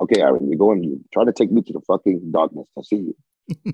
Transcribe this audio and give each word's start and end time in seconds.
Okay, 0.00 0.20
Aaron, 0.20 0.48
you're 0.48 0.58
going. 0.58 0.84
You 0.84 1.00
try 1.12 1.24
to 1.24 1.32
take 1.32 1.50
me 1.50 1.62
to 1.62 1.72
the 1.72 1.80
fucking 1.80 2.30
darkness. 2.30 2.68
I 2.78 2.82
see 2.82 2.96
you. 2.96 3.16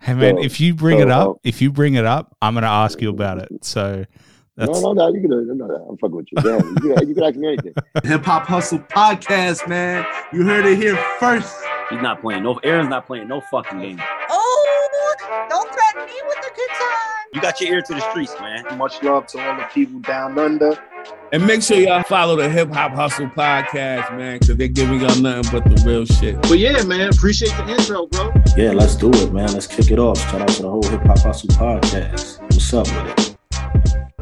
hey 0.00 0.14
man, 0.14 0.36
so, 0.36 0.42
if 0.42 0.58
you 0.58 0.74
bring 0.74 0.98
so, 0.98 1.02
it 1.02 1.10
up, 1.10 1.28
uh, 1.28 1.34
if 1.44 1.60
you 1.60 1.70
bring 1.70 1.94
it 1.94 2.06
up, 2.06 2.34
I'm 2.40 2.54
gonna 2.54 2.66
ask 2.66 3.00
you 3.02 3.10
about 3.10 3.38
it. 3.38 3.64
So 3.64 4.06
that's... 4.56 4.80
No, 4.80 4.92
no, 4.92 5.08
no. 5.08 5.14
You 5.14 5.20
can, 5.20 5.58
no, 5.58 5.66
no, 5.66 5.86
I'm 5.90 5.98
fucking 5.98 6.16
with 6.16 6.26
you. 6.32 6.42
Damn, 6.42 6.66
you, 6.82 6.94
can, 6.94 7.08
you 7.08 7.14
can 7.14 7.24
ask 7.24 7.36
me 7.36 7.48
anything. 7.48 7.74
Hip 8.04 8.24
Hop 8.24 8.46
Hustle 8.46 8.78
podcast, 8.78 9.68
man. 9.68 10.06
You 10.32 10.44
heard 10.44 10.64
it 10.64 10.78
here 10.78 10.96
first. 11.18 11.54
He's 11.90 12.00
not 12.00 12.22
playing. 12.22 12.42
No, 12.42 12.54
Aaron's 12.64 12.88
not 12.88 13.06
playing 13.06 13.28
no 13.28 13.42
fucking 13.42 13.80
game. 13.80 14.00
Oh, 14.30 15.46
don't 15.48 15.72
threaten 15.72 16.06
me 16.06 16.20
with 16.26 16.38
a 16.38 16.54
good 16.54 16.70
time. 16.70 17.16
You 17.34 17.40
got 17.40 17.60
your 17.60 17.74
ear 17.74 17.82
to 17.82 17.94
the 17.94 18.10
streets, 18.10 18.34
man. 18.40 18.78
Much 18.78 19.02
love 19.02 19.26
to 19.28 19.46
all 19.46 19.56
the 19.56 19.64
people 19.74 20.00
down 20.00 20.38
under. 20.38 20.78
And 21.36 21.46
make 21.46 21.62
sure 21.62 21.76
y'all 21.76 22.02
follow 22.02 22.34
the 22.34 22.48
Hip 22.48 22.72
Hop 22.72 22.92
Hustle 22.92 23.26
podcast, 23.26 24.16
man, 24.16 24.38
because 24.38 24.56
they're 24.56 24.68
giving 24.68 25.02
y'all 25.02 25.20
nothing 25.20 25.52
but 25.52 25.68
the 25.68 25.84
real 25.84 26.06
shit. 26.06 26.40
But 26.40 26.58
yeah, 26.58 26.82
man, 26.84 27.10
appreciate 27.10 27.50
the 27.50 27.68
intro, 27.68 28.06
bro. 28.06 28.32
Yeah, 28.56 28.70
let's 28.70 28.96
do 28.96 29.10
it, 29.10 29.34
man. 29.34 29.52
Let's 29.52 29.66
kick 29.66 29.90
it 29.90 29.98
off. 29.98 30.18
Shout 30.18 30.40
out 30.40 30.48
to 30.48 30.62
the 30.62 30.70
whole 30.70 30.82
Hip 30.84 31.02
Hop 31.02 31.18
Hustle 31.18 31.50
podcast. 31.50 32.40
What's 32.40 32.72
up 32.72 32.86
with 32.86 33.36
it? 33.42 34.16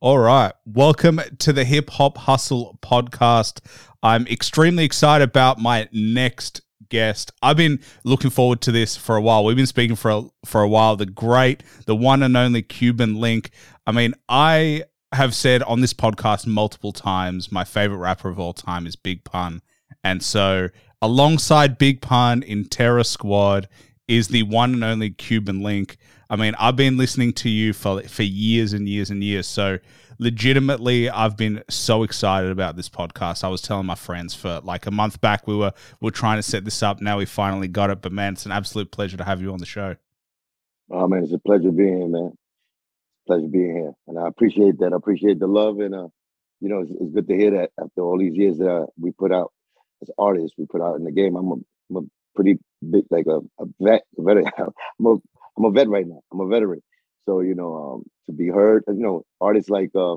All 0.00 0.18
right. 0.18 0.52
Welcome 0.66 1.20
to 1.38 1.52
the 1.52 1.64
Hip 1.64 1.88
Hop 1.90 2.18
Hustle 2.18 2.80
podcast. 2.82 3.60
I'm 4.02 4.26
extremely 4.26 4.84
excited 4.84 5.22
about 5.28 5.60
my 5.60 5.88
next 5.92 6.62
guest. 6.88 7.30
I've 7.42 7.56
been 7.56 7.78
looking 8.02 8.30
forward 8.30 8.60
to 8.62 8.72
this 8.72 8.96
for 8.96 9.14
a 9.14 9.22
while. 9.22 9.44
We've 9.44 9.54
been 9.54 9.66
speaking 9.66 9.94
for 9.94 10.10
a, 10.10 10.24
for 10.44 10.62
a 10.62 10.68
while. 10.68 10.96
The 10.96 11.06
great, 11.06 11.62
the 11.86 11.94
one 11.94 12.24
and 12.24 12.36
only 12.36 12.62
Cuban 12.62 13.20
Link. 13.20 13.50
I 13.86 13.92
mean, 13.92 14.14
I 14.28 14.82
have 15.12 15.34
said 15.34 15.62
on 15.62 15.80
this 15.80 15.94
podcast 15.94 16.46
multiple 16.46 16.92
times 16.92 17.50
my 17.50 17.64
favorite 17.64 17.98
rapper 17.98 18.28
of 18.28 18.38
all 18.38 18.52
time 18.52 18.86
is 18.86 18.96
Big 18.96 19.24
Pun. 19.24 19.62
And 20.04 20.22
so, 20.22 20.68
alongside 21.00 21.78
Big 21.78 22.00
Pun 22.00 22.42
in 22.42 22.64
Terror 22.64 23.04
Squad 23.04 23.68
is 24.06 24.28
the 24.28 24.42
one 24.44 24.74
and 24.74 24.84
only 24.84 25.10
Cuban 25.10 25.62
Link. 25.62 25.96
I 26.30 26.36
mean, 26.36 26.54
I've 26.58 26.76
been 26.76 26.96
listening 26.96 27.32
to 27.34 27.48
you 27.48 27.72
for 27.72 28.02
for 28.02 28.22
years 28.22 28.72
and 28.72 28.88
years 28.88 29.10
and 29.10 29.22
years. 29.24 29.46
So 29.46 29.78
legitimately, 30.18 31.08
I've 31.08 31.36
been 31.36 31.62
so 31.70 32.02
excited 32.02 32.50
about 32.50 32.76
this 32.76 32.88
podcast. 32.88 33.44
I 33.44 33.48
was 33.48 33.62
telling 33.62 33.86
my 33.86 33.94
friends 33.94 34.34
for 34.34 34.60
like 34.62 34.86
a 34.86 34.90
month 34.90 35.20
back 35.20 35.46
we 35.46 35.56
were 35.56 35.72
we 36.00 36.06
were 36.06 36.10
trying 36.10 36.38
to 36.38 36.42
set 36.42 36.64
this 36.64 36.82
up. 36.82 37.00
Now 37.00 37.18
we 37.18 37.24
finally 37.24 37.68
got 37.68 37.90
it. 37.90 38.02
But 38.02 38.12
man, 38.12 38.34
it's 38.34 38.46
an 38.46 38.52
absolute 38.52 38.90
pleasure 38.90 39.16
to 39.16 39.24
have 39.24 39.40
you 39.40 39.52
on 39.52 39.58
the 39.58 39.66
show. 39.66 39.96
Oh 40.90 41.06
man, 41.06 41.22
it's 41.22 41.32
a 41.32 41.38
pleasure 41.38 41.70
being 41.70 41.98
here, 41.98 42.08
man. 42.08 42.32
Pleasure 43.28 43.48
being 43.48 43.76
here, 43.76 43.92
and 44.08 44.18
I 44.18 44.28
appreciate 44.28 44.80
that. 44.80 44.94
I 44.94 44.96
appreciate 44.96 45.40
the 45.40 45.48
love, 45.48 45.80
and 45.80 45.94
uh, 45.94 46.08
you 46.60 46.70
know, 46.70 46.80
it's, 46.82 46.92
it's 47.00 47.14
good 47.14 47.28
to 47.28 47.36
hear 47.36 47.52
that 47.52 47.70
after 47.80 48.02
all 48.02 48.18
these 48.18 48.36
years 48.36 48.58
that 48.58 48.70
uh, 48.70 48.86
we 49.00 49.12
put 49.12 49.32
out 49.32 49.52
as 50.02 50.10
artists, 50.18 50.58
we 50.58 50.66
put 50.66 50.82
out 50.82 50.96
in 50.96 51.04
the 51.04 51.12
game. 51.12 51.36
I'm 51.36 51.48
a, 51.52 51.56
I'm 51.90 51.96
a 51.98 52.02
pretty 52.36 52.58
big, 52.90 53.04
like 53.10 53.26
a, 53.28 53.40
a 53.62 53.66
vet, 53.80 54.02
a 54.18 54.22
veteran. 54.24 54.46
I'm 54.58 55.06
a 55.06 55.16
I'm 55.58 55.66
a 55.66 55.72
vet 55.72 55.90
right 55.90 56.06
now. 56.08 56.22
I'm 56.32 56.40
a 56.40 56.48
veteran. 56.48 56.82
So 57.26 57.40
you 57.42 57.54
know, 57.54 57.76
um, 57.76 58.04
to 58.26 58.32
be 58.32 58.48
heard, 58.48 58.84
you 58.88 58.94
know, 58.94 59.24
artists 59.42 59.70
like 59.70 59.90
uh, 59.96 60.16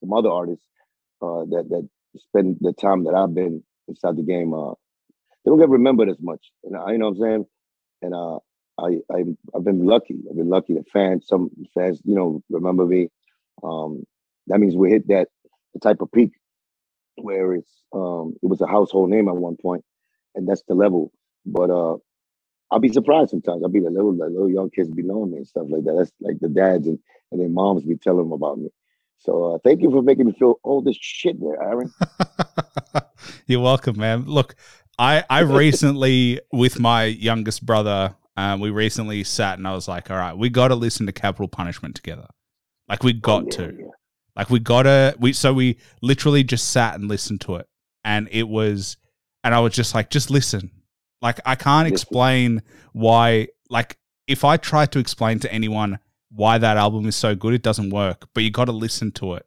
some 0.00 0.12
other 0.12 0.30
artists 0.30 0.66
uh, 1.22 1.44
that 1.50 1.66
that 1.70 1.88
spend 2.18 2.58
the 2.60 2.74
time 2.74 3.04
that 3.04 3.14
I've 3.14 3.34
been 3.34 3.64
inside 3.88 4.16
the 4.16 4.24
game, 4.24 4.54
uh, 4.54 4.72
they 5.44 5.50
don't 5.50 5.60
get 5.60 5.70
remembered 5.70 6.10
as 6.10 6.18
much. 6.20 6.42
And 6.64 6.76
I, 6.76 6.92
you 6.92 6.98
know 6.98 7.10
what 7.10 7.16
I'm 7.16 7.22
saying? 7.22 7.46
And 8.02 8.14
uh, 8.14 8.38
I, 8.78 8.98
I 9.12 9.24
I've 9.54 9.64
been 9.64 9.84
lucky. 9.86 10.18
I've 10.28 10.36
been 10.36 10.48
lucky. 10.48 10.74
The 10.74 10.84
fans, 10.92 11.26
some 11.26 11.50
fans, 11.74 12.00
you 12.04 12.14
know, 12.14 12.42
remember 12.50 12.86
me. 12.86 13.10
Um, 13.62 14.04
that 14.46 14.60
means 14.60 14.76
we 14.76 14.90
hit 14.90 15.08
that 15.08 15.28
the 15.74 15.80
type 15.80 16.00
of 16.00 16.12
peak 16.12 16.32
where 17.16 17.54
it's 17.54 17.82
um, 17.92 18.34
it 18.42 18.46
was 18.46 18.60
a 18.60 18.66
household 18.66 19.10
name 19.10 19.28
at 19.28 19.36
one 19.36 19.56
point, 19.56 19.84
and 20.34 20.48
that's 20.48 20.62
the 20.68 20.74
level. 20.74 21.12
But 21.44 21.70
uh, 21.70 21.96
I'll 22.70 22.80
be 22.80 22.92
surprised 22.92 23.30
sometimes. 23.30 23.62
I'll 23.62 23.70
be 23.70 23.80
the 23.80 23.90
little, 23.90 24.12
the 24.12 24.26
little 24.26 24.50
young 24.50 24.70
kids 24.70 24.90
be 24.90 25.02
knowing 25.02 25.30
me 25.30 25.38
and 25.38 25.46
stuff 25.46 25.66
like 25.68 25.84
that. 25.84 25.94
That's 25.96 26.12
like 26.20 26.38
the 26.40 26.48
dads 26.48 26.86
and, 26.86 26.98
and 27.32 27.40
their 27.40 27.48
moms 27.48 27.84
be 27.84 27.96
telling 27.96 28.24
them 28.24 28.32
about 28.32 28.58
me. 28.58 28.68
So 29.18 29.54
uh, 29.54 29.58
thank 29.64 29.82
you 29.82 29.90
for 29.90 30.02
making 30.02 30.26
me 30.26 30.32
feel 30.32 30.60
old 30.62 30.86
as 30.86 30.96
shit 30.96 31.40
there, 31.40 31.60
Aaron. 31.62 31.92
You're 33.46 33.60
welcome, 33.60 33.98
man. 33.98 34.26
Look, 34.26 34.54
I 34.98 35.24
I 35.28 35.40
recently 35.40 36.40
with 36.52 36.78
my 36.78 37.04
youngest 37.04 37.64
brother, 37.64 38.14
um, 38.38 38.60
we 38.60 38.70
recently 38.70 39.24
sat 39.24 39.58
and 39.58 39.66
I 39.66 39.72
was 39.72 39.88
like, 39.88 40.12
all 40.12 40.16
right, 40.16 40.36
we 40.36 40.48
got 40.48 40.68
to 40.68 40.76
listen 40.76 41.06
to 41.06 41.12
Capital 41.12 41.48
Punishment 41.48 41.96
together. 41.96 42.28
Like 42.88 43.02
we 43.02 43.12
got 43.12 43.42
oh, 43.42 43.46
yeah, 43.46 43.56
to. 43.56 43.76
Yeah. 43.80 43.86
Like 44.36 44.48
we 44.48 44.60
gotta 44.60 45.16
we 45.18 45.32
so 45.32 45.52
we 45.52 45.78
literally 46.02 46.44
just 46.44 46.70
sat 46.70 46.94
and 46.94 47.08
listened 47.08 47.40
to 47.42 47.56
it. 47.56 47.66
And 48.04 48.28
it 48.30 48.48
was 48.48 48.96
and 49.42 49.56
I 49.56 49.58
was 49.58 49.74
just 49.74 49.92
like, 49.92 50.10
just 50.10 50.30
listen. 50.30 50.70
Like 51.20 51.40
I 51.44 51.56
can't 51.56 51.88
explain 51.88 52.62
why 52.92 53.48
like 53.70 53.98
if 54.28 54.44
I 54.44 54.56
try 54.56 54.86
to 54.86 55.00
explain 55.00 55.40
to 55.40 55.52
anyone 55.52 55.98
why 56.30 56.58
that 56.58 56.76
album 56.76 57.06
is 57.06 57.16
so 57.16 57.34
good, 57.34 57.54
it 57.54 57.64
doesn't 57.64 57.90
work. 57.90 58.28
But 58.34 58.44
you 58.44 58.52
got 58.52 58.66
to 58.66 58.72
listen 58.72 59.10
to 59.12 59.34
it. 59.34 59.46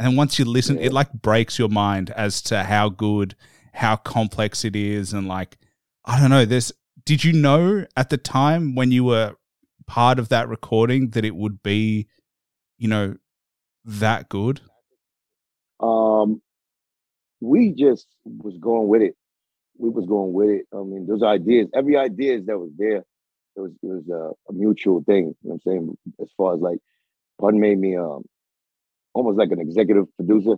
And 0.00 0.16
once 0.16 0.40
you 0.40 0.44
listen, 0.44 0.78
yeah. 0.78 0.86
it 0.86 0.92
like 0.92 1.12
breaks 1.12 1.56
your 1.56 1.68
mind 1.68 2.10
as 2.10 2.42
to 2.42 2.64
how 2.64 2.88
good, 2.88 3.36
how 3.74 3.94
complex 3.94 4.64
it 4.64 4.74
is 4.74 5.12
and 5.12 5.28
like 5.28 5.56
I 6.04 6.18
don't 6.18 6.30
know, 6.30 6.44
there's 6.44 6.72
did 7.04 7.24
you 7.24 7.32
know 7.32 7.84
at 7.96 8.10
the 8.10 8.16
time 8.16 8.74
when 8.74 8.90
you 8.90 9.04
were 9.04 9.34
part 9.86 10.18
of 10.18 10.28
that 10.30 10.48
recording 10.48 11.10
that 11.10 11.24
it 11.24 11.36
would 11.36 11.62
be, 11.62 12.08
you 12.78 12.88
know, 12.88 13.16
that 13.84 14.28
good? 14.28 14.60
Um 15.80 16.40
we 17.40 17.72
just 17.72 18.06
was 18.24 18.56
going 18.58 18.88
with 18.88 19.02
it 19.02 19.16
we 19.78 19.90
was 19.90 20.06
going 20.06 20.32
with 20.32 20.50
it. 20.50 20.66
I 20.72 20.82
mean, 20.82 21.06
those 21.06 21.22
ideas, 21.22 21.68
every 21.74 21.96
idea 21.96 22.40
that 22.40 22.58
was 22.58 22.70
there, 22.76 23.04
it 23.56 23.60
was 23.60 23.72
it 23.82 23.86
was 23.86 24.08
a, 24.08 24.50
a, 24.50 24.52
mutual 24.52 25.02
thing. 25.04 25.34
You 25.42 25.50
know 25.50 25.60
what 25.64 25.72
I'm 25.72 25.72
saying? 25.72 25.98
As 26.20 26.28
far 26.36 26.54
as 26.54 26.60
like, 26.60 26.78
Pun 27.40 27.60
made 27.60 27.78
me 27.78 27.96
um 27.96 28.24
almost 29.12 29.38
like 29.38 29.50
an 29.50 29.60
executive 29.60 30.06
producer, 30.16 30.54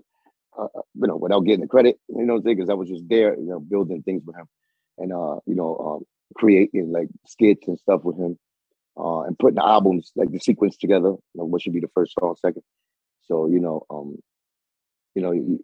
uh, 0.59 0.65
uh 0.65 0.83
you 0.95 1.07
know, 1.07 1.17
without 1.17 1.41
getting 1.41 1.63
the 1.63 1.67
credit. 1.67 1.99
You 2.09 2.25
know 2.25 2.41
saying? 2.41 2.57
Because 2.57 2.71
I 2.71 2.75
was 2.75 2.89
just 2.89 3.09
there, 3.09 3.35
you 3.37 3.47
know, 3.47 3.61
building 3.61 4.03
things 4.03 4.23
with 4.25 4.37
him, 4.37 4.47
and 4.99 5.13
uh, 5.13 5.37
you 5.47 5.55
know, 5.55 5.77
um, 5.79 6.05
creating 6.37 6.93
like 6.93 7.09
skits 7.27 7.69
and 7.69 7.79
stuff 7.79 8.03
with 8.05 8.17
him, 8.19 8.39
uh, 8.99 9.23
and 9.23 9.39
putting 9.39 9.57
the 9.57 9.67
albums 9.67 10.13
like 10.17 10.31
the 10.33 10.41
sequence 10.41 10.77
together. 10.77 11.15
Know, 11.35 11.45
what 11.45 11.63
should 11.63 11.73
be 11.75 11.81
the 11.81 11.91
first 11.95 12.15
song, 12.19 12.37
second. 12.41 12.63
So 13.23 13.47
you 13.49 13.61
know, 13.61 13.87
um, 13.91 14.19
you 15.15 15.23
know, 15.23 15.59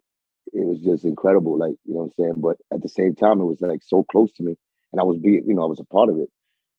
it 0.52 0.66
was 0.66 0.80
just 0.80 1.04
incredible, 1.04 1.58
like, 1.58 1.74
you 1.84 1.94
know 1.94 2.00
what 2.00 2.04
I'm 2.06 2.12
saying? 2.18 2.34
But 2.38 2.56
at 2.72 2.82
the 2.82 2.88
same 2.88 3.14
time, 3.14 3.40
it 3.40 3.44
was 3.44 3.60
like 3.60 3.80
so 3.82 4.04
close 4.04 4.32
to 4.32 4.42
me. 4.42 4.56
And 4.92 5.00
I 5.00 5.04
was 5.04 5.18
being, 5.18 5.44
you 5.46 5.54
know, 5.54 5.62
I 5.62 5.66
was 5.66 5.80
a 5.80 5.84
part 5.84 6.08
of 6.10 6.18
it 6.18 6.28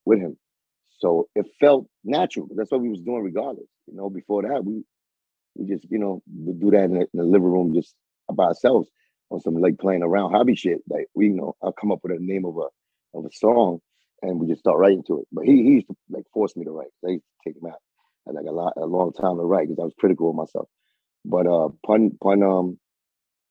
with 0.06 0.20
him. 0.20 0.38
So 1.00 1.28
it 1.36 1.48
felt 1.60 1.88
natural. 2.04 2.48
That's 2.56 2.72
what 2.72 2.82
we 2.82 2.90
was 2.90 3.02
doing 3.02 3.24
regardless. 3.24 3.68
You 3.88 3.96
know, 3.96 4.10
before 4.10 4.44
that, 4.44 4.64
we 4.64 4.84
we 5.56 5.68
just, 5.68 5.86
you 5.92 6.00
know, 6.00 6.22
we 6.36 6.54
do 6.54 6.72
that 6.72 6.86
in 6.86 6.94
the, 6.96 7.02
in 7.02 7.08
the 7.14 7.24
living 7.24 7.52
room 7.52 7.74
just 7.74 7.96
by 8.34 8.46
ourselves 8.46 8.90
on 9.30 9.40
some 9.42 9.56
like 9.56 9.80
playing 9.80 10.04
around 10.04 10.32
hobby 10.32 10.56
shit. 10.56 10.82
Like 10.90 11.08
we, 11.16 11.28
you 11.28 11.36
know, 11.36 11.56
I'll 11.62 11.74
come 11.74 11.92
up 11.92 12.00
with 12.04 12.14
a 12.14 12.24
name 12.24 12.46
of 12.46 12.58
a 12.58 12.68
of 13.16 13.26
a 13.26 13.32
song 13.34 13.80
and 14.22 14.40
we 14.40 14.48
just 14.48 14.62
start 14.62 14.80
writing 14.80 15.04
to 15.08 15.20
it. 15.20 15.28
But 15.32 15.46
he, 15.46 15.64
he 15.64 15.70
used 15.72 15.88
to 15.88 15.96
like 16.10 16.26
force 16.34 16.56
me 16.56 16.66
to 16.66 16.72
write. 16.72 16.92
They 17.04 17.20
take 17.46 17.56
him 17.58 17.68
out. 17.68 17.80
Had 18.26 18.36
like 18.36 18.46
a 18.48 18.52
lot 18.54 18.74
a 18.78 18.86
long 18.86 19.14
time 19.14 19.38
to 19.38 19.44
write 19.44 19.68
because 19.68 19.82
I 19.82 19.86
was 19.86 19.94
critical 20.00 20.30
of 20.30 20.36
myself. 20.36 20.70
But 21.26 21.48
uh 21.48 21.70
pun 21.86 22.12
pun 22.22 22.44
um 22.44 22.78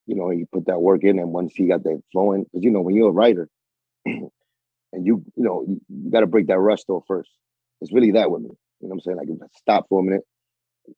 you 0.06 0.16
know, 0.16 0.30
he 0.30 0.44
put 0.52 0.66
that 0.66 0.80
work 0.80 1.04
in, 1.04 1.18
and 1.18 1.32
once 1.32 1.52
he 1.54 1.66
got 1.68 1.84
that 1.84 2.02
flowing, 2.12 2.44
because 2.44 2.64
you 2.64 2.70
know, 2.70 2.80
when 2.80 2.94
you're 2.96 3.10
a 3.10 3.12
writer, 3.12 3.48
and 4.06 4.30
you, 4.92 5.24
you 5.36 5.44
know, 5.44 5.64
you, 5.66 5.80
you 5.88 6.10
got 6.10 6.20
to 6.20 6.26
break 6.26 6.48
that 6.48 6.58
rush 6.58 6.84
though 6.88 7.04
first. 7.06 7.30
It's 7.80 7.92
really 7.92 8.12
that 8.12 8.30
with 8.30 8.42
me. 8.42 8.50
You 8.80 8.88
know 8.88 8.94
what 8.94 8.94
I'm 8.94 9.00
saying? 9.00 9.16
Like 9.18 9.28
if 9.28 9.42
I 9.42 9.46
stop 9.56 9.86
for 9.88 10.00
a 10.00 10.04
minute, 10.04 10.24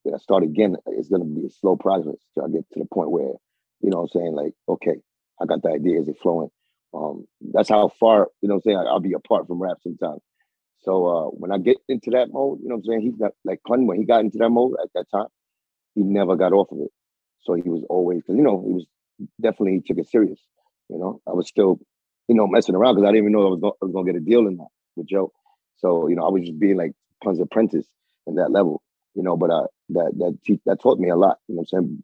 then 0.05 0.15
I 0.15 0.19
start 0.19 0.43
again, 0.45 0.77
it's 0.87 1.09
gonna 1.09 1.25
be 1.25 1.47
a 1.47 1.51
slow 1.51 1.77
process 1.77 2.17
till 2.35 2.45
I 2.45 2.49
get 2.49 2.65
to 2.73 2.81
the 2.81 2.87
point 2.93 3.11
where, 3.11 3.33
you 3.81 3.91
know 3.91 3.99
what 3.99 4.11
I'm 4.15 4.21
saying, 4.21 4.35
like, 4.35 4.53
okay, 4.69 4.97
I 5.41 5.47
got 5.47 5.63
the 5.63 5.71
idea, 5.71 6.01
is 6.01 6.09
it 6.09 6.17
flowing? 6.23 6.51
Um, 6.95 7.27
that's 7.53 7.69
how 7.69 7.89
far, 7.89 8.29
you 8.41 8.49
know 8.49 8.57
I'm 8.57 8.61
saying, 8.61 8.77
I'll 8.77 9.01
be 9.01 9.15
apart 9.15 9.47
from 9.47 9.61
rap 9.61 9.79
sometimes. 9.83 10.21
So 10.83 11.07
uh, 11.07 11.25
when 11.31 11.51
I 11.51 11.59
get 11.59 11.79
into 11.89 12.11
that 12.11 12.33
mode, 12.33 12.61
you 12.63 12.69
know 12.69 12.77
I'm 12.77 12.85
saying, 12.85 13.01
he's 13.01 13.17
got 13.17 13.33
like 13.45 13.61
Pun, 13.67 13.87
when 13.87 13.99
he 13.99 14.05
got 14.05 14.21
into 14.21 14.39
that 14.39 14.51
mode 14.51 14.75
at 14.83 14.91
that 14.95 15.11
time, 15.11 15.27
he 15.95 16.03
never 16.03 16.37
got 16.37 16.53
off 16.53 16.71
of 16.71 16.79
it. 16.81 16.91
So 17.43 17.55
he 17.55 17.69
was 17.69 17.85
always, 17.89 18.19
because 18.19 18.37
you 18.37 18.43
know, 18.43 18.63
he 18.67 18.73
was 18.73 18.87
definitely 19.41 19.75
he 19.75 19.81
took 19.81 19.99
it 19.99 20.09
serious. 20.09 20.41
You 20.89 20.99
know, 20.99 21.21
I 21.27 21.33
was 21.33 21.49
still, 21.49 21.81
you 22.29 22.35
know, 22.35 22.47
messing 22.47 22.75
around 22.75 22.97
because 22.97 23.09
I 23.09 23.13
didn't 23.13 23.25
even 23.25 23.33
know 23.33 23.47
I 23.47 23.51
was, 23.51 23.61
gonna, 23.61 23.73
I 23.83 23.85
was 23.87 23.93
gonna 23.93 24.13
get 24.13 24.21
a 24.21 24.25
deal 24.25 24.47
in 24.47 24.57
that 24.59 24.69
with 24.97 25.07
Joe. 25.07 25.33
So 25.77 26.09
you 26.09 26.17
know, 26.17 26.27
I 26.27 26.31
was 26.31 26.43
just 26.43 26.59
being 26.59 26.77
like 26.77 26.93
Pun's 27.23 27.41
apprentice 27.41 27.87
in 28.27 28.37
that 28.37 28.51
level. 28.51 28.83
You 29.15 29.23
know, 29.23 29.37
but 29.37 29.51
uh, 29.51 29.67
that 29.91 30.13
that 30.19 30.59
that 30.67 30.81
taught 30.81 30.99
me 30.99 31.09
a 31.09 31.17
lot. 31.17 31.39
You 31.49 31.57
know, 31.57 31.61
I'm 31.63 31.67
saying 31.67 32.03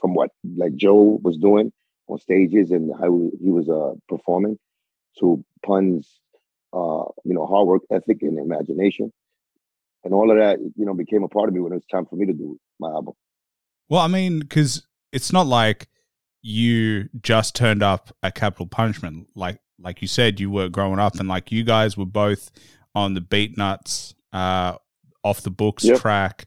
from 0.00 0.14
what 0.14 0.30
like 0.56 0.74
Joe 0.74 1.20
was 1.22 1.36
doing 1.36 1.72
on 2.08 2.18
stages 2.18 2.70
and 2.70 2.92
how 2.98 3.30
he 3.40 3.50
was 3.50 3.68
uh 3.68 3.94
performing 4.08 4.58
to 5.20 5.44
Pun's 5.64 6.20
uh 6.72 7.04
you 7.24 7.34
know 7.34 7.46
hard 7.46 7.66
work 7.68 7.82
ethic 7.90 8.22
and 8.22 8.38
imagination 8.38 9.12
and 10.04 10.14
all 10.14 10.30
of 10.30 10.38
that 10.38 10.58
you 10.60 10.84
know 10.84 10.94
became 10.94 11.22
a 11.22 11.28
part 11.28 11.48
of 11.48 11.54
me 11.54 11.60
when 11.60 11.72
it 11.72 11.76
was 11.76 11.86
time 11.86 12.06
for 12.06 12.16
me 12.16 12.26
to 12.26 12.32
do 12.32 12.58
my 12.80 12.88
album. 12.88 13.14
Well, 13.88 14.00
I 14.00 14.08
mean, 14.08 14.40
because 14.40 14.86
it's 15.12 15.32
not 15.32 15.46
like 15.46 15.88
you 16.42 17.08
just 17.20 17.54
turned 17.54 17.82
up 17.82 18.14
at 18.22 18.34
Capital 18.34 18.66
Punishment. 18.66 19.28
Like 19.34 19.60
like 19.78 20.00
you 20.02 20.08
said, 20.08 20.40
you 20.40 20.50
were 20.50 20.68
growing 20.68 20.98
up, 20.98 21.16
and 21.16 21.28
like 21.28 21.52
you 21.52 21.64
guys 21.64 21.96
were 21.96 22.06
both 22.06 22.50
on 22.94 23.14
the 23.14 23.20
Beatnuts, 23.20 24.14
uh, 24.32 24.76
off 25.22 25.42
the 25.42 25.50
books 25.50 25.84
Yep. 25.84 26.00
track, 26.00 26.46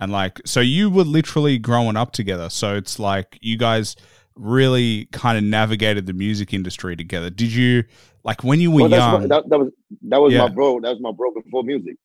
and 0.00 0.10
like 0.10 0.40
so 0.44 0.60
you 0.60 0.90
were 0.90 1.04
literally 1.04 1.58
growing 1.58 1.96
up 1.96 2.12
together. 2.12 2.48
So 2.50 2.76
it's 2.76 2.98
like 2.98 3.38
you 3.40 3.56
guys 3.56 3.94
really 4.36 5.06
kind 5.12 5.38
of 5.38 5.44
navigated 5.44 6.06
the 6.06 6.12
music 6.12 6.52
industry 6.52 6.94
together. 6.96 7.30
Did 7.30 7.52
you 7.52 7.84
like 8.22 8.44
when 8.44 8.60
you 8.60 8.70
were 8.70 8.82
Well, 8.82 8.90
young? 8.90 9.22
my, 9.22 9.26
that, 9.26 9.48
that 9.48 9.58
was 9.58 9.72
that 10.08 10.20
was 10.20 10.32
Yeah. 10.32 10.42
my 10.42 10.48
bro. 10.48 10.80
That 10.80 10.90
was 10.90 11.00
my 11.00 11.12
bro 11.12 11.32
before 11.32 11.62
music. 11.62 11.96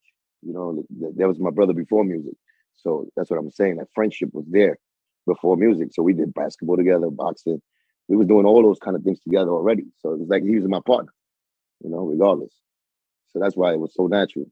You 0.42 0.54
know, 0.54 0.83
that, 1.01 1.18
that 1.18 1.28
was 1.28 1.39
my 1.39 1.51
brother 1.51 1.74
before 1.74 2.04
music. 2.04 2.33
So 2.75 3.07
that's 3.16 3.30
what 3.30 3.38
I'm 3.38 3.51
saying. 3.51 3.78
That 3.78 3.89
friendship 3.94 4.30
was 4.33 4.45
there 4.50 4.78
before 5.28 5.56
music. 5.57 5.89
So 5.92 6.01
we 6.01 6.13
did 6.13 6.33
basketball 6.33 6.78
together, 6.78 7.10
boxing. 7.12 7.62
We 8.07 8.18
was 8.18 8.28
doing 8.28 8.45
all 8.45 8.63
those 8.63 8.80
kind 8.80 8.95
of 8.95 9.04
things 9.04 9.19
together 9.19 9.51
already. 9.51 9.86
So 10.00 10.13
it 10.13 10.19
was 10.19 10.30
like 10.30 10.44
he 10.44 10.56
was 10.56 10.68
my 10.68 10.80
partner. 10.86 11.13
You 11.84 11.89
know, 11.89 12.06
regardless. 12.06 12.54
So 13.30 13.39
that's 13.39 13.56
why 13.56 13.74
it 13.74 13.80
was 13.80 13.94
so 13.94 14.07
natural. 14.07 14.45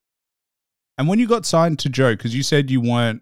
And 0.97 1.07
when 1.07 1.17
you 1.19 1.27
got 1.27 1.45
signed 1.45 1.79
to 1.79 1.89
Joe, 1.89 2.13
because 2.15 2.35
you 2.35 2.43
said 2.43 2.69
you 2.69 2.81
weren't, 2.81 3.21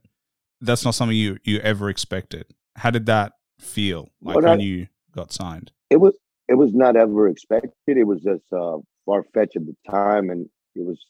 that's 0.62 0.84
not 0.84 0.96
something 0.96 1.16
you 1.16 1.38
you 1.44 1.60
ever 1.60 1.90
expected. 1.90 2.46
How 2.76 2.90
did 2.90 3.06
that 3.06 3.34
feel 3.60 4.10
like 4.22 4.36
when 4.36 4.46
that- 4.46 4.62
you 4.62 4.88
got 5.12 5.32
signed? 5.32 5.72
it 5.90 5.98
was 5.98 6.14
it 6.48 6.56
was 6.56 6.74
not 6.74 6.96
ever 6.96 7.28
expected. 7.28 7.72
It 7.88 8.08
was 8.08 8.22
just 8.22 8.44
uh, 8.54 8.78
far 9.06 9.24
fetched 9.34 9.56
at 9.58 9.66
the 9.66 9.76
time, 9.90 10.30
and 10.30 10.50
it 10.76 10.86
was 10.86 11.06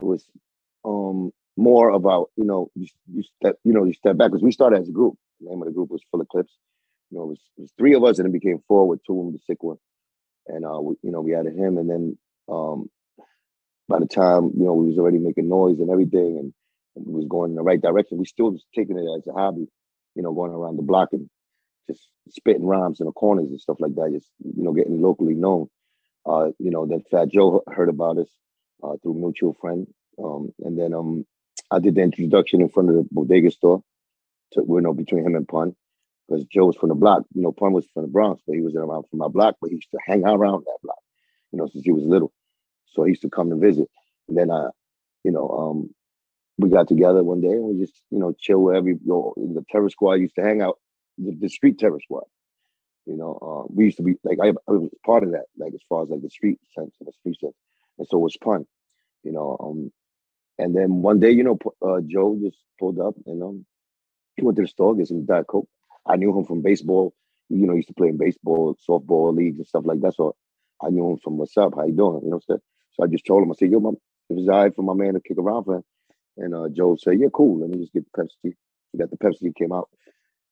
it 0.00 0.04
was 0.04 0.26
um 0.84 1.30
more 1.56 1.90
about 1.90 2.30
you 2.36 2.44
know 2.44 2.70
you, 2.74 2.86
you 3.12 3.22
step 3.22 3.56
you 3.64 3.72
know 3.72 3.84
you 3.84 3.92
step 3.92 4.16
back 4.16 4.30
because 4.30 4.42
we 4.42 4.52
started 4.52 4.80
as 4.80 4.88
a 4.88 4.92
group. 4.92 5.14
The 5.40 5.50
name 5.50 5.62
of 5.62 5.66
the 5.66 5.74
group 5.74 5.90
was 5.90 6.02
Full 6.10 6.20
Eclipse. 6.20 6.52
You 7.10 7.18
know, 7.18 7.24
it 7.24 7.28
was, 7.28 7.40
it 7.58 7.60
was 7.62 7.72
three 7.76 7.94
of 7.94 8.04
us, 8.04 8.18
and 8.18 8.28
it 8.28 8.32
became 8.32 8.62
four 8.68 8.86
with 8.86 9.00
two 9.04 9.18
of 9.18 9.26
them, 9.26 9.32
the 9.32 9.40
sick 9.46 9.62
one, 9.62 9.78
and 10.46 10.64
uh, 10.64 10.80
we, 10.80 10.94
you 11.02 11.10
know 11.10 11.20
we 11.20 11.34
added 11.34 11.54
him, 11.56 11.78
and 11.78 11.88
then 11.90 12.18
um 12.48 12.88
by 13.88 13.98
the 13.98 14.06
time 14.06 14.52
you 14.56 14.64
know 14.64 14.74
we 14.74 14.86
was 14.86 14.98
already 14.98 15.18
making 15.18 15.48
noise 15.48 15.80
and 15.80 15.90
everything, 15.90 16.38
and, 16.38 16.52
and 16.96 17.06
we 17.06 17.14
was 17.14 17.26
going 17.28 17.50
in 17.50 17.56
the 17.56 17.62
right 17.62 17.80
direction. 17.80 18.18
We 18.18 18.26
still 18.26 18.52
was 18.52 18.64
taking 18.74 18.98
it 18.98 19.06
as 19.16 19.26
a 19.26 19.32
hobby, 19.32 19.66
you 20.14 20.22
know, 20.22 20.32
going 20.32 20.52
around 20.52 20.76
the 20.76 20.82
block 20.82 21.08
and 21.12 21.28
just 21.90 22.08
spitting 22.30 22.66
rhymes 22.66 23.00
in 23.00 23.06
the 23.06 23.12
corners 23.12 23.50
and 23.50 23.60
stuff 23.60 23.78
like 23.80 23.94
that, 23.94 24.12
just 24.12 24.28
you 24.44 24.62
know, 24.62 24.72
getting 24.72 25.00
locally 25.00 25.34
known. 25.34 25.68
Uh, 26.26 26.48
you 26.58 26.70
know, 26.70 26.86
then 26.86 27.02
Fat 27.10 27.28
Joe 27.28 27.62
heard 27.66 27.88
about 27.88 28.18
us 28.18 28.28
uh, 28.82 28.96
through 29.02 29.14
mutual 29.14 29.54
friend, 29.60 29.86
um, 30.22 30.52
and 30.60 30.78
then 30.78 30.92
um, 30.94 31.26
I 31.70 31.78
did 31.78 31.94
the 31.94 32.02
introduction 32.02 32.60
in 32.60 32.68
front 32.68 32.90
of 32.90 32.96
the 32.96 33.06
bodega 33.10 33.50
store. 33.50 33.82
To 34.54 34.64
you 34.68 34.80
know, 34.80 34.92
between 34.92 35.24
him 35.24 35.36
and 35.36 35.46
Pun, 35.46 35.76
because 36.28 36.44
Joe 36.46 36.66
was 36.66 36.76
from 36.76 36.88
the 36.88 36.94
block. 36.94 37.22
You 37.34 37.42
know, 37.42 37.52
Pun 37.52 37.72
was 37.72 37.86
from 37.94 38.02
the 38.02 38.08
Bronx, 38.08 38.42
but 38.46 38.56
he 38.56 38.62
was 38.62 38.74
around 38.74 39.04
from 39.08 39.20
my 39.20 39.28
block, 39.28 39.56
but 39.60 39.70
he 39.70 39.76
used 39.76 39.90
to 39.92 39.98
hang 40.04 40.24
out 40.24 40.36
around 40.36 40.64
that 40.66 40.78
block. 40.82 40.98
You 41.52 41.58
know, 41.58 41.68
since 41.68 41.84
he 41.84 41.92
was 41.92 42.04
little, 42.04 42.32
so 42.86 43.04
he 43.04 43.10
used 43.10 43.22
to 43.22 43.30
come 43.30 43.50
to 43.50 43.56
visit. 43.56 43.88
And 44.28 44.36
then 44.36 44.50
I, 44.50 44.68
you 45.24 45.30
know, 45.30 45.48
um, 45.48 45.94
we 46.58 46.68
got 46.68 46.88
together 46.88 47.22
one 47.24 47.40
day 47.40 47.48
and 47.48 47.64
we 47.64 47.80
just 47.80 48.02
you 48.10 48.18
know 48.18 48.34
chill 48.38 48.58
wherever 48.58 48.88
you 48.88 48.98
go. 49.06 49.34
The 49.36 49.64
terror 49.70 49.88
squad 49.88 50.14
used 50.14 50.34
to 50.34 50.42
hang 50.42 50.60
out 50.62 50.78
the, 51.18 51.36
the 51.40 51.48
street 51.48 51.78
terror 51.78 52.00
squad. 52.02 52.24
You 53.06 53.16
know, 53.16 53.38
uh, 53.42 53.72
we 53.74 53.86
used 53.86 53.98
to 53.98 54.02
be 54.04 54.14
like 54.24 54.38
I, 54.42 54.48
I 54.50 54.72
was 54.72 54.90
part 55.04 55.24
of 55.24 55.32
that, 55.32 55.46
like 55.58 55.74
as 55.74 55.82
far 55.88 56.04
as 56.04 56.10
like 56.10 56.22
the 56.22 56.30
street 56.30 56.58
sense 56.74 56.94
of 57.00 57.06
the 57.06 57.12
street 57.12 57.38
sense, 57.40 57.56
and 57.98 58.08
so 58.08 58.18
was 58.18 58.36
Pun. 58.36 58.66
You 59.24 59.32
know, 59.32 59.56
um, 59.60 59.92
and 60.58 60.76
then 60.76 61.02
one 61.02 61.20
day, 61.20 61.32
you 61.32 61.44
know, 61.44 61.58
uh, 61.86 62.00
Joe 62.06 62.38
just 62.42 62.58
pulled 62.80 63.00
up 63.00 63.14
and 63.26 63.42
um, 63.42 63.66
he 64.36 64.42
went 64.42 64.56
to 64.56 64.62
the 64.62 64.68
store 64.68 64.96
get 64.96 65.08
some 65.08 65.26
Diet 65.26 65.46
Coke. 65.48 65.68
I 66.06 66.16
knew 66.16 66.36
him 66.36 66.46
from 66.46 66.62
baseball. 66.62 67.14
You 67.50 67.66
know, 67.66 67.74
he 67.74 67.78
used 67.78 67.88
to 67.88 67.94
play 67.94 68.08
in 68.08 68.18
baseball, 68.18 68.76
softball 68.88 69.36
leagues 69.36 69.58
and 69.58 69.66
stuff 69.68 69.84
like 69.86 70.00
that. 70.02 70.14
So 70.16 70.36
I 70.82 70.90
knew 70.90 71.10
him 71.10 71.18
from 71.18 71.38
what's 71.38 71.56
up, 71.56 71.74
how 71.76 71.86
you 71.86 71.94
doing? 71.94 72.22
You 72.24 72.30
know 72.30 72.36
what 72.38 72.44
I'm 72.50 72.56
saying? 72.56 72.60
So 72.94 73.04
I 73.04 73.08
just 73.08 73.26
told 73.26 73.44
him, 73.44 73.52
I 73.52 73.54
said, 73.56 73.70
yo, 73.72 73.80
my, 73.80 73.90
it 74.30 74.34
was 74.34 74.48
all 74.48 74.62
right 74.62 74.74
for 74.76 74.82
my 74.82 74.94
man 74.94 75.14
to 75.14 75.20
kick 75.20 75.38
around 75.38 75.64
for 75.64 75.76
him. 75.76 75.84
And 76.38 76.54
uh, 76.54 76.68
Joe 76.70 76.96
said, 77.00 77.20
yeah, 77.20 77.28
cool. 77.32 77.60
Let 77.60 77.70
me 77.70 77.78
just 77.78 77.92
get 77.92 78.04
the 78.12 78.22
Pepsi. 78.22 78.54
We 78.92 78.98
got 78.98 79.10
the 79.10 79.18
Pepsi 79.18 79.54
came 79.56 79.72
out. 79.72 79.90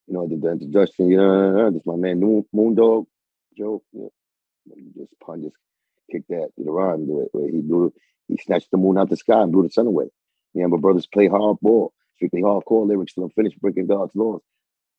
You 0.09 0.15
know, 0.15 0.29
the 0.29 0.51
introduction. 0.53 1.11
You 1.11 1.19
know, 1.19 1.65
uh, 1.65 1.69
uh, 1.69 1.71
this 1.71 1.81
is 1.83 1.87
my 1.87 1.97
man 1.97 2.21
Moon, 2.21 2.45
Moondog. 2.55 3.07
Joe. 3.59 3.83
He 3.93 4.83
just 4.97 5.13
pun 5.25 5.43
just 5.43 5.57
kicked 6.11 6.29
that 6.29 6.51
to 6.57 6.65
the 6.65 6.71
rhyme 6.71 7.07
the 7.07 7.15
way 7.15 7.27
where 7.33 7.51
he 7.51 7.61
blew 7.61 7.93
he 8.29 8.39
snatched 8.39 8.71
the 8.71 8.79
moon 8.79 8.99
out 8.99 9.11
the 9.11 9.17
sky 9.17 9.43
and 9.43 9.53
blew 9.53 9.65
the 9.65 9.71
sun 9.71 9.87
away. 9.87 10.07
Me 10.55 10.63
and 10.63 10.73
my 10.73 10.79
brothers 10.79 11.07
play 11.07 11.29
hardball, 11.29 11.91
strictly 12.17 12.43
hardcore 12.43 12.87
lyrics 12.89 13.15
till 13.15 13.25
I'm 13.25 13.31
finished 13.31 13.61
breaking 13.61 13.87
God's 13.87 14.15
laws. 14.17 14.43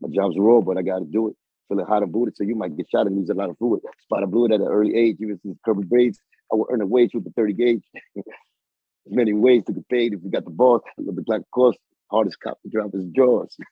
My 0.01 0.09
job's 0.09 0.37
raw, 0.37 0.61
but 0.61 0.77
I 0.77 0.83
gotta 0.83 1.05
do 1.05 1.29
it. 1.29 1.35
Feeling 1.69 1.85
hot 1.85 2.03
and 2.03 2.11
booted, 2.11 2.37
so 2.37 2.43
you 2.43 2.55
might 2.55 2.77
get 2.77 2.89
shot 2.89 3.07
and 3.07 3.17
lose 3.17 3.29
a 3.29 3.35
lot 3.35 3.49
of 3.49 3.57
fluid. 3.57 3.81
Spot 4.01 4.29
blew 4.29 4.45
it 4.45 4.53
at 4.53 4.61
an 4.61 4.67
early 4.67 4.95
age, 4.95 5.17
even 5.21 5.39
since 5.41 5.57
curvy 5.67 5.85
braids. 5.87 6.19
I 6.51 6.55
would 6.55 6.67
earn 6.71 6.81
a 6.81 6.85
wage 6.87 7.11
with 7.13 7.25
the 7.25 7.31
30 7.31 7.53
gauge. 7.53 7.83
Many 9.07 9.33
ways 9.33 9.63
to 9.65 9.73
get 9.73 9.89
paid 9.89 10.13
if 10.13 10.21
you 10.23 10.31
got 10.31 10.45
the 10.45 10.51
balls. 10.51 10.81
I 10.87 11.01
love 11.03 11.15
the 11.15 11.21
black 11.23 11.41
course. 11.53 11.77
Hardest 12.11 12.39
cop 12.39 12.59
to 12.63 12.69
drop 12.69 12.93
his 12.93 13.05
jaws. 13.05 13.55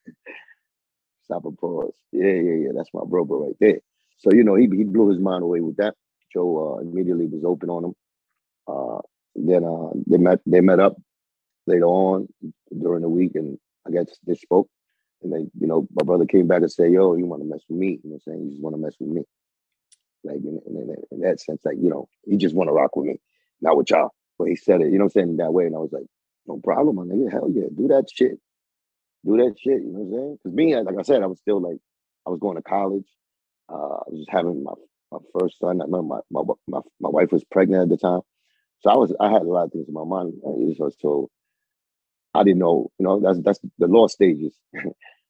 Stop 1.28 1.46
and 1.46 1.58
pause. 1.60 1.96
Yeah, 2.14 2.28
yeah, 2.34 2.56
yeah. 2.68 2.70
That's 2.76 2.92
my 2.94 3.02
bro, 3.08 3.26
bro, 3.26 3.48
right 3.48 3.58
there. 3.62 3.80
So 4.20 4.32
you 4.34 4.46
know, 4.46 4.56
he 4.56 4.66
he 4.68 4.86
blew 4.86 5.10
his 5.10 5.20
mind 5.20 5.44
away 5.44 5.62
with 5.62 5.78
that. 5.78 5.96
Joe 6.34 6.78
uh, 6.78 6.82
immediately 6.82 7.28
was 7.28 7.46
open 7.46 7.72
on 7.72 7.86
him. 7.86 7.96
Uh, 8.68 9.02
then 9.36 9.64
uh, 9.66 9.92
they 10.08 10.18
met 10.18 10.40
they 10.46 10.62
met 10.62 10.80
up 10.80 10.98
later 11.68 11.86
on 11.86 12.28
during 12.80 13.02
the 13.04 13.10
week, 13.10 13.36
and 13.36 13.60
I 13.88 13.92
guess 13.92 14.08
they 14.28 14.36
spoke. 14.36 14.70
And 15.24 15.34
they, 15.34 15.40
you 15.60 15.68
know, 15.68 15.88
my 15.96 16.06
brother 16.06 16.26
came 16.26 16.48
back 16.48 16.62
and 16.64 16.72
said, 16.72 16.92
"Yo, 16.92 17.16
you 17.16 17.26
want 17.26 17.44
to 17.44 17.50
mess 17.50 17.62
with 17.70 17.80
me? 17.80 18.00
You 18.04 18.12
know, 18.12 18.16
I'm 18.16 18.22
saying 18.22 18.44
you 18.46 18.52
just 18.52 18.64
want 18.64 18.76
to 18.76 18.82
mess 18.82 18.96
with 19.00 19.10
me." 19.10 19.24
Like 20.24 20.38
in, 20.38 20.62
in, 20.68 20.78
in, 20.78 20.96
in 21.12 21.22
that 21.22 21.42
sense, 21.42 21.62
like 21.66 21.78
you 21.82 21.90
know, 21.90 22.10
he 22.26 22.38
just 22.38 22.56
want 22.56 22.70
to 22.70 22.74
rock 22.74 22.96
with 22.98 23.08
me, 23.08 23.20
not 23.62 23.78
with 23.78 23.90
y'all. 23.92 24.12
But 24.40 24.50
he 24.50 24.58
said 24.58 24.82
it, 24.82 24.92
you 24.92 25.00
know, 25.00 25.06
what 25.06 25.18
I'm 25.18 25.22
saying 25.28 25.38
that 25.38 25.54
way, 25.54 25.66
and 25.68 25.76
I 25.76 25.80
was 25.80 25.92
like, 25.94 26.06
"No 26.48 26.60
problem, 26.64 26.98
my 26.98 27.04
nigga. 27.04 27.32
Hell 27.32 27.50
yeah, 27.54 27.66
do 27.76 27.90
that 27.90 28.06
shit, 28.14 28.40
do 29.26 29.38
that 29.38 29.56
shit." 29.60 29.82
You 29.82 29.92
know 29.94 30.00
what 30.00 30.06
I'm 30.06 30.12
saying? 30.14 30.38
Because 30.44 30.56
me, 30.56 30.76
like 30.78 30.96
I 31.00 31.04
said, 31.04 31.24
I 31.24 31.28
was 31.28 31.40
still 31.40 31.62
like, 31.62 31.80
I 32.28 32.30
was 32.32 32.40
going 32.40 32.58
to 32.58 32.64
college. 32.64 33.08
Uh, 33.70 33.76
I 33.76 34.04
was 34.10 34.20
just 34.20 34.32
having 34.32 34.64
my 34.64 34.74
my 35.12 35.20
first 35.40 35.60
son. 35.60 35.82
I 35.82 35.86
remember 35.86 36.04
my, 36.04 36.20
my 36.32 36.54
my 36.68 36.82
my 37.00 37.10
wife 37.10 37.32
was 37.32 37.44
pregnant 37.46 37.84
at 37.84 37.90
the 37.90 37.98
time, 37.98 38.22
so 38.82 38.90
I 38.92 38.96
was 38.98 39.16
I 39.20 39.32
had 39.32 39.44
a 39.44 39.46
lot 39.46 39.66
of 39.66 39.72
things 39.74 39.88
in 39.88 39.94
my 39.94 40.06
mind. 40.06 40.36
Uh, 40.46 40.74
So, 40.78 40.92
so 41.00 41.30
I 42.34 42.44
didn't 42.44 42.60
know, 42.60 42.92
you 43.00 43.06
know, 43.06 43.20
that's 43.20 43.40
that's 43.42 43.60
the 43.78 43.88
law 43.88 44.08
stages. 44.08 44.56
you 44.74 44.82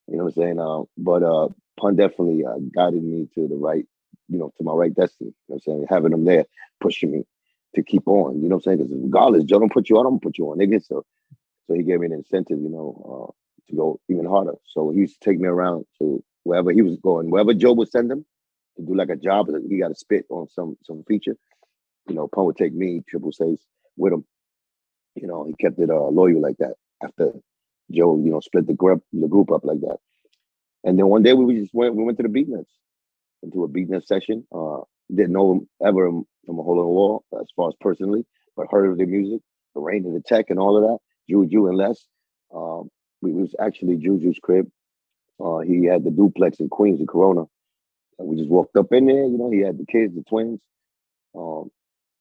know 0.08 0.26
what 0.26 0.38
I'm 0.38 0.44
saying? 0.44 0.60
Uh, 0.60 0.84
but 0.98 1.24
uh, 1.24 1.50
Pun 1.80 1.96
definitely 1.96 2.46
uh, 2.46 2.58
guided 2.76 3.04
me 3.04 3.28
to 3.36 3.48
the 3.48 3.56
right, 3.56 3.86
you 4.30 4.38
know, 4.38 4.52
to 4.58 4.64
my 4.64 4.74
right 4.74 4.94
destiny. 4.94 5.32
You 5.32 5.36
know 5.50 5.56
I'm 5.56 5.60
saying? 5.62 5.86
Having 5.90 6.12
them 6.12 6.26
there, 6.26 6.46
pushing 6.80 7.12
me 7.12 7.24
to 7.76 7.84
keep 7.84 8.08
on. 8.08 8.42
You 8.42 8.50
know 8.50 8.58
what 8.58 8.68
I'm 8.68 8.78
saying? 8.78 8.78
Because 8.80 8.94
regardless, 9.04 9.46
Joe 9.46 9.60
don't 9.60 9.74
put 9.74 9.90
you 9.90 9.98
on, 9.98 10.06
I'm 10.06 10.14
gonna 10.14 10.20
put 10.22 10.38
you 10.38 10.46
on, 10.52 10.60
nigga. 10.60 10.84
So, 10.86 11.06
so 11.68 11.74
he 11.74 11.84
gave 11.84 12.00
me 12.00 12.08
an 12.08 12.14
incentive, 12.14 12.60
you 12.62 12.70
know, 12.70 13.32
uh, 13.32 13.47
to 13.70 13.76
go 13.76 14.00
even 14.10 14.26
harder. 14.26 14.56
So 14.66 14.90
he 14.90 15.00
used 15.00 15.22
to 15.22 15.30
take 15.30 15.40
me 15.40 15.48
around 15.48 15.86
to 16.00 16.24
wherever 16.44 16.72
he 16.72 16.82
was 16.82 16.98
going, 16.98 17.30
wherever 17.30 17.54
Joe 17.54 17.74
would 17.74 17.90
send 17.90 18.12
him 18.12 18.26
to 18.78 18.86
do 18.86 18.96
like 18.96 19.10
a 19.10 19.16
job. 19.16 19.48
He 19.70 19.80
got 19.80 19.90
to 19.90 19.96
spit 19.96 20.26
on 20.30 20.48
some 20.50 20.78
some 20.84 21.04
feature. 21.08 21.36
You 22.08 22.16
know, 22.16 22.28
Pun 22.28 22.46
would 22.46 22.58
take 22.58 22.74
me 22.74 23.04
Triple 23.08 23.32
Seis 23.32 23.60
with 23.98 24.14
him. 24.14 24.26
You 25.16 25.28
know, 25.28 25.46
he 25.46 25.54
kept 25.54 25.80
it 25.80 25.90
uh, 25.90 26.08
loyal 26.08 26.42
like 26.42 26.58
that. 26.60 26.76
After 27.04 27.34
Joe, 27.92 28.18
you 28.18 28.32
know, 28.32 28.40
split 28.40 28.68
the 28.68 28.74
group 28.74 29.04
the 29.14 29.28
group 29.28 29.52
up 29.52 29.64
like 29.64 29.82
that. 29.82 29.98
And 30.84 30.98
then 30.98 31.08
one 31.08 31.24
day 31.24 31.34
we 31.34 31.60
just 31.60 31.74
went 31.74 31.96
we 31.96 32.04
went 32.04 32.18
to 32.18 32.24
the 32.24 32.30
Beatnuts, 32.30 32.72
went 33.42 33.54
to 33.54 33.64
a 33.64 33.68
Beatnuts 33.68 34.06
session. 34.06 34.46
Uh, 34.54 34.82
didn't 35.14 35.34
know 35.34 35.54
him 35.54 35.70
ever 35.86 36.10
from 36.46 36.60
a 36.60 36.64
hole 36.64 36.80
in 36.80 36.86
the 36.86 36.88
wall 36.88 37.24
as 37.40 37.48
far 37.56 37.70
as 37.70 37.76
personally, 37.80 38.26
but 38.56 38.68
heard 38.70 38.90
of 38.90 38.98
their 38.98 39.08
music, 39.08 39.42
the 39.74 39.82
rain 39.82 40.06
and 40.06 40.16
the 40.16 40.22
tech 40.22 40.50
and 40.50 40.60
all 40.60 40.78
of 40.78 40.84
that. 40.84 40.98
Juju 41.30 41.68
and 41.68 41.78
Les. 41.78 42.08
Um, 42.54 42.90
we 43.22 43.32
was 43.32 43.54
actually 43.60 43.98
Juju's 43.98 44.40
crib. 44.42 44.70
Uh, 45.40 45.60
he 45.60 45.86
had 45.86 46.04
the 46.04 46.12
duplex 46.12 46.60
in 46.60 46.70
Queens, 46.70 47.00
in 47.00 47.08
Corona. 47.08 47.44
And 48.20 48.28
we 48.28 48.36
just 48.38 48.50
walked 48.50 48.76
up 48.76 48.92
in 48.92 49.06
there. 49.06 49.24
You 49.26 49.38
know, 49.38 49.52
he 49.52 49.60
had 49.60 49.78
the 49.78 49.86
kids, 49.86 50.16
the 50.16 50.24
twins, 50.24 50.60
um, 51.36 51.70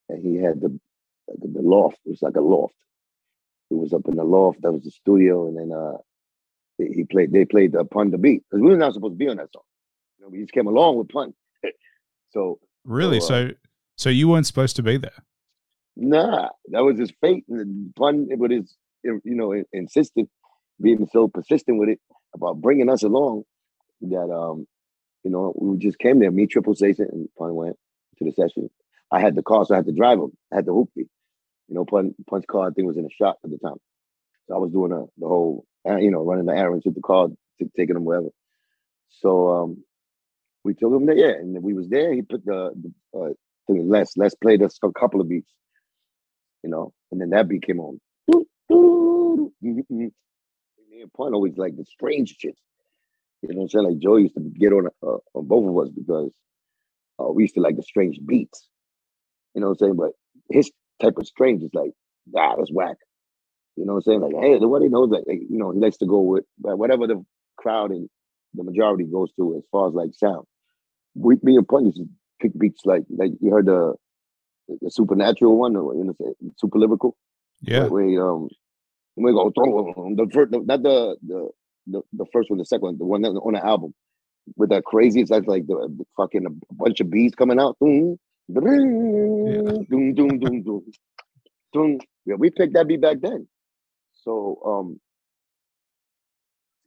and 0.09 0.21
he 0.23 0.35
had 0.35 0.61
the 0.61 0.79
like 1.27 1.53
the 1.53 1.61
loft. 1.61 1.97
It 2.05 2.09
was 2.11 2.21
like 2.21 2.35
a 2.35 2.41
loft. 2.41 2.75
It 3.71 3.75
was 3.75 3.93
up 3.93 4.07
in 4.07 4.15
the 4.15 4.23
loft. 4.23 4.61
That 4.61 4.71
was 4.71 4.83
the 4.83 4.91
studio, 4.91 5.47
and 5.47 5.57
then 5.57 5.71
uh, 5.77 5.97
they- 6.77 6.93
he 6.93 7.03
played. 7.03 7.31
They 7.31 7.45
played 7.45 7.71
the 7.71 7.83
pun 7.83 8.11
the 8.11 8.17
beat 8.19 8.43
because 8.49 8.61
we 8.61 8.69
were 8.69 8.77
not 8.77 8.93
supposed 8.93 9.13
to 9.13 9.17
be 9.17 9.27
on 9.27 9.37
that 9.37 9.51
song. 9.51 9.63
You 10.19 10.25
know, 10.25 10.29
we 10.29 10.39
just 10.41 10.51
came 10.53 10.67
along 10.67 10.97
with 10.97 11.09
pun. 11.09 11.33
so 12.29 12.59
Really? 12.85 13.19
So, 13.19 13.25
uh, 13.25 13.27
So 13.49 13.51
so 13.97 14.09
you 14.09 14.27
weren't 14.29 14.45
supposed 14.45 14.75
to 14.77 14.83
be 14.83 14.97
there. 14.97 15.23
Nah, 15.95 16.49
that 16.67 16.83
was 16.83 16.99
his 16.99 17.11
fate. 17.21 17.43
And 17.49 17.93
Pun 17.95 18.27
with 18.37 18.51
his, 18.51 18.75
you 19.03 19.19
know, 19.25 19.51
in- 19.53 19.65
insistent, 19.73 20.29
being 20.81 21.07
so 21.11 21.27
persistent 21.27 21.79
with 21.79 21.89
it 21.89 21.99
about 22.35 22.61
bringing 22.61 22.89
us 22.89 23.03
along 23.03 23.43
that, 24.01 24.31
um, 24.31 24.67
you 25.23 25.31
know, 25.31 25.53
we 25.55 25.77
just 25.77 25.99
came 25.99 26.19
there. 26.19 26.31
Me, 26.31 26.45
Triple 26.45 26.75
Station, 26.75 27.07
and 27.11 27.27
Pun 27.37 27.55
went 27.55 27.75
to 28.19 28.25
the 28.25 28.31
session. 28.31 28.69
I 29.11 29.19
had 29.19 29.35
the 29.35 29.43
car, 29.43 29.65
so 29.65 29.73
I 29.73 29.77
had 29.77 29.85
to 29.85 29.93
drive 29.93 30.19
him. 30.19 30.31
I 30.51 30.57
had 30.57 30.65
the 30.65 30.73
hoopty. 30.73 31.07
You 31.67 31.75
know, 31.75 31.85
Pun 31.85 32.13
Pun's 32.29 32.45
car, 32.45 32.67
I 32.67 32.71
think, 32.71 32.87
was 32.87 32.97
in 32.97 33.05
a 33.05 33.09
shop 33.09 33.37
at 33.43 33.49
the 33.49 33.57
time. 33.57 33.77
So 34.47 34.55
I 34.55 34.57
was 34.57 34.71
doing 34.71 34.91
a, 34.91 35.01
the 35.17 35.27
whole, 35.27 35.65
uh, 35.87 35.97
you 35.97 36.11
know, 36.11 36.23
running 36.23 36.45
the 36.45 36.53
errands 36.55 36.85
with 36.85 36.95
the 36.95 37.01
car, 37.01 37.27
taking 37.75 37.95
them 37.95 38.05
wherever. 38.05 38.29
So 39.09 39.49
um, 39.49 39.83
we 40.63 40.73
took 40.73 40.93
him 40.93 41.05
there, 41.05 41.17
yeah, 41.17 41.33
and 41.33 41.61
we 41.61 41.73
was 41.73 41.89
there. 41.89 42.13
He 42.13 42.21
put 42.21 42.45
the, 42.45 42.71
the 42.75 43.19
uh, 43.19 43.33
thing 43.67 43.89
Les 43.89 44.11
Les 44.15 44.35
played 44.35 44.61
us 44.61 44.77
a 44.83 44.91
couple 44.91 45.21
of 45.21 45.29
beats, 45.29 45.51
you 46.63 46.69
know, 46.69 46.93
and 47.11 47.19
then 47.19 47.31
that 47.31 47.47
beat 47.47 47.63
came 47.63 47.79
on. 47.79 47.99
Pun 51.15 51.33
always 51.33 51.57
like 51.57 51.75
the 51.75 51.85
strange 51.85 52.35
shit. 52.39 52.57
You 53.41 53.49
know 53.49 53.57
what 53.57 53.63
I'm 53.63 53.69
saying? 53.69 53.85
Like 53.85 53.99
Joe 53.99 54.17
used 54.17 54.35
to 54.35 54.41
get 54.41 54.73
on 54.73 54.87
uh, 55.03 55.17
on 55.33 55.47
both 55.47 55.69
of 55.69 55.87
us 55.87 55.93
because 55.93 56.31
uh, 57.19 57.31
we 57.31 57.43
used 57.43 57.55
to 57.55 57.61
like 57.61 57.75
the 57.75 57.83
strange 57.83 58.19
beats. 58.25 58.67
You 59.53 59.61
know 59.61 59.69
what 59.69 59.81
I'm 59.81 59.87
saying? 59.87 59.95
But 59.95 60.11
his 60.49 60.71
type 61.01 61.17
of 61.17 61.27
strange 61.27 61.63
is 61.63 61.71
like, 61.73 61.91
ah, 62.35 62.55
that's 62.57 62.71
whack. 62.71 62.97
You 63.75 63.85
know 63.85 63.93
what 63.93 64.07
I'm 64.07 64.11
saying? 64.11 64.21
Like, 64.21 64.43
hey, 64.43 64.57
the 64.57 64.79
he 64.81 64.89
knows 64.89 65.11
that. 65.11 65.23
Like, 65.27 65.41
you 65.49 65.57
know, 65.57 65.71
he 65.71 65.79
likes 65.79 65.97
to 65.97 66.05
go 66.05 66.21
with 66.21 66.45
whatever 66.57 67.05
the 67.05 67.23
crowd 67.57 67.91
and 67.91 68.09
the 68.53 68.63
majority 68.63 69.03
goes 69.03 69.31
to 69.33 69.55
as 69.57 69.63
far 69.71 69.87
as 69.87 69.93
like 69.93 70.11
sound. 70.13 70.45
We, 71.15 71.37
me 71.43 71.57
and 71.57 71.67
Pun 71.67 71.85
used 71.85 71.97
to 71.97 72.05
pick 72.41 72.57
beats 72.57 72.81
like 72.85 73.03
like 73.09 73.31
you 73.39 73.51
heard 73.51 73.67
the 73.67 73.95
the 74.81 74.91
supernatural 74.91 75.57
one, 75.57 75.75
or 75.75 75.95
you 75.95 76.03
know, 76.03 76.33
super 76.57 76.79
lyrical. 76.79 77.15
Yeah. 77.61 77.87
Where, 77.87 78.05
where, 78.05 78.29
um, 78.29 78.49
we 79.25 79.31
go 79.33 79.51
throw 79.51 79.93
the 80.15 80.29
first, 80.33 80.51
not 80.53 80.83
the, 80.83 81.17
the 81.27 81.49
the 81.87 82.01
the 82.13 82.25
first 82.33 82.49
one, 82.49 82.59
the 82.59 82.65
second 82.65 82.83
one, 82.83 82.97
the 82.99 83.05
one 83.05 83.21
that 83.23 83.29
on 83.29 83.53
the 83.53 83.65
album 83.65 83.93
with 84.57 84.69
that 84.69 84.85
crazy. 84.85 85.21
It's 85.21 85.31
like, 85.31 85.47
like 85.47 85.67
the, 85.67 85.89
the 85.97 86.05
fucking 86.17 86.45
a 86.45 86.73
bunch 86.75 87.01
of 87.01 87.09
bees 87.09 87.35
coming 87.35 87.59
out. 87.59 87.77
Doom, 87.81 88.17
doom, 88.53 89.85
doom, 89.89 90.13
doom, 90.15 90.39
doom, 90.63 90.83
doom. 91.73 91.99
Yeah, 92.25 92.35
we 92.37 92.51
picked 92.51 92.73
that 92.75 92.87
beat 92.87 93.01
back 93.01 93.17
then. 93.21 93.47
So 94.15 94.61
um, 94.65 94.99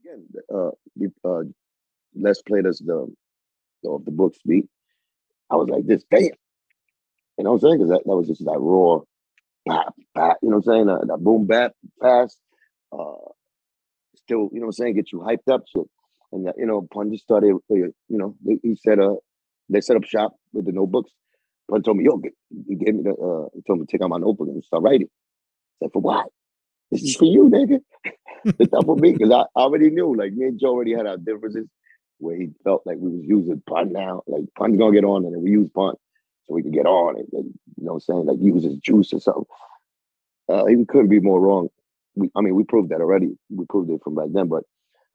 again, 0.00 0.26
uh, 0.54 0.70
we, 0.96 1.08
uh, 1.24 1.42
Les 2.16 2.42
played 2.42 2.66
us 2.66 2.80
the 2.80 3.12
the, 3.82 3.98
the 4.04 4.10
books 4.12 4.38
beat. 4.46 4.66
I 5.50 5.56
was 5.56 5.68
like, 5.68 5.86
this 5.86 6.04
damn. 6.10 6.22
You 7.38 7.44
know 7.44 7.52
what 7.52 7.56
I'm 7.56 7.60
saying? 7.62 7.78
Because 7.78 7.90
that, 7.90 8.02
that 8.06 8.16
was 8.16 8.28
just 8.28 8.44
that 8.44 8.58
raw, 8.58 9.00
you 10.42 10.50
know 10.50 10.56
what 10.56 10.56
I'm 10.56 10.62
saying? 10.62 10.88
Uh, 10.88 10.98
that 11.06 11.18
boom 11.18 11.46
bap 11.46 11.72
fast. 12.00 12.38
Uh, 12.92 13.30
still, 14.16 14.48
you 14.52 14.60
know 14.60 14.66
what 14.66 14.66
I'm 14.66 14.72
saying? 14.72 14.94
Get 14.96 15.12
you 15.12 15.20
hyped 15.20 15.52
up. 15.52 15.62
So, 15.68 15.88
and 16.32 16.48
you 16.56 16.66
know, 16.66 16.86
Pun 16.92 17.12
just 17.12 17.24
started, 17.24 17.54
uh, 17.54 17.74
you 17.74 17.92
know, 18.08 18.34
he 18.62 18.76
said, 18.76 18.98
uh, 18.98 19.14
they 19.68 19.80
set 19.80 19.96
up 19.96 20.04
shop 20.04 20.34
with 20.52 20.66
the 20.66 20.72
notebooks. 20.72 21.10
Pun 21.70 21.82
told 21.82 21.96
me, 21.96 22.04
yo, 22.04 22.16
get, 22.16 22.32
he 22.68 22.74
gave 22.74 22.94
me 22.94 23.02
the, 23.02 23.10
uh, 23.10 23.48
he 23.54 23.62
told 23.66 23.80
me 23.80 23.86
to 23.86 23.90
take 23.90 24.02
out 24.02 24.10
my 24.10 24.18
notebook 24.18 24.48
and 24.48 24.64
start 24.64 24.82
writing. 24.82 25.08
I 25.82 25.86
said, 25.86 25.92
for 25.92 26.02
what? 26.02 26.26
This 26.90 27.02
is 27.02 27.16
for 27.16 27.24
you, 27.24 27.44
nigga. 27.44 27.80
it's 28.58 28.72
not 28.72 28.84
for 28.84 28.96
me 28.96 29.12
because 29.12 29.30
I, 29.30 29.42
I 29.58 29.62
already 29.62 29.90
knew. 29.90 30.16
Like 30.16 30.32
me 30.32 30.46
and 30.46 30.58
Joe 30.60 30.70
already 30.70 30.94
had 30.94 31.06
our 31.06 31.16
differences 31.16 31.68
where 32.18 32.36
he 32.36 32.50
felt 32.64 32.82
like 32.84 32.96
we 32.98 33.10
was 33.10 33.24
using 33.24 33.62
pun 33.68 33.92
now. 33.92 34.22
Like 34.26 34.42
pun's 34.58 34.76
gonna 34.76 34.92
get 34.92 35.04
on, 35.04 35.24
and 35.24 35.34
then 35.34 35.42
we 35.42 35.50
use 35.50 35.70
pun 35.72 35.94
so 36.46 36.54
we 36.54 36.62
could 36.62 36.72
get 36.72 36.86
on 36.86 37.18
it. 37.18 37.26
and 37.32 37.52
you 37.76 37.84
know, 37.84 37.94
what 37.94 38.04
I'm 38.08 38.14
saying 38.14 38.26
like 38.26 38.38
use 38.40 38.64
his 38.64 38.76
juice 38.76 39.12
or 39.12 39.20
something. 39.20 39.44
Uh, 40.48 40.66
he 40.66 40.84
couldn't 40.84 41.08
be 41.08 41.20
more 41.20 41.40
wrong. 41.40 41.68
We, 42.16 42.30
I 42.34 42.40
mean, 42.40 42.54
we 42.54 42.64
proved 42.64 42.90
that 42.90 43.00
already. 43.00 43.38
We 43.50 43.66
proved 43.66 43.90
it 43.90 44.00
from 44.02 44.16
back 44.16 44.28
then, 44.32 44.48
but 44.48 44.64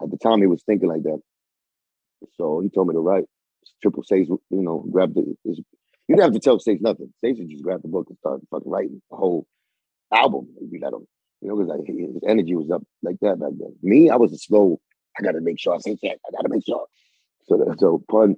at 0.02 0.10
the 0.10 0.18
time 0.18 0.40
he 0.40 0.48
was 0.48 0.64
thinking 0.64 0.90
like 0.90 1.04
that. 1.04 1.20
So 2.38 2.62
he 2.62 2.70
told 2.70 2.88
me 2.88 2.94
to 2.94 3.00
write. 3.00 3.26
Triple 3.82 4.04
Seis, 4.04 4.28
you 4.28 4.42
know, 4.50 4.86
grab 4.92 5.14
the. 5.14 5.36
His, 5.44 5.58
you 6.08 6.16
didn't 6.16 6.24
have 6.24 6.34
to 6.34 6.40
tell 6.40 6.60
Seis 6.60 6.80
nothing. 6.82 7.12
Seis 7.20 7.38
just 7.38 7.64
grab 7.64 7.82
the 7.82 7.88
book 7.88 8.06
and 8.10 8.18
start 8.20 8.42
fucking 8.52 8.72
writing 8.72 9.02
a 9.12 9.16
whole 9.16 9.48
album. 10.14 10.48
We 10.72 10.80
let 10.80 10.94
him, 10.94 11.08
you 11.42 11.50
know, 11.50 11.56
because 11.56 11.70
like, 11.70 11.88
his 11.88 12.22
energy 12.28 12.56
was 12.56 12.70
up 12.72 12.84
like 13.02 13.18
that 13.22 13.40
back 13.40 13.52
then. 13.58 13.76
Me, 13.82 14.10
I 14.10 14.16
was 14.16 14.32
a 14.34 14.38
slow. 14.38 14.80
I 15.18 15.24
got 15.24 15.32
to 15.32 15.42
make 15.42 15.60
sure 15.60 15.74
I 15.74 15.80
say 15.80 15.98
that. 16.04 16.20
I 16.28 16.32
got 16.32 16.44
to 16.44 16.50
make 16.50 16.66
sure. 16.66 16.86
So, 17.46 17.76
so 17.78 18.04
pun, 18.10 18.36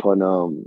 pun, 0.00 0.22
um, 0.22 0.66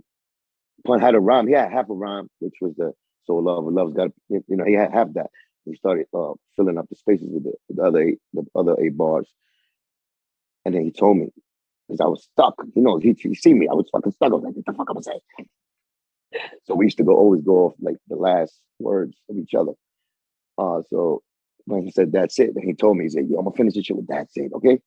had 1.01 1.15
a 1.15 1.19
rhyme. 1.19 1.47
He 1.47 1.53
had 1.53 1.71
half 1.71 1.89
a 1.89 1.93
rhyme, 1.93 2.29
which 2.39 2.55
was 2.61 2.75
the 2.75 2.93
"So 3.25 3.35
Love 3.35 3.65
Love's 3.65 3.93
Got." 3.93 4.11
You 4.29 4.43
know, 4.49 4.65
he 4.65 4.73
had 4.73 4.93
half 4.93 5.13
that. 5.13 5.29
He 5.65 5.75
started 5.75 6.07
uh, 6.13 6.33
filling 6.55 6.77
up 6.77 6.87
the 6.89 6.95
spaces 6.95 7.27
with 7.29 7.43
the, 7.43 7.53
the 7.69 7.83
other 7.83 8.01
eight, 8.01 8.19
the 8.33 8.45
other 8.55 8.75
eight 8.81 8.97
bars, 8.97 9.27
and 10.65 10.73
then 10.75 10.83
he 10.83 10.91
told 10.91 11.17
me 11.17 11.29
because 11.87 12.01
I 12.01 12.07
was 12.07 12.23
stuck. 12.23 12.55
You 12.75 12.81
know, 12.81 12.97
he, 12.97 13.13
he 13.19 13.35
see 13.35 13.53
me, 13.53 13.67
I 13.67 13.73
was 13.73 13.89
fucking 13.91 14.13
stuck. 14.13 14.31
I 14.31 14.35
was 14.35 14.43
like, 14.43 14.55
"What 14.55 14.65
the 14.65 14.73
fuck 14.73 14.89
I'm 14.89 14.95
gonna 14.95 15.03
say?" 15.03 15.19
So 16.65 16.75
we 16.75 16.85
used 16.85 16.97
to 16.97 17.03
go 17.03 17.15
always 17.15 17.41
go 17.41 17.67
off 17.67 17.73
like 17.79 17.95
the 18.09 18.17
last 18.17 18.61
words 18.79 19.17
of 19.29 19.37
each 19.37 19.53
other. 19.53 19.71
Uh, 20.57 20.81
so 20.89 21.21
when 21.65 21.83
he 21.83 21.91
said 21.91 22.11
that's 22.11 22.39
it, 22.39 22.53
then 22.55 22.63
he 22.63 22.73
told 22.73 22.97
me, 22.97 23.05
he 23.05 23.09
said, 23.09 23.27
Yo, 23.29 23.37
I'm 23.37 23.45
gonna 23.45 23.55
finish 23.55 23.75
this 23.75 23.85
shit 23.85 23.97
with 23.97 24.07
that's 24.07 24.35
it, 24.37 24.51
okay? 24.55 24.79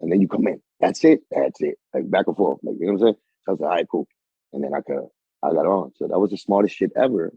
And 0.00 0.12
then 0.12 0.20
you 0.20 0.28
come 0.28 0.46
in, 0.48 0.60
that's 0.80 1.04
it, 1.04 1.20
that's 1.30 1.60
it. 1.60 1.76
Like 1.94 2.10
back 2.10 2.26
and 2.28 2.36
forth. 2.36 2.60
Like, 2.62 2.76
you 2.78 2.86
know 2.86 2.94
what 2.94 3.00
I'm 3.00 3.06
saying? 3.06 3.16
So 3.46 3.48
I 3.48 3.52
was 3.52 3.60
like, 3.60 3.70
all 3.70 3.76
right, 3.76 3.86
cool. 3.90 4.08
And 4.52 4.64
then 4.64 4.72
I 4.74 4.80
could 4.80 5.06
I 5.42 5.50
got 5.52 5.66
on. 5.66 5.92
So 5.96 6.08
that 6.08 6.18
was 6.18 6.30
the 6.30 6.36
smartest 6.38 6.76
shit 6.76 6.92
ever 6.96 7.32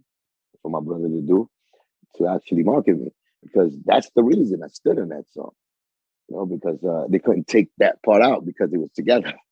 for 0.62 0.72
my 0.72 0.80
brother 0.80 1.08
to 1.08 1.22
do 1.22 1.50
to 2.18 2.28
actually 2.28 2.64
market 2.64 2.98
me. 3.00 3.12
Because 3.44 3.76
that's 3.86 4.10
the 4.16 4.24
reason 4.24 4.62
I 4.64 4.68
stood 4.68 4.98
in 4.98 5.10
that 5.10 5.26
song. 5.34 5.52
You 6.30 6.38
know, 6.38 6.46
because 6.46 6.84
uh, 6.84 7.08
they 7.10 7.20
couldn't 7.20 7.48
take 7.48 7.70
that 7.80 8.02
part 8.04 8.22
out 8.22 8.46
because 8.46 8.72
it 8.74 8.80
was 8.80 8.92
together. 8.96 9.34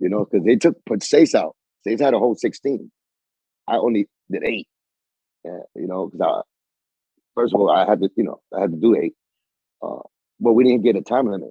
You 0.00 0.08
know, 0.08 0.24
because 0.24 0.44
they 0.44 0.56
took 0.56 0.84
put 0.84 1.00
Stace 1.04 1.32
out. 1.32 1.54
Stace 1.82 2.00
had 2.00 2.12
a 2.12 2.18
whole 2.18 2.34
16. 2.34 2.90
I 3.68 3.76
only 3.76 4.08
did 4.28 4.42
eight. 4.44 4.66
Yeah, 5.44 5.60
you 5.76 5.86
know, 5.86 6.06
because 6.06 6.20
I 6.20 6.40
first 7.34 7.54
of 7.54 7.60
all, 7.60 7.70
I 7.70 7.86
had 7.88 8.00
to, 8.00 8.10
you 8.16 8.24
know, 8.24 8.40
I 8.56 8.62
had 8.62 8.72
to 8.72 8.76
do 8.76 8.96
eight. 8.96 9.14
Uh, 9.82 10.00
but 10.40 10.54
we 10.54 10.64
didn't 10.64 10.82
get 10.82 10.96
a 10.96 11.02
time 11.02 11.30
limit. 11.30 11.50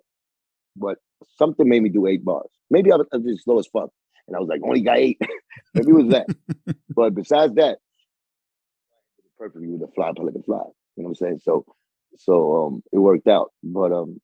But 0.76 0.98
something 1.38 1.68
made 1.68 1.82
me 1.84 1.90
do 1.90 2.08
eight 2.08 2.24
bars. 2.24 2.50
Maybe 2.70 2.92
I 2.92 2.98
was, 2.98 3.08
I 3.14 3.18
was 3.18 3.26
just 3.26 3.44
slow 3.46 3.60
as 3.60 3.68
fuck. 3.68 3.90
And 4.32 4.38
I 4.38 4.40
was 4.40 4.48
like, 4.48 4.62
only 4.64 4.80
got 4.80 4.98
eight. 4.98 5.20
Maybe 5.74 5.90
it 5.90 5.94
was 5.94 6.08
that. 6.08 6.28
but 6.96 7.14
besides 7.14 7.54
that, 7.56 7.80
perfectly 9.38 9.68
with 9.68 9.82
a 9.82 9.92
fly 9.92 10.12
pelican 10.16 10.42
fly. 10.44 10.64
You 10.96 11.04
know 11.04 11.10
what 11.10 11.10
I'm 11.10 11.16
saying? 11.16 11.42
So 11.44 11.66
so 12.18 12.66
um 12.66 12.84
it 12.94 12.98
worked 12.98 13.28
out. 13.28 13.52
But 13.62 13.92
um 13.92 14.22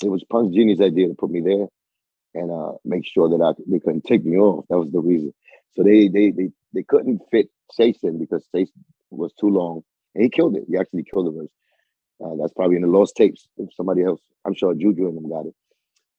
it 0.00 0.08
was 0.08 0.22
Pun's 0.22 0.54
genius 0.54 0.80
idea 0.80 1.08
to 1.08 1.14
put 1.14 1.30
me 1.30 1.40
there 1.40 1.66
and 2.34 2.52
uh 2.52 2.74
make 2.84 3.04
sure 3.04 3.28
that 3.30 3.44
I 3.44 3.60
they 3.66 3.80
couldn't 3.80 4.04
take 4.04 4.24
me 4.24 4.36
off. 4.36 4.64
That 4.70 4.78
was 4.78 4.92
the 4.92 5.00
reason. 5.00 5.34
So 5.72 5.82
they 5.82 6.06
they 6.06 6.30
they 6.30 6.50
they 6.72 6.84
couldn't 6.84 7.22
fit 7.32 7.48
in 7.78 8.18
because 8.18 8.44
Stace 8.44 8.70
was 9.10 9.32
too 9.32 9.48
long. 9.48 9.82
And 10.14 10.22
he 10.22 10.30
killed 10.30 10.54
it. 10.56 10.64
He 10.68 10.76
actually 10.76 11.04
killed 11.04 11.26
the 11.26 11.32
verse. 11.32 11.50
Uh, 12.22 12.36
that's 12.40 12.52
probably 12.52 12.76
in 12.76 12.82
the 12.82 12.88
lost 12.88 13.16
tapes. 13.16 13.48
If 13.56 13.74
somebody 13.74 14.04
else, 14.04 14.20
I'm 14.44 14.54
sure 14.54 14.74
Juju 14.74 15.08
and 15.08 15.16
them 15.16 15.28
got 15.28 15.46
it. 15.46 15.54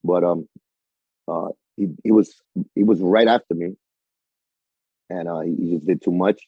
But 0.04 0.24
um, 0.24 0.50
uh, 1.28 1.50
he 1.78 1.88
he 2.04 2.12
was 2.12 2.42
he 2.76 2.84
was 2.84 3.02
right 3.02 3.28
after 3.28 3.56
me, 3.56 3.76
and 5.10 5.28
uh, 5.28 5.40
he 5.40 5.72
just 5.72 5.86
did 5.86 6.04
too 6.04 6.12
much. 6.12 6.42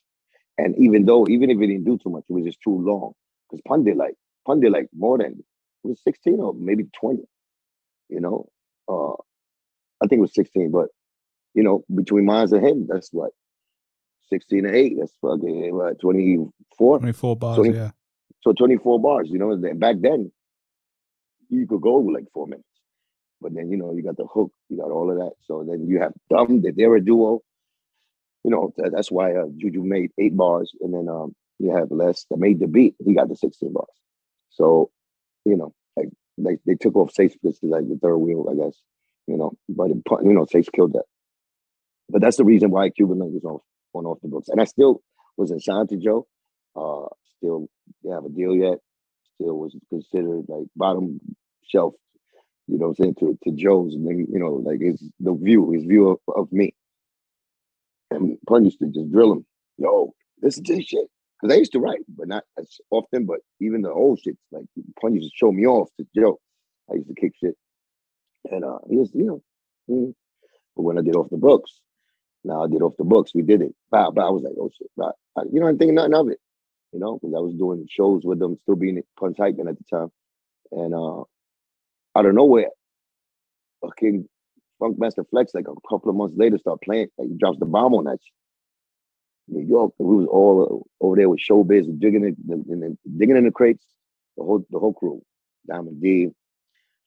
And 0.57 0.75
even 0.77 1.05
though 1.05 1.27
even 1.27 1.49
if 1.49 1.59
he 1.59 1.67
didn't 1.67 1.85
do 1.85 1.97
too 1.97 2.09
much, 2.09 2.23
it 2.29 2.33
was 2.33 2.45
just 2.45 2.61
too 2.61 2.77
long. 2.77 3.13
Because 3.49 3.61
Pun 3.67 3.83
did 3.83 3.97
like 3.97 4.15
Pun 4.45 4.59
did 4.59 4.71
like 4.71 4.87
more 4.95 5.17
than 5.17 5.43
it 5.83 5.87
was 5.87 6.01
16 6.03 6.39
or 6.39 6.53
maybe 6.53 6.85
20. 6.99 7.23
You 8.09 8.19
know, 8.21 8.49
uh, 8.87 9.13
I 10.03 10.07
think 10.07 10.19
it 10.19 10.21
was 10.21 10.33
16, 10.33 10.71
but 10.71 10.89
you 11.53 11.63
know, 11.63 11.83
between 11.93 12.25
mine 12.25 12.53
and 12.53 12.65
him, 12.65 12.87
that's 12.87 13.09
what 13.11 13.31
16 14.29 14.65
and 14.65 14.75
8. 14.75 14.95
That's 14.99 15.13
fucking 15.21 15.75
what, 15.75 15.99
24? 15.99 16.99
24 16.99 17.35
bars, 17.37 17.55
20 17.55 17.73
yeah. 17.73 17.91
So 18.41 18.53
24 18.53 18.99
bars, 18.99 19.29
you 19.29 19.39
know, 19.39 19.51
and 19.51 19.79
back 19.79 19.95
then 19.99 20.31
you 21.49 21.65
could 21.67 21.81
go 21.81 21.95
like 21.95 22.25
four 22.33 22.47
minutes. 22.47 22.67
But 23.41 23.53
then, 23.53 23.69
you 23.69 23.77
know, 23.77 23.93
you 23.93 24.03
got 24.03 24.17
the 24.17 24.25
hook, 24.25 24.51
you 24.69 24.77
got 24.77 24.91
all 24.91 25.11
of 25.11 25.17
that. 25.17 25.33
So 25.43 25.65
then 25.67 25.87
you 25.87 25.99
have 25.99 26.13
Dumb, 26.29 26.61
that 26.61 26.73
they're 26.75 26.95
a 26.95 27.03
duo. 27.03 27.41
You 28.43 28.51
know, 28.51 28.73
that, 28.77 28.91
that's 28.95 29.11
why 29.11 29.33
uh, 29.33 29.45
Juju 29.57 29.83
made 29.83 30.11
eight 30.17 30.35
bars. 30.35 30.71
And 30.81 30.93
then 30.93 31.09
um, 31.09 31.35
you 31.59 31.75
have 31.75 31.91
Les 31.91 32.25
that 32.29 32.37
made 32.37 32.59
the 32.59 32.67
beat. 32.67 32.95
He 33.03 33.13
got 33.13 33.29
the 33.29 33.35
16 33.35 33.73
bars. 33.73 33.87
So, 34.49 34.91
you 35.45 35.57
know, 35.57 35.73
like, 36.37 36.59
they 36.65 36.75
took 36.75 36.95
off 36.95 37.13
Safe 37.13 37.33
because 37.41 37.59
like 37.63 37.87
the 37.87 37.97
third 38.01 38.17
wheel, 38.17 38.47
I 38.51 38.55
guess. 38.55 38.77
You 39.27 39.37
know, 39.37 39.53
but 39.69 39.89
it, 39.89 39.97
you 40.23 40.33
know, 40.33 40.45
Safe 40.45 40.71
killed 40.71 40.93
that. 40.93 41.05
But 42.09 42.21
that's 42.21 42.37
the 42.37 42.43
reason 42.43 42.71
why 42.71 42.89
Cuban 42.89 43.19
Link 43.19 43.33
was 43.33 43.43
off 43.43 43.61
on 43.93 44.05
off 44.05 44.19
the 44.21 44.27
books. 44.27 44.49
And 44.49 44.61
I 44.61 44.65
still 44.65 45.01
wasn't 45.37 45.63
signed 45.63 45.89
to 45.89 45.97
Joe. 45.97 46.27
Uh, 46.75 47.07
still 47.37 47.67
have 48.11 48.25
a 48.25 48.29
deal 48.29 48.55
yet. 48.55 48.79
Still 49.35 49.57
was 49.57 49.75
considered 49.89 50.45
like 50.47 50.67
bottom 50.75 51.19
shelf. 51.63 51.93
You 52.67 52.79
know 52.79 52.87
what 52.87 52.99
I'm 52.99 53.03
saying 53.03 53.15
to 53.19 53.37
to 53.43 53.51
Joe's, 53.51 53.93
and 53.93 54.07
then, 54.07 54.27
you 54.31 54.39
know, 54.39 54.53
like 54.53 54.81
his 54.81 55.03
the 55.19 55.33
view, 55.35 55.71
his 55.71 55.83
view 55.83 56.09
of, 56.09 56.19
of 56.35 56.51
me. 56.51 56.73
And 58.11 58.37
Pun 58.47 58.65
used 58.65 58.79
to 58.79 58.87
just 58.87 59.11
drill 59.11 59.33
him, 59.33 59.45
yo, 59.77 60.13
listen 60.41 60.63
to 60.65 60.75
this 60.75 60.85
shit. 60.85 61.07
Because 61.41 61.55
I 61.55 61.59
used 61.59 61.73
to 61.73 61.79
write, 61.79 61.99
but 62.07 62.27
not 62.27 62.43
as 62.57 62.77
often. 62.91 63.25
But 63.25 63.39
even 63.61 63.81
the 63.81 63.91
old 63.91 64.19
shit, 64.19 64.37
like 64.51 64.65
Pun 65.01 65.15
used 65.15 65.31
to 65.31 65.37
show 65.37 65.51
me 65.51 65.65
off 65.67 65.89
to 65.99 66.07
Joe. 66.15 66.39
I 66.91 66.95
used 66.95 67.09
to 67.09 67.15
kick 67.15 67.33
shit, 67.39 67.55
and 68.51 68.63
uh, 68.63 68.79
he 68.89 68.97
was, 68.97 69.11
you 69.13 69.25
know. 69.25 69.43
mm. 69.89 70.13
But 70.75 70.83
when 70.83 70.97
I 70.97 71.01
did 71.01 71.15
off 71.15 71.29
the 71.29 71.37
books, 71.37 71.79
now 72.43 72.63
I 72.63 72.67
did 72.67 72.81
off 72.81 72.97
the 72.97 73.03
books. 73.03 73.31
We 73.35 73.41
did 73.43 73.61
it. 73.61 73.75
But, 73.91 74.11
but 74.11 74.25
I 74.25 74.29
was 74.29 74.43
like, 74.43 74.53
oh 74.59 74.71
shit. 74.77 74.89
But 74.97 75.15
you 75.51 75.59
know, 75.59 75.67
I'm 75.67 75.77
thinking 75.77 75.95
nothing 75.95 76.13
of 76.15 76.29
it. 76.29 76.39
You 76.93 76.99
know, 76.99 77.19
because 77.19 77.35
I 77.35 77.39
was 77.39 77.53
doing 77.55 77.85
shows 77.89 78.23
with 78.23 78.39
them, 78.39 78.57
still 78.63 78.75
being 78.75 79.01
punch 79.19 79.37
hiking 79.39 79.67
at 79.67 79.75
the 79.77 79.83
time. 79.89 80.11
And 80.71 80.93
uh 80.95 81.23
out 82.15 82.25
of 82.25 82.33
nowhere, 82.33 82.69
fucking 83.81 84.27
Funkmaster 84.81 85.27
Flex, 85.29 85.53
like 85.53 85.67
a 85.67 85.89
couple 85.89 86.09
of 86.09 86.15
months 86.15 86.35
later, 86.37 86.57
start 86.57 86.81
playing. 86.81 87.07
Like 87.17 87.29
he 87.29 87.35
drops 87.35 87.59
the 87.59 87.65
bomb 87.65 87.93
on 87.93 88.05
that. 88.05 88.19
Shit. 88.23 88.33
New 89.47 89.65
York, 89.65 89.93
we 89.99 90.15
was 90.15 90.27
all 90.27 90.87
over 90.99 91.15
there 91.15 91.29
with 91.29 91.39
showbiz, 91.39 91.85
digging 91.99 92.23
in, 92.23 92.35
in, 92.49 92.83
in, 92.83 92.97
digging 93.17 93.37
in 93.37 93.45
the 93.45 93.51
crates. 93.51 93.85
The 94.37 94.43
whole 94.43 94.65
the 94.69 94.79
whole 94.79 94.93
crew, 94.93 95.21
Diamond 95.67 96.01
D, 96.01 96.29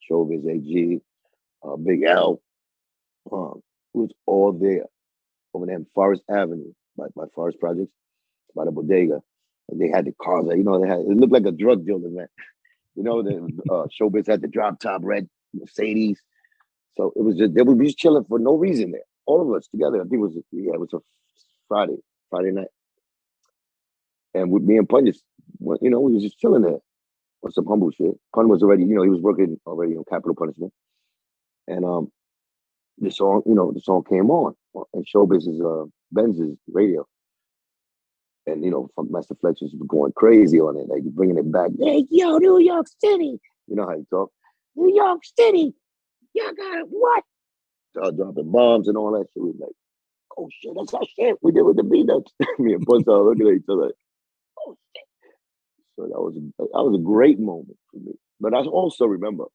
Showbiz 0.09 0.49
AG, 0.49 1.01
uh, 1.63 1.75
Big 1.75 2.03
L. 2.03 2.41
Um, 3.31 3.61
it 3.93 3.97
was 3.97 4.11
all 4.25 4.53
there 4.53 4.85
over 5.53 5.65
there 5.65 5.75
in 5.75 5.85
Forest 5.93 6.23
Avenue 6.29 6.71
by, 6.97 7.07
by 7.15 7.25
Forest 7.35 7.59
Projects, 7.59 7.91
by 8.55 8.65
the 8.65 8.71
bodega. 8.71 9.21
And 9.67 9.79
they 9.79 9.89
had 9.89 10.05
the 10.05 10.13
cars, 10.19 10.45
you 10.49 10.63
know, 10.63 10.81
they 10.81 10.87
had 10.87 10.99
it 10.99 11.07
looked 11.07 11.33
like 11.33 11.45
a 11.45 11.51
drug 11.51 11.85
dealer, 11.85 12.09
man. 12.09 12.27
You 12.99 13.05
know, 13.05 13.23
the 13.23 13.37
uh, 13.71 13.87
Showbiz 13.87 14.27
had 14.27 14.41
the 14.41 14.49
drop 14.49 14.81
top 14.81 15.03
red 15.05 15.29
Mercedes. 15.55 16.21
So 16.97 17.13
it 17.15 17.23
was 17.23 17.37
just 17.37 17.55
they 17.55 17.63
were 17.63 17.81
just 17.81 17.97
chilling 17.97 18.25
for 18.25 18.39
no 18.39 18.55
reason 18.55 18.91
there. 18.91 19.03
All 19.25 19.41
of 19.41 19.57
us 19.57 19.69
together. 19.69 19.97
I 20.01 20.03
think 20.03 20.15
it 20.15 20.17
was 20.17 20.35
yeah, 20.51 20.73
it 20.73 20.81
was 20.81 20.93
a 20.93 20.99
Friday, 21.69 21.97
Friday 22.29 22.51
night. 22.51 22.67
And 24.35 24.51
with 24.51 24.63
me 24.63 24.77
and 24.77 24.89
Pun 24.89 25.05
just 25.05 25.23
you 25.81 25.89
know, 25.89 26.01
we 26.01 26.13
was 26.13 26.23
just 26.23 26.39
chilling 26.39 26.63
there 26.63 26.79
on 27.43 27.51
some 27.51 27.67
humble 27.67 27.91
shit. 27.91 28.15
Pun 28.35 28.49
was 28.49 28.63
already, 28.63 28.83
you 28.83 28.95
know, 28.95 29.03
he 29.03 29.09
was 29.09 29.21
working 29.21 29.59
already 29.65 29.95
on 29.95 30.03
capital 30.09 30.35
punishment. 30.35 30.73
And 31.67 31.85
um 31.85 32.11
the 32.99 33.11
song, 33.11 33.43
you 33.45 33.55
know, 33.55 33.71
the 33.71 33.81
song 33.81 34.03
came 34.09 34.29
on 34.31 34.55
and 34.93 35.07
Showbiz 35.07 35.47
is 35.47 35.61
uh 35.61 35.85
Benz's 36.13 36.57
radio. 36.71 37.07
And 38.49 38.63
you 38.63 38.71
know, 38.71 38.89
Master 39.09 39.35
was 39.43 39.75
going 39.87 40.11
crazy 40.13 40.59
on 40.59 40.77
it, 40.77 40.87
like 40.87 41.03
bringing 41.03 41.37
it 41.37 41.51
back. 41.51 41.71
Hey, 41.79 42.05
yo, 42.09 42.37
New 42.37 42.59
York 42.59 42.87
City. 43.03 43.39
You 43.67 43.75
know 43.75 43.87
how 43.87 43.97
he 43.97 44.03
talk. 44.09 44.31
New 44.75 44.95
York 44.95 45.21
City. 45.37 45.73
Y'all 46.33 46.53
got 46.53 46.79
it. 46.79 46.85
What? 46.89 47.23
Start 47.91 48.15
dropping 48.15 48.51
bombs 48.51 48.87
and 48.87 48.97
all 48.97 49.11
that 49.11 49.27
shit. 49.33 49.43
We 49.43 49.53
like, 49.59 49.71
oh 50.37 50.49
shit, 50.61 50.73
that's 50.75 50.93
our 50.93 51.01
shit. 51.15 51.37
We 51.41 51.51
did 51.51 51.63
with 51.63 51.77
the 51.77 51.83
B-Nuts. 51.83 52.31
Me 52.59 52.73
and 52.73 52.85
Buzz 52.85 53.03
are 53.07 53.23
looking 53.23 53.47
at 53.47 53.55
each 53.55 53.63
other 53.69 53.85
like, 53.87 53.95
oh 54.65 54.75
shit. 54.95 55.05
So 55.95 56.03
that 56.03 56.21
was 56.21 56.35
a, 56.37 56.41
that 56.59 56.83
was 56.83 56.99
a 56.99 57.03
great 57.03 57.39
moment 57.39 57.77
for 57.91 57.97
me. 57.97 58.13
But 58.39 58.53
I 58.53 58.59
also 58.59 59.05
remember, 59.05 59.45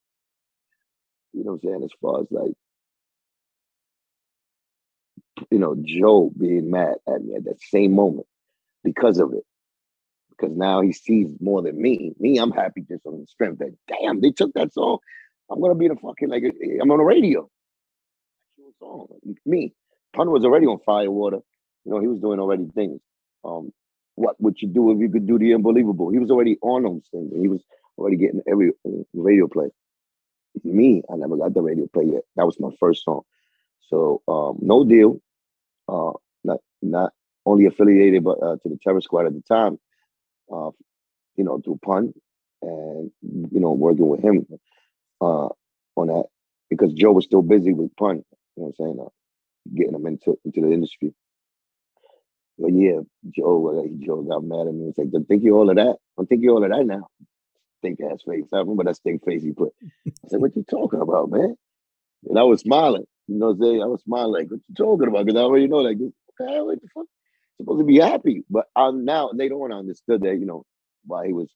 you 1.32 1.44
know 1.44 1.52
what 1.52 1.62
I'm 1.64 1.70
saying, 1.70 1.84
as 1.84 1.90
far 2.00 2.20
as 2.20 2.26
like, 2.30 2.52
you 5.50 5.58
know, 5.58 5.76
Joe 5.82 6.30
being 6.38 6.70
mad 6.70 6.96
at 7.08 7.24
me 7.24 7.34
at 7.34 7.44
that 7.44 7.60
same 7.60 7.92
moment 7.92 8.26
because 8.84 9.18
of 9.18 9.32
it. 9.32 9.44
Because 10.30 10.56
now 10.56 10.80
he 10.80 10.92
sees 10.92 11.28
more 11.40 11.62
than 11.62 11.80
me. 11.80 12.12
Me, 12.18 12.38
I'm 12.38 12.50
happy 12.50 12.82
just 12.82 13.06
on 13.06 13.20
the 13.20 13.26
strength 13.26 13.58
that 13.58 13.74
damn, 13.88 14.20
they 14.20 14.30
took 14.30 14.52
that 14.54 14.72
song. 14.72 14.98
I'm 15.50 15.60
gonna 15.60 15.74
be 15.74 15.88
the 15.88 15.96
fucking 15.96 16.28
like 16.28 16.44
I'm 16.80 16.90
on 16.90 16.98
the 16.98 17.04
radio. 17.04 17.48
Song. 18.80 19.06
Me, 19.46 19.72
Pun 20.14 20.30
was 20.30 20.44
already 20.44 20.66
on 20.66 20.78
Firewater. 20.84 21.38
You 21.84 21.92
know, 21.92 22.00
he 22.00 22.08
was 22.08 22.18
doing 22.18 22.40
already 22.40 22.66
things. 22.74 23.00
Um, 23.44 23.72
what 24.16 24.40
would 24.40 24.60
you 24.60 24.68
do 24.68 24.90
if 24.90 24.98
you 24.98 25.08
could 25.08 25.26
do 25.26 25.38
the 25.38 25.54
unbelievable? 25.54 26.10
He 26.10 26.18
was 26.18 26.30
already 26.30 26.58
on 26.62 26.82
those 26.82 27.06
things, 27.10 27.32
and 27.32 27.40
he 27.40 27.48
was 27.48 27.62
already 27.98 28.16
getting 28.16 28.40
every 28.48 28.70
uh, 28.86 29.02
radio 29.12 29.46
play. 29.46 29.68
Me, 30.62 31.02
I 31.12 31.16
never 31.16 31.36
got 31.36 31.54
the 31.54 31.62
radio 31.62 31.86
play 31.92 32.04
yet. 32.04 32.22
That 32.36 32.46
was 32.46 32.58
my 32.58 32.70
first 32.80 33.04
song. 33.04 33.22
So 33.88 34.22
um, 34.28 34.58
no 34.60 34.84
deal. 34.84 35.20
Uh, 35.88 36.12
not 36.42 36.60
not 36.80 37.12
only 37.46 37.66
affiliated, 37.66 38.24
but 38.24 38.42
uh, 38.42 38.56
to 38.62 38.68
the 38.68 38.78
Terror 38.82 39.00
Squad 39.00 39.26
at 39.26 39.34
the 39.34 39.42
time. 39.42 39.78
Uh, 40.52 40.70
you 41.36 41.44
know, 41.44 41.60
through 41.60 41.80
Pun, 41.84 42.12
and 42.62 43.10
you 43.22 43.60
know, 43.60 43.72
working 43.72 44.06
with 44.08 44.22
him 44.22 44.46
uh, 45.20 45.48
on 45.96 46.06
that 46.08 46.24
because 46.70 46.92
Joe 46.92 47.12
was 47.12 47.24
still 47.24 47.42
busy 47.42 47.72
with 47.72 47.94
Pun. 47.96 48.16
You 48.56 48.62
know 48.62 48.72
what 48.76 48.86
I'm 48.86 48.86
saying? 48.86 48.98
Uh, 49.00 49.08
getting 49.74 49.94
him 49.94 50.06
into 50.06 50.38
into 50.44 50.60
the 50.60 50.72
industry. 50.72 51.14
But 52.58 52.72
yeah, 52.72 53.00
Joe, 53.30 53.84
uh, 53.84 54.04
Joe 54.04 54.22
got 54.22 54.44
mad 54.44 54.68
at 54.68 54.74
me 54.74 54.84
and 54.84 54.94
said, 54.94 55.10
"Don't 55.10 55.26
think 55.26 55.42
you 55.42 55.56
all 55.56 55.70
of 55.70 55.76
that. 55.76 55.96
Don't 56.16 56.28
think 56.28 56.42
you 56.42 56.50
all 56.50 56.64
of 56.64 56.70
that 56.70 56.86
now." 56.86 57.08
Think 57.82 57.98
ass 58.00 58.22
face. 58.26 58.44
I 58.52 58.58
remember 58.58 58.84
that 58.84 58.96
stink 58.96 59.24
face 59.24 59.42
he 59.42 59.52
put. 59.52 59.72
I 60.06 60.28
said, 60.28 60.40
"What 60.40 60.56
you 60.56 60.64
talking 60.64 61.00
about, 61.00 61.30
man?" 61.30 61.56
And 62.28 62.38
I 62.38 62.44
was 62.44 62.60
smiling. 62.60 63.04
You 63.26 63.38
know 63.38 63.46
what 63.48 63.52
I'm 63.54 63.62
saying? 63.62 63.82
I 63.82 63.86
was 63.86 64.02
smiling 64.02 64.32
like, 64.32 64.50
"What 64.50 64.60
you 64.68 64.74
talking 64.76 65.08
about?" 65.08 65.26
Because 65.26 65.38
I 65.38 65.42
already 65.42 65.66
know, 65.66 65.78
like, 65.78 65.96
okay, 65.96 66.60
what 66.60 66.80
the 66.80 66.88
fuck? 66.94 67.06
Supposed 67.58 67.80
to 67.80 67.84
be 67.84 67.98
happy, 67.98 68.42
but 68.50 68.66
now 68.76 69.30
later 69.32 69.54
on 69.54 69.72
I 69.72 69.76
understood 69.76 70.22
that 70.22 70.38
you 70.38 70.44
know 70.44 70.64
why 71.06 71.26
he 71.26 71.32
was, 71.32 71.48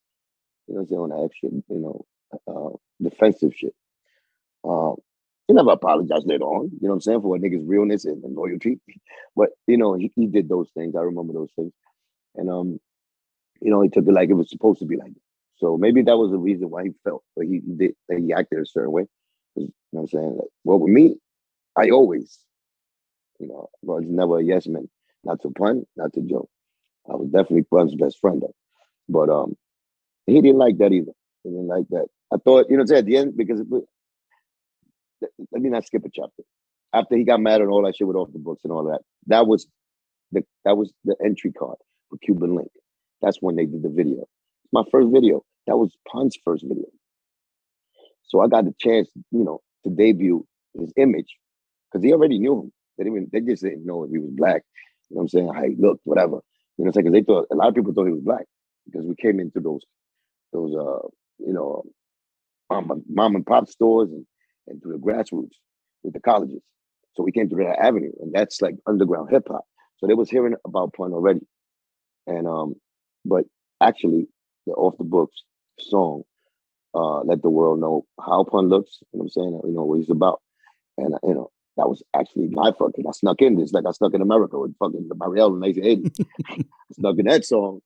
you 0.68 0.74
know, 0.74 0.84
saying 0.86 1.00
on 1.00 1.08
that 1.10 1.24
extra, 1.24 1.48
you 1.50 1.64
know, 1.68 2.06
uh, 2.46 2.76
defensive 3.02 3.52
shit. 3.54 3.74
Um, 4.64 4.96
he 5.48 5.54
never 5.54 5.72
apologized 5.72 6.26
later 6.26 6.44
on, 6.44 6.66
you 6.66 6.78
know 6.82 6.90
what 6.90 6.94
I'm 6.94 7.00
saying, 7.00 7.22
for 7.22 7.34
a 7.34 7.38
nigga's 7.38 7.64
realness 7.64 8.04
and, 8.04 8.22
loyalty. 8.22 8.80
But 9.36 9.50
you 9.66 9.76
know, 9.76 9.94
he, 9.94 10.12
he 10.16 10.26
did 10.26 10.48
those 10.48 10.68
things. 10.70 10.94
I 10.96 11.00
remember 11.00 11.32
those 11.32 11.52
things. 11.56 11.72
And 12.34 12.50
um, 12.50 12.80
you 13.60 13.70
know, 13.70 13.82
he 13.82 13.88
took 13.88 14.06
it 14.06 14.12
like 14.12 14.30
it 14.30 14.34
was 14.34 14.50
supposed 14.50 14.80
to 14.80 14.86
be 14.86 14.96
like 14.96 15.14
that. 15.14 15.20
So 15.56 15.76
maybe 15.76 16.02
that 16.02 16.16
was 16.16 16.30
the 16.30 16.38
reason 16.38 16.70
why 16.70 16.84
he 16.84 16.90
felt 17.04 17.24
but 17.36 17.46
he 17.46 17.60
did 17.60 17.94
that 18.08 18.18
he 18.18 18.32
acted 18.32 18.60
a 18.60 18.66
certain 18.66 18.92
way. 18.92 19.06
You 19.56 19.64
know 19.64 19.72
what 19.90 20.00
I'm 20.02 20.08
saying? 20.08 20.36
Like, 20.36 20.48
well, 20.64 20.78
with 20.78 20.92
me, 20.92 21.16
I 21.76 21.90
always, 21.90 22.38
you 23.40 23.48
know, 23.48 23.68
I 23.82 23.86
was 23.86 24.04
never 24.06 24.38
a 24.38 24.44
yes 24.44 24.66
man. 24.66 24.88
Not 25.28 25.42
to 25.42 25.50
Pun, 25.50 25.84
not 25.94 26.14
to 26.14 26.22
joke. 26.22 26.48
I 27.08 27.14
was 27.16 27.28
definitely 27.28 27.64
Pun's 27.64 27.94
best 27.94 28.18
friend 28.18 28.40
though. 28.40 28.54
But 29.08 29.28
um, 29.28 29.56
he 30.26 30.40
didn't 30.40 30.58
like 30.58 30.78
that 30.78 30.92
either. 30.92 31.12
He 31.44 31.50
didn't 31.50 31.68
like 31.68 31.86
that. 31.90 32.06
I 32.32 32.38
thought, 32.38 32.66
you 32.70 32.78
know, 32.78 32.84
at 32.94 33.04
the 33.04 33.16
end 33.16 33.36
because 33.36 33.60
it, 33.60 33.66
let 35.52 35.62
me 35.62 35.68
not 35.68 35.84
skip 35.84 36.04
a 36.06 36.08
chapter. 36.12 36.42
After 36.94 37.16
he 37.16 37.24
got 37.24 37.40
mad 37.40 37.60
and 37.60 37.70
all 37.70 37.84
that 37.84 37.96
shit 37.96 38.06
with 38.06 38.16
off 38.16 38.32
the 38.32 38.38
books 38.38 38.62
and 38.64 38.72
all 38.72 38.84
that, 38.84 39.00
that 39.26 39.46
was 39.46 39.66
the 40.32 40.42
that 40.64 40.78
was 40.78 40.92
the 41.04 41.14
entry 41.22 41.52
card 41.52 41.76
for 42.08 42.16
Cuban 42.18 42.54
Link. 42.54 42.70
That's 43.20 43.38
when 43.42 43.56
they 43.56 43.66
did 43.66 43.82
the 43.82 43.90
video. 43.90 44.22
It's 44.22 44.72
my 44.72 44.84
first 44.90 45.08
video. 45.12 45.44
That 45.66 45.76
was 45.76 45.94
Pun's 46.10 46.38
first 46.42 46.64
video. 46.66 46.86
So 48.24 48.40
I 48.40 48.48
got 48.48 48.64
the 48.64 48.74
chance, 48.80 49.10
you 49.30 49.44
know, 49.44 49.60
to 49.84 49.90
debut 49.90 50.46
his 50.78 50.92
image 50.96 51.36
because 51.92 52.02
he 52.04 52.12
already 52.12 52.38
knew 52.38 52.62
him. 52.62 52.72
They 52.96 53.04
didn't. 53.04 53.32
They 53.32 53.40
just 53.40 53.62
didn't 53.62 53.84
know 53.84 54.04
if 54.04 54.10
he 54.10 54.18
was 54.18 54.30
black. 54.32 54.62
You 55.10 55.16
know 55.16 55.20
what 55.20 55.22
I'm 55.22 55.28
saying? 55.28 55.50
How 55.54 55.62
he 55.64 55.76
looked, 55.78 56.02
whatever. 56.04 56.36
You 56.76 56.84
know, 56.84 56.84
what 56.84 56.86
I'm 56.88 56.92
saying? 56.94 57.04
because 57.04 57.12
they 57.12 57.24
thought 57.24 57.46
a 57.52 57.56
lot 57.56 57.68
of 57.68 57.74
people 57.74 57.92
thought 57.92 58.06
he 58.06 58.12
was 58.12 58.22
black 58.22 58.46
because 58.86 59.06
we 59.06 59.14
came 59.16 59.40
into 59.40 59.60
those 59.60 59.82
those 60.52 60.74
uh 60.74 61.06
you 61.38 61.52
know 61.52 61.84
mom, 62.70 63.02
mom 63.08 63.36
and 63.36 63.46
pop 63.46 63.68
stores 63.68 64.10
and 64.10 64.26
and 64.66 64.82
through 64.82 64.92
the 64.92 64.98
grassroots 64.98 65.56
with 66.02 66.12
the 66.14 66.20
colleges. 66.20 66.62
So 67.14 67.22
we 67.22 67.32
came 67.32 67.48
through 67.48 67.64
that 67.64 67.80
avenue, 67.80 68.12
and 68.20 68.32
that's 68.32 68.60
like 68.62 68.76
underground 68.86 69.30
hip 69.30 69.48
hop. 69.48 69.64
So 69.98 70.06
they 70.06 70.14
was 70.14 70.30
hearing 70.30 70.54
about 70.66 70.92
Pun 70.92 71.12
already, 71.12 71.40
and 72.26 72.46
um, 72.46 72.74
but 73.24 73.44
actually 73.82 74.28
the 74.66 74.72
off 74.72 74.98
the 74.98 75.04
books 75.04 75.42
song 75.80 76.22
uh 76.94 77.20
let 77.22 77.42
the 77.42 77.50
world 77.50 77.80
know 77.80 78.04
how 78.20 78.44
Pun 78.44 78.68
looks. 78.68 78.98
You 79.12 79.18
know 79.18 79.24
what 79.24 79.24
I'm 79.24 79.30
saying? 79.30 79.60
You 79.64 79.72
know 79.74 79.84
what 79.84 79.98
he's 80.00 80.10
about, 80.10 80.40
and 80.98 81.14
you 81.24 81.34
know 81.34 81.50
that 81.78 81.88
was 81.88 82.02
actually 82.14 82.48
my 82.50 82.72
fucking. 82.76 83.04
I 83.08 83.12
snuck 83.12 83.40
in 83.40 83.56
this 83.56 83.72
like 83.72 83.86
I 83.86 83.92
snuck 83.92 84.12
in 84.12 84.20
America 84.20 84.58
with 84.58 84.76
fucking 84.78 85.06
the 85.08 85.14
Mariel 85.14 85.54
in 85.54 85.60
1980. 85.60 86.26
I 86.90 86.94
snuck 86.94 87.18
in 87.18 87.26
that 87.26 87.44
song. 87.44 87.80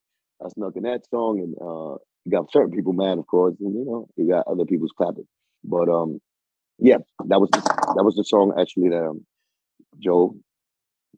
I 0.44 0.48
snuck 0.48 0.76
in 0.76 0.84
that 0.84 1.06
song, 1.10 1.38
and 1.38 1.54
uh, 1.60 1.98
you 2.24 2.32
got 2.32 2.50
certain 2.50 2.72
people 2.72 2.94
mad, 2.94 3.18
of 3.18 3.26
course, 3.26 3.54
and 3.60 3.74
you 3.74 3.84
know 3.84 4.08
you 4.16 4.28
got 4.28 4.46
other 4.48 4.64
people's 4.64 4.92
clapping. 4.96 5.28
But 5.62 5.90
um, 5.90 6.20
yeah, 6.78 6.98
that 7.26 7.38
was 7.38 7.50
the, 7.50 7.60
that 7.60 8.02
was 8.02 8.16
the 8.16 8.24
song 8.24 8.54
actually 8.58 8.88
that 8.88 9.04
um, 9.04 9.26
Joe 10.02 10.36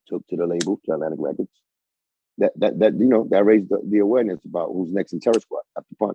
took 0.09 0.27
to 0.27 0.37
the 0.37 0.47
label, 0.47 0.81
to 0.85 0.93
Atlantic 0.93 1.21
Records. 1.23 1.51
That 2.39 2.53
that 2.57 2.81
that 2.81 2.95
you 2.99 3.07
know 3.07 3.29
that 3.31 3.45
raised 3.45 3.69
the, 3.69 3.79
the 3.89 4.01
awareness 4.01 4.41
about 4.45 4.71
who's 4.73 4.93
next 4.93 5.13
in 5.13 5.21
Terror 5.21 5.39
Squad 5.39 5.63
after 5.79 5.95
Pun, 5.97 6.15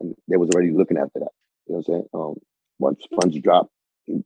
and 0.00 0.16
they 0.26 0.36
was 0.36 0.50
already 0.50 0.72
looking 0.72 0.98
after 0.98 1.20
that. 1.20 1.30
You 1.68 1.74
know 1.74 1.78
what 1.78 1.78
I'm 1.78 1.84
saying? 1.84 2.06
Um, 2.12 2.34
once 2.80 3.00
Pun's 3.14 3.38
dropped, 3.40 3.70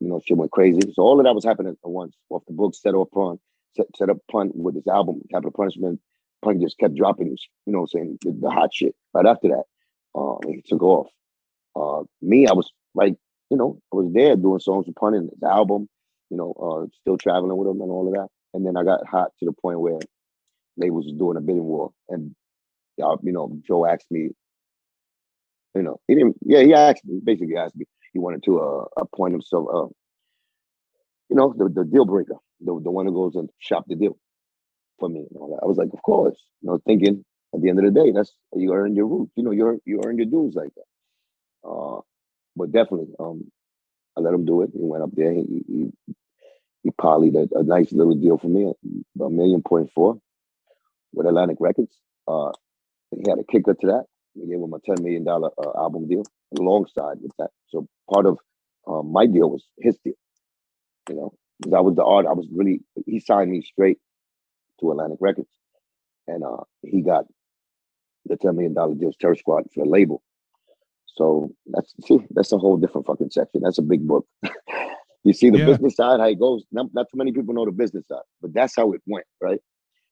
you 0.01 0.09
know, 0.09 0.21
shit 0.25 0.37
went 0.37 0.51
crazy. 0.51 0.81
So 0.93 1.03
all 1.03 1.19
of 1.19 1.25
that 1.25 1.35
was 1.35 1.45
happening 1.45 1.73
at 1.73 1.91
once. 1.91 2.17
Off 2.31 2.43
the 2.47 2.53
books, 2.53 2.81
set 2.81 2.95
off 2.95 3.11
Pun, 3.13 3.39
set, 3.77 3.87
set 3.97 4.11
up 4.11 4.19
Pun 4.31 4.51
with 4.55 4.75
his 4.75 4.87
album 4.87 5.23
Capital 5.31 5.53
Punishment. 5.53 6.01
Pun 6.43 6.61
just 6.61 6.79
kept 6.79 6.95
dropping, 6.95 7.37
you 7.67 7.73
know, 7.73 7.87
saying 7.87 8.19
the, 8.23 8.33
the 8.33 8.51
hot 8.51 8.73
shit. 8.73 8.95
Right 9.13 9.27
after 9.27 9.49
that, 9.49 9.65
uh, 10.15 10.37
he 10.47 10.63
took 10.67 10.83
off. 10.83 11.09
Uh, 11.77 12.05
me, 12.23 12.47
I 12.47 12.53
was 12.53 12.71
like, 12.95 13.17
you 13.51 13.57
know, 13.57 13.81
I 13.93 13.97
was 13.97 14.13
there 14.13 14.37
doing 14.37 14.61
songs 14.61 14.87
with 14.87 14.97
Pun 14.97 15.15
and 15.15 15.31
his 15.31 15.43
album, 15.43 15.89
you 16.31 16.37
know, 16.37 16.53
uh, 16.53 16.87
still 17.01 17.19
traveling 17.19 17.57
with 17.57 17.69
him 17.69 17.81
and 17.81 17.91
all 17.91 18.07
of 18.07 18.15
that. 18.15 18.29
And 18.53 18.67
then 18.67 18.77
I 18.77 18.85
got 18.85 19.07
hot 19.07 19.33
to 19.41 19.47
the 19.47 19.53
point 19.53 19.81
where 19.81 19.99
they 20.77 20.91
was 20.91 21.07
doing 21.07 21.37
a 21.37 21.41
bidding 21.41 21.65
war. 21.65 21.91
And, 22.09 22.35
uh, 23.03 23.17
you 23.23 23.33
know, 23.33 23.57
Joe 23.67 23.87
asked 23.87 24.11
me, 24.11 24.31
you 25.75 25.83
know, 25.83 26.01
he 26.07 26.15
didn't, 26.15 26.37
yeah, 26.45 26.63
he 26.63 26.73
asked 26.73 27.05
me, 27.05 27.21
basically 27.23 27.57
asked 27.57 27.77
me, 27.77 27.87
he 28.15 28.21
wanted 28.21 28.45
to 28.45 28.61
uh, 28.61 28.87
appoint 28.99 29.35
himself, 29.35 29.69
uh, 29.75 29.89
you 31.31 31.37
know, 31.37 31.55
the, 31.57 31.69
the 31.69 31.85
deal 31.85 32.07
breaker, 32.07 32.37
the, 32.61 32.81
the 32.83 32.93
one 32.93 33.07
who 33.07 33.15
goes 33.15 33.37
and 33.37 33.51
shop 33.59 33.85
the 33.89 33.97
deal 33.97 34.19
for 34.99 35.09
me. 35.09 35.27
I 35.63 35.67
was 35.67 35.77
like, 35.79 35.91
of 35.93 36.03
course, 36.03 36.37
you 36.63 36.71
know, 36.71 36.81
thinking 36.87 37.25
at 37.55 37.63
the 37.63 37.69
end 37.71 37.79
of 37.79 37.87
the 37.87 38.05
day, 38.05 38.13
that's 38.13 38.33
you 38.55 38.75
earn 38.75 38.97
your 38.97 39.07
roots, 39.07 39.33
you 39.37 39.45
know, 39.45 39.53
you 39.53 39.67
earn, 39.69 39.81
you 39.85 40.03
earn 40.07 40.19
your 40.19 40.27
dues 40.27 40.55
like 40.55 40.71
that. 40.77 41.69
Uh, 41.69 42.01
but 42.57 42.73
definitely, 42.73 43.09
um, 43.21 43.51
I 44.17 44.21
let 44.21 44.35
him 44.35 44.45
do 44.47 44.63
it. 44.63 44.71
He 44.75 44.81
went 44.83 45.05
up 45.05 45.11
there. 45.15 45.33
He, 45.33 45.65
he 45.69 45.93
he 46.85 46.91
polyed 46.93 47.35
a, 47.37 47.49
a 47.59 47.63
nice 47.63 47.93
little 47.93 48.15
deal 48.15 48.39
for 48.39 48.49
me, 48.49 48.73
a 49.21 49.31
million 49.31 49.63
point 49.63 49.91
four 49.95 50.19
with 51.13 51.27
Atlantic 51.27 51.57
Records. 51.61 51.97
Uh, 52.29 52.53
he 53.11 53.29
had 53.29 53.39
a 53.39 53.45
kicker 53.45 53.75
to 53.75 53.87
that. 53.89 54.05
We 54.35 54.49
gave 54.49 54.63
him 54.63 54.73
a 54.75 54.81
ten 54.81 55.03
million 55.03 55.25
dollar 55.25 55.51
uh, 55.59 55.79
album 55.81 56.09
deal 56.09 56.25
alongside 56.59 57.19
with 57.23 57.33
that. 57.39 57.51
So 57.69 57.87
part 58.13 58.27
of 58.27 58.39
um, 58.87 59.13
my 59.13 59.27
deal 59.27 59.51
was 59.51 59.65
his 59.79 59.97
deal. 60.05 60.15
You 61.09 61.17
know, 61.17 61.33
'cause 61.63 61.73
I 61.75 61.81
was 61.81 61.95
the 61.97 62.05
art. 62.05 62.27
I 62.27 62.33
was 62.33 62.47
really. 62.53 62.81
He 63.07 63.21
signed 63.21 63.51
me 63.51 63.63
straight 63.63 63.99
to 64.81 64.91
Atlantic 64.91 65.19
Records, 65.21 65.51
and 66.27 66.43
uh, 66.45 66.65
he 66.83 67.01
got 67.03 67.25
the 68.27 68.37
ten 68.37 68.55
million 68.57 68.75
dollar 68.75 68.95
deal 68.95 69.13
Terror 69.21 69.35
Squad 69.37 69.65
for 69.75 69.85
the 69.85 69.91
label. 69.91 70.23
So 71.07 71.51
that's 71.67 71.95
see, 72.07 72.19
that's 72.31 72.53
a 72.53 72.59
whole 72.59 72.77
different 72.77 73.07
fucking 73.07 73.31
section. 73.31 73.61
That's 73.63 73.79
a 73.79 73.83
big 73.83 74.07
book. 74.07 74.27
you 75.25 75.33
see 75.33 75.51
the 75.51 75.59
Yeah. 75.59 75.67
business 75.67 75.97
side, 75.97 76.21
how 76.21 76.27
it 76.27 76.41
goes. 76.41 76.65
Not, 76.73 76.87
not 76.93 77.07
too 77.11 77.19
many 77.19 77.33
people 77.33 77.55
know 77.55 77.65
the 77.67 77.71
business 77.73 78.07
side, 78.09 78.23
but 78.43 78.53
that's 78.53 78.75
how 78.75 78.93
it 78.93 79.01
went, 79.07 79.27
right? 79.41 79.61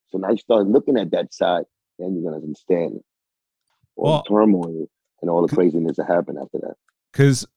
So 0.09 0.17
now 0.17 0.29
you 0.29 0.37
start 0.37 0.67
looking 0.67 0.97
at 0.97 1.11
that 1.11 1.33
side, 1.33 1.65
then 1.99 2.13
you're 2.15 2.23
gonna 2.31 2.41
understand 2.43 3.01
all 3.95 4.05
Well- 4.11 4.23
the 4.23 4.29
turmoil 4.29 4.87
and 5.23 5.29
all 5.29 5.47
the 5.47 5.55
craziness 5.55 5.95
that 5.95 6.05
happened 6.05 6.37
after 6.37 6.57
that. 6.59 6.75
because 7.13 7.47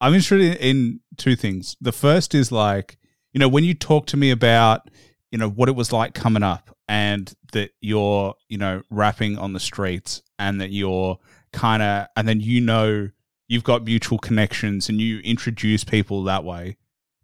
I'm 0.00 0.12
interested 0.12 0.56
in 0.60 0.98
two 1.16 1.36
things. 1.36 1.76
The 1.80 1.92
first 1.92 2.34
is 2.34 2.50
like, 2.50 2.98
you 3.32 3.38
know, 3.38 3.48
when 3.48 3.62
you 3.62 3.74
talk 3.74 4.06
to 4.06 4.16
me 4.16 4.32
about, 4.32 4.90
you 5.30 5.38
know, 5.38 5.48
what 5.48 5.68
it 5.68 5.76
was 5.76 5.92
like 5.92 6.14
coming 6.14 6.42
up 6.42 6.76
and 6.88 7.32
that 7.52 7.70
you're, 7.80 8.34
you 8.48 8.58
know, 8.58 8.82
rapping 8.90 9.38
on 9.38 9.52
the 9.52 9.60
streets 9.60 10.20
and 10.40 10.60
that 10.60 10.70
you're 10.70 11.20
kind 11.52 11.80
of, 11.84 12.08
and 12.16 12.26
then 12.26 12.40
you 12.40 12.60
know, 12.60 13.08
you've 13.46 13.62
got 13.62 13.84
mutual 13.84 14.18
connections 14.18 14.88
and 14.88 15.00
you 15.00 15.20
introduce 15.20 15.84
people 15.84 16.24
that 16.24 16.42
way. 16.42 16.76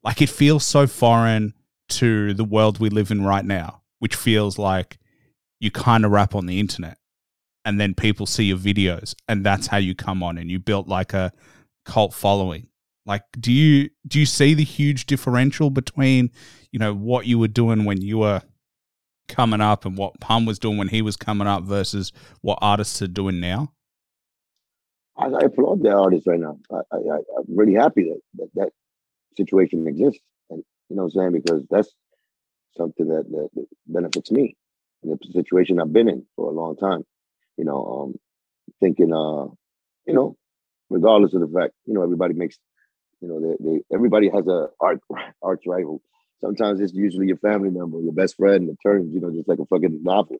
Like 0.04 0.22
it 0.22 0.28
feels 0.28 0.64
so 0.64 0.86
foreign 0.86 1.54
to 1.88 2.32
the 2.34 2.44
world 2.44 2.78
we 2.78 2.90
live 2.90 3.10
in 3.10 3.24
right 3.24 3.44
now, 3.44 3.82
which 3.98 4.14
feels 4.14 4.56
like 4.56 4.98
you 5.58 5.72
kind 5.72 6.04
of 6.04 6.12
rap 6.12 6.36
on 6.36 6.46
the 6.46 6.60
internet 6.60 6.98
and 7.64 7.80
then 7.80 7.94
people 7.94 8.26
see 8.26 8.44
your 8.44 8.58
videos 8.58 9.14
and 9.28 9.44
that's 9.44 9.66
how 9.66 9.76
you 9.76 9.94
come 9.94 10.22
on 10.22 10.38
and 10.38 10.50
you 10.50 10.58
built 10.58 10.88
like 10.88 11.12
a 11.12 11.32
cult 11.84 12.12
following 12.12 12.68
like 13.06 13.22
do 13.38 13.52
you 13.52 13.88
do 14.06 14.20
you 14.20 14.26
see 14.26 14.54
the 14.54 14.64
huge 14.64 15.06
differential 15.06 15.70
between 15.70 16.30
you 16.72 16.78
know 16.78 16.94
what 16.94 17.26
you 17.26 17.38
were 17.38 17.48
doing 17.48 17.84
when 17.84 18.00
you 18.00 18.18
were 18.18 18.42
coming 19.28 19.60
up 19.60 19.84
and 19.84 19.96
what 19.96 20.18
pun 20.20 20.46
was 20.46 20.58
doing 20.58 20.76
when 20.76 20.88
he 20.88 21.02
was 21.02 21.16
coming 21.16 21.46
up 21.46 21.62
versus 21.62 22.12
what 22.40 22.58
artists 22.60 23.02
are 23.02 23.08
doing 23.08 23.40
now 23.40 23.72
I, 25.18 25.26
I 25.26 25.40
applaud 25.46 25.82
the 25.82 25.90
artists 25.90 26.26
right 26.26 26.38
now. 26.38 26.58
I, 26.70 26.76
I, 26.92 26.96
I, 26.96 27.16
I'm 27.36 27.44
really 27.48 27.74
happy 27.74 28.04
that, 28.04 28.20
that 28.34 28.48
that 28.54 28.72
situation 29.36 29.86
exists, 29.86 30.22
and 30.48 30.62
you 30.88 30.96
know 30.96 31.04
what 31.04 31.14
I'm 31.14 31.32
saying 31.32 31.32
because 31.32 31.66
that's 31.68 31.92
something 32.76 33.08
that, 33.08 33.28
that, 33.28 33.48
that 33.54 33.66
benefits 33.86 34.30
me 34.30 34.56
in 35.02 35.10
the 35.10 35.18
situation 35.32 35.80
I've 35.80 35.92
been 35.92 36.08
in 36.08 36.24
for 36.36 36.50
a 36.50 36.54
long 36.54 36.76
time. 36.76 37.04
You 37.58 37.66
know, 37.66 38.04
um, 38.14 38.16
thinking, 38.80 39.12
uh, 39.12 39.46
you 40.06 40.14
know, 40.14 40.36
regardless 40.90 41.34
of 41.34 41.42
the 41.42 41.48
fact, 41.48 41.74
you 41.86 41.94
know, 41.94 42.02
everybody 42.02 42.34
makes, 42.34 42.58
you 43.20 43.28
know, 43.28 43.40
they, 43.40 43.56
they 43.72 43.82
everybody 43.94 44.30
has 44.30 44.46
a 44.48 44.68
arch 44.80 45.00
arch 45.42 45.62
rival. 45.66 46.02
Sometimes 46.40 46.80
it's 46.80 46.94
usually 46.94 47.28
your 47.28 47.38
family 47.38 47.70
member, 47.70 48.00
your 48.00 48.12
best 48.14 48.36
friend. 48.36 48.68
It 48.70 48.78
turns, 48.86 49.14
you 49.14 49.20
know, 49.20 49.30
just 49.32 49.48
like 49.48 49.60
a 49.60 49.66
fucking 49.66 50.02
novel, 50.02 50.36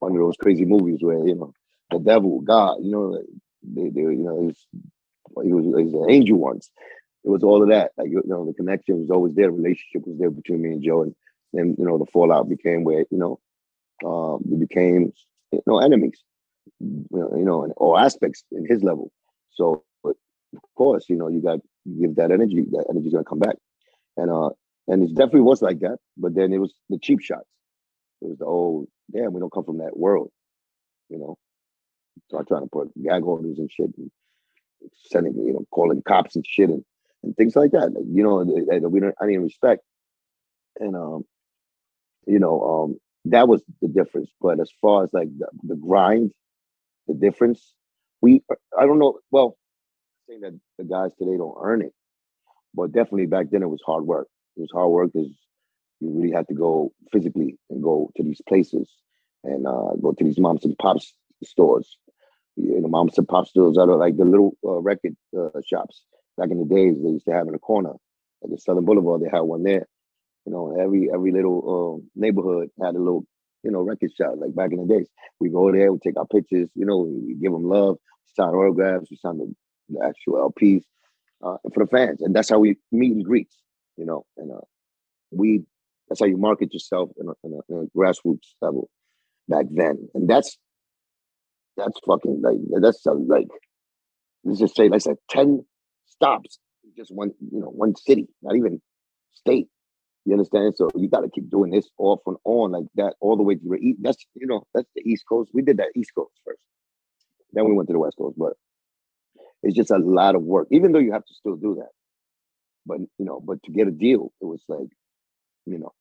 one 0.00 0.12
of 0.12 0.18
those 0.18 0.36
crazy 0.38 0.64
movies 0.66 0.98
where 1.02 1.26
you 1.26 1.36
know 1.36 1.52
the 1.90 2.00
devil, 2.00 2.40
God, 2.40 2.78
you 2.82 2.90
know, 2.92 3.18
they, 3.62 3.90
they, 3.90 4.00
you 4.02 4.24
know, 4.24 4.40
he 4.40 4.46
was, 4.46 4.66
he 5.44 5.52
was 5.52 5.94
an 5.94 6.10
angel 6.10 6.38
once. 6.38 6.70
It 7.24 7.30
was 7.30 7.42
all 7.44 7.62
of 7.62 7.70
that. 7.70 7.92
Like, 7.98 8.08
you 8.10 8.22
know, 8.26 8.46
the 8.46 8.54
connection 8.54 9.00
was 9.00 9.10
always 9.10 9.34
there. 9.34 9.46
The 9.48 9.52
relationship 9.52 10.06
was 10.06 10.18
there 10.18 10.30
between 10.30 10.62
me 10.62 10.70
and 10.70 10.82
Joe. 10.82 11.02
And 11.02 11.14
then, 11.52 11.76
you 11.78 11.84
know, 11.86 11.98
the 11.98 12.06
fallout 12.06 12.48
became 12.48 12.84
where, 12.84 13.04
you 13.10 13.18
know, 13.18 13.40
um, 14.04 14.42
we 14.48 14.58
became, 14.58 15.12
you 15.52 15.62
know, 15.66 15.78
enemies, 15.80 16.22
you 16.80 17.44
know, 17.44 17.64
in 17.64 17.72
all 17.72 17.98
aspects 17.98 18.44
in 18.52 18.66
his 18.66 18.82
level. 18.82 19.10
So, 19.50 19.84
of 20.04 20.14
course, 20.76 21.06
you 21.08 21.16
know, 21.16 21.28
you 21.28 21.40
got, 21.40 21.60
give 22.00 22.16
that 22.16 22.30
energy, 22.30 22.64
that 22.72 22.86
energy's 22.90 23.12
to 23.12 23.24
come 23.24 23.40
back. 23.40 23.56
And, 24.16 24.30
uh, 24.30 24.50
and 24.86 25.02
it 25.02 25.14
definitely 25.14 25.42
was 25.42 25.62
like 25.62 25.80
that. 25.80 25.98
But 26.16 26.34
then 26.34 26.52
it 26.52 26.58
was 26.58 26.74
the 26.88 26.98
cheap 26.98 27.20
shots. 27.20 27.48
It 28.22 28.28
was 28.28 28.38
the 28.38 28.44
old, 28.44 28.88
damn, 29.12 29.32
we 29.32 29.40
don't 29.40 29.52
come 29.52 29.64
from 29.64 29.78
that 29.78 29.96
world, 29.96 30.30
you 31.08 31.18
know. 31.18 31.36
Start 32.28 32.46
trying 32.46 32.62
to 32.62 32.68
put 32.68 32.92
gag 33.02 33.24
orders 33.24 33.58
and 33.58 33.70
shit, 33.70 33.90
and 33.98 34.10
sending, 35.06 35.34
you 35.34 35.52
know, 35.52 35.64
calling 35.70 36.00
cops 36.06 36.36
and 36.36 36.46
shit, 36.46 36.70
and, 36.70 36.84
and 37.22 37.36
things 37.36 37.56
like 37.56 37.72
that. 37.72 37.92
Like, 37.92 38.04
you 38.08 38.22
know, 38.22 38.44
that, 38.44 38.80
that 38.82 38.88
we 38.88 39.00
don't, 39.00 39.14
I 39.20 39.26
didn't 39.26 39.42
respect, 39.42 39.82
and 40.78 40.94
um, 40.94 41.24
you 42.26 42.38
know, 42.38 42.62
um, 42.62 42.98
that 43.26 43.48
was 43.48 43.62
the 43.82 43.88
difference. 43.88 44.30
But 44.40 44.60
as 44.60 44.70
far 44.80 45.02
as 45.02 45.10
like 45.12 45.28
the, 45.36 45.48
the 45.64 45.74
grind, 45.74 46.32
the 47.06 47.14
difference, 47.14 47.74
we, 48.20 48.42
I 48.78 48.86
don't 48.86 48.98
know. 48.98 49.18
Well, 49.30 49.56
saying 50.28 50.40
that 50.40 50.58
the 50.78 50.84
guys 50.84 51.12
today 51.14 51.36
don't 51.36 51.56
earn 51.60 51.82
it, 51.82 51.92
but 52.74 52.92
definitely 52.92 53.26
back 53.26 53.46
then 53.50 53.62
it 53.62 53.68
was 53.68 53.82
hard 53.84 54.04
work. 54.04 54.28
It 54.56 54.60
was 54.60 54.70
hard 54.72 54.90
work 54.90 55.10
because 55.12 55.30
you 56.00 56.10
really 56.10 56.32
had 56.32 56.48
to 56.48 56.54
go 56.54 56.92
physically 57.12 57.58
and 57.70 57.82
go 57.82 58.10
to 58.16 58.22
these 58.22 58.40
places 58.48 58.90
and 59.42 59.66
uh, 59.66 59.94
go 60.00 60.12
to 60.12 60.24
these 60.24 60.38
moms 60.38 60.64
and 60.64 60.76
pops 60.78 61.14
stores. 61.42 61.98
You 62.56 62.80
know, 62.80 62.88
moms 62.88 63.18
and 63.18 63.26
pop 63.26 63.48
stores 63.48 63.76
out 63.78 63.88
like 63.88 64.16
the 64.16 64.24
little 64.24 64.56
uh, 64.64 64.80
record 64.80 65.16
uh, 65.36 65.60
shops. 65.66 66.04
Back 66.38 66.50
in 66.50 66.58
the 66.58 66.64
days, 66.64 66.96
they 67.02 67.10
used 67.10 67.26
to 67.26 67.32
have 67.32 67.46
in 67.46 67.52
the 67.52 67.58
corner, 67.58 67.94
like 68.42 68.52
the 68.52 68.58
Southern 68.58 68.84
Boulevard. 68.84 69.22
They 69.22 69.28
had 69.30 69.40
one 69.40 69.62
there. 69.62 69.86
You 70.46 70.52
know, 70.52 70.76
every 70.80 71.10
every 71.12 71.32
little 71.32 72.02
uh, 72.04 72.06
neighborhood 72.14 72.70
had 72.80 72.94
a 72.94 72.98
little, 72.98 73.24
you 73.64 73.70
know, 73.70 73.80
record 73.80 74.12
shop. 74.16 74.34
Like 74.36 74.54
back 74.54 74.70
in 74.72 74.86
the 74.86 74.94
days, 74.94 75.08
we 75.40 75.48
go 75.50 75.72
there, 75.72 75.92
we 75.92 75.98
take 75.98 76.18
our 76.18 76.26
pictures. 76.26 76.68
You 76.74 76.86
know, 76.86 76.98
we 76.98 77.34
give 77.34 77.52
them 77.52 77.64
love, 77.64 77.96
we 77.96 78.32
sign 78.44 78.54
autographs, 78.54 79.10
we 79.10 79.16
sign 79.16 79.38
the, 79.38 79.52
the 79.88 80.04
actual 80.04 80.52
LPs 80.52 80.82
uh, 81.42 81.56
for 81.72 81.84
the 81.84 81.90
fans, 81.90 82.20
and 82.20 82.34
that's 82.34 82.50
how 82.50 82.58
we 82.58 82.76
meet 82.92 83.12
and 83.12 83.24
greets. 83.24 83.56
You 83.96 84.06
know, 84.06 84.24
and 84.36 84.52
uh, 84.52 84.60
we 85.30 85.62
that's 86.08 86.20
how 86.20 86.26
you 86.26 86.36
market 86.36 86.72
yourself 86.72 87.10
in 87.18 87.28
a, 87.28 87.32
in 87.44 87.58
a, 87.58 87.72
in 87.72 87.86
a 87.88 87.98
grassroots 87.98 88.54
level 88.60 88.88
back 89.48 89.66
then, 89.70 90.08
and 90.14 90.28
that's 90.28 90.58
that's 91.76 91.98
fucking 92.06 92.42
like 92.42 92.58
that's 92.82 93.06
uh, 93.06 93.14
like 93.14 93.48
let's 94.44 94.60
just 94.60 94.76
say 94.76 94.88
let's 94.88 95.04
say 95.04 95.14
ten 95.30 95.64
stops, 96.06 96.58
just 96.96 97.10
one 97.12 97.30
you 97.52 97.60
know 97.60 97.68
one 97.68 97.96
city, 97.96 98.28
not 98.42 98.56
even 98.56 98.80
state. 99.32 99.68
You 100.24 100.34
understand? 100.34 100.74
So 100.76 100.90
you 100.94 101.08
got 101.08 101.20
to 101.20 101.30
keep 101.30 101.50
doing 101.50 101.70
this 101.70 101.88
off 101.98 102.20
and 102.26 102.36
on 102.44 102.72
like 102.72 102.86
that 102.96 103.14
all 103.20 103.36
the 103.36 103.42
way 103.42 103.56
to 103.56 103.62
the 103.64 103.76
east. 103.76 103.98
That's 104.02 104.24
you 104.34 104.46
know 104.46 104.66
that's 104.74 104.88
the 104.94 105.02
East 105.04 105.24
Coast. 105.28 105.50
We 105.54 105.62
did 105.62 105.78
that 105.78 105.90
East 105.96 106.12
Coast 106.14 106.32
first, 106.44 106.60
then 107.52 107.66
we 107.66 107.74
went 107.74 107.88
to 107.88 107.92
the 107.92 107.98
West 107.98 108.16
Coast, 108.18 108.36
but 108.38 108.54
it's 109.62 109.76
just 109.76 109.90
a 109.90 109.98
lot 109.98 110.34
of 110.34 110.42
work. 110.42 110.68
Even 110.70 110.92
though 110.92 110.98
you 110.98 111.12
have 111.12 111.24
to 111.26 111.34
still 111.34 111.56
do 111.56 111.76
that, 111.76 111.90
but 112.86 112.98
you 113.00 113.26
know, 113.26 113.40
but 113.40 113.62
to 113.64 113.72
get 113.72 113.88
a 113.88 113.92
deal, 113.92 114.32
it 114.40 114.46
was 114.46 114.62
like 114.68 114.88
you 115.66 115.78
know, 115.78 115.92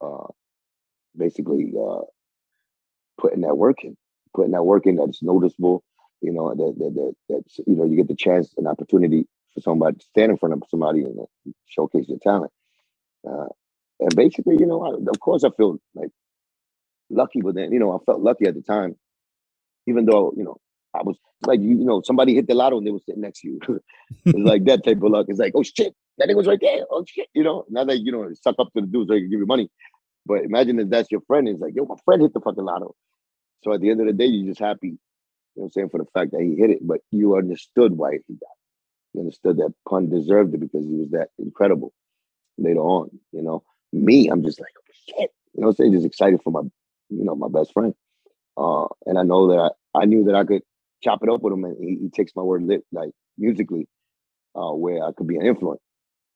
uh, 0.00 0.32
basically 1.16 1.72
uh, 1.78 2.02
putting 3.18 3.42
that 3.42 3.56
work 3.56 3.84
in, 3.84 3.96
putting 4.34 4.52
that 4.52 4.64
work 4.64 4.86
in 4.86 4.96
that's 4.96 5.22
noticeable. 5.22 5.82
You 6.22 6.32
know, 6.32 6.50
that 6.54 6.74
that, 6.78 6.94
that 6.94 7.14
that's 7.28 7.58
you 7.66 7.76
know, 7.76 7.84
you 7.84 7.96
get 7.96 8.08
the 8.08 8.16
chance, 8.16 8.54
an 8.56 8.66
opportunity 8.66 9.26
for 9.54 9.60
somebody 9.60 9.98
to 9.98 10.04
stand 10.04 10.32
in 10.32 10.38
front 10.38 10.54
of 10.54 10.62
somebody 10.70 11.02
and 11.02 11.18
showcase 11.66 12.06
your 12.08 12.18
talent. 12.22 12.52
Uh, 13.26 13.48
and 14.00 14.14
basically, 14.14 14.56
you 14.58 14.66
know, 14.66 14.82
I, 14.82 15.10
of 15.10 15.20
course, 15.20 15.44
I 15.44 15.50
feel 15.56 15.78
like 15.94 16.10
lucky, 17.10 17.40
but 17.40 17.54
then 17.54 17.72
you 17.72 17.78
know, 17.78 17.92
I 17.92 17.98
felt 18.04 18.20
lucky 18.20 18.46
at 18.46 18.54
the 18.54 18.62
time, 18.62 18.96
even 19.86 20.06
though 20.06 20.32
you 20.36 20.44
know 20.44 20.58
I 20.94 21.02
was 21.02 21.16
like, 21.46 21.60
you, 21.60 21.78
you 21.78 21.84
know, 21.84 22.02
somebody 22.04 22.34
hit 22.34 22.46
the 22.46 22.54
lotto 22.54 22.78
and 22.78 22.86
they 22.86 22.90
were 22.90 23.00
sitting 23.00 23.22
next 23.22 23.40
to 23.40 23.48
you. 23.48 23.60
it's 24.24 24.38
like 24.38 24.64
that 24.64 24.84
type 24.84 25.02
of 25.02 25.10
luck. 25.10 25.26
It's 25.28 25.38
like, 25.38 25.52
oh 25.54 25.62
shit, 25.62 25.94
that 26.18 26.26
thing 26.26 26.36
was 26.36 26.46
right 26.46 26.58
there. 26.60 26.84
Oh 26.90 27.04
shit, 27.06 27.28
you 27.34 27.42
know. 27.42 27.64
Now 27.68 27.84
that 27.84 27.98
you 27.98 28.12
know, 28.12 28.28
suck 28.42 28.56
up 28.58 28.72
to 28.74 28.80
the 28.80 28.86
dudes 28.86 29.08
so 29.08 29.14
he 29.14 29.22
can 29.22 29.30
give 29.30 29.40
you 29.40 29.46
money. 29.46 29.70
But 30.26 30.42
imagine 30.42 30.78
if 30.80 30.88
that's 30.90 31.10
your 31.10 31.20
friend. 31.26 31.48
It's 31.48 31.60
like, 31.60 31.74
yo, 31.74 31.84
my 31.84 31.96
friend 32.04 32.22
hit 32.22 32.34
the 32.34 32.40
fucking 32.40 32.64
lotto. 32.64 32.94
So 33.64 33.72
at 33.72 33.80
the 33.80 33.90
end 33.90 34.00
of 34.00 34.06
the 34.06 34.12
day, 34.12 34.26
you're 34.26 34.48
just 34.48 34.60
happy, 34.60 34.88
you 34.88 34.98
know 35.56 35.64
I'm 35.64 35.70
saying, 35.70 35.88
for 35.90 35.98
the 35.98 36.06
fact 36.14 36.32
that 36.32 36.42
he 36.42 36.56
hit 36.56 36.70
it. 36.70 36.78
But 36.82 37.00
you 37.10 37.36
understood 37.36 37.92
why 37.92 38.12
he 38.12 38.34
got 38.34 38.46
it. 38.46 39.14
You 39.14 39.20
understood 39.20 39.58
that 39.58 39.72
pun 39.88 40.10
deserved 40.10 40.54
it 40.54 40.60
because 40.60 40.84
he 40.84 40.94
was 40.94 41.10
that 41.10 41.28
incredible 41.38 41.92
later 42.58 42.80
on. 42.80 43.10
You 43.32 43.42
know, 43.42 43.62
me, 43.92 44.28
I'm 44.28 44.42
just 44.42 44.60
like, 44.60 44.72
shit. 45.08 45.30
You 45.54 45.62
know 45.62 45.74
I'm? 45.78 45.92
Just 45.92 46.06
excited 46.06 46.40
for 46.42 46.50
my, 46.50 46.62
you 47.08 47.24
know, 47.24 47.34
my 47.34 47.48
best 47.48 47.72
friend. 47.72 47.94
Uh, 48.56 48.86
and 49.04 49.18
I 49.18 49.22
know 49.22 49.48
that 49.48 49.72
I, 49.94 50.02
I 50.02 50.04
knew 50.04 50.24
that 50.24 50.34
I 50.34 50.44
could 50.44 50.62
chop 51.02 51.22
it 51.22 51.28
up 51.28 51.42
with 51.42 51.52
him 51.52 51.64
and 51.64 51.76
he, 51.78 51.96
he 52.02 52.08
takes 52.10 52.32
my 52.34 52.42
word 52.42 52.62
lit, 52.62 52.84
like 52.92 53.10
musically, 53.38 53.88
uh, 54.54 54.72
where 54.72 55.04
I 55.04 55.12
could 55.12 55.26
be 55.26 55.36
an 55.36 55.46
influence. 55.46 55.82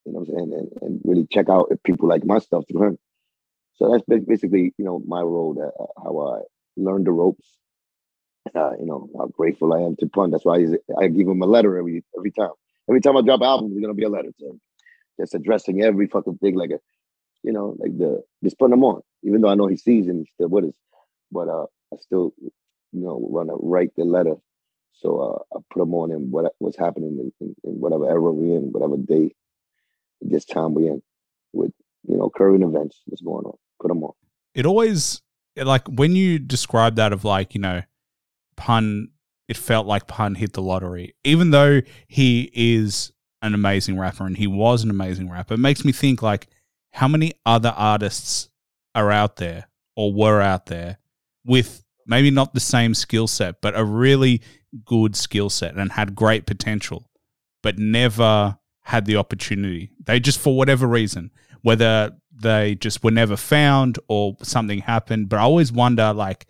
You 0.04 0.12
know 0.12 0.20
I'm 0.20 0.26
saying? 0.26 0.52
And, 0.52 0.82
and 0.82 1.00
really 1.04 1.26
check 1.30 1.48
out 1.48 1.68
if 1.70 1.82
people 1.82 2.08
like 2.08 2.24
my 2.24 2.38
stuff 2.38 2.64
through 2.70 2.88
him. 2.88 2.98
So 3.76 3.90
that's 3.90 4.04
basically, 4.26 4.74
you 4.76 4.84
know, 4.84 5.02
my 5.06 5.20
role, 5.20 5.54
that, 5.54 5.72
uh, 5.82 6.02
how 6.02 6.18
I 6.18 6.40
learned 6.76 7.06
the 7.06 7.12
ropes. 7.12 7.46
Uh, 8.54 8.72
you 8.78 8.86
know, 8.86 9.08
how 9.16 9.26
grateful 9.26 9.72
I 9.74 9.80
am 9.80 9.96
to 9.96 10.06
Pun. 10.06 10.30
That's 10.30 10.44
why 10.44 10.64
I, 10.98 11.08
give 11.08 11.28
him 11.28 11.42
a 11.42 11.46
letter 11.46 11.76
every 11.76 12.02
every 12.16 12.30
time. 12.30 12.50
Every 12.88 13.00
time 13.00 13.16
I 13.16 13.20
drop 13.20 13.40
an 13.40 13.46
album, 13.46 13.70
there's 13.70 13.82
gonna 13.82 13.94
be 13.94 14.04
a 14.04 14.08
letter 14.08 14.30
to 14.38 14.46
him. 14.46 14.60
Just 15.20 15.34
addressing 15.34 15.82
every 15.82 16.06
fucking 16.06 16.38
thing 16.38 16.54
like 16.54 16.70
a 16.70 16.80
you 17.42 17.52
know, 17.52 17.76
like 17.78 17.96
the 17.96 18.22
just 18.42 18.58
putting 18.58 18.74
him 18.74 18.84
on. 18.84 19.02
Even 19.22 19.40
though 19.40 19.48
I 19.48 19.54
know 19.54 19.66
he 19.66 19.76
sees 19.76 20.06
he's 20.06 20.30
still 20.34 20.48
with 20.48 20.66
us, 20.66 20.74
but 21.30 21.48
uh, 21.48 21.66
I 21.92 21.96
still, 22.00 22.32
you 22.40 22.50
know, 22.92 23.16
want 23.16 23.48
to 23.48 23.56
write 23.60 23.90
the 23.96 24.04
letter. 24.04 24.34
So 24.92 25.18
uh, 25.18 25.56
I 25.56 25.60
put 25.72 25.82
him 25.82 25.94
on 25.94 26.10
in 26.10 26.30
what 26.30 26.52
what's 26.58 26.78
happening 26.78 27.18
in, 27.18 27.32
in, 27.46 27.54
in 27.64 27.80
whatever 27.80 28.08
era 28.08 28.20
we're 28.20 28.56
in, 28.56 28.72
whatever 28.72 28.96
day, 28.96 29.34
this 30.20 30.44
time 30.44 30.74
we're 30.74 30.92
in, 30.92 31.02
with 31.52 31.72
you 32.06 32.16
know 32.16 32.30
current 32.30 32.64
events 32.64 33.02
that's 33.06 33.22
going 33.22 33.44
on. 33.44 33.56
Put 33.80 33.88
them 33.88 34.02
on. 34.02 34.12
It 34.54 34.66
always 34.66 35.22
like 35.56 35.86
when 35.88 36.16
you 36.16 36.38
describe 36.38 36.96
that 36.96 37.12
of 37.12 37.24
like 37.24 37.54
you 37.54 37.60
know, 37.60 37.82
pun. 38.56 39.08
It 39.48 39.56
felt 39.56 39.84
like 39.84 40.06
pun 40.06 40.36
hit 40.36 40.52
the 40.52 40.62
lottery, 40.62 41.16
even 41.24 41.50
though 41.50 41.80
he 42.06 42.52
is 42.54 43.10
an 43.42 43.54
amazing 43.54 43.98
rapper 43.98 44.26
and 44.26 44.36
he 44.36 44.46
was 44.46 44.82
an 44.82 44.90
amazing 44.90 45.30
rapper. 45.30 45.54
It 45.54 45.60
makes 45.60 45.84
me 45.84 45.92
think 45.92 46.22
like 46.22 46.48
how 46.92 47.08
many 47.08 47.32
other 47.46 47.72
artists 47.76 48.48
are 48.94 49.10
out 49.10 49.36
there 49.36 49.68
or 49.96 50.12
were 50.12 50.40
out 50.40 50.66
there 50.66 50.98
with 51.44 51.84
maybe 52.06 52.30
not 52.30 52.54
the 52.54 52.60
same 52.60 52.94
skill 52.94 53.26
set, 53.26 53.60
but 53.60 53.78
a 53.78 53.84
really 53.84 54.42
good 54.84 55.16
skill 55.16 55.50
set 55.50 55.74
and 55.76 55.92
had 55.92 56.14
great 56.14 56.46
potential, 56.46 57.08
but 57.62 57.78
never 57.78 58.58
had 58.82 59.04
the 59.04 59.16
opportunity. 59.16 59.90
They 60.04 60.20
just, 60.20 60.38
for 60.38 60.56
whatever 60.56 60.86
reason, 60.86 61.30
whether 61.62 62.12
they 62.32 62.74
just 62.74 63.04
were 63.04 63.10
never 63.10 63.36
found 63.36 63.98
or 64.08 64.36
something 64.42 64.80
happened. 64.80 65.28
But 65.28 65.38
I 65.38 65.42
always 65.42 65.70
wonder, 65.70 66.12
like, 66.12 66.46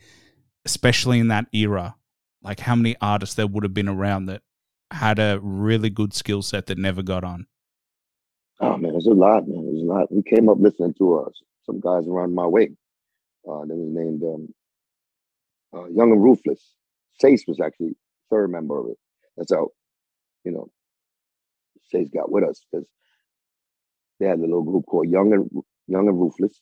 especially 0.65 1.19
in 1.19 1.29
that 1.29 1.47
era, 1.53 1.97
like 2.43 2.61
how 2.61 2.75
many 2.75 2.97
artists 3.01 3.35
there 3.35 3.47
would 3.47 3.65
have 3.65 3.75
been 3.75 3.89
around 3.89 4.27
that 4.27 4.43
had 4.91 5.19
a 5.19 5.39
really 5.43 5.91
good 5.91 6.13
skill 6.15 6.43
set 6.43 6.67
that 6.67 6.79
never 6.79 7.03
got 7.03 7.25
on. 7.25 7.47
Oh 8.61 8.77
man, 8.77 8.93
there's 8.93 9.07
a 9.07 9.11
lot, 9.11 9.49
man. 9.49 9.65
There's 9.65 9.83
a 9.83 9.87
lot. 9.87 10.13
We 10.13 10.23
came 10.23 10.49
up 10.49 10.59
listening 10.59 10.95
to 10.95 11.21
uh, 11.21 11.31
some 11.65 11.81
guys 11.81 12.07
around 12.07 12.35
my 12.35 12.47
way. 12.47 12.71
Uh, 13.49 13.65
they 13.65 13.75
was 13.75 13.89
named 13.91 14.23
um, 14.23 14.55
uh, 15.75 15.87
Young 15.87 16.13
and 16.13 16.23
Ruthless. 16.23 16.75
Seis 17.21 17.45
was 17.47 17.61
actually 17.61 17.97
third 18.31 18.51
member 18.51 18.79
of 18.79 18.91
it. 18.91 18.99
That's 19.37 19.53
how, 19.53 19.69
you 20.45 20.53
know, 20.53 20.69
Seis 21.91 22.11
got 22.11 22.31
with 22.31 22.45
us 22.45 22.63
because 22.71 22.87
they 24.19 24.27
had 24.27 24.39
a 24.39 24.43
little 24.43 24.63
group 24.63 24.85
called 24.87 25.09
Young 25.09 25.33
and 25.33 25.51
Young 25.87 26.09
and 26.09 26.21
Ruthless. 26.21 26.61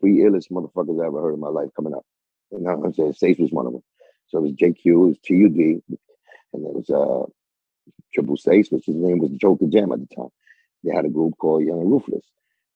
Three 0.00 0.18
illest 0.18 0.50
motherfuckers 0.50 1.02
I 1.02 1.06
ever 1.06 1.20
heard 1.20 1.34
in 1.34 1.40
my 1.40 1.48
life 1.48 1.68
coming 1.76 1.94
up. 1.94 2.04
And 2.50 2.64
now 2.64 2.82
I'm 2.82 2.92
saying 2.92 3.12
Seis 3.12 3.38
was 3.38 3.52
one 3.52 3.66
of 3.66 3.72
them. 3.72 3.82
So 4.28 4.38
it 4.38 4.42
was 4.42 4.52
JQ, 4.52 4.84
it 4.84 4.94
was 4.94 5.18
TUD, 5.18 5.98
and 6.52 6.64
there 6.64 6.72
was 6.72 6.90
uh 6.90 7.30
Triple 8.12 8.36
Seis, 8.36 8.70
which 8.70 8.86
his 8.86 8.96
name 8.96 9.18
was 9.18 9.30
Joker 9.30 9.66
Jam 9.66 9.92
at 9.92 10.00
the 10.00 10.14
time. 10.14 10.30
They 10.84 10.94
had 10.94 11.04
a 11.04 11.10
group 11.10 11.34
called 11.38 11.64
Young 11.64 11.80
and 11.80 11.90
Ruthless. 11.90 12.24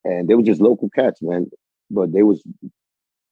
And 0.04 0.28
they 0.28 0.34
were 0.34 0.42
just 0.42 0.60
local 0.60 0.90
cats, 0.90 1.22
man. 1.22 1.50
But 1.90 2.12
they 2.12 2.22
was 2.22 2.42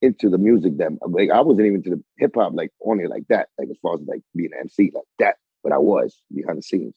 into 0.01 0.29
the 0.29 0.39
music 0.39 0.79
that 0.79 0.91
like 1.07 1.31
I 1.31 1.41
wasn't 1.41 1.67
even 1.67 1.83
to 1.85 1.91
the 1.91 2.03
hip 2.19 2.33
hop 2.35 2.53
like 2.55 2.71
on 2.81 3.01
it 3.01 3.09
like 3.09 3.27
that, 3.29 3.49
like 3.59 3.69
as 3.71 3.79
far 3.81 3.95
as 3.95 4.01
like 4.07 4.23
being 4.35 4.51
an 4.53 4.61
MC 4.63 4.91
like 4.95 5.05
that. 5.19 5.37
But 5.63 5.73
I 5.73 5.79
was 5.79 6.21
behind 6.35 6.59
the 6.59 6.63
scenes, 6.63 6.97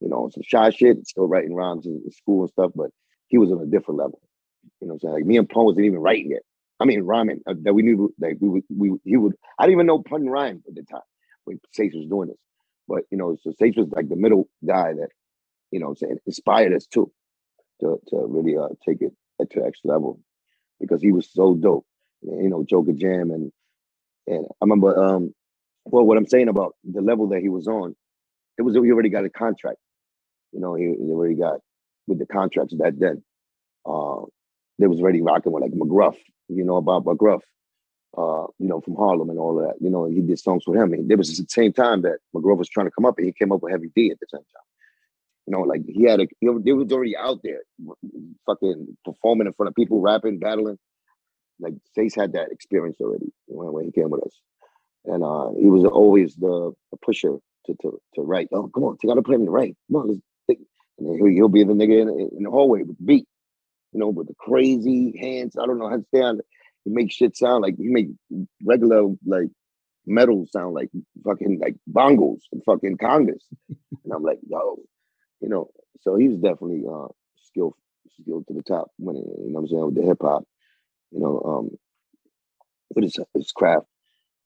you 0.00 0.08
know, 0.08 0.30
some 0.32 0.42
shy 0.42 0.70
shit, 0.70 1.06
still 1.06 1.28
writing 1.28 1.54
rhymes 1.54 1.86
in, 1.86 2.02
school 2.10 2.42
and 2.42 2.50
stuff. 2.50 2.72
But 2.74 2.90
he 3.28 3.38
was 3.38 3.52
on 3.52 3.60
a 3.60 3.66
different 3.66 3.98
level. 3.98 4.20
You 4.80 4.88
know, 4.88 4.94
what 4.94 4.96
I'm 4.96 5.00
saying 5.00 5.14
like 5.14 5.24
me 5.24 5.36
and 5.36 5.48
Pun 5.48 5.64
wasn't 5.64 5.86
even 5.86 6.00
writing 6.00 6.32
it. 6.32 6.42
I 6.80 6.86
mean, 6.86 7.02
rhyming 7.02 7.42
uh, 7.46 7.54
that 7.62 7.74
we 7.74 7.82
knew 7.82 8.12
like 8.18 8.38
we 8.40 8.48
would 8.48 8.64
we 8.74 8.92
he 9.04 9.16
would. 9.16 9.34
I 9.58 9.64
didn't 9.64 9.74
even 9.74 9.86
know 9.86 10.02
pun 10.02 10.26
rhyme 10.26 10.62
at 10.66 10.74
the 10.74 10.82
time 10.82 11.02
when 11.44 11.60
Seis 11.72 11.92
was 11.94 12.06
doing 12.06 12.28
this. 12.28 12.38
But 12.90 13.04
you 13.10 13.18
know, 13.18 13.38
so 13.42 13.52
Seis 13.58 13.76
was 13.76 13.90
like 13.90 14.10
the 14.10 14.16
middle 14.16 14.50
guy 14.66 14.94
that 14.94 15.10
you 15.72 15.80
know, 15.80 15.88
I'm 15.90 15.96
saying 15.96 16.18
inspired 16.26 16.74
us 16.74 16.86
too 16.86 17.12
to 17.80 18.00
to 18.08 18.26
really 18.28 18.58
uh, 18.58 18.68
take 18.86 19.02
it 19.02 19.12
to 19.52 19.60
next 19.60 19.82
level 19.84 20.20
because 20.80 21.02
he 21.02 21.12
was 21.12 21.32
so 21.32 21.54
dope 21.54 21.86
you 22.22 22.48
know, 22.50 22.64
Joker 22.64 22.92
Jam 22.92 23.30
and 23.30 23.52
and 24.26 24.46
I 24.46 24.64
remember 24.64 25.02
um 25.02 25.34
well 25.84 26.04
what 26.04 26.18
I'm 26.18 26.26
saying 26.26 26.48
about 26.48 26.74
the 26.84 27.00
level 27.00 27.28
that 27.28 27.40
he 27.40 27.48
was 27.48 27.66
on, 27.66 27.96
it 28.58 28.62
was 28.62 28.74
he 28.74 28.92
already 28.92 29.08
got 29.08 29.24
a 29.24 29.30
contract. 29.30 29.78
You 30.52 30.60
know, 30.60 30.74
he, 30.74 30.84
he 30.84 31.12
already 31.12 31.36
got 31.36 31.60
with 32.06 32.18
the 32.18 32.26
contracts 32.26 32.74
back 32.74 32.94
then. 32.98 33.22
Uh 33.86 34.22
they 34.78 34.86
was 34.86 35.00
already 35.00 35.22
rocking 35.22 35.52
with 35.52 35.62
like 35.62 35.72
McGruff, 35.72 36.16
you 36.48 36.64
know, 36.64 36.76
about 36.76 37.04
McGruff, 37.04 37.42
uh, 38.16 38.46
you 38.58 38.68
know, 38.68 38.80
from 38.80 38.96
Harlem 38.96 39.30
and 39.30 39.38
all 39.38 39.58
of 39.58 39.66
that. 39.66 39.76
You 39.80 39.90
know, 39.90 40.04
he 40.04 40.20
did 40.20 40.38
songs 40.38 40.64
with 40.66 40.78
him. 40.78 40.92
And 40.92 41.08
there 41.08 41.16
was 41.16 41.38
at 41.38 41.46
the 41.46 41.50
same 41.50 41.72
time 41.72 42.02
that 42.02 42.18
McGruff 42.34 42.58
was 42.58 42.68
trying 42.68 42.86
to 42.86 42.92
come 42.92 43.06
up 43.06 43.18
and 43.18 43.26
he 43.26 43.32
came 43.32 43.52
up 43.52 43.62
with 43.62 43.72
Heavy 43.72 43.90
D 43.94 44.10
at 44.10 44.18
the 44.20 44.26
same 44.28 44.40
time. 44.40 44.64
You 45.46 45.56
know, 45.56 45.62
like 45.62 45.82
he 45.86 46.04
had 46.04 46.20
a, 46.20 46.26
he, 46.40 46.48
they 46.64 46.72
was 46.72 46.92
already 46.92 47.16
out 47.16 47.40
there, 47.42 47.62
fucking 48.46 48.96
performing 49.04 49.46
in 49.46 49.52
front 49.52 49.68
of 49.68 49.74
people, 49.74 50.00
rapping, 50.00 50.38
battling 50.38 50.78
like 51.60 51.74
Seis 51.94 52.14
had 52.14 52.32
that 52.32 52.50
experience 52.50 52.96
already 53.00 53.32
when, 53.46 53.72
when 53.72 53.84
he 53.84 53.92
came 53.92 54.10
with 54.10 54.24
us, 54.24 54.40
and 55.04 55.22
uh, 55.22 55.50
he 55.58 55.66
was 55.66 55.84
always 55.84 56.34
the, 56.36 56.72
the 56.90 56.96
pusher 57.04 57.36
to, 57.66 57.74
to 57.82 58.00
to 58.14 58.22
write. 58.22 58.48
Oh, 58.52 58.68
come 58.68 58.84
on, 58.84 58.96
got 59.04 59.14
to 59.14 59.22
put 59.22 59.34
him 59.34 59.44
to 59.44 59.50
write. 59.50 59.76
Come 59.90 60.02
on, 60.02 60.08
let's. 60.08 60.20
And 60.98 61.16
he'll, 61.16 61.28
he'll 61.28 61.48
be 61.48 61.64
the 61.64 61.72
nigga 61.72 62.02
in, 62.02 62.30
in, 62.36 62.42
the 62.42 62.50
hallway 62.50 62.82
with 62.82 62.98
the 62.98 63.04
beat, 63.04 63.26
you 63.92 64.00
know, 64.00 64.08
with 64.08 64.28
the 64.28 64.34
crazy 64.34 65.16
hands. 65.18 65.56
I 65.56 65.64
don't 65.64 65.78
know 65.78 65.88
how 65.88 65.96
to 65.96 66.04
stand. 66.14 66.42
He 66.84 66.90
makes 66.90 67.14
shit 67.14 67.36
sound 67.36 67.62
like 67.62 67.76
he 67.76 67.88
make 67.88 68.08
regular 68.64 69.08
like 69.26 69.48
metal 70.06 70.46
sound 70.50 70.74
like 70.74 70.90
fucking 71.24 71.58
like 71.60 71.76
bongos 71.90 72.40
and 72.52 72.62
fucking 72.64 72.96
congas. 72.96 73.44
and 73.68 74.12
I'm 74.14 74.22
like, 74.22 74.38
yo, 74.48 74.78
you 75.40 75.48
know. 75.48 75.70
So 76.02 76.16
he 76.16 76.28
was 76.28 76.38
definitely 76.38 76.84
uh 76.90 77.08
skilled 77.36 77.74
skilled 78.20 78.46
to 78.48 78.54
the 78.54 78.62
top 78.62 78.90
when 78.96 79.16
it, 79.16 79.24
you 79.24 79.52
know 79.52 79.60
what 79.60 79.60
I'm 79.60 79.68
saying 79.68 79.86
with 79.86 79.94
the 79.96 80.02
hip 80.02 80.18
hop 80.22 80.44
you 81.10 81.20
know, 81.20 81.40
um, 81.44 81.70
with 82.94 83.04
his, 83.04 83.18
his 83.34 83.52
craft. 83.52 83.86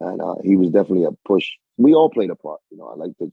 And 0.00 0.20
uh, 0.20 0.36
he 0.42 0.56
was 0.56 0.70
definitely 0.70 1.04
a 1.04 1.12
push. 1.26 1.46
We 1.76 1.94
all 1.94 2.10
played 2.10 2.30
a 2.30 2.34
part. 2.34 2.60
You 2.70 2.78
know, 2.78 2.88
I 2.88 2.94
like 2.96 3.16
to 3.18 3.30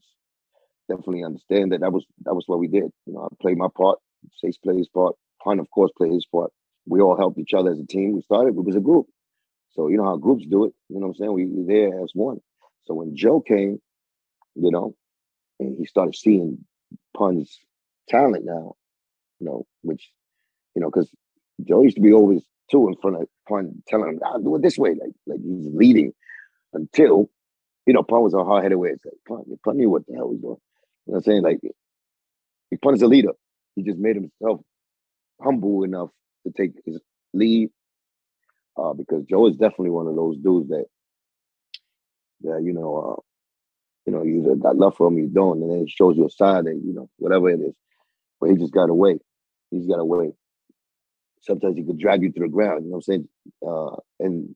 definitely 0.88 1.24
understand 1.24 1.72
that 1.72 1.80
that 1.80 1.92
was 1.92 2.04
that 2.24 2.34
was 2.34 2.44
what 2.46 2.58
we 2.58 2.68
did. 2.68 2.90
You 3.06 3.14
know, 3.14 3.28
I 3.30 3.34
played 3.40 3.58
my 3.58 3.68
part. 3.76 3.98
Seis 4.40 4.58
played 4.58 4.78
his 4.78 4.88
part. 4.88 5.16
Pun, 5.42 5.58
of 5.58 5.68
course, 5.70 5.90
played 5.96 6.12
his 6.12 6.26
part. 6.26 6.52
We 6.86 7.00
all 7.00 7.16
helped 7.16 7.38
each 7.38 7.54
other 7.54 7.70
as 7.70 7.78
a 7.78 7.86
team. 7.86 8.12
We 8.12 8.22
started. 8.22 8.56
It 8.56 8.64
was 8.64 8.76
a 8.76 8.80
group. 8.80 9.06
So 9.70 9.88
you 9.88 9.96
know 9.96 10.04
how 10.04 10.16
groups 10.16 10.44
do 10.46 10.64
it. 10.64 10.74
You 10.88 11.00
know 11.00 11.06
what 11.06 11.14
I'm 11.14 11.14
saying? 11.16 11.32
We 11.32 11.64
there 11.66 12.02
as 12.02 12.10
one. 12.14 12.40
So 12.84 12.94
when 12.94 13.16
Joe 13.16 13.40
came, 13.40 13.80
you 14.54 14.70
know, 14.70 14.94
and 15.60 15.76
he 15.78 15.86
started 15.86 16.14
seeing 16.16 16.64
Pun's 17.16 17.58
talent 18.08 18.44
now, 18.44 18.74
you 19.38 19.46
know, 19.46 19.66
which, 19.82 20.10
you 20.74 20.82
know, 20.82 20.90
because 20.90 21.10
Joe 21.64 21.82
used 21.82 21.96
to 21.96 22.02
be 22.02 22.12
always 22.12 22.42
too 22.70 22.88
in 22.88 22.96
front 22.96 23.16
of 23.16 23.28
Pun, 23.48 23.82
telling 23.86 24.08
him, 24.08 24.20
"I'll 24.24 24.40
do 24.40 24.56
it 24.56 24.62
this 24.62 24.78
way," 24.78 24.90
like 24.90 25.12
like 25.26 25.40
he's 25.40 25.68
leading. 25.72 26.12
Until 26.74 27.30
you 27.86 27.92
know, 27.92 28.02
Pun 28.02 28.22
was 28.22 28.34
a 28.34 28.44
hard 28.44 28.62
headed 28.62 28.78
way. 28.78 28.90
It's 28.90 29.04
like 29.04 29.14
Pun, 29.28 29.44
Pun 29.64 29.76
knew 29.76 29.90
what 29.90 30.06
the 30.06 30.14
hell 30.14 30.28
he 30.30 30.36
was 30.36 30.40
doing. 30.40 30.56
You 31.06 31.12
know 31.12 31.14
what 31.14 31.16
I'm 31.18 31.22
saying? 31.22 31.42
Like 31.42 31.60
Pun 32.82 32.94
is 32.94 33.02
a 33.02 33.06
leader. 33.06 33.32
He 33.76 33.82
just 33.82 33.98
made 33.98 34.16
himself 34.16 34.60
humble 35.40 35.84
enough 35.84 36.10
to 36.46 36.52
take 36.52 36.72
his 36.84 37.00
lead. 37.34 37.70
Uh, 38.76 38.94
because 38.94 39.24
Joe 39.24 39.48
is 39.48 39.56
definitely 39.56 39.90
one 39.90 40.06
of 40.06 40.16
those 40.16 40.38
dudes 40.38 40.68
that 40.70 40.86
that 42.42 42.62
you 42.64 42.72
know, 42.72 42.96
uh, 42.96 43.22
you 44.06 44.12
know, 44.12 44.22
you 44.22 44.58
got 44.62 44.76
love 44.76 44.96
for 44.96 45.08
him, 45.08 45.18
you 45.18 45.28
don't, 45.28 45.62
and 45.62 45.70
then 45.70 45.78
it 45.80 45.90
shows 45.90 46.16
you 46.16 46.26
a 46.26 46.30
side 46.30 46.64
that 46.64 46.74
you 46.74 46.94
know, 46.94 47.08
whatever 47.18 47.50
it 47.50 47.60
is. 47.60 47.74
But 48.40 48.50
he 48.50 48.56
just 48.56 48.72
got 48.72 48.90
away. 48.90 49.18
He's 49.70 49.86
got 49.86 50.00
away 50.00 50.32
sometimes 51.42 51.76
he 51.76 51.84
could 51.84 51.98
drag 51.98 52.22
you 52.22 52.32
to 52.32 52.40
the 52.40 52.48
ground. 52.48 52.84
You 52.84 52.90
know 52.90 52.96
what 52.96 52.98
I'm 52.98 53.02
saying? 53.02 53.28
Uh, 53.66 53.96
and 54.20 54.54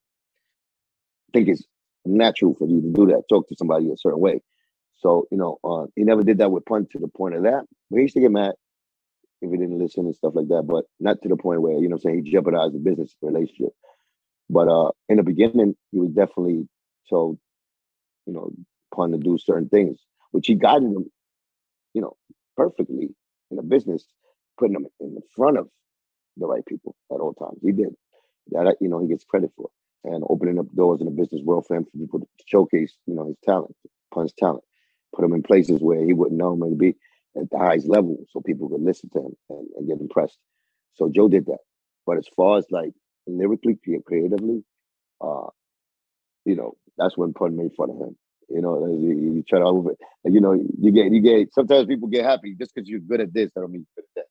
I 1.30 1.38
think 1.38 1.48
it's 1.48 1.64
natural 2.04 2.54
for 2.54 2.66
you 2.66 2.80
to 2.80 2.92
do 2.92 3.06
that. 3.08 3.24
Talk 3.28 3.48
to 3.48 3.56
somebody 3.58 3.90
a 3.90 3.96
certain 3.96 4.20
way. 4.20 4.40
So 4.98 5.26
you 5.30 5.38
know, 5.38 5.58
uh, 5.64 5.86
he 5.96 6.04
never 6.04 6.22
did 6.22 6.38
that 6.38 6.50
with 6.50 6.64
Pun 6.64 6.86
to 6.92 6.98
the 6.98 7.08
point 7.08 7.34
of 7.34 7.42
that. 7.42 7.64
But 7.90 7.96
he 7.96 8.02
used 8.02 8.14
to 8.14 8.20
get 8.20 8.30
mad 8.30 8.54
if 9.42 9.50
he 9.50 9.56
didn't 9.58 9.78
listen 9.78 10.06
and 10.06 10.14
stuff 10.16 10.34
like 10.36 10.48
that. 10.48 10.64
But 10.66 10.86
not 11.00 11.22
to 11.22 11.28
the 11.30 11.36
point 11.36 11.62
where 11.62 11.74
you 11.78 11.88
know, 11.88 11.96
I'm 11.96 12.00
saying 12.02 12.24
he 12.24 12.32
jeopardized 12.32 12.74
the 12.74 12.80
business 12.80 13.14
relationship. 13.22 13.70
But 14.50 14.68
uh, 14.68 14.90
in 15.08 15.18
the 15.18 15.24
beginning, 15.24 15.76
he 15.92 16.00
was 16.00 16.10
definitely 16.10 16.68
told, 17.10 17.38
you 18.26 18.34
know, 18.34 18.52
Pun 18.94 19.12
to 19.12 19.18
do 19.18 19.38
certain 19.38 19.68
things, 19.68 19.98
which 20.32 20.46
he 20.48 20.54
guided 20.56 20.88
him, 20.90 21.10
you 21.94 22.02
know, 22.02 22.16
perfectly 22.56 23.10
in 23.50 23.56
the 23.58 23.62
business, 23.62 24.04
putting 24.58 24.76
him 24.76 24.86
in 25.00 25.14
the 25.14 25.22
front 25.36 25.58
of 25.58 25.68
the 26.38 26.46
right 26.48 26.66
people 26.66 26.96
at 27.12 27.20
all 27.20 27.34
times. 27.34 27.58
He 27.62 27.72
did. 27.72 27.94
That 28.50 28.76
you 28.80 28.88
know 28.88 29.00
he 29.00 29.08
gets 29.08 29.24
credit 29.24 29.52
for 29.56 29.70
and 30.04 30.24
opening 30.28 30.58
up 30.60 30.66
doors 30.76 31.00
in 31.00 31.06
the 31.06 31.12
business 31.12 31.42
world 31.44 31.66
for 31.66 31.76
him 31.76 31.84
for 31.86 31.98
people 31.98 32.20
to 32.20 32.26
showcase 32.46 32.94
you 33.06 33.14
know 33.14 33.26
his 33.28 33.36
talent, 33.44 33.74
Pun's 34.14 34.34
talent, 34.38 34.64
put 35.14 35.24
him 35.24 35.34
in 35.34 35.42
places 35.42 35.80
where 35.82 36.04
he 36.04 36.12
wouldn't 36.14 36.40
to 36.40 36.76
be 36.76 36.96
at 37.40 37.50
the 37.50 37.58
highest 37.58 37.88
level, 37.88 38.16
so 38.30 38.40
people 38.40 38.68
could 38.68 38.82
listen 38.82 39.10
to 39.10 39.20
him 39.20 39.36
and, 39.50 39.68
and 39.76 39.88
get 39.88 40.00
impressed. 40.00 40.38
So 40.94 41.10
Joe 41.14 41.28
did 41.28 41.46
that. 41.46 41.58
But 42.06 42.18
as 42.18 42.28
far 42.36 42.58
as 42.58 42.66
like 42.70 42.92
lyrically, 43.26 43.78
creatively, 44.06 44.64
uh, 45.20 45.48
you 46.44 46.56
know, 46.56 46.74
that's 46.96 47.16
when 47.16 47.32
Pun 47.34 47.56
made 47.56 47.72
fun 47.76 47.90
of 47.90 47.96
him. 47.96 48.16
You 48.48 48.62
know, 48.62 48.86
you, 48.86 49.34
you 49.34 49.44
try 49.48 49.58
to 49.58 49.64
over, 49.64 49.96
you 50.24 50.40
know, 50.40 50.52
you 50.52 50.92
get 50.92 51.12
you 51.12 51.20
get 51.20 51.52
sometimes 51.52 51.86
people 51.86 52.08
get 52.08 52.24
happy 52.24 52.54
just 52.58 52.74
because 52.74 52.88
you're 52.88 53.00
good 53.00 53.20
at 53.20 53.34
this. 53.34 53.50
I 53.56 53.60
don't 53.60 53.72
mean 53.72 53.86
good 53.96 54.04
at 54.16 54.24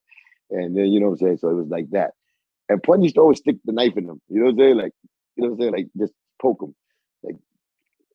that. 0.50 0.58
And 0.58 0.76
then, 0.76 0.86
you 0.86 1.00
know 1.00 1.06
what 1.06 1.20
I'm 1.20 1.26
saying? 1.26 1.38
So 1.38 1.50
it 1.50 1.54
was 1.54 1.68
like 1.68 1.90
that. 1.90 2.12
And 2.68 2.82
Pun 2.82 3.02
used 3.02 3.16
to 3.16 3.20
always 3.20 3.38
stick 3.38 3.56
the 3.64 3.72
knife 3.72 3.96
in 3.96 4.06
them. 4.06 4.20
You 4.28 4.40
know 4.40 4.46
what 4.46 4.52
I'm 4.52 4.58
saying? 4.58 4.76
Like, 4.76 4.92
you 5.36 5.42
know 5.42 5.48
what 5.50 5.54
I'm 5.54 5.60
saying? 5.60 5.72
Like, 5.72 5.86
just 5.98 6.12
poke 6.40 6.60
them. 6.60 6.74
Like, 7.22 7.36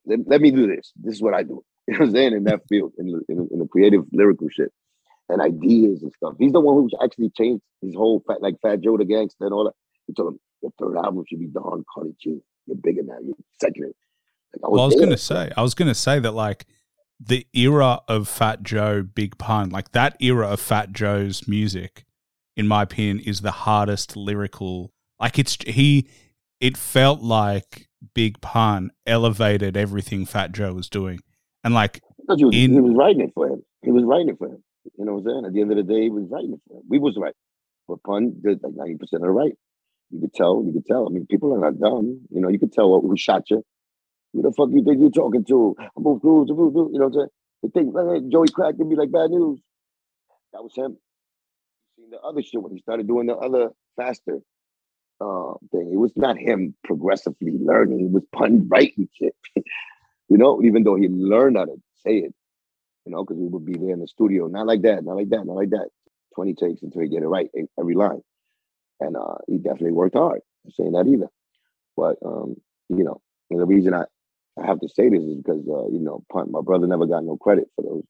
let, 0.05 0.19
let 0.27 0.41
me 0.41 0.51
do 0.51 0.67
this. 0.67 0.91
This 0.95 1.15
is 1.15 1.21
what 1.21 1.33
I 1.33 1.43
do. 1.43 1.63
You 1.87 1.95
know 1.95 1.99
what 2.01 2.09
I'm 2.09 2.15
saying? 2.15 2.33
In 2.33 2.43
that 2.45 2.61
field, 2.69 2.93
in 2.99 3.07
in 3.27 3.49
in 3.51 3.59
the 3.59 3.67
creative 3.67 4.05
lyrical 4.13 4.47
shit 4.49 4.71
and 5.31 5.41
ideas 5.41 6.03
and 6.03 6.11
stuff. 6.13 6.33
He's 6.37 6.51
the 6.51 6.59
one 6.59 6.75
who 6.75 6.89
actually 7.03 7.31
changed 7.35 7.63
his 7.81 7.95
whole 7.95 8.21
fat, 8.27 8.41
like 8.41 8.55
Fat 8.61 8.81
Joe 8.81 8.97
the 8.97 9.05
Gangster 9.05 9.45
and 9.45 9.53
all 9.53 9.65
that. 9.65 9.73
He 10.07 10.13
told 10.13 10.33
him 10.33 10.39
your 10.61 10.71
third 10.79 10.97
album 10.97 11.23
should 11.27 11.39
be 11.39 11.47
Don 11.47 11.83
Carter 11.91 12.11
Jr. 12.21 12.29
You're 12.67 12.77
bigger 12.83 13.03
now. 13.03 13.15
You're 13.23 13.35
second. 13.59 13.93
Like, 14.61 14.71
Well, 14.71 14.81
I 14.81 14.85
was 14.85 14.95
gonna 14.95 15.17
say, 15.17 15.51
I 15.55 15.61
was 15.61 15.73
gonna 15.73 15.95
say 15.95 16.19
that 16.19 16.31
like 16.33 16.65
the 17.19 17.47
era 17.53 17.99
of 18.07 18.27
Fat 18.27 18.63
Joe, 18.63 19.03
Big 19.03 19.37
Pun, 19.37 19.69
like 19.69 19.91
that 19.91 20.17
era 20.19 20.49
of 20.49 20.59
Fat 20.59 20.91
Joe's 20.91 21.47
music, 21.47 22.05
in 22.57 22.67
my 22.67 22.83
opinion, 22.83 23.19
is 23.19 23.41
the 23.41 23.51
hardest 23.51 24.17
lyrical. 24.17 24.91
Like 25.19 25.39
it's 25.39 25.57
he, 25.65 26.07
it 26.59 26.77
felt 26.77 27.21
like 27.21 27.87
Big 28.13 28.41
Pun 28.41 28.91
elevated 29.05 29.77
everything 29.77 30.25
Fat 30.25 30.51
Joe 30.51 30.73
was 30.73 30.89
doing, 30.89 31.21
and 31.63 31.73
like 31.73 32.01
he 32.35 32.45
was, 32.45 32.55
in- 32.55 32.73
he 32.73 32.81
was 32.81 32.95
writing 32.95 33.21
it 33.21 33.31
for 33.33 33.47
him. 33.47 33.63
He 33.83 33.91
was 33.91 34.03
writing 34.03 34.29
it 34.29 34.37
for 34.37 34.47
him. 34.47 34.63
You 34.97 35.05
know 35.05 35.13
what 35.15 35.19
I'm 35.19 35.25
saying? 35.25 35.45
At 35.45 35.53
the 35.53 35.61
end 35.61 35.71
of 35.71 35.77
the 35.77 35.83
day, 35.83 36.03
he 36.03 36.09
was 36.09 36.29
him. 36.31 36.61
We 36.89 36.99
was 36.99 37.17
right. 37.17 37.35
But 37.87 38.03
Pun 38.03 38.35
did 38.43 38.61
like 38.63 38.73
90% 38.73 39.01
of 39.13 39.21
the 39.21 39.29
right. 39.29 39.53
You 40.11 40.19
could 40.21 40.33
tell, 40.33 40.63
you 40.65 40.73
could 40.73 40.85
tell. 40.85 41.07
I 41.07 41.11
mean, 41.11 41.25
people 41.27 41.53
are 41.55 41.59
not 41.59 41.79
dumb. 41.79 42.21
You 42.29 42.41
know, 42.41 42.49
you 42.49 42.59
could 42.59 42.73
tell 42.73 42.99
who 42.99 43.15
shot 43.17 43.49
you. 43.49 43.63
Who 44.33 44.41
the 44.41 44.51
fuck 44.51 44.69
you 44.71 44.83
think 44.83 44.99
you're 44.99 45.11
talking 45.11 45.45
to? 45.45 45.75
I'm 45.79 46.03
do, 46.03 46.45
You 46.47 46.99
know 46.99 47.05
what 47.05 47.05
I'm 47.05 47.13
saying? 47.13 47.27
They 47.63 47.69
think 47.69 47.95
hey, 47.95 48.29
Joey 48.29 48.47
Crack 48.47 48.77
can 48.77 48.89
be 48.89 48.95
like 48.95 49.11
bad 49.11 49.29
news. 49.29 49.59
That 50.53 50.63
was 50.63 50.73
him. 50.75 50.97
Seen 51.97 52.09
the 52.09 52.19
other 52.19 52.41
shit 52.41 52.61
when 52.61 52.73
he 52.73 52.79
started 52.79 53.07
doing 53.07 53.27
the 53.27 53.35
other 53.35 53.69
faster 53.95 54.39
uh, 55.21 55.53
thing. 55.71 55.91
It 55.93 55.97
was 55.97 56.11
not 56.15 56.37
him 56.37 56.75
progressively 56.83 57.53
learning. 57.59 58.05
It 58.05 58.11
was 58.11 58.23
Pun 58.33 58.67
writing 58.69 59.09
shit. 59.17 59.35
you 59.55 60.37
know, 60.37 60.61
even 60.63 60.83
though 60.83 60.95
he 60.95 61.07
learned 61.07 61.57
how 61.57 61.65
to 61.65 61.75
say 62.05 62.17
it 62.17 62.33
you 63.05 63.11
know, 63.11 63.23
because 63.23 63.37
we 63.37 63.47
would 63.47 63.65
be 63.65 63.73
there 63.73 63.93
in 63.93 63.99
the 63.99 64.07
studio, 64.07 64.47
not 64.47 64.67
like 64.67 64.81
that, 64.83 65.03
not 65.03 65.15
like 65.15 65.29
that, 65.29 65.45
not 65.45 65.55
like 65.55 65.71
that. 65.71 65.89
20 66.35 66.53
takes 66.53 66.81
until 66.81 67.01
he 67.01 67.09
get 67.09 67.23
it 67.23 67.27
right, 67.27 67.49
every 67.79 67.95
line. 67.95 68.21
And 68.99 69.17
uh, 69.17 69.35
he 69.47 69.57
definitely 69.57 69.91
worked 69.91 70.15
hard. 70.15 70.41
I'm 70.65 70.71
saying 70.71 70.91
that 70.93 71.07
either. 71.07 71.27
But, 71.97 72.17
um, 72.25 72.55
you 72.89 73.03
know, 73.03 73.21
and 73.49 73.59
the 73.59 73.65
reason 73.65 73.93
I, 73.93 74.05
I 74.61 74.65
have 74.65 74.79
to 74.81 74.89
say 74.89 75.09
this 75.09 75.23
is 75.23 75.35
because, 75.35 75.67
uh, 75.67 75.87
you 75.89 75.99
know, 75.99 76.23
Pun, 76.31 76.51
my 76.51 76.61
brother 76.61 76.87
never 76.87 77.05
got 77.05 77.23
no 77.23 77.37
credit 77.37 77.67
for 77.75 77.81
those, 77.81 78.03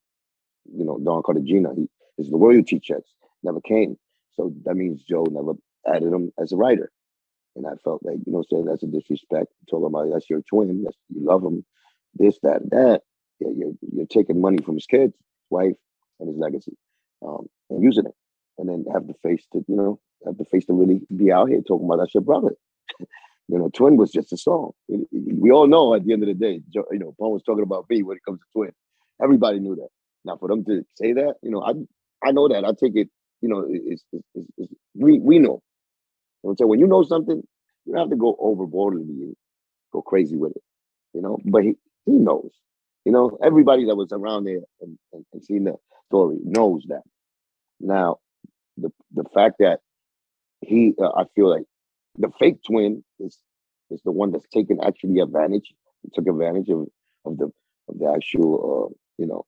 you 0.71 0.85
know, 0.85 0.99
Don 1.03 1.23
Cartagena. 1.23 1.69
He, 1.75 1.87
his 2.17 2.29
royalty 2.31 2.79
checks 2.79 3.09
never 3.43 3.61
came. 3.61 3.97
So 4.33 4.53
that 4.65 4.75
means 4.75 5.03
Joe 5.03 5.25
never 5.29 5.53
added 5.87 6.13
him 6.13 6.31
as 6.39 6.51
a 6.51 6.57
writer. 6.57 6.91
And 7.55 7.65
I 7.65 7.71
felt 7.83 8.01
like, 8.03 8.17
you 8.25 8.33
know, 8.33 8.43
saying 8.49 8.65
that's 8.65 8.83
a 8.83 8.87
disrespect. 8.87 9.47
Talking 9.69 9.87
about 9.87 10.09
that's 10.11 10.29
your 10.29 10.41
twin, 10.41 10.83
that's, 10.83 10.97
you 11.09 11.25
love 11.25 11.43
him, 11.43 11.65
this, 12.15 12.37
that, 12.43 12.69
that 12.69 13.01
you're, 13.49 13.73
you're 13.93 14.05
taking 14.07 14.41
money 14.41 14.59
from 14.63 14.75
his 14.75 14.85
kids, 14.85 15.13
his 15.13 15.51
wife, 15.51 15.75
and 16.19 16.29
his 16.29 16.37
legacy, 16.37 16.77
um, 17.25 17.47
and 17.69 17.83
using 17.83 18.05
it, 18.05 18.15
and 18.57 18.69
then 18.69 18.85
have 18.93 19.07
the 19.07 19.15
face 19.23 19.45
to, 19.53 19.63
you 19.67 19.75
know, 19.75 19.99
have 20.25 20.37
the 20.37 20.45
face 20.45 20.65
to 20.65 20.73
really 20.73 21.01
be 21.15 21.31
out 21.31 21.49
here 21.49 21.61
talking 21.61 21.85
about 21.85 21.97
that's 21.99 22.13
your 22.13 22.23
brother. 22.23 22.55
you 22.99 23.57
know, 23.59 23.69
Twin 23.73 23.97
was 23.97 24.11
just 24.11 24.33
a 24.33 24.37
song. 24.37 24.71
It- 24.89 25.07
it- 25.11 25.39
We 25.39 25.51
all 25.51 25.67
know 25.67 25.95
at 25.95 26.05
the 26.05 26.13
end 26.13 26.23
of 26.23 26.27
the 26.27 26.35
day, 26.35 26.61
you 26.73 26.99
know, 26.99 27.13
Paul 27.17 27.33
was 27.33 27.43
talking 27.43 27.63
about 27.63 27.89
me 27.89 28.03
when 28.03 28.17
it 28.17 28.23
comes 28.25 28.39
to 28.39 28.45
Twin. 28.53 28.71
Everybody 29.21 29.59
knew 29.59 29.75
that. 29.75 29.89
Now, 30.25 30.37
for 30.37 30.47
them 30.49 30.63
to 30.65 30.85
say 30.95 31.13
that, 31.13 31.35
you 31.43 31.51
know, 31.51 31.63
I 31.63 31.73
I 32.27 32.31
know 32.31 32.47
that. 32.47 32.63
I 32.65 32.71
take 32.73 32.95
it, 32.95 33.09
you 33.41 33.49
know, 33.49 33.65
it's, 33.67 34.03
it's, 34.13 34.27
it's, 34.57 34.73
we 34.95 35.19
we 35.19 35.39
know. 35.39 35.61
You 36.43 36.49
know 36.49 36.55
saying? 36.57 36.69
When 36.69 36.79
you 36.79 36.87
know 36.87 37.03
something, 37.03 37.41
you 37.85 37.93
don't 37.93 38.01
have 38.03 38.09
to 38.11 38.15
go 38.15 38.35
overboard 38.39 38.95
and 38.95 39.07
you 39.19 39.35
go 39.93 40.01
crazy 40.01 40.37
with 40.37 40.53
it. 40.55 40.63
You 41.13 41.21
know, 41.21 41.39
but 41.45 41.63
he, 41.63 41.75
he 42.05 42.13
knows. 42.13 42.51
You 43.05 43.11
know, 43.11 43.37
everybody 43.43 43.85
that 43.85 43.95
was 43.95 44.11
around 44.11 44.45
there 44.45 44.61
and, 44.81 44.97
and, 45.13 45.25
and 45.33 45.43
seen 45.43 45.63
the 45.65 45.75
story 46.07 46.37
knows 46.43 46.83
that. 46.89 47.01
Now, 47.79 48.17
the 48.77 48.91
the 49.13 49.23
fact 49.33 49.55
that 49.59 49.79
he, 50.61 50.93
uh, 51.01 51.11
I 51.15 51.25
feel 51.35 51.49
like 51.49 51.65
the 52.17 52.31
fake 52.39 52.59
twin 52.65 53.03
is 53.19 53.37
is 53.89 54.01
the 54.03 54.11
one 54.11 54.31
that's 54.31 54.47
taken 54.53 54.79
actually 54.83 55.19
advantage, 55.19 55.73
took 56.13 56.27
advantage 56.27 56.69
of 56.69 56.87
of 57.25 57.37
the 57.37 57.51
of 57.89 57.99
the 57.99 58.11
actual, 58.15 58.91
uh, 58.91 58.95
you 59.17 59.27
know, 59.27 59.45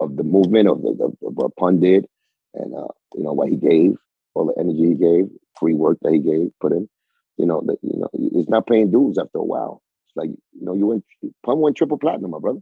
of 0.00 0.16
the 0.16 0.24
movement 0.24 0.68
of 0.68 0.82
the 0.82 0.88
of, 0.90 1.12
of 1.26 1.34
what 1.36 1.56
Pun 1.56 1.80
did, 1.80 2.06
and 2.54 2.74
uh, 2.74 2.88
you 3.14 3.22
know 3.22 3.32
what 3.32 3.48
he 3.48 3.56
gave, 3.56 3.96
all 4.34 4.46
the 4.46 4.60
energy 4.60 4.88
he 4.88 4.94
gave, 4.94 5.28
free 5.58 5.74
work 5.74 5.98
that 6.02 6.12
he 6.12 6.18
gave, 6.18 6.50
put 6.60 6.72
in. 6.72 6.88
You 7.36 7.46
know, 7.46 7.62
that 7.66 7.78
you 7.82 7.98
know, 7.98 8.08
it's 8.12 8.48
not 8.48 8.66
paying 8.66 8.90
dues 8.90 9.18
after 9.18 9.38
a 9.38 9.44
while. 9.44 9.82
Like 10.16 10.30
you 10.30 10.64
know, 10.64 10.74
you 10.74 10.86
went 10.86 11.04
Pun 11.44 11.60
went 11.60 11.76
triple 11.76 11.98
platinum, 11.98 12.32
my 12.32 12.38
brother. 12.40 12.60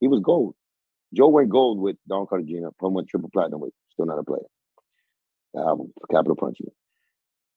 He 0.00 0.08
was 0.08 0.20
gold. 0.20 0.54
Joe 1.14 1.28
went 1.28 1.50
gold 1.50 1.80
with 1.80 1.96
Don 2.08 2.26
Cartagena. 2.26 2.70
Pun 2.80 2.94
went 2.94 3.08
triple 3.08 3.30
platinum 3.32 3.60
with 3.60 3.72
Still 3.92 4.06
Not 4.06 4.18
a 4.18 4.24
Player. 4.24 4.46
The 5.54 5.60
album, 5.60 5.92
Capital 6.10 6.36
Punishment. 6.36 6.74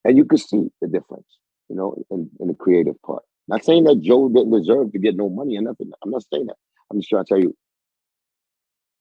And 0.06 0.18
you 0.18 0.26
could 0.26 0.40
see 0.40 0.70
the 0.82 0.88
difference, 0.88 1.28
you 1.70 1.76
know, 1.76 1.96
in, 2.10 2.30
in 2.40 2.48
the 2.48 2.54
creative 2.54 3.02
part. 3.02 3.24
Not 3.48 3.66
saying 3.66 3.86
that 3.86 4.02
Joe 4.02 4.30
didn't 4.30 4.52
deserve 4.52 4.92
to 4.94 5.00
get 5.00 5.16
no 5.16 5.30
money 5.30 5.58
or 5.58 5.62
nothing. 5.62 5.92
I'm 6.04 6.12
not 6.12 6.24
saying 6.32 6.48
that. 6.48 6.56
I'm 6.92 7.00
just 7.00 7.10
trying 7.10 7.26
to 7.26 7.30
tell 7.30 7.40
you, 7.40 7.56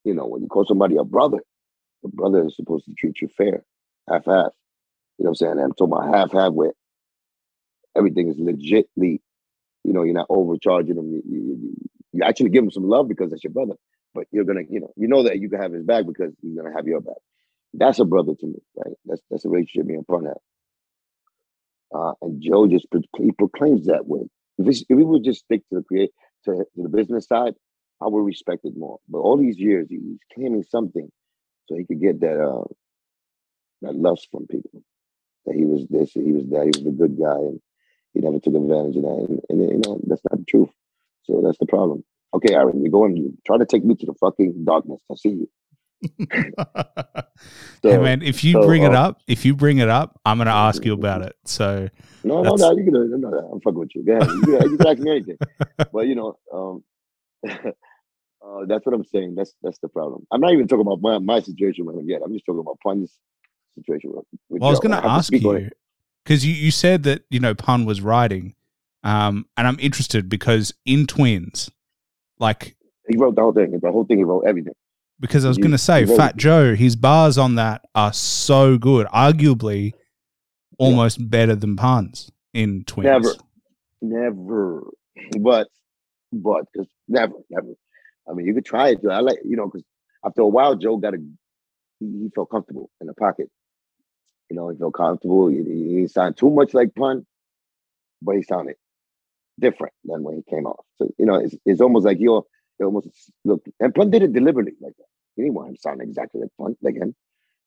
you 0.05 0.14
know, 0.14 0.27
when 0.27 0.42
you 0.42 0.48
call 0.48 0.64
somebody 0.64 0.96
a 0.96 1.05
brother, 1.05 1.38
the 2.03 2.09
brother 2.09 2.46
is 2.46 2.57
supposed 2.57 2.87
to 2.87 2.94
treat 2.94 3.20
you 3.20 3.29
fair, 3.37 3.64
half 4.09 4.24
half. 4.27 4.53
You 5.18 5.24
know 5.24 5.31
what 5.31 5.31
I'm 5.31 5.35
saying? 5.35 5.59
I'm 5.59 5.72
talking 5.74 5.92
about 5.92 6.14
half 6.14 6.33
half 6.33 6.53
where 6.53 6.72
everything 7.96 8.29
is 8.29 8.37
legitly, 8.37 9.20
you 9.88 9.94
know, 9.94 10.05
you're 10.05 10.14
not 10.14 10.29
overcharging 10.31 10.96
them. 10.96 11.11
You, 11.12 11.22
you, 11.29 11.42
you, 12.12 12.24
actually 12.24 12.51
give 12.51 12.64
him 12.64 12.72
some 12.72 12.88
love 12.88 13.09
because 13.09 13.31
that's 13.31 13.44
your 13.44 13.55
brother. 13.55 13.74
But 14.14 14.27
you're 14.33 14.44
gonna, 14.44 14.62
you 14.70 14.81
know, 14.81 14.92
you 14.96 15.09
know 15.09 15.24
that 15.24 15.40
you 15.40 15.51
can 15.51 15.62
have 15.62 15.72
his 15.72 15.85
back 15.85 16.07
because 16.07 16.35
he's 16.42 16.57
gonna 16.57 16.74
have 16.77 16.88
your 16.88 17.03
back. 17.03 17.18
That's 17.74 18.01
a 18.01 18.07
brother 18.07 18.35
to 18.40 18.46
me, 18.46 18.61
right? 18.77 18.96
That's 19.07 19.22
that's 19.31 19.46
a 19.46 19.51
relationship 19.51 19.87
me 19.87 19.94
and 19.96 20.09
Pun 20.09 20.27
have. 20.27 20.38
Uh, 21.94 22.12
and 22.22 22.42
Joe 22.42 22.68
just 22.68 22.87
he 23.18 23.33
proclaims 23.33 23.87
that 23.87 24.07
way. 24.07 24.22
If, 24.59 24.68
if 24.68 24.87
he 24.88 25.05
would 25.05 25.24
just 25.24 25.40
stick 25.44 25.62
to 25.70 25.77
the 25.79 25.85
create 25.85 26.11
to, 26.46 26.53
to 26.53 26.83
the 26.83 26.90
business 26.90 27.27
side, 27.29 27.55
I 28.03 28.09
would 28.09 28.24
respect 28.24 28.62
it 28.64 28.74
more. 28.77 28.98
But 29.09 29.20
all 29.20 29.38
these 29.38 29.59
years, 29.59 29.88
he- 29.90 29.96
he's 30.01 30.20
claiming 30.35 30.64
something 30.64 31.11
so 31.66 31.77
he 31.77 31.85
could 31.87 32.01
get 32.03 32.20
that 32.20 32.40
uh, 32.42 32.64
that 33.83 33.96
lust 33.96 34.29
from 34.33 34.46
people 34.48 34.83
that 35.46 35.55
he 35.57 35.64
was 35.64 35.87
this, 35.88 36.12
he 36.12 36.33
was 36.33 36.46
that, 36.51 36.64
he 36.64 36.83
was 36.85 36.87
a 36.87 36.96
good 36.96 37.18
guy, 37.18 37.37
and 37.37 37.61
he 38.18 38.24
never 38.24 38.40
took 38.40 38.54
advantage 38.54 38.96
of 38.96 39.02
that. 39.02 39.26
And, 39.28 39.40
and 39.48 39.70
you 39.70 39.81
know 39.87 40.00
that's 40.07 40.22
not 40.28 40.38
the 40.38 40.44
truth. 40.44 40.70
So 41.24 41.40
that's 41.44 41.59
the 41.59 41.66
problem. 41.66 42.04
Okay, 42.35 42.52
Aaron, 42.52 42.83
you're 42.83 42.90
going. 42.90 43.16
You 43.16 43.33
try 43.46 43.59
to 43.59 43.64
take 43.64 43.85
me 43.85 43.94
to 43.94 44.07
the 44.07 44.14
fucking 44.14 44.64
darkness. 44.64 45.00
I 45.11 45.14
see 45.14 45.28
you. 45.31 45.48
So, 46.20 46.31
hey 47.83 47.98
man, 47.98 48.22
if 48.22 48.44
you 48.44 48.52
so, 48.54 48.66
bring 48.66 48.83
it 48.83 48.94
uh, 48.94 49.02
up, 49.02 49.20
if 49.26 49.44
you 49.44 49.54
bring 49.54 49.78
it 49.78 49.88
up, 49.88 50.20
I'm 50.24 50.38
gonna 50.38 50.50
ask 50.50 50.85
you 50.85 50.92
about 50.92 51.22
it. 51.22 51.37
So 51.44 51.88
No, 52.24 52.42
no, 52.42 52.54
no. 52.54 52.76
You 52.76 52.85
can 52.85 52.92
do 52.92 53.02
it. 53.02 53.18
No, 53.18 53.31
no, 53.31 53.50
I'm 53.52 53.61
fucking 53.61 53.78
with 53.78 53.94
you. 53.94 54.04
Go 54.04 54.16
ahead. 54.16 54.28
You 54.28 54.40
can, 54.42 54.70
you 54.70 54.76
can 54.78 54.87
ask 54.87 54.98
me 54.98 55.11
anything. 55.11 55.38
But 55.92 56.07
you 56.07 56.16
know, 56.16 56.38
um, 56.52 56.85
uh, 57.48 58.66
that's 58.66 58.85
what 58.85 58.94
I'm 58.94 59.04
saying. 59.04 59.37
That's 59.37 59.54
that's 59.62 59.78
the 59.78 59.88
problem. 59.88 60.26
I'm 60.33 60.40
not 60.40 60.52
even 60.52 60.66
talking 60.66 60.87
about 60.87 61.00
my, 61.00 61.18
my 61.18 61.40
situation 61.40 61.87
with 61.87 61.96
him 61.96 62.09
yet. 62.09 62.22
I'm 62.24 62.33
just 62.33 62.46
talking 62.46 62.61
about 62.61 62.78
Pun's 62.83 63.16
situation 63.76 64.11
with, 64.12 64.24
with 64.48 64.61
Well, 64.61 64.68
I 64.68 64.72
was 64.72 64.81
going 64.81 64.92
to 64.92 65.04
ask 65.04 65.33
you 65.33 65.50
it. 65.52 65.76
Because 66.28 66.44
you, 66.44 66.52
you 66.52 66.70
said 66.70 67.04
that 67.04 67.24
you 67.30 67.40
know 67.40 67.54
Pun 67.54 67.86
was 67.86 68.02
writing, 68.02 68.54
um, 69.02 69.46
and 69.56 69.66
I'm 69.66 69.78
interested 69.80 70.28
because 70.28 70.74
in 70.84 71.06
Twins, 71.06 71.70
like 72.38 72.76
He 73.08 73.16
wrote 73.16 73.34
the 73.34 73.40
whole 73.40 73.54
thing. 73.54 73.78
The 73.82 73.90
whole 73.90 74.04
thing. 74.04 74.18
He 74.18 74.24
wrote 74.24 74.44
everything. 74.46 74.74
because 75.18 75.46
I 75.46 75.48
was 75.48 75.56
going 75.56 75.70
to 75.70 75.78
say 75.78 76.04
Fat 76.04 76.32
it. 76.32 76.36
Joe, 76.36 76.74
his 76.74 76.96
bars 76.96 77.38
on 77.38 77.54
that 77.54 77.82
are 77.94 78.12
so 78.12 78.76
good, 78.76 79.07
arguably 79.07 79.92
almost 80.78 81.30
better 81.30 81.55
than 81.55 81.76
Pun's 81.76 82.30
in 82.53 82.84
Twins. 82.84 83.07
Never, 83.07 83.34
never. 84.03 84.82
But, 85.40 85.68
but, 86.30 86.64
because 86.72 86.88
never, 87.09 87.34
never. 87.48 87.72
I 88.30 88.34
mean, 88.34 88.46
you 88.46 88.55
could 88.55 88.66
try 88.66 88.90
it. 88.90 88.98
I 89.11 89.20
like, 89.20 89.38
you 89.44 89.57
know, 89.57 89.66
because 89.66 89.82
after 90.24 90.42
a 90.42 90.46
while, 90.46 90.76
Joe 90.76 90.98
got 90.98 91.14
a. 91.14 91.18
He, 92.00 92.07
he 92.07 92.28
felt 92.34 92.50
comfortable 92.50 92.90
in 93.00 93.07
the 93.07 93.14
pocket. 93.14 93.50
You 94.51 94.57
know, 94.57 94.68
he 94.70 94.78
felt 94.78 94.94
comfortable. 94.94 95.49
He, 95.49 95.62
he, 96.01 96.09
sounded 96.09 96.36
too 96.36 96.51
much 96.51 96.72
like 96.74 96.94
Pun, 96.94 97.26
but 98.22 98.36
he 98.36 98.42
sounded 98.42 98.76
different 99.59 99.92
than 100.05 100.22
when 100.22 100.36
he 100.36 100.42
came 100.51 100.66
off. 100.66 100.84
So 100.96 101.09
you 101.18 101.26
know, 101.26 101.34
it's, 101.34 101.55
it's 101.66 101.80
almost 101.80 102.07
like 102.07 102.18
you're, 102.20 102.44
you 102.78 102.86
almost 102.86 103.09
look. 103.44 103.62
And 103.80 103.94
Pun 103.94 104.11
did 104.11 104.22
it 104.22 104.32
deliberately 104.32 104.72
like 104.80 104.96
that. 104.96 105.05
He 105.36 105.42
didn't 105.42 105.55
want 105.55 105.68
him 105.68 105.74
to 105.74 105.80
sound 105.80 106.01
exactly 106.01 106.40
like 106.40 106.51
Pun, 106.59 106.76
like 106.80 106.96
him. 106.96 107.14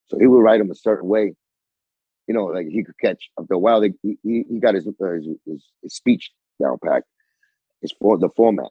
So 0.07 0.17
he 0.17 0.27
would 0.27 0.41
write 0.41 0.59
him 0.59 0.71
a 0.71 0.75
certain 0.75 1.07
way. 1.07 1.33
You 2.27 2.33
know, 2.33 2.45
like 2.45 2.67
he 2.67 2.83
could 2.83 2.97
catch. 2.99 3.29
After 3.39 3.55
a 3.55 3.59
while, 3.59 3.81
he 3.81 4.17
he 4.23 4.59
got 4.59 4.75
his, 4.75 4.87
uh, 4.87 4.91
his 5.11 5.27
his 5.45 5.65
his 5.83 5.93
speech 5.93 6.31
down 6.61 6.77
packed. 6.83 7.07
His 7.81 7.93
for 7.99 8.17
the 8.17 8.29
format. 8.29 8.69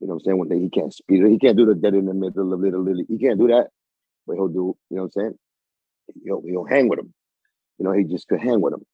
You 0.00 0.08
know 0.08 0.14
what 0.14 0.22
I'm 0.22 0.24
saying? 0.24 0.38
When 0.38 0.60
he 0.60 0.68
can't 0.68 0.92
speed, 0.92 1.24
he 1.26 1.38
can't 1.38 1.56
do 1.56 1.64
the 1.64 1.76
dead 1.76 1.94
in 1.94 2.06
the 2.06 2.14
middle 2.14 2.52
of 2.52 2.60
little 2.60 2.82
Lily. 2.82 3.04
He 3.08 3.18
can't 3.18 3.38
do 3.38 3.46
that, 3.48 3.68
but 4.26 4.34
he'll 4.34 4.48
do. 4.48 4.76
You 4.90 4.96
know 4.96 5.02
what 5.04 5.12
I'm 5.16 5.22
saying? 5.22 5.38
He'll 6.24 6.42
he'll 6.44 6.64
hang 6.64 6.88
with 6.88 6.98
him. 6.98 7.14
You 7.82 7.88
know, 7.88 7.94
he 7.94 8.04
just 8.04 8.28
could 8.28 8.40
hang 8.40 8.60
with 8.60 8.74
him. 8.74 8.84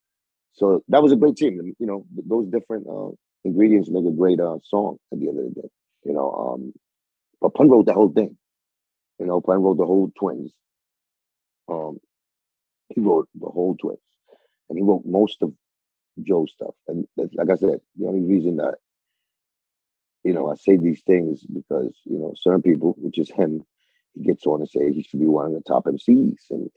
So 0.55 0.83
that 0.89 1.03
was 1.03 1.13
a 1.13 1.17
great 1.17 1.37
team. 1.37 1.75
You 1.79 1.87
know, 1.87 2.07
those 2.27 2.47
different 2.47 2.87
uh, 2.89 3.11
ingredients 3.45 3.91
make 3.91 4.07
a 4.07 4.17
great 4.17 4.41
uh, 4.41 4.57
song 4.65 4.97
at 5.13 5.21
the 5.21 5.29
end 5.29 5.39
of 5.39 5.45
the 5.45 5.61
day. 5.61 5.69
You 6.07 6.15
know, 6.15 6.33
um, 6.33 6.73
but 7.39 7.53
Pun 7.53 7.69
wrote 7.69 7.85
the 7.85 7.93
whole 7.93 8.09
thing. 8.09 8.39
You 9.19 9.27
know, 9.27 9.43
Pun 9.43 9.63
wrote 9.63 9.77
the 9.77 9.85
whole 9.85 10.11
Twins. 10.19 10.53
Um, 11.71 11.99
he 12.89 13.03
wrote 13.03 13.29
the 13.39 13.49
whole 13.49 13.77
Twins, 13.79 13.99
and 14.71 14.79
he 14.79 14.83
wrote 14.83 15.03
most 15.05 15.43
of 15.43 15.53
Joe's 16.23 16.53
stuff. 16.53 16.75
And 16.87 17.07
like 17.19 17.51
I 17.51 17.57
said, 17.57 17.81
the 17.95 18.07
only 18.07 18.23
reason 18.23 18.57
that 18.57 18.77
you 20.25 20.33
know 20.33 20.51
I 20.51 20.55
say 20.55 20.79
these 20.79 21.03
things 21.03 21.43
because 21.43 21.95
you 22.05 22.19
know 22.19 22.33
certain 22.41 22.63
people, 22.63 22.95
which 22.97 23.19
is 23.19 23.31
him, 23.31 23.67
he 24.15 24.23
gets 24.25 24.47
on 24.47 24.61
and 24.61 24.71
say 24.71 24.91
he 24.91 25.03
should 25.03 25.21
be 25.21 25.27
one 25.27 25.45
of 25.45 25.53
the 25.53 25.61
top 25.61 25.85
MCs, 25.85 26.39
and 26.49 26.71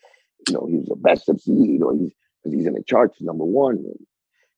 you 0.48 0.54
know 0.54 0.68
he's 0.70 0.86
the 0.86 0.96
best 0.96 1.30
MC. 1.30 1.52
You 1.52 1.80
know 1.80 1.92
he's 1.92 2.12
because 2.44 2.58
he's 2.58 2.68
in 2.68 2.74
the 2.74 2.84
charts 2.84 3.22
number 3.22 3.46
one. 3.46 3.78
And, 3.78 4.06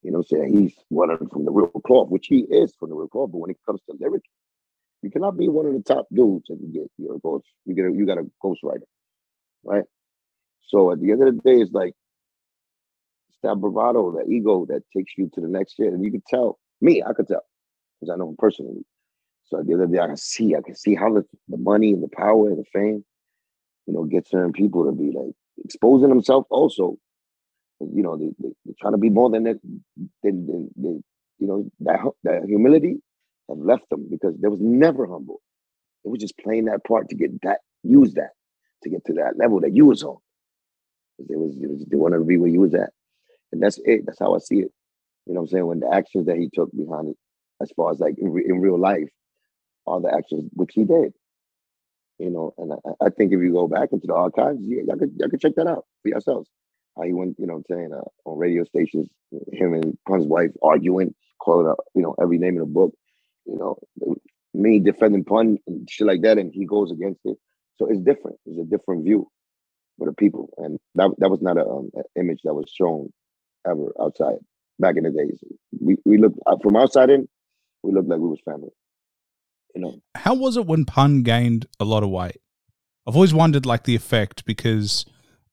you 0.01 0.11
know, 0.11 0.21
saying 0.21 0.57
he's 0.57 0.75
one 0.89 1.09
of 1.09 1.19
from 1.31 1.45
the 1.45 1.51
real 1.51 1.69
cloth, 1.85 2.09
which 2.09 2.27
he 2.27 2.39
is 2.39 2.75
from 2.77 2.89
the 2.89 2.95
real 2.95 3.07
cloth. 3.07 3.31
But 3.31 3.39
when 3.39 3.51
it 3.51 3.57
comes 3.65 3.81
to 3.89 3.95
lyrics, 3.99 4.27
you 5.01 5.09
cannot 5.09 5.37
be 5.37 5.47
one 5.47 5.65
of 5.65 5.73
the 5.73 5.81
top 5.81 6.07
dudes 6.13 6.49
and 6.49 6.59
you 6.61 6.81
get 6.81 6.91
your 6.97 7.19
ghost. 7.19 7.45
You 7.65 7.75
get 7.75 7.85
a, 7.85 7.91
you 7.91 8.05
got 8.05 8.17
a 8.17 8.25
ghostwriter, 8.43 8.83
right? 9.63 9.83
So 10.61 10.91
at 10.91 10.99
the 10.99 11.11
end 11.11 11.23
of 11.23 11.35
the 11.35 11.41
day, 11.41 11.61
it's 11.61 11.71
like 11.71 11.93
it's 13.29 13.39
that 13.43 13.55
bravado, 13.55 14.11
that 14.17 14.29
ego 14.29 14.65
that 14.67 14.83
takes 14.95 15.13
you 15.17 15.29
to 15.33 15.41
the 15.41 15.47
next 15.47 15.75
shit. 15.75 15.93
And 15.93 16.03
you 16.03 16.11
can 16.11 16.23
tell 16.27 16.59
me, 16.81 17.01
I 17.01 17.13
could 17.13 17.27
tell 17.27 17.43
because 17.99 18.13
I 18.13 18.17
know 18.17 18.29
him 18.29 18.35
personally. 18.37 18.85
So 19.45 19.59
at 19.59 19.67
the 19.67 19.73
end 19.73 19.83
of 19.83 19.91
the 19.91 19.97
day, 19.97 20.03
I 20.03 20.07
can 20.07 20.17
see, 20.17 20.55
I 20.55 20.61
can 20.61 20.75
see 20.75 20.95
how 20.95 21.13
the, 21.13 21.25
the 21.47 21.57
money 21.57 21.91
and 21.91 22.03
the 22.03 22.09
power 22.09 22.49
and 22.49 22.57
the 22.57 22.65
fame, 22.73 23.05
you 23.85 23.93
know, 23.93 24.03
get 24.05 24.27
certain 24.27 24.53
people 24.53 24.85
to 24.85 24.91
be 24.91 25.11
like 25.11 25.35
exposing 25.63 26.09
themselves 26.09 26.47
also 26.49 26.97
you 27.79 28.03
know, 28.03 28.17
they, 28.17 28.29
they, 28.39 28.53
they're 28.65 28.75
trying 28.79 28.93
to 28.93 28.97
be 28.99 29.09
more 29.09 29.29
than 29.29 29.43
that. 29.43 29.59
They, 30.23 30.29
you 30.29 31.03
know, 31.39 31.69
that 31.81 31.99
that 32.23 32.43
humility 32.45 32.97
have 33.49 33.57
left 33.59 33.89
them 33.89 34.07
because 34.09 34.35
they 34.39 34.47
was 34.47 34.59
never 34.61 35.05
humble. 35.07 35.41
They 36.03 36.09
was 36.11 36.21
just 36.21 36.37
playing 36.37 36.65
that 36.65 36.83
part 36.85 37.09
to 37.09 37.15
get 37.15 37.41
that, 37.43 37.59
use 37.83 38.13
that 38.15 38.31
to 38.83 38.89
get 38.89 39.05
to 39.05 39.13
that 39.13 39.37
level 39.37 39.61
that 39.61 39.75
you 39.75 39.85
was 39.85 40.03
on. 40.03 40.17
They 41.19 41.35
was, 41.35 41.55
it 41.61 41.69
was 41.69 41.85
they 41.89 41.97
wanted 41.97 42.19
to 42.19 42.25
be 42.25 42.37
where 42.37 42.49
you 42.49 42.61
was 42.61 42.73
at, 42.73 42.89
and 43.51 43.61
that's 43.61 43.79
it. 43.85 44.01
That's 44.05 44.19
how 44.19 44.35
I 44.35 44.39
see 44.39 44.59
it. 44.59 44.71
You 45.25 45.33
know 45.33 45.41
I'm 45.41 45.47
saying? 45.47 45.65
When 45.65 45.79
the 45.79 45.93
actions 45.93 46.25
that 46.27 46.37
he 46.37 46.49
took 46.53 46.71
behind 46.75 47.09
it, 47.09 47.17
as 47.61 47.71
far 47.75 47.91
as 47.91 47.99
like 47.99 48.15
in, 48.17 48.31
re- 48.31 48.45
in 48.47 48.59
real 48.61 48.79
life, 48.79 49.09
are 49.87 50.01
the 50.01 50.13
actions 50.13 50.49
which 50.53 50.71
he 50.73 50.83
did. 50.85 51.13
You 52.23 52.31
know, 52.31 52.53
and 52.57 52.73
I, 52.73 53.05
I 53.05 53.09
think 53.09 53.33
if 53.33 53.41
you 53.41 53.51
go 53.51 53.67
back 53.67 53.89
into 53.91 54.07
the 54.07 54.15
archives, 54.15 54.59
yeah, 54.61 54.81
y'all 54.87 54.97
could 54.97 55.13
y'all 55.17 55.29
could 55.29 55.41
check 55.41 55.55
that 55.55 55.67
out 55.67 55.85
for 56.01 56.09
yourselves 56.09 56.49
how 56.95 57.03
he 57.03 57.13
went, 57.13 57.37
you 57.39 57.47
know 57.47 57.61
saying, 57.69 57.91
uh, 57.93 58.29
on 58.29 58.37
radio 58.37 58.63
stations, 58.63 59.09
him 59.51 59.73
and 59.73 59.97
Pun's 60.07 60.25
wife 60.25 60.51
arguing, 60.61 61.13
calling 61.41 61.67
out, 61.67 61.79
you 61.95 62.01
know, 62.01 62.15
every 62.21 62.37
name 62.37 62.53
in 62.53 62.59
the 62.59 62.65
book, 62.65 62.93
you 63.45 63.57
know, 63.57 63.77
me 64.53 64.79
defending 64.79 65.23
Pun 65.23 65.57
and 65.67 65.89
shit 65.89 66.07
like 66.07 66.21
that, 66.21 66.37
and 66.37 66.53
he 66.53 66.65
goes 66.65 66.91
against 66.91 67.21
it. 67.25 67.37
So 67.77 67.87
it's 67.87 67.99
different. 67.99 68.37
It's 68.45 68.59
a 68.59 68.63
different 68.63 69.03
view 69.03 69.27
for 69.97 70.05
the 70.05 70.13
people. 70.13 70.49
And 70.57 70.79
that, 70.95 71.09
that 71.17 71.29
was 71.29 71.41
not 71.41 71.57
um, 71.57 71.89
an 71.95 72.03
image 72.15 72.41
that 72.43 72.53
was 72.53 72.69
shown 72.69 73.11
ever 73.67 73.91
outside 73.99 74.37
back 74.79 74.95
in 74.95 75.03
the 75.03 75.11
days. 75.11 75.39
We, 75.79 75.97
we 76.05 76.17
looked, 76.17 76.37
uh, 76.45 76.57
from 76.61 76.75
outside 76.75 77.09
in, 77.09 77.27
we 77.81 77.91
looked 77.91 78.09
like 78.09 78.19
we 78.19 78.29
was 78.29 78.39
family. 78.45 78.69
You 79.73 79.81
know, 79.81 79.99
How 80.15 80.35
was 80.35 80.57
it 80.57 80.65
when 80.65 80.85
Pun 80.85 81.23
gained 81.23 81.65
a 81.79 81.85
lot 81.85 82.03
of 82.03 82.09
weight? 82.09 82.37
I've 83.07 83.15
always 83.15 83.33
wondered 83.33 83.65
like 83.65 83.83
the 83.83 83.95
effect 83.95 84.45
because 84.45 85.05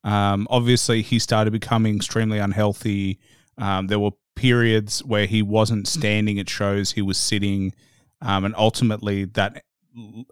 um, 0.05 0.47
obviously 0.51 1.03
he 1.03 1.18
started 1.18 1.53
becoming 1.53 1.97
extremely 1.97 2.39
unhealthy. 2.39 3.18
Um, 3.59 3.89
there 3.89 3.99
were 3.99 4.12
periods 4.37 5.05
where 5.05 5.27
he 5.27 5.43
wasn't 5.43 5.89
standing 5.89 6.39
at 6.39 6.49
shows; 6.49 6.93
he 6.93 7.03
was 7.03 7.18
sitting, 7.18 7.75
um, 8.21 8.45
and 8.45 8.55
ultimately 8.57 9.25
that 9.25 9.64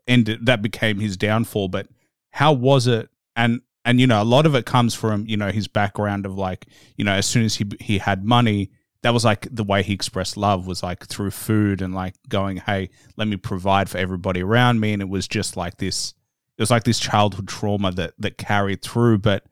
ended. 0.06 0.46
That 0.46 0.62
became 0.62 1.00
his 1.00 1.16
downfall. 1.16 1.68
But 1.68 1.88
how 2.30 2.52
was 2.52 2.86
it? 2.86 3.08
And 3.36 3.60
and 3.84 4.00
you 4.00 4.06
know, 4.06 4.22
a 4.22 4.24
lot 4.24 4.46
of 4.46 4.54
it 4.54 4.66
comes 4.66 4.94
from 4.94 5.26
you 5.26 5.36
know 5.36 5.50
his 5.50 5.66
background 5.66 6.26
of 6.26 6.36
like 6.36 6.66
you 6.96 7.04
know, 7.04 7.12
as 7.12 7.26
soon 7.26 7.44
as 7.44 7.56
he 7.56 7.66
he 7.80 7.98
had 7.98 8.24
money, 8.24 8.70
that 9.02 9.14
was 9.14 9.24
like 9.24 9.46
the 9.50 9.64
way 9.64 9.82
he 9.82 9.92
expressed 9.92 10.36
love 10.36 10.66
was 10.66 10.82
like 10.82 11.06
through 11.06 11.30
food 11.30 11.82
and 11.82 11.94
like 11.94 12.14
going, 12.28 12.56
hey, 12.58 12.90
let 13.16 13.28
me 13.28 13.36
provide 13.36 13.88
for 13.88 13.98
everybody 13.98 14.42
around 14.42 14.80
me, 14.80 14.92
and 14.92 15.02
it 15.02 15.08
was 15.08 15.28
just 15.28 15.56
like 15.56 15.76
this. 15.76 16.14
It 16.56 16.62
was 16.62 16.70
like 16.70 16.84
this 16.84 16.98
childhood 16.98 17.46
trauma 17.46 17.92
that 17.92 18.14
that 18.18 18.38
carried 18.38 18.82
through. 18.82 19.18
But 19.18 19.44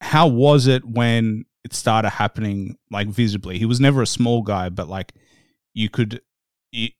how 0.00 0.28
was 0.28 0.68
it 0.68 0.84
when 0.84 1.44
it 1.64 1.72
started 1.72 2.10
happening 2.10 2.78
like 2.90 3.08
visibly? 3.08 3.58
He 3.58 3.66
was 3.66 3.80
never 3.80 4.02
a 4.02 4.06
small 4.06 4.42
guy, 4.42 4.68
but 4.68 4.88
like 4.88 5.12
you 5.74 5.90
could, 5.90 6.20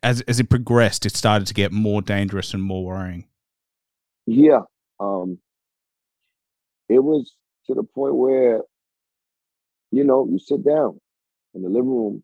as 0.02 0.22
as 0.22 0.40
it 0.40 0.50
progressed, 0.50 1.06
it 1.06 1.14
started 1.14 1.46
to 1.46 1.54
get 1.54 1.70
more 1.70 2.02
dangerous 2.02 2.52
and 2.52 2.62
more 2.62 2.84
worrying. 2.84 3.28
Yeah. 4.26 4.62
Um 4.98 5.38
it 6.88 6.98
was 6.98 7.32
to 7.66 7.74
the 7.74 7.82
point 7.82 8.14
where, 8.14 8.62
you 9.92 10.04
know, 10.04 10.26
you 10.28 10.38
sit 10.38 10.64
down 10.64 11.00
in 11.56 11.62
the 11.62 11.68
living 11.68 11.90
room. 11.90 12.22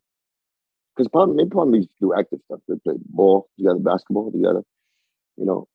Because 0.95 1.09
Pun 1.09 1.35
they 1.35 1.45
probably 1.45 1.79
used 1.79 1.89
to 1.89 1.95
do 1.99 2.13
active 2.13 2.39
stuff. 2.45 2.61
They 2.67 2.75
played 2.83 3.01
ball 3.09 3.49
together, 3.57 3.79
basketball 3.79 4.31
together. 4.31 4.61
You 5.37 5.45
know. 5.45 5.67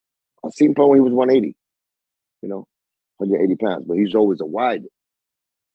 I've 0.45 0.53
seen 0.53 0.73
Pun 0.73 0.87
when 0.87 0.97
he 0.97 1.01
was 1.01 1.11
180, 1.11 1.53
you 2.41 2.47
know, 2.49 2.65
180 3.17 3.55
pounds, 3.57 3.83
but 3.85 3.97
he's 3.97 4.15
always 4.15 4.39
a 4.39 4.45
wide 4.45 4.83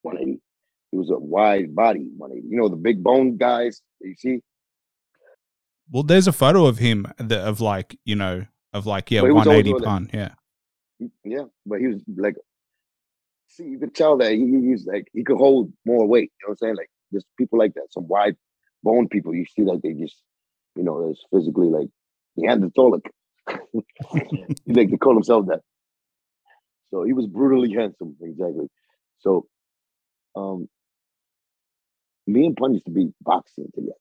180. 0.01 0.41
He 0.91 0.97
was 0.97 1.11
a 1.11 1.19
wide 1.19 1.75
body 1.75 2.09
180. 2.17 2.49
You 2.49 2.57
know, 2.57 2.69
the 2.69 2.77
big 2.77 3.03
bone 3.03 3.37
guys 3.37 3.83
that 4.01 4.09
you 4.09 4.15
see. 4.17 4.41
Well, 5.91 6.03
there's 6.03 6.27
a 6.27 6.33
photo 6.33 6.65
of 6.65 6.79
him 6.79 7.07
that 7.19 7.41
of 7.41 7.61
like 7.61 7.99
you 8.07 8.17
know 8.17 8.47
of 8.73 8.87
like 8.87 9.11
yeah 9.11 9.21
But 9.21 9.27
he 9.27 9.33
was 9.33 9.47
always 9.47 9.67
180 9.67 9.73
on 9.73 9.83
it. 9.83 9.85
pun 9.85 10.11
yeah. 10.15 11.09
Yeah, 11.25 11.45
but 11.67 11.81
he 11.81 11.89
was 11.89 12.01
like, 12.17 12.37
see, 13.49 13.65
you 13.65 13.79
could 13.79 13.95
tell 13.95 14.17
that 14.17 14.33
he, 14.33 14.39
he 14.39 14.71
was 14.71 14.87
like 14.87 15.09
he 15.13 15.25
could 15.25 15.37
hold 15.37 15.73
more 15.85 16.07
weight. 16.07 16.33
You 16.41 16.49
know 16.49 16.53
what 16.53 16.63
I'm 16.63 16.69
saying? 16.69 16.77
Like 16.77 16.91
just 17.15 17.27
people 17.39 17.59
like 17.59 17.75
that, 17.75 17.89
some 17.91 18.07
wide 18.09 18.37
bone 18.83 19.09
people. 19.09 19.35
You 19.35 19.47
see 19.47 19.65
that 19.65 19.81
they 19.83 19.93
just, 19.93 20.17
you 20.77 20.83
know, 20.83 21.09
it's 21.11 21.25
physically 21.33 21.69
like 21.69 21.89
Neanderthalic. 22.37 23.03
like 23.47 24.59
they 24.67 24.87
call 24.87 25.15
themselves 25.15 25.49
that. 25.49 25.61
So 26.91 27.03
he 27.03 27.13
was 27.13 27.27
brutally 27.27 27.73
handsome, 27.73 28.17
exactly. 28.21 28.69
So, 29.19 29.47
um, 30.37 30.69
me 32.27 32.47
and 32.47 32.57
Pun 32.57 32.75
used 32.75 32.87
to 32.87 32.93
be 32.93 33.11
boxing 33.21 33.69
together. 33.75 33.93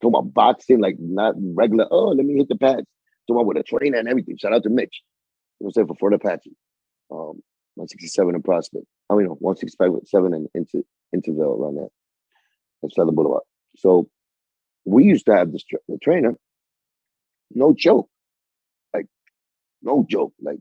Talking 0.00 0.14
about 0.16 0.34
boxing, 0.34 0.80
like 0.80 0.96
not 0.98 1.34
regular. 1.36 1.86
Oh, 1.90 2.08
let 2.08 2.24
me 2.24 2.36
hit 2.36 2.48
the 2.48 2.56
pads. 2.56 2.86
Talking 3.26 3.40
about 3.40 3.46
with 3.46 3.56
a 3.58 3.62
trainer 3.62 3.98
and 3.98 4.08
everything. 4.08 4.36
Shout 4.36 4.52
out 4.52 4.62
to 4.64 4.70
Mitch. 4.70 5.02
You 5.58 5.64
know 5.64 5.66
what 5.66 5.68
I'm 5.68 5.72
saying 5.72 5.86
for 5.88 5.96
Fort 5.96 6.14
Apache. 6.14 6.56
Um, 7.10 7.42
167 7.74 8.34
in 8.34 8.42
Prospect. 8.42 8.84
I 9.10 9.14
mean, 9.14 9.26
no, 9.26 9.36
165 9.40 9.92
with 9.92 10.08
seven 10.08 10.34
and 10.34 10.48
into 10.54 10.84
Intervale 11.14 11.56
around 11.58 11.76
there. 11.76 11.88
At 12.84 12.92
Southern 12.92 13.14
Boulevard. 13.14 13.42
So 13.76 14.08
we 14.84 15.04
used 15.04 15.26
to 15.26 15.34
have 15.34 15.52
this 15.52 15.64
tra- 15.64 15.80
the 15.88 15.98
trainer, 15.98 16.34
no 17.52 17.74
joke. 17.76 18.08
Like, 18.94 19.06
no 19.82 20.06
joke. 20.08 20.32
Like 20.40 20.58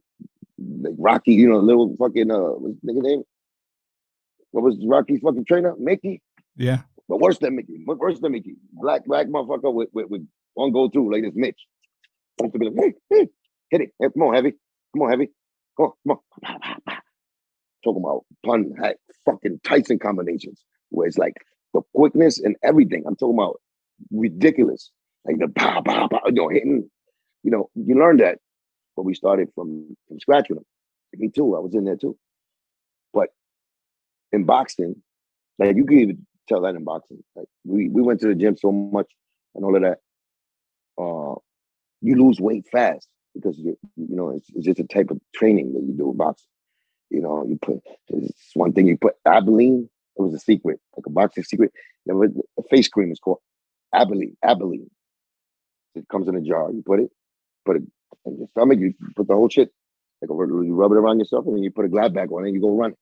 like 0.57 0.95
Rocky, 0.97 1.34
you 1.34 1.49
know, 1.49 1.59
little 1.59 1.95
fucking 1.99 2.32
uh 2.32 2.38
what's 2.38 2.76
the 2.82 2.91
nigga 2.91 3.03
name? 3.03 3.24
What 4.51 4.63
was 4.63 4.78
Rocky's 4.86 5.20
fucking 5.22 5.45
trainer? 5.45 5.76
Mickey? 5.78 6.22
Yeah. 6.55 6.82
But 7.07 7.20
worse 7.20 7.38
than 7.38 7.55
Mickey. 7.55 7.84
But 7.86 7.99
worse 7.99 8.20
than 8.20 8.32
Mickey. 8.32 8.55
Black 8.74 9.05
black 9.05 9.28
motherfucker 9.28 9.74
with 9.74 9.89
with, 9.93 10.07
with 10.09 10.28
one 10.53 10.72
go 10.72 10.89
through 10.89 11.13
like 11.13 11.24
this 11.24 11.34
Mitch. 11.36 11.59
Supposed 12.38 12.53
to 12.53 12.59
be 12.59 12.65
like, 12.65 12.76
hey, 12.78 12.93
hey, 13.09 13.28
hit 13.70 13.82
it. 13.82 13.89
Hey, 13.99 14.07
come 14.13 14.24
on, 14.24 14.34
heavy. 14.34 14.53
Come 14.93 15.03
on, 15.03 15.09
heavy. 15.09 15.30
Come 15.78 15.91
on, 16.09 16.18
come 16.18 16.18
on. 16.47 16.97
Talking 17.84 18.03
about 18.03 18.26
pun 18.45 18.74
fucking 19.26 19.59
Tyson 19.63 19.99
combinations 19.99 20.63
where 20.89 21.07
it's 21.07 21.18
like 21.18 21.34
the 21.74 21.82
quickness 21.95 22.39
and 22.39 22.55
everything. 22.63 23.03
I'm 23.05 23.15
talking 23.15 23.38
about 23.38 23.59
ridiculous. 24.11 24.91
Like 25.26 25.39
the 25.39 25.49
pow, 25.49 25.82
pow, 25.82 26.07
pow, 26.07 26.22
you 26.28 26.34
know, 26.34 26.47
hitting, 26.47 26.89
you 27.43 27.51
know, 27.51 27.70
you 27.76 27.95
learn 27.95 28.18
that 28.18 28.39
when 28.95 29.05
we 29.05 29.13
started 29.13 29.49
from 29.55 29.95
from 30.07 30.20
scratch 30.20 30.47
with 30.49 30.59
him. 30.59 30.65
Me 31.15 31.30
too. 31.30 31.55
I 31.55 31.59
was 31.59 31.74
in 31.74 31.86
there 31.86 31.95
too. 31.95 32.18
But 33.13 33.30
in 34.32 34.43
boxing, 34.43 35.01
like 35.59 35.76
you 35.76 35.86
can 35.86 35.99
even 35.99 36.28
tell 36.47 36.61
that 36.61 36.76
in 36.76 36.84
boxing. 36.84 37.24
Like 37.36 37.47
we 37.65 37.89
we 37.89 38.01
went 38.01 38.22
to 38.22 38.28
the 38.28 38.36
gym 38.36 38.57
so 38.57 38.72
much 38.72 39.07
and 39.55 39.65
all 39.65 39.76
of 39.76 39.82
that. 39.82 39.99
Uh, 40.97 41.36
you 42.01 42.15
lose 42.15 42.39
weight 42.39 42.65
fast 42.72 43.07
because 43.34 43.57
you 43.57 43.78
you 43.95 44.15
know 44.15 44.30
it's, 44.30 44.49
it's 44.53 44.65
just 44.65 44.80
a 44.80 44.84
type 44.84 45.11
of 45.11 45.20
training 45.36 45.74
that 45.74 45.84
you 45.84 45.93
do 45.93 46.11
in 46.11 46.18
boxing. 46.18 46.47
You 47.09 47.22
know, 47.22 47.45
you 47.47 47.57
put 47.61 47.82
it's 48.09 48.51
one 48.53 48.74
thing 48.74 48.88
you 48.88 48.97
put 48.97 49.15
Albolene. 49.26 49.89
It 50.18 50.22
was 50.22 50.34
a 50.34 50.39
secret, 50.39 50.80
like 50.95 51.05
a 51.05 51.09
boxing 51.09 51.43
secret. 51.43 51.72
There 52.05 52.15
was 52.15 52.32
a 52.59 52.63
face 52.70 52.88
cream 52.88 53.11
is 53.11 53.20
called 53.20 53.39
Albolene. 53.93 54.36
Albolene. 54.43 54.88
It 55.95 56.07
comes 56.09 56.28
in 56.28 56.36
a 56.36 56.41
jar. 56.41 56.72
You 56.72 56.84
put 56.86 56.99
it, 56.99 57.09
put 57.65 57.78
it 57.78 57.84
in 58.26 58.38
your 58.39 58.47
stomach. 58.49 58.80
You 58.80 58.93
put 59.15 59.28
the 59.28 59.36
whole 59.36 59.49
shit. 59.49 59.70
Like 60.22 60.30
you 60.30 60.76
rub 60.76 60.91
it 60.91 60.97
around 60.97 61.20
yourself, 61.20 61.45
and 61.45 61.55
then 61.55 61.63
you 61.63 61.72
put 61.72 61.86
a 61.86 61.89
glad 61.89 62.13
bag 62.13 62.32
on 62.32 62.43
it. 62.43 62.47
and 62.47 62.55
You 62.55 62.61
go 62.61 62.76
run. 62.76 62.93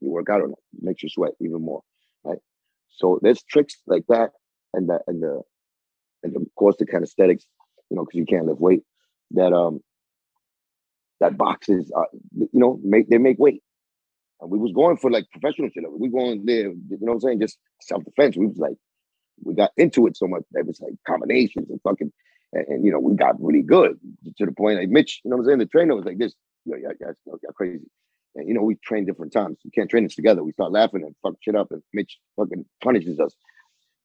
You 0.00 0.10
work 0.10 0.28
out 0.30 0.42
on 0.42 0.50
it. 0.52 0.58
It 0.78 0.82
makes 0.84 1.02
you 1.02 1.08
sweat 1.10 1.32
even 1.40 1.62
more, 1.62 1.82
right? 2.24 2.38
So 2.90 3.18
there's 3.22 3.42
tricks 3.44 3.76
like 3.86 4.04
that, 4.08 4.30
and 4.74 4.88
the 4.88 5.00
and 5.06 5.22
the 5.22 5.42
and 6.22 6.36
of 6.36 6.42
course 6.56 6.76
the 6.78 6.86
kinesthetics, 6.86 7.44
you 7.90 7.96
know, 7.96 8.04
because 8.04 8.18
you 8.18 8.26
can't 8.26 8.46
lift 8.46 8.60
weight. 8.60 8.82
That 9.32 9.52
um 9.52 9.80
that 11.20 11.36
boxes, 11.38 11.90
uh, 11.96 12.04
you 12.36 12.48
know, 12.54 12.80
make 12.84 13.08
they 13.08 13.18
make 13.18 13.38
weight. 13.38 13.62
And 14.40 14.50
we 14.50 14.58
was 14.58 14.72
going 14.72 14.96
for 14.96 15.10
like 15.10 15.30
professional 15.30 15.70
shit. 15.70 15.84
We 15.90 16.08
going 16.08 16.44
there, 16.44 16.68
you 16.68 16.76
know 16.90 16.98
what 16.98 17.12
I'm 17.14 17.20
saying? 17.20 17.40
Just 17.40 17.58
self 17.80 18.04
defense. 18.04 18.36
We 18.36 18.46
was 18.46 18.58
like, 18.58 18.76
we 19.42 19.54
got 19.54 19.72
into 19.76 20.06
it 20.06 20.16
so 20.16 20.26
much 20.26 20.42
that 20.52 20.60
it 20.60 20.66
was 20.66 20.80
like 20.80 20.94
combinations 21.06 21.70
and 21.70 21.80
fucking, 21.82 22.12
and, 22.52 22.66
and, 22.68 22.84
you 22.84 22.92
know, 22.92 23.00
we 23.00 23.14
got 23.14 23.40
really 23.42 23.62
good 23.62 23.98
to 24.36 24.46
the 24.46 24.52
point 24.52 24.78
like 24.78 24.88
Mitch, 24.88 25.20
you 25.24 25.30
know 25.30 25.36
what 25.36 25.42
I'm 25.42 25.48
saying? 25.48 25.58
The 25.58 25.66
trainer 25.66 25.94
was 25.96 26.04
like 26.04 26.18
this, 26.18 26.34
yeah, 26.64 26.76
yeah, 26.82 27.08
yeah, 27.26 27.50
crazy. 27.54 27.84
And 28.36 28.48
you 28.48 28.54
know, 28.54 28.62
we 28.62 28.74
train 28.76 29.04
different 29.04 29.32
times. 29.32 29.58
We 29.64 29.70
can't 29.70 29.88
train 29.88 30.04
this 30.04 30.14
together. 30.14 30.42
We 30.42 30.52
start 30.52 30.72
laughing 30.72 31.02
and 31.04 31.14
fuck 31.22 31.34
shit 31.40 31.54
up, 31.54 31.70
and 31.70 31.82
Mitch 31.92 32.18
fucking 32.36 32.64
punishes 32.82 33.20
us, 33.20 33.34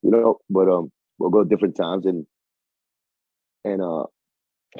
you 0.03 0.11
know. 0.11 0.39
But 0.49 0.69
um, 0.69 0.91
we'll 1.17 1.31
go 1.31 1.43
different 1.43 1.75
times, 1.75 2.05
and 2.05 2.25
and 3.65 3.81
uh, 3.81 4.03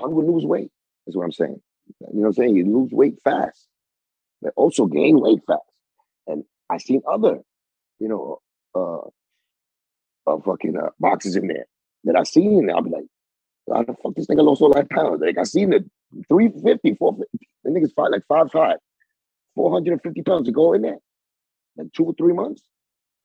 I'm 0.02 0.14
gonna 0.14 0.32
lose 0.32 0.46
weight. 0.46 0.72
Is 1.08 1.16
what 1.16 1.24
I'm 1.24 1.32
saying. 1.32 1.60
You 2.00 2.08
know 2.14 2.22
what 2.22 2.28
I'm 2.28 2.34
saying? 2.34 2.56
You 2.56 2.66
lose 2.66 2.92
weight 2.92 3.16
fast, 3.24 3.68
but 4.42 4.54
also 4.56 4.86
gain 4.86 5.20
weight 5.20 5.40
fast. 5.48 5.62
And 6.28 6.44
I 6.70 6.78
seen 6.78 7.02
other, 7.10 7.40
you 8.00 8.08
know, 8.08 8.40
uh, 8.76 9.08
uh 10.30 10.40
fucking 10.42 10.78
uh, 10.78 10.90
boxes 11.00 11.36
in 11.36 11.48
there 11.48 11.66
that 12.06 12.16
I 12.16 12.24
seen. 12.24 12.70
I'll 12.70 12.82
be 12.82 12.92
like, 12.92 13.06
how 13.72 13.84
the 13.84 13.96
fuck 14.02 14.16
this 14.16 14.28
nigga 14.28 14.44
lost 14.44 14.62
all 14.62 14.74
that 14.74 14.90
pounds? 14.90 15.22
Like 15.22 15.38
I 15.38 15.44
seen 15.44 15.72
the 15.72 15.86
350, 16.28 16.96
450. 16.96 17.48
The 17.64 17.70
nigga's 17.72 17.94
fight 17.94 18.12
like 18.12 18.24
five 18.28 18.52
five, 18.52 18.78
450 19.56 20.22
pounds 20.24 20.48
to 20.48 20.52
go 20.52 20.74
in 20.74 20.82
there. 20.82 20.98
Like 21.78 21.92
two 21.94 22.06
or 22.06 22.14
three 22.14 22.34
months. 22.34 22.62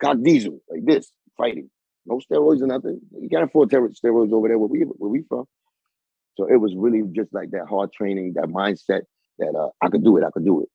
Cock 0.03 0.19
diesel, 0.23 0.61
like 0.69 0.85
this, 0.85 1.11
fighting. 1.37 1.71
No 2.07 2.21
steroids 2.21 2.61
or 2.61 2.67
nothing. 2.67 3.01
You 3.19 3.29
can't 3.29 3.45
afford 3.45 3.71
steroids 3.71 4.33
over 4.33 4.49
there 4.49 4.59
where 4.59 4.69
we 4.69 4.81
where 4.81 5.11
we 5.11 5.23
from. 5.29 5.47
So 6.37 6.47
it 6.47 6.57
was 6.57 6.75
really 6.77 7.03
just 7.13 7.33
like 7.33 7.51
that 7.53 7.67
hard 7.69 7.93
training, 7.93 8.35
that 8.35 8.47
mindset 8.47 9.03
that 9.39 9.55
uh, 9.57 9.71
I 9.81 9.89
could 9.89 10.05
do 10.05 10.17
it, 10.19 10.25
I 10.25 10.31
could 10.31 10.45
do 10.45 10.63
it. 10.63 10.69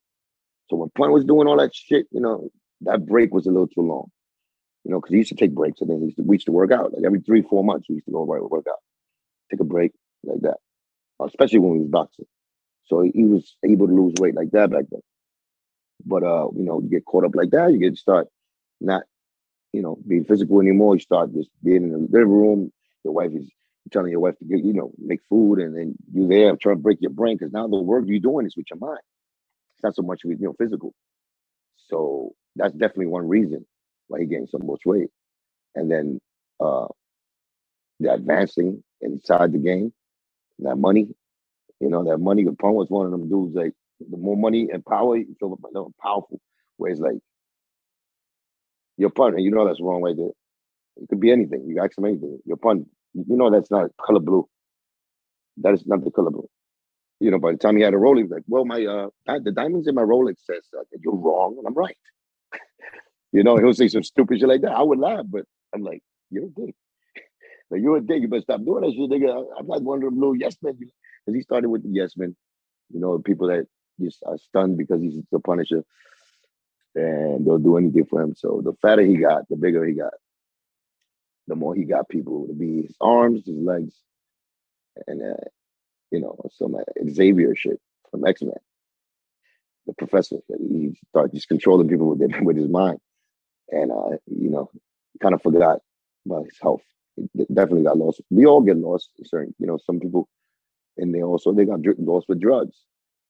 So 0.70 0.76
when 0.76 0.90
Pun 0.90 1.12
was 1.12 1.24
doing 1.24 1.48
all 1.48 1.58
that 1.58 1.74
shit, 1.74 2.06
you 2.12 2.20
know, 2.20 2.48
that 2.82 3.04
break 3.04 3.34
was 3.34 3.46
a 3.46 3.50
little 3.50 3.66
too 3.66 3.82
long. 3.82 4.06
You 4.84 4.92
know, 4.92 5.00
because 5.00 5.12
he 5.12 5.18
used 5.18 5.30
to 5.30 5.34
take 5.34 5.54
breaks 5.54 5.80
and 5.80 5.90
then 5.90 5.98
he 5.98 6.04
used 6.06 6.16
to, 6.16 6.22
we 6.22 6.36
used 6.36 6.46
to 6.46 6.52
work 6.52 6.70
out. 6.70 6.94
Like 6.94 7.04
every 7.04 7.20
three, 7.20 7.42
four 7.42 7.64
months, 7.64 7.86
we 7.88 7.96
used 7.96 8.06
to 8.06 8.12
go 8.12 8.24
right 8.24 8.42
work 8.42 8.66
out. 8.70 8.78
Take 9.50 9.60
a 9.60 9.64
break 9.64 9.92
like 10.24 10.40
that. 10.42 10.58
Especially 11.22 11.58
when 11.58 11.72
we 11.72 11.78
was 11.80 11.88
boxing. 11.88 12.24
So 12.84 13.02
he 13.02 13.24
was 13.24 13.56
able 13.64 13.88
to 13.88 13.94
lose 13.94 14.14
weight 14.20 14.34
like 14.34 14.52
that 14.52 14.70
back 14.70 14.84
then. 14.90 15.02
But 16.06 16.22
uh, 16.22 16.48
you 16.56 16.64
know, 16.64 16.80
you 16.80 16.88
get 16.88 17.04
caught 17.04 17.24
up 17.24 17.34
like 17.34 17.50
that, 17.50 17.72
you 17.72 17.78
get 17.78 17.94
to 17.94 18.00
start 18.00 18.28
not, 18.80 19.02
you 19.72 19.82
know, 19.82 19.98
being 20.06 20.24
physical 20.24 20.60
anymore. 20.60 20.94
You 20.94 21.00
start 21.00 21.34
just 21.34 21.50
being 21.62 21.82
in 21.84 21.92
the 21.92 21.98
living 21.98 22.28
room. 22.28 22.72
Your 23.04 23.12
wife 23.12 23.32
is 23.34 23.48
telling 23.92 24.10
your 24.10 24.20
wife 24.20 24.38
to 24.38 24.44
get, 24.44 24.64
you 24.64 24.72
know, 24.72 24.92
make 24.98 25.20
food, 25.28 25.58
and 25.58 25.76
then 25.76 25.94
you 26.12 26.26
there 26.26 26.56
trying 26.56 26.76
to 26.76 26.82
break 26.82 26.98
your 27.00 27.10
brain 27.10 27.36
because 27.36 27.52
now 27.52 27.66
the 27.66 27.80
work 27.80 28.04
you're 28.06 28.20
doing 28.20 28.46
is 28.46 28.56
with 28.56 28.66
your 28.70 28.78
mind. 28.78 29.00
It's 29.80 29.84
not 29.84 29.96
so 29.96 30.02
much 30.02 30.22
with 30.24 30.40
you 30.40 30.48
know 30.48 30.54
physical. 30.58 30.94
So 31.88 32.32
that's 32.56 32.74
definitely 32.74 33.06
one 33.08 33.28
reason 33.28 33.66
why 34.08 34.20
he 34.20 34.26
gained 34.26 34.50
so 34.50 34.58
much 34.58 34.82
weight. 34.86 35.10
And 35.74 35.90
then 35.90 36.20
uh 36.60 36.86
the 38.00 38.12
advancing 38.14 38.82
inside 39.00 39.52
the 39.52 39.58
game, 39.58 39.92
that 40.60 40.76
money, 40.76 41.08
you 41.80 41.90
know, 41.90 42.04
that 42.04 42.18
money. 42.18 42.44
The 42.44 42.52
pun 42.54 42.74
was 42.74 42.90
one 42.90 43.06
of 43.06 43.12
them 43.12 43.28
dudes 43.28 43.54
like 43.56 43.72
the 44.00 44.16
more 44.18 44.36
money 44.36 44.68
and 44.72 44.84
power, 44.84 45.16
you 45.16 45.36
feel 45.40 45.58
more 45.74 45.88
powerful. 46.02 46.40
Where 46.78 46.92
it's 46.92 47.00
like 47.00 47.18
your 48.98 49.10
partner, 49.10 49.40
you 49.40 49.50
know 49.52 49.66
that's 49.66 49.78
the 49.78 49.84
wrong 49.84 50.02
right 50.02 50.16
there. 50.16 50.32
It 50.98 51.08
could 51.10 51.20
be 51.20 51.32
anything. 51.32 51.66
You 51.68 51.82
ask 51.84 51.98
him 51.98 52.06
anything. 52.06 52.40
Your 52.46 52.58
pun, 52.58 52.86
you 53.14 53.36
know 53.36 53.50
that's 53.50 53.70
not 53.70 53.90
color 54.04 54.20
blue. 54.20 54.48
That 55.58 55.74
is 55.74 55.86
not 55.86 56.04
the 56.04 56.10
color 56.12 56.30
blue. 56.30 56.48
You 57.20 57.30
know, 57.30 57.38
by 57.38 57.52
the 57.52 57.58
time 57.58 57.76
he 57.76 57.82
had 57.82 57.94
a 57.94 57.98
Rolex, 57.98 58.30
like, 58.30 58.44
well, 58.46 58.64
my 58.64 58.84
uh 58.84 59.08
the 59.26 59.52
diamonds 59.52 59.86
in 59.86 59.94
my 59.94 60.02
Rolex 60.02 60.36
says 60.44 60.66
uh, 60.78 60.82
you're 61.00 61.14
wrong, 61.14 61.56
and 61.58 61.66
I'm 61.66 61.74
right. 61.74 61.96
you 63.32 63.42
know, 63.44 63.56
he'll 63.56 63.74
say 63.74 63.88
some 63.88 64.02
stupid 64.02 64.40
shit 64.40 64.48
like 64.48 64.62
that. 64.62 64.72
I 64.72 64.82
would 64.82 64.98
laugh, 64.98 65.26
but 65.28 65.44
I'm 65.74 65.82
like, 65.82 66.02
you're 66.30 66.46
a 66.46 66.48
dick. 66.48 66.74
like, 67.70 67.82
you're 67.82 67.98
a 67.98 68.00
dick. 68.00 68.22
You 68.22 68.28
better 68.28 68.42
stop 68.42 68.64
doing 68.64 68.82
that 68.82 68.92
shit, 68.92 69.10
nigga. 69.10 69.44
I'm 69.58 69.66
not 69.66 69.82
one 69.82 69.98
of 69.98 70.04
them 70.04 70.18
little 70.18 70.36
yes 70.36 70.56
men. 70.62 70.78
Because 70.78 71.36
he 71.36 71.42
started 71.42 71.68
with 71.68 71.82
the 71.82 71.90
yes 71.90 72.16
men. 72.16 72.34
You 72.92 73.00
know, 73.00 73.18
people 73.18 73.48
that 73.48 73.66
just 74.00 74.22
are 74.26 74.38
stunned 74.38 74.78
because 74.78 75.02
he's 75.02 75.20
the 75.30 75.40
Punisher, 75.40 75.84
and 76.94 77.46
they'll 77.46 77.58
do 77.58 77.76
anything 77.76 78.06
for 78.06 78.22
him. 78.22 78.34
So 78.34 78.62
the 78.64 78.72
fatter 78.80 79.02
he 79.02 79.18
got, 79.18 79.48
the 79.48 79.56
bigger 79.56 79.84
he 79.84 79.94
got 79.94 80.14
the 81.50 81.56
more 81.56 81.74
he 81.74 81.84
got 81.84 82.08
people 82.08 82.46
to 82.46 82.54
be 82.54 82.82
his 82.82 82.96
arms, 83.00 83.44
his 83.44 83.56
legs, 83.56 83.94
and 85.06 85.20
uh, 85.20 85.34
you 86.10 86.20
know 86.20 86.36
some 86.52 86.76
Xavier 87.10 87.54
shit 87.56 87.80
from 88.10 88.26
X 88.26 88.42
Men. 88.42 88.54
The 89.86 89.94
professor, 89.94 90.36
he 90.48 90.94
started 91.08 91.32
just 91.34 91.48
controlling 91.48 91.88
people 91.88 92.14
with 92.14 92.32
with 92.42 92.56
his 92.56 92.68
mind, 92.68 92.98
and 93.70 93.90
uh, 93.90 94.16
you 94.26 94.50
know, 94.50 94.70
kind 95.22 95.34
of 95.34 95.42
forgot 95.42 95.80
about 96.26 96.44
his 96.44 96.58
health. 96.60 96.82
He 97.16 97.44
definitely 97.52 97.84
got 97.84 97.98
lost. 97.98 98.20
We 98.30 98.46
all 98.46 98.60
get 98.60 98.76
lost. 98.76 99.10
Certain, 99.24 99.54
you 99.58 99.66
know, 99.66 99.78
some 99.84 100.00
people, 100.00 100.28
and 100.96 101.14
they 101.14 101.22
also 101.22 101.52
they 101.52 101.64
got 101.64 101.80
lost 101.98 102.28
with 102.28 102.40
drugs. 102.40 102.76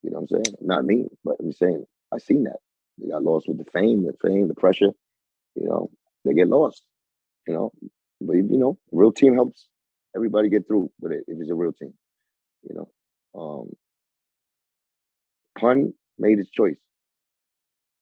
You 0.03 0.11
know 0.11 0.21
what 0.21 0.31
I'm 0.39 0.45
saying? 0.45 0.57
Not 0.61 0.85
me, 0.85 1.09
but 1.25 1.37
I'm 1.41 1.53
saying 1.53 1.85
I 2.13 2.19
seen 2.19 2.45
that. 2.45 2.59
They 2.99 3.09
got 3.09 3.23
lost 3.23 3.49
with 3.49 3.59
the 3.59 3.71
fame, 3.71 4.05
the 4.05 4.15
fame, 4.23 4.49
the 4.49 4.55
pressure. 4.55 4.93
You 5.55 5.69
know, 5.69 5.91
they 6.25 6.35
get 6.35 6.49
lost. 6.49 6.83
You 7.47 7.55
know, 7.55 7.73
but 8.21 8.35
you 8.35 8.59
know, 8.59 8.79
real 8.93 9.13
team 9.13 9.35
helps 9.35 9.67
everybody 10.15 10.49
get 10.49 10.67
through 10.67 10.91
with 11.01 11.13
it 11.13 11.25
if 11.27 11.41
it's 11.41 11.51
a 11.51 11.55
real 11.55 11.73
team. 11.73 11.95
You 12.69 12.75
know. 12.75 13.41
Um 13.41 13.77
Pun 15.59 15.95
made 16.19 16.39
his 16.39 16.51
choice 16.51 16.77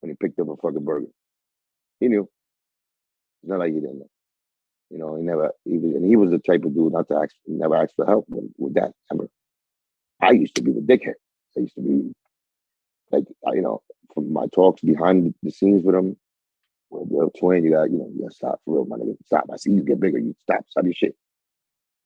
when 0.00 0.10
he 0.10 0.16
picked 0.16 0.38
up 0.38 0.48
a 0.48 0.56
fucking 0.56 0.84
burger. 0.84 1.06
He 2.00 2.08
knew. 2.08 2.28
It's 3.42 3.50
not 3.50 3.60
like 3.60 3.72
he 3.72 3.80
didn't 3.80 4.00
know. 4.00 4.10
You 4.90 4.98
know, 4.98 5.16
he 5.16 5.22
never 5.22 5.52
he 5.64 5.78
was 5.78 5.94
and 5.94 6.04
he 6.04 6.16
was 6.16 6.30
the 6.30 6.38
type 6.38 6.64
of 6.64 6.74
dude 6.74 6.92
not 6.92 7.08
to 7.08 7.16
ask 7.16 7.34
never 7.46 7.76
ask 7.76 7.94
for 7.94 8.06
help 8.06 8.26
with, 8.28 8.50
with 8.56 8.74
that 8.74 8.92
ever. 9.12 9.28
I 10.20 10.32
used 10.32 10.54
to 10.56 10.62
be 10.62 10.72
the 10.72 10.80
dickhead. 10.80 11.14
I 11.56 11.60
used 11.60 11.74
to 11.74 11.82
be 11.82 12.14
like 13.10 13.24
you 13.52 13.62
know, 13.62 13.82
from 14.14 14.32
my 14.32 14.46
talks 14.52 14.82
behind 14.82 15.34
the 15.42 15.50
scenes 15.50 15.82
with 15.82 15.94
him, 15.94 16.16
well, 16.90 17.06
yo, 17.10 17.30
twin, 17.38 17.64
you 17.64 17.72
got, 17.72 17.90
you 17.90 17.98
know, 17.98 18.08
you 18.14 18.22
gotta 18.22 18.34
stop 18.34 18.60
for 18.64 18.74
real, 18.74 18.84
my 18.86 18.96
nigga. 18.96 19.16
Stop. 19.26 19.44
I 19.52 19.56
see 19.56 19.70
you 19.72 19.82
get 19.82 20.00
bigger. 20.00 20.18
You 20.18 20.34
stop. 20.40 20.64
Stop 20.68 20.84
your 20.84 20.94
shit. 20.94 21.14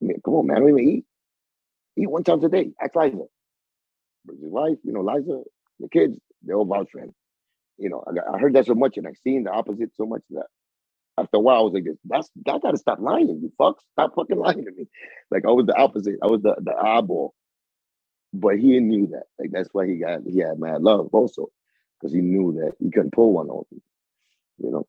I 0.02 0.06
mean, 0.06 0.20
come 0.24 0.34
on, 0.34 0.46
man. 0.46 0.60
Don't 0.60 0.70
even 0.70 0.88
eat. 0.88 1.04
Eat 1.96 2.10
one 2.10 2.24
time 2.24 2.42
a 2.44 2.48
day. 2.48 2.72
Ask 2.82 2.96
Liza. 2.96 3.24
His 4.28 4.38
wife, 4.40 4.78
you 4.84 4.92
know, 4.92 5.02
Liza, 5.02 5.42
the 5.80 5.88
kids, 5.88 6.18
they 6.46 6.54
all 6.54 6.64
vouch 6.64 6.90
for 6.92 7.00
him. 7.00 7.12
You 7.78 7.90
know, 7.90 8.04
I, 8.06 8.36
I 8.36 8.38
heard 8.38 8.54
that 8.54 8.66
so 8.66 8.74
much 8.74 8.96
and 8.98 9.06
I've 9.08 9.18
seen 9.18 9.44
the 9.44 9.52
opposite 9.52 9.90
so 9.96 10.06
much 10.06 10.22
that 10.30 10.46
after 11.18 11.38
a 11.38 11.40
while, 11.40 11.58
I 11.58 11.62
was 11.62 11.74
like, 11.74 11.84
that's 12.04 12.30
I 12.48 12.58
gotta 12.58 12.78
stop 12.78 13.00
lying, 13.00 13.28
you 13.28 13.52
fucks. 13.60 13.80
Stop 13.92 14.14
fucking 14.16 14.38
lying 14.40 14.64
to 14.64 14.72
me. 14.72 14.86
Like 15.30 15.44
I 15.46 15.50
was 15.52 15.66
the 15.66 15.76
opposite. 15.76 16.16
I 16.22 16.26
was 16.26 16.42
the, 16.42 16.56
the 16.60 16.74
eyeball. 16.74 17.34
But 18.34 18.58
he 18.58 18.80
knew 18.80 19.08
that. 19.08 19.24
Like 19.38 19.50
that's 19.52 19.70
why 19.72 19.86
he 19.86 19.96
got 19.96 20.20
he 20.26 20.40
had 20.40 20.58
mad 20.58 20.82
love 20.82 21.08
also. 21.12 21.48
Because 22.00 22.14
he 22.14 22.20
knew 22.20 22.54
that 22.60 22.74
he 22.80 22.90
couldn't 22.90 23.12
pull 23.12 23.32
one 23.32 23.48
on 23.50 23.64
me 23.72 23.78
you 24.58 24.70
know, 24.70 24.86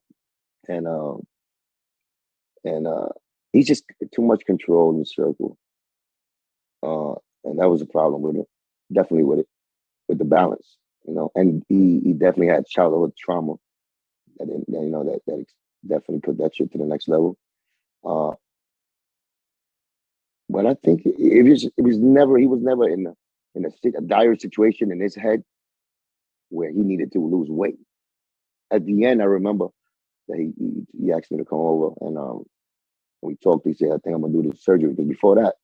and 0.69 0.87
um, 0.87 1.23
and 2.63 2.87
uh, 2.87 3.09
he's 3.53 3.67
just 3.67 3.85
too 4.15 4.21
much 4.21 4.45
control 4.45 4.91
in 4.93 4.99
the 4.99 5.05
circle, 5.05 5.57
uh, 6.83 7.15
and 7.45 7.59
that 7.59 7.69
was 7.69 7.81
a 7.81 7.87
problem 7.87 8.23
with 8.23 8.37
it, 8.37 8.47
definitely 8.93 9.25
with 9.25 9.39
it, 9.41 9.47
with 10.09 10.19
the 10.19 10.25
balance, 10.25 10.77
you 11.07 11.15
know, 11.15 11.31
and 11.35 11.63
he 11.69 12.01
he 12.03 12.13
definitely 12.13 12.47
had 12.49 12.67
childhood 12.67 13.13
trauma, 13.17 13.55
that 14.39 14.47
you 14.67 14.91
know 14.91 15.05
that 15.05 15.21
that 15.27 15.45
definitely 15.87 16.21
put 16.21 16.39
that 16.39 16.55
shit 16.55 16.71
to 16.73 16.79
the 16.79 16.85
next 16.85 17.07
level. 17.09 17.37
Uh, 18.05 18.31
but 20.49 20.65
I 20.67 20.75
think 20.75 21.03
it 21.05 21.43
was 21.43 21.65
it 21.65 21.83
was 21.83 21.97
never 21.99 22.37
he 22.37 22.47
was 22.47 22.61
never 22.61 22.89
in 22.89 23.07
a 23.07 23.13
in 23.55 23.65
a, 23.65 23.97
a 23.97 24.01
dire 24.01 24.37
situation 24.37 24.91
in 24.91 24.99
his 25.01 25.15
head 25.15 25.43
where 26.49 26.71
he 26.71 26.79
needed 26.81 27.11
to 27.13 27.19
lose 27.19 27.49
weight 27.49 27.77
at 28.71 28.85
the 28.85 29.05
end, 29.05 29.21
I 29.21 29.25
remember 29.25 29.67
that 30.27 30.37
he, 30.37 30.51
he, 30.57 30.85
he 31.05 31.11
asked 31.13 31.31
me 31.31 31.37
to 31.37 31.45
come 31.45 31.59
over 31.59 31.95
and 32.01 32.17
um, 32.17 32.43
we 33.21 33.35
talked. 33.35 33.67
He 33.67 33.73
said, 33.73 33.89
"I 33.89 33.97
think 33.99 34.15
I'm 34.15 34.21
gonna 34.21 34.33
do 34.33 34.49
the 34.49 34.57
surgery." 34.57 34.91
Because 34.91 35.07
before 35.07 35.35
that, 35.35 35.55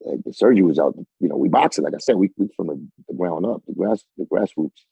like 0.00 0.20
the 0.24 0.32
surgery 0.32 0.62
was 0.62 0.78
out. 0.78 0.94
You 1.20 1.28
know, 1.28 1.36
we 1.36 1.48
boxed 1.48 1.78
it. 1.78 1.82
Like 1.82 1.94
I 1.94 1.98
said, 1.98 2.16
we, 2.16 2.30
we 2.36 2.48
from 2.56 2.68
the, 2.68 2.88
the 3.08 3.14
ground 3.14 3.46
up, 3.46 3.62
the 3.66 3.74
grass, 3.74 4.04
the 4.16 4.24
grassroots. 4.24 4.84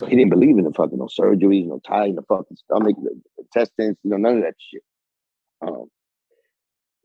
So 0.00 0.06
he 0.06 0.16
didn't 0.16 0.30
believe 0.30 0.58
in 0.58 0.64
the 0.64 0.72
fucking 0.72 0.98
no 0.98 1.06
surgeries, 1.06 1.66
no 1.66 1.80
tying 1.86 2.16
the 2.16 2.22
fucking 2.22 2.56
stomach, 2.56 2.96
the, 3.02 3.20
intestines, 3.38 3.96
you 4.02 4.10
know, 4.10 4.16
none 4.16 4.38
of 4.38 4.42
that 4.42 4.54
shit. 4.58 4.82
Um, 5.66 5.86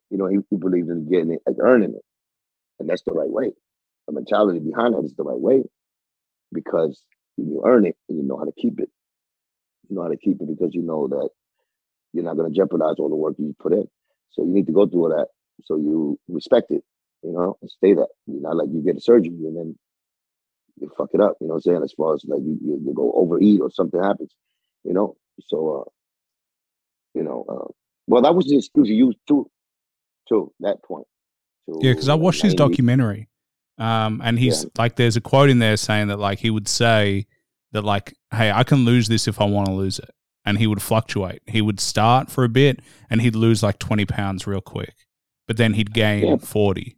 you 0.09 0.17
know, 0.17 0.27
he, 0.27 0.37
he 0.49 0.55
believed 0.55 0.89
in 0.89 1.09
getting 1.09 1.33
it, 1.33 1.41
like 1.45 1.57
earning 1.59 1.93
it, 1.93 2.03
and 2.79 2.89
that's 2.89 3.03
the 3.03 3.13
right 3.13 3.29
way. 3.29 3.51
The 4.07 4.13
mentality 4.13 4.59
behind 4.59 4.95
that 4.95 5.03
is 5.03 5.13
the 5.15 5.23
right 5.23 5.39
way 5.39 5.63
because 6.53 7.03
you 7.35 7.61
earn 7.65 7.85
it 7.85 7.97
and 8.07 8.17
you 8.17 8.23
know 8.23 8.37
how 8.37 8.45
to 8.45 8.53
keep 8.57 8.79
it 8.79 8.89
you 9.89 9.95
know 9.95 10.03
how 10.03 10.09
to 10.09 10.17
keep 10.17 10.41
it 10.41 10.47
because 10.47 10.73
you 10.73 10.81
know 10.81 11.07
that 11.07 11.29
you're 12.13 12.23
not 12.23 12.37
going 12.37 12.51
to 12.51 12.55
jeopardize 12.55 12.95
all 12.99 13.09
the 13.09 13.15
work 13.15 13.35
you 13.37 13.55
put 13.59 13.73
in. 13.73 13.87
So 14.31 14.43
you 14.43 14.53
need 14.53 14.67
to 14.67 14.73
go 14.73 14.87
through 14.87 15.03
all 15.03 15.17
that. 15.17 15.27
So 15.63 15.75
you 15.77 16.19
respect 16.27 16.71
it, 16.71 16.83
you 17.23 17.33
know, 17.33 17.57
and 17.61 17.69
stay 17.69 17.93
that. 17.93 18.07
You're 18.25 18.41
not 18.41 18.57
like 18.57 18.69
you 18.71 18.81
get 18.81 18.97
a 18.97 19.01
surgery 19.01 19.29
and 19.29 19.57
then 19.57 19.77
you 20.79 20.91
fuck 20.97 21.09
it 21.13 21.21
up. 21.21 21.37
You 21.41 21.47
know 21.47 21.55
what 21.55 21.65
I'm 21.65 21.73
saying? 21.73 21.83
As 21.83 21.93
far 21.93 22.13
as 22.13 22.23
like 22.25 22.41
you, 22.41 22.57
you, 22.63 22.81
you 22.85 22.93
go 22.93 23.11
overeat 23.13 23.61
or 23.61 23.71
something 23.71 24.01
happens, 24.01 24.33
you 24.83 24.93
know. 24.93 25.15
So, 25.41 25.81
uh, 25.81 25.89
you 27.13 27.23
know, 27.23 27.45
uh, 27.49 27.71
well, 28.07 28.21
that 28.21 28.35
was 28.35 28.45
the 28.45 28.57
excuse 28.57 28.87
you 28.87 29.07
used 29.07 29.19
too, 29.27 29.49
to 30.29 30.53
that 30.61 30.83
point. 30.83 31.07
To, 31.67 31.79
Yeah, 31.81 31.93
because 31.93 32.09
I 32.09 32.15
watched 32.15 32.41
his 32.41 32.53
documentary, 32.53 33.27
um, 33.77 34.21
and 34.23 34.39
he's 34.39 34.65
like, 34.77 34.95
there's 34.95 35.17
a 35.17 35.21
quote 35.21 35.49
in 35.49 35.59
there 35.59 35.77
saying 35.77 36.07
that 36.07 36.17
like 36.19 36.39
he 36.39 36.49
would 36.49 36.67
say 36.67 37.27
that 37.73 37.83
like, 37.83 38.15
hey, 38.31 38.51
I 38.51 38.63
can 38.63 38.85
lose 38.85 39.07
this 39.07 39.27
if 39.27 39.41
I 39.41 39.45
want 39.45 39.67
to 39.67 39.73
lose 39.73 39.99
it, 39.99 40.09
and 40.45 40.57
he 40.57 40.67
would 40.67 40.81
fluctuate. 40.81 41.41
He 41.47 41.61
would 41.61 41.79
start 41.79 42.31
for 42.31 42.43
a 42.43 42.49
bit, 42.49 42.79
and 43.09 43.21
he'd 43.21 43.35
lose 43.35 43.61
like 43.61 43.79
twenty 43.79 44.05
pounds 44.05 44.47
real 44.47 44.61
quick, 44.61 44.95
but 45.47 45.57
then 45.57 45.73
he'd 45.73 45.93
gain 45.93 46.25
Yeah. 46.25 46.37
forty. 46.37 46.95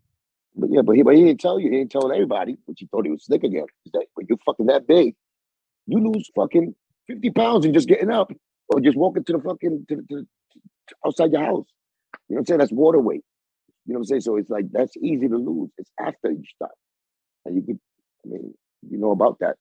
But 0.55 0.69
yeah, 0.71 0.81
but 0.81 0.95
he, 0.95 1.03
but 1.03 1.15
he 1.15 1.23
didn't 1.23 1.39
tell 1.39 1.59
you. 1.59 1.69
He 1.71 1.77
didn't 1.77 1.91
tell 1.91 2.11
everybody, 2.11 2.57
but 2.67 2.75
he 2.77 2.87
thought 2.87 3.05
he 3.05 3.11
was 3.11 3.23
slick 3.25 3.43
again. 3.43 3.65
He's 3.83 3.93
like, 3.93 4.09
when 4.15 4.25
you're 4.27 4.37
fucking 4.45 4.65
that 4.65 4.87
big, 4.87 5.15
you 5.85 5.99
lose 6.11 6.29
fucking 6.35 6.75
50 7.07 7.29
pounds 7.31 7.65
and 7.65 7.73
just 7.73 7.87
getting 7.87 8.11
up 8.11 8.31
or 8.67 8.81
just 8.81 8.97
walking 8.97 9.23
to 9.23 9.33
the 9.33 9.39
fucking 9.39 9.85
to, 9.87 9.95
to, 9.95 10.03
to 10.17 10.27
outside 11.05 11.31
your 11.31 11.43
house. 11.43 11.67
You 12.27 12.35
know 12.35 12.35
what 12.35 12.39
I'm 12.39 12.45
saying? 12.47 12.57
That's 12.59 12.71
water 12.71 12.99
weight. 12.99 13.23
You 13.85 13.93
know 13.93 13.99
what 13.99 14.03
I'm 14.03 14.05
saying? 14.05 14.21
So 14.21 14.35
it's 14.35 14.49
like 14.49 14.65
that's 14.71 14.97
easy 14.97 15.27
to 15.29 15.37
lose. 15.37 15.69
It's 15.77 15.91
after 15.99 16.31
you 16.31 16.43
start. 16.55 16.71
And 17.45 17.55
you 17.55 17.61
could, 17.63 17.79
I 18.25 18.29
mean, 18.29 18.53
you 18.89 18.97
know 18.97 19.11
about 19.11 19.39
that. 19.39 19.55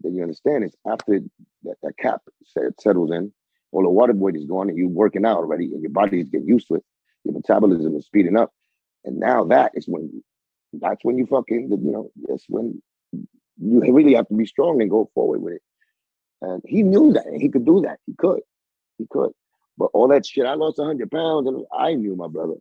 Then 0.00 0.14
you 0.14 0.22
understand 0.22 0.64
it's 0.64 0.76
after 0.90 1.20
that, 1.62 1.76
that 1.82 1.96
cap 1.98 2.22
set, 2.44 2.80
settles 2.80 3.12
in, 3.12 3.32
all 3.70 3.82
the 3.82 3.88
water 3.90 4.12
weight 4.12 4.34
is 4.36 4.44
gone 4.44 4.68
and 4.68 4.76
you're 4.76 4.88
working 4.88 5.24
out 5.24 5.36
already 5.38 5.66
and 5.66 5.82
your 5.82 5.92
body's 5.92 6.28
getting 6.28 6.48
used 6.48 6.66
to 6.68 6.74
it. 6.76 6.84
Your 7.24 7.34
metabolism 7.34 7.96
is 7.96 8.06
speeding 8.06 8.36
up. 8.36 8.52
And 9.04 9.18
now 9.18 9.44
that 9.44 9.72
is 9.74 9.86
when 9.86 10.22
that's 10.72 11.04
when 11.04 11.18
you 11.18 11.26
fucking, 11.26 11.68
you 11.70 11.92
know, 11.92 12.10
that's 12.28 12.44
when 12.48 12.82
you 13.12 13.94
really 13.94 14.14
have 14.14 14.28
to 14.28 14.34
be 14.34 14.46
strong 14.46 14.80
and 14.80 14.90
go 14.90 15.10
forward 15.14 15.42
with 15.42 15.54
it. 15.54 15.62
And 16.40 16.62
he 16.66 16.82
knew 16.82 17.12
that. 17.12 17.26
and 17.26 17.40
He 17.40 17.48
could 17.48 17.64
do 17.64 17.82
that. 17.82 17.98
He 18.06 18.14
could. 18.14 18.40
He 18.98 19.06
could. 19.08 19.32
But 19.78 19.90
all 19.94 20.08
that 20.08 20.26
shit, 20.26 20.46
I 20.46 20.54
lost 20.54 20.78
100 20.78 21.10
pounds 21.10 21.46
and 21.46 21.64
I 21.76 21.94
knew 21.94 22.16
my 22.16 22.28
brother. 22.28 22.54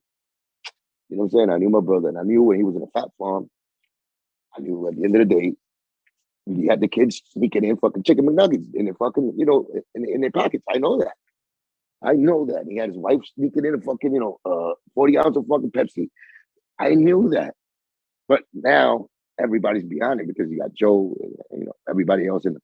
You 1.10 1.18
know 1.18 1.24
what 1.24 1.26
I'm 1.26 1.30
saying? 1.32 1.50
I 1.52 1.58
knew 1.58 1.70
my 1.70 1.82
brother 1.82 2.10
and 2.10 2.18
I 2.18 2.24
knew 2.24 2.44
when 2.44 2.58
he 2.58 2.64
was 2.64 2.76
in 2.76 2.84
a 2.84 3.00
fat 3.00 3.10
farm, 3.18 3.50
I 4.58 4.62
knew 4.62 4.88
at 4.88 4.96
the 4.96 5.04
end 5.04 5.16
of 5.16 5.28
the 5.28 5.36
day, 5.36 5.54
he 6.46 6.68
had 6.68 6.82
the 6.82 6.88
kids 6.88 7.22
sneaking 7.32 7.64
in 7.64 7.78
fucking 7.78 8.04
chicken 8.04 8.26
McNuggets 8.26 8.74
in 8.74 8.86
their 8.86 8.94
fucking, 8.94 9.34
you 9.38 9.46
know, 9.46 9.68
in, 9.94 10.10
in 10.10 10.22
their 10.22 10.32
pockets. 10.32 10.64
I 10.74 10.78
know 10.78 11.00
that. 11.00 11.14
I 12.04 12.14
know 12.14 12.46
that. 12.48 12.66
He 12.70 12.78
had 12.78 12.90
his 12.90 12.98
wife 12.98 13.20
sneaking 13.36 13.66
in 13.66 13.76
a 13.76 13.82
fucking, 13.82 14.14
you 14.14 14.20
know, 14.20 14.40
uh, 14.46 14.74
40 14.96 15.18
ounce 15.20 15.38
of 15.38 15.46
fucking 15.48 15.72
Pepsi. 15.72 16.10
I 16.80 16.90
knew 16.96 17.30
that. 17.30 17.54
But 18.28 18.44
now 18.54 19.08
everybody's 19.40 19.84
beyond 19.84 20.22
it 20.22 20.28
because 20.28 20.50
you 20.50 20.60
got 20.60 20.74
Joe 20.74 21.16
and 21.52 21.62
you 21.62 21.66
know 21.66 21.74
everybody 21.90 22.28
else 22.28 22.46
in 22.46 22.58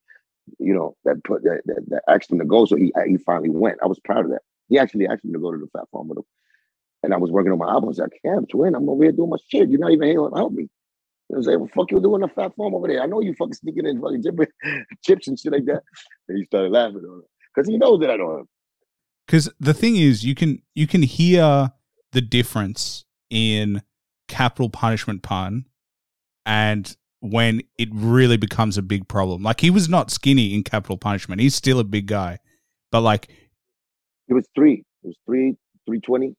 you 0.58 0.74
know 0.74 0.96
that 1.04 1.22
put 1.24 1.42
that, 1.44 1.60
that, 1.66 1.84
that 1.88 2.02
asked 2.08 2.30
him 2.32 2.38
to 2.38 2.44
go. 2.44 2.64
So 2.64 2.76
he 2.76 2.92
he 3.06 3.18
finally 3.18 3.50
went. 3.50 3.78
I 3.82 3.86
was 3.86 4.00
proud 4.00 4.24
of 4.24 4.30
that. 4.30 4.42
He 4.68 4.78
actually 4.78 5.06
asked 5.06 5.24
me 5.24 5.32
to 5.32 5.38
go 5.38 5.52
to 5.52 5.58
the 5.58 5.68
Fat 5.78 5.88
Farm 5.92 6.08
with 6.08 6.18
him. 6.18 6.24
And 7.02 7.14
I 7.14 7.18
was 7.18 7.30
working 7.30 7.52
on 7.52 7.58
my 7.58 7.68
album. 7.68 7.84
I 7.84 7.88
was 7.88 7.98
like, 7.98 8.18
Cam, 8.24 8.46
twin, 8.46 8.74
I'm 8.74 8.88
over 8.88 9.04
here 9.04 9.12
doing 9.12 9.30
my 9.30 9.36
shit. 9.48 9.70
You're 9.70 9.80
not 9.80 9.92
even 9.92 10.08
here 10.08 10.18
to 10.20 10.34
help 10.34 10.52
me. 10.52 10.64
You 10.64 11.36
know 11.36 11.36
what 11.36 11.38
I'm 11.38 11.44
saying? 11.44 11.60
What 11.60 11.68
the 11.68 11.74
fuck 11.74 11.90
you 11.92 12.00
doing 12.00 12.22
the 12.22 12.28
fat 12.28 12.56
farm 12.56 12.74
over 12.74 12.88
there? 12.88 13.02
I 13.02 13.06
know 13.06 13.20
you 13.20 13.34
fucking 13.34 13.54
sneaking 13.54 13.86
in 13.86 14.00
fucking 14.00 14.22
chips 15.04 15.28
and 15.28 15.38
shit 15.38 15.52
like 15.52 15.66
that. 15.66 15.82
And 16.28 16.38
he 16.38 16.44
started 16.44 16.72
laughing 16.72 16.96
on 16.98 17.20
it. 17.20 17.30
Because 17.54 17.68
he 17.68 17.78
knows 17.78 18.00
that 18.00 18.10
I 18.10 18.16
know 18.16 18.38
him. 18.38 18.48
Because 19.28 19.50
the 19.60 19.74
thing 19.74 19.96
is 19.96 20.24
you 20.24 20.34
can 20.34 20.60
you 20.74 20.86
can 20.86 21.02
hear 21.02 21.70
the 22.12 22.20
difference 22.20 23.04
in 23.30 23.82
capital 24.26 24.70
punishment 24.70 25.22
pun 25.22 25.66
and 26.46 26.96
when 27.20 27.62
it 27.78 27.88
really 27.92 28.36
becomes 28.36 28.78
a 28.78 28.82
big 28.82 29.06
problem 29.06 29.42
like 29.42 29.60
he 29.60 29.70
was 29.70 29.88
not 29.88 30.10
skinny 30.10 30.54
in 30.54 30.64
capital 30.64 30.96
punishment 30.96 31.40
he's 31.40 31.54
still 31.54 31.78
a 31.78 31.84
big 31.84 32.06
guy 32.06 32.38
but 32.90 33.02
like 33.02 33.28
It 34.28 34.34
was 34.34 34.46
three. 34.54 34.84
It 35.02 35.08
was 35.08 35.16
three, 35.26 35.56
320, 35.86 36.34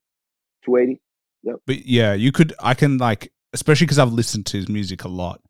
280. 0.66 1.02
yeah 1.44 1.54
but 1.66 1.86
yeah 1.86 2.14
you 2.14 2.32
could 2.32 2.54
i 2.60 2.74
can 2.74 2.98
like 2.98 3.32
especially 3.54 3.86
because 3.86 4.00
i've 4.00 4.14
listened 4.14 4.46
to 4.48 4.58
his 4.58 4.68
music 4.68 5.04
a 5.04 5.08
lot 5.08 5.42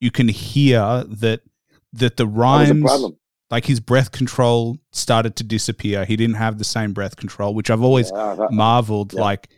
you 0.00 0.10
can 0.10 0.28
hear 0.28 1.04
that 1.08 1.40
that 1.92 2.16
the 2.16 2.26
rhymes. 2.26 2.84
Like 3.50 3.64
his 3.64 3.78
breath 3.80 4.10
control 4.12 4.76
started 4.92 5.36
to 5.36 5.44
disappear 5.44 6.04
he 6.04 6.16
didn't 6.16 6.36
have 6.36 6.58
the 6.58 6.64
same 6.64 6.92
breath 6.92 7.16
control 7.16 7.54
which 7.54 7.70
i've 7.70 7.82
always 7.82 8.10
Yeah, 8.14 8.46
marveled 8.50 9.12
Yeah. 9.12 9.20
like 9.20 9.48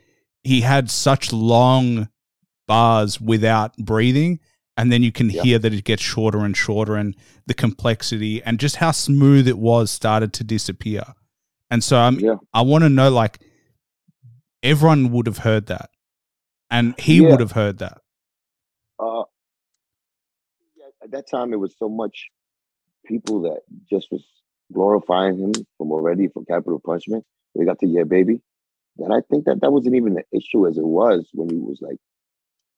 he 0.45 0.61
had 0.61 0.91
such 0.91 1.33
long 1.33 2.09
bars 2.67 3.21
without 3.21 3.77
breathing 3.79 4.41
and 4.77 4.93
then 4.93 5.03
you 5.03 5.11
can 5.11 5.31
Yeah. 5.31 5.43
hear 5.43 5.59
that 5.59 5.73
it 5.73 5.85
gets 5.85 6.03
shorter 6.03 6.41
and 6.45 6.57
shorter 6.57 6.97
and 6.97 7.17
the 7.47 7.55
complexity 7.55 8.43
and 8.43 8.61
just 8.61 8.77
how 8.77 8.91
smooth 8.91 9.49
it 9.49 9.59
was 9.59 9.91
started 9.91 10.33
to 10.35 10.45
disappear 10.45 11.03
and 11.71 11.83
so 11.83 11.97
I'm, 11.99 12.19
yeah. 12.21 12.37
i 12.53 12.61
want 12.63 12.85
to 12.85 12.89
know 12.91 13.11
like 13.11 13.41
everyone 14.63 15.11
would 15.13 15.27
have 15.27 15.39
heard 15.39 15.67
that 15.67 15.91
and 16.71 16.99
he 17.01 17.21
would 17.23 17.41
have 17.41 17.53
heard 17.53 17.79
that 17.79 18.01
Uh, 19.01 19.23
at 21.03 21.11
that 21.13 21.31
time, 21.31 21.53
it 21.53 21.57
was 21.61 21.75
so 21.79 21.89
much 21.89 22.27
people 23.09 23.43
that 23.43 23.61
just 23.91 24.09
was 24.13 24.25
glorifying 24.73 25.39
him 25.39 25.53
from 25.79 25.91
already 25.93 26.29
for 26.29 26.45
capital 26.45 26.81
punishment. 26.85 27.25
They 27.57 27.65
got 27.65 27.81
to 27.81 27.87
yeah, 27.89 28.05
baby. 28.05 28.41
That 28.99 29.11
I 29.13 29.23
think 29.31 29.47
that 29.47 29.61
that 29.63 29.73
wasn't 29.73 29.97
even 29.97 30.19
an 30.19 30.25
issue 30.33 30.69
as 30.69 30.77
it 30.77 30.85
was 30.85 31.29
when 31.33 31.49
he 31.49 31.57
was 31.57 31.79
like 31.81 31.99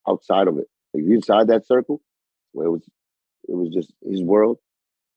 outside 0.08 0.48
of 0.48 0.58
it. 0.58 0.66
Like 0.94 1.04
inside 1.04 1.48
that 1.48 1.66
circle, 1.66 2.00
where 2.52 2.66
it 2.66 2.70
was, 2.70 2.82
it 3.48 3.54
was 3.54 3.70
just 3.70 3.92
his 4.08 4.22
world, 4.22 4.58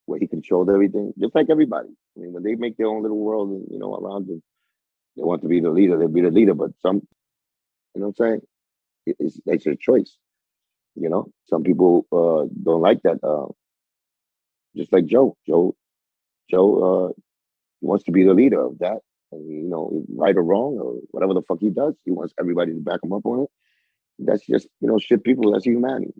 where 0.05 0.19
he 0.19 0.27
controlled 0.27 0.69
everything, 0.69 1.13
just 1.19 1.35
like 1.35 1.49
everybody. 1.49 1.89
I 2.17 2.19
mean, 2.21 2.33
when 2.33 2.43
they 2.43 2.55
make 2.55 2.77
their 2.77 2.87
own 2.87 3.01
little 3.01 3.19
world, 3.19 3.49
and 3.51 3.67
you 3.69 3.79
know, 3.79 3.95
around 3.95 4.27
them, 4.27 4.41
they 5.17 5.23
want 5.23 5.41
to 5.41 5.47
be 5.47 5.59
the 5.59 5.69
leader. 5.69 5.97
They'll 5.97 6.07
be 6.07 6.21
the 6.21 6.31
leader. 6.31 6.53
But 6.53 6.71
some, 6.81 7.01
you 7.95 8.01
know, 8.01 8.07
what 8.07 8.25
I'm 8.25 8.29
saying, 8.29 8.41
it, 9.05 9.15
it's 9.19 9.39
it's 9.45 9.65
a 9.67 9.75
choice. 9.75 10.17
You 10.95 11.09
know, 11.09 11.29
some 11.47 11.63
people 11.63 12.05
uh, 12.11 12.47
don't 12.63 12.81
like 12.81 13.01
that. 13.03 13.19
Uh, 13.23 13.47
just 14.75 14.91
like 14.91 15.05
Joe, 15.05 15.37
Joe, 15.47 15.75
Joe 16.49 16.83
uh, 17.09 17.21
wants 17.81 18.05
to 18.05 18.11
be 18.11 18.23
the 18.23 18.33
leader 18.33 18.61
of 18.61 18.79
that. 18.79 18.99
And, 19.31 19.49
you 19.49 19.69
know, 19.69 20.03
right 20.15 20.35
or 20.35 20.43
wrong 20.43 20.77
or 20.79 20.99
whatever 21.11 21.33
the 21.33 21.41
fuck 21.41 21.57
he 21.59 21.69
does, 21.69 21.95
he 22.05 22.11
wants 22.11 22.33
everybody 22.39 22.73
to 22.73 22.79
back 22.79 22.99
him 23.03 23.13
up 23.13 23.25
on 23.25 23.43
it. 23.43 23.49
That's 24.19 24.45
just 24.45 24.67
you 24.79 24.87
know 24.87 24.99
shit. 24.99 25.23
People, 25.23 25.51
that's 25.51 25.65
humanity. 25.65 26.13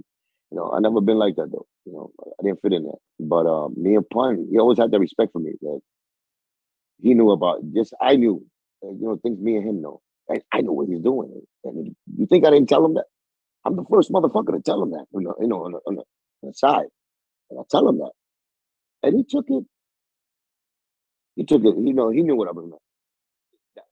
You 0.51 0.58
know, 0.58 0.72
I 0.72 0.80
never 0.80 0.99
been 0.99 1.18
like 1.18 1.36
that 1.36 1.51
though. 1.51 1.68
You 1.86 1.93
know, 1.93 2.12
I 2.39 2.43
didn't 2.43 2.62
fit 2.62 2.74
in 2.74 2.84
there. 2.84 2.93
But 3.20 3.45
uh, 3.45 3.70
me 3.70 3.95
and 3.95 4.10
Pun, 4.10 4.47
he 4.51 4.58
always 4.58 4.80
had 4.80 4.91
that 4.91 4.99
respect 4.99 5.32
for 5.32 5.39
me. 5.39 5.51
That 5.62 5.80
he 7.01 7.14
knew 7.14 7.32
about. 7.32 7.60
Just 7.74 7.93
I 8.01 8.16
knew, 8.16 8.43
you 8.82 8.97
know, 8.99 9.20
things 9.22 9.39
me 9.39 9.58
and 9.58 9.68
him 9.68 9.82
know. 9.82 10.01
I, 10.30 10.41
I 10.51 10.62
know 10.62 10.72
what 10.72 10.88
he's 10.88 11.01
doing. 11.01 11.41
And 11.64 11.95
you 12.16 12.26
think 12.26 12.45
I 12.45 12.49
didn't 12.49 12.70
tell 12.70 12.86
him 12.86 12.95
that? 12.95 13.06
I'm 13.66 13.76
the 13.76 13.86
first 13.89 14.12
motherfucker 14.12 14.54
to 14.54 14.62
tell 14.62 14.82
him 14.82 14.91
that, 14.91 15.06
you 15.14 15.22
know, 15.22 15.36
you 15.39 15.47
know 15.47 15.66
on, 15.66 15.72
the, 15.74 15.80
on, 15.86 15.95
the, 15.95 16.01
on 16.01 16.49
the 16.49 16.54
side. 16.54 16.88
And 17.49 17.60
I 17.60 17.64
tell 17.70 17.88
him 17.88 17.99
that. 17.99 18.12
And 19.04 19.16
he 19.16 19.24
took 19.24 19.45
it. 19.49 19.66
He 21.36 21.45
took 21.45 21.64
it, 21.66 21.76
you 21.78 21.93
know, 21.93 22.10
he 22.10 22.22
knew 22.24 22.36
what 22.36 22.47
I 22.47 22.51
was 22.51 22.66
doing. 22.66 22.80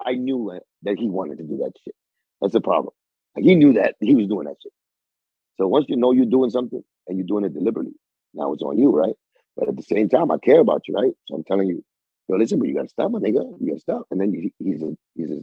I 0.06 0.14
knew 0.14 0.52
that, 0.54 0.64
he 1.00 1.10
wanted 1.10 1.38
to 1.40 1.44
do 1.44 1.58
that 1.58 1.74
shit. 1.84 1.96
That's 2.42 2.54
the 2.54 2.62
problem. 2.62 2.94
Like 3.36 3.46
he 3.46 3.56
knew 3.56 3.74
that 3.74 3.96
he 4.02 4.16
was 4.16 4.28
doing 4.28 4.46
that 4.48 4.58
shit. 4.62 4.74
So 5.58 5.68
once 5.68 5.86
you 5.90 5.98
know 5.98 6.12
you're 6.12 6.26
doing 6.26 6.50
something 6.50 6.84
and 7.08 7.18
you're 7.18 7.28
doing 7.28 7.46
it 7.46 7.54
deliberately, 7.54 7.94
now 8.34 8.54
it's 8.54 8.64
on 8.64 8.78
you, 8.78 8.92
right? 8.92 9.16
But 9.58 9.70
at 9.70 9.78
the 9.78 9.84
same 9.84 10.10
time, 10.10 10.32
I 10.32 10.38
care 10.40 10.60
about 10.60 10.84
you, 10.88 10.96
right? 10.96 11.14
So 11.28 11.36
I'm 11.36 11.44
telling 11.44 11.68
you, 11.68 11.84
yo, 12.30 12.38
listen, 12.38 12.60
but 12.60 12.68
you 12.68 12.76
gotta 12.76 12.90
stop, 12.90 13.12
my 13.12 13.20
nigga. 13.20 13.44
You 13.60 13.68
gotta 13.70 13.80
stop. 13.82 14.04
And 14.12 14.22
then 14.22 14.34
he, 14.34 14.54
he's 14.60 14.82
a 14.82 14.96
he's 15.16 15.32
a 15.32 15.40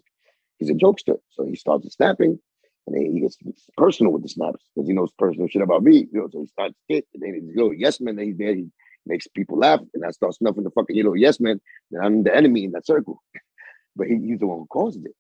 he's 0.59 0.71
a 0.71 0.75
jokester. 0.75 1.19
So 1.31 1.47
he 1.47 1.57
starts 1.57 1.93
snapping 1.95 2.39
and 2.87 2.97
then 2.97 3.13
he 3.15 3.21
gets 3.21 3.39
personal 3.77 4.13
with 4.13 4.23
the 4.23 4.29
snaps 4.29 4.65
because 4.75 4.89
he 4.89 4.95
knows 4.95 5.11
personal 5.19 5.49
shit 5.49 5.63
about 5.63 5.83
me. 5.83 6.09
You 6.13 6.21
know, 6.21 6.29
so 6.33 6.41
he 6.41 6.47
starts 6.49 6.75
shit, 6.91 7.07
and 7.15 7.23
then 7.23 7.35
he's 7.35 7.57
go 7.57 7.73
yes 7.73 8.01
man. 8.01 8.17
Then 8.17 8.27
he's 8.27 8.39
there, 8.39 8.55
he 8.55 8.69
makes 9.09 9.27
people 9.27 9.59
laugh, 9.59 9.81
and 9.95 10.05
I 10.05 10.11
start 10.11 10.35
snuffing 10.35 10.65
the 10.65 10.71
fucking 10.71 10.97
you 10.97 11.05
know 11.05 11.15
yes 11.15 11.41
man. 11.41 11.61
Then 11.91 12.03
I'm 12.05 12.23
the 12.23 12.35
enemy 12.35 12.65
in 12.65 12.73
that 12.73 12.87
circle, 12.87 13.23
but 13.97 14.07
he, 14.07 14.17
he's 14.17 14.39
the 14.39 14.47
one 14.47 14.59
who 14.59 14.67
causes 14.67 15.05
it 15.05 15.15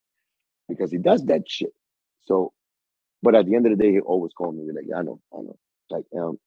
because 0.68 0.92
he 0.92 0.98
does 0.98 1.24
that 1.26 1.42
shit. 1.48 1.72
So, 2.24 2.52
but 3.22 3.34
at 3.34 3.46
the 3.46 3.56
end 3.56 3.66
of 3.66 3.76
the 3.76 3.82
day, 3.82 3.92
he 3.92 4.00
always 4.00 4.32
called 4.32 4.56
me 4.56 4.70
like, 4.72 4.86
I 4.96 5.02
know, 5.02 5.20
I 5.32 5.38
know, 5.38 5.58
like 5.90 6.04
um, 6.16 6.38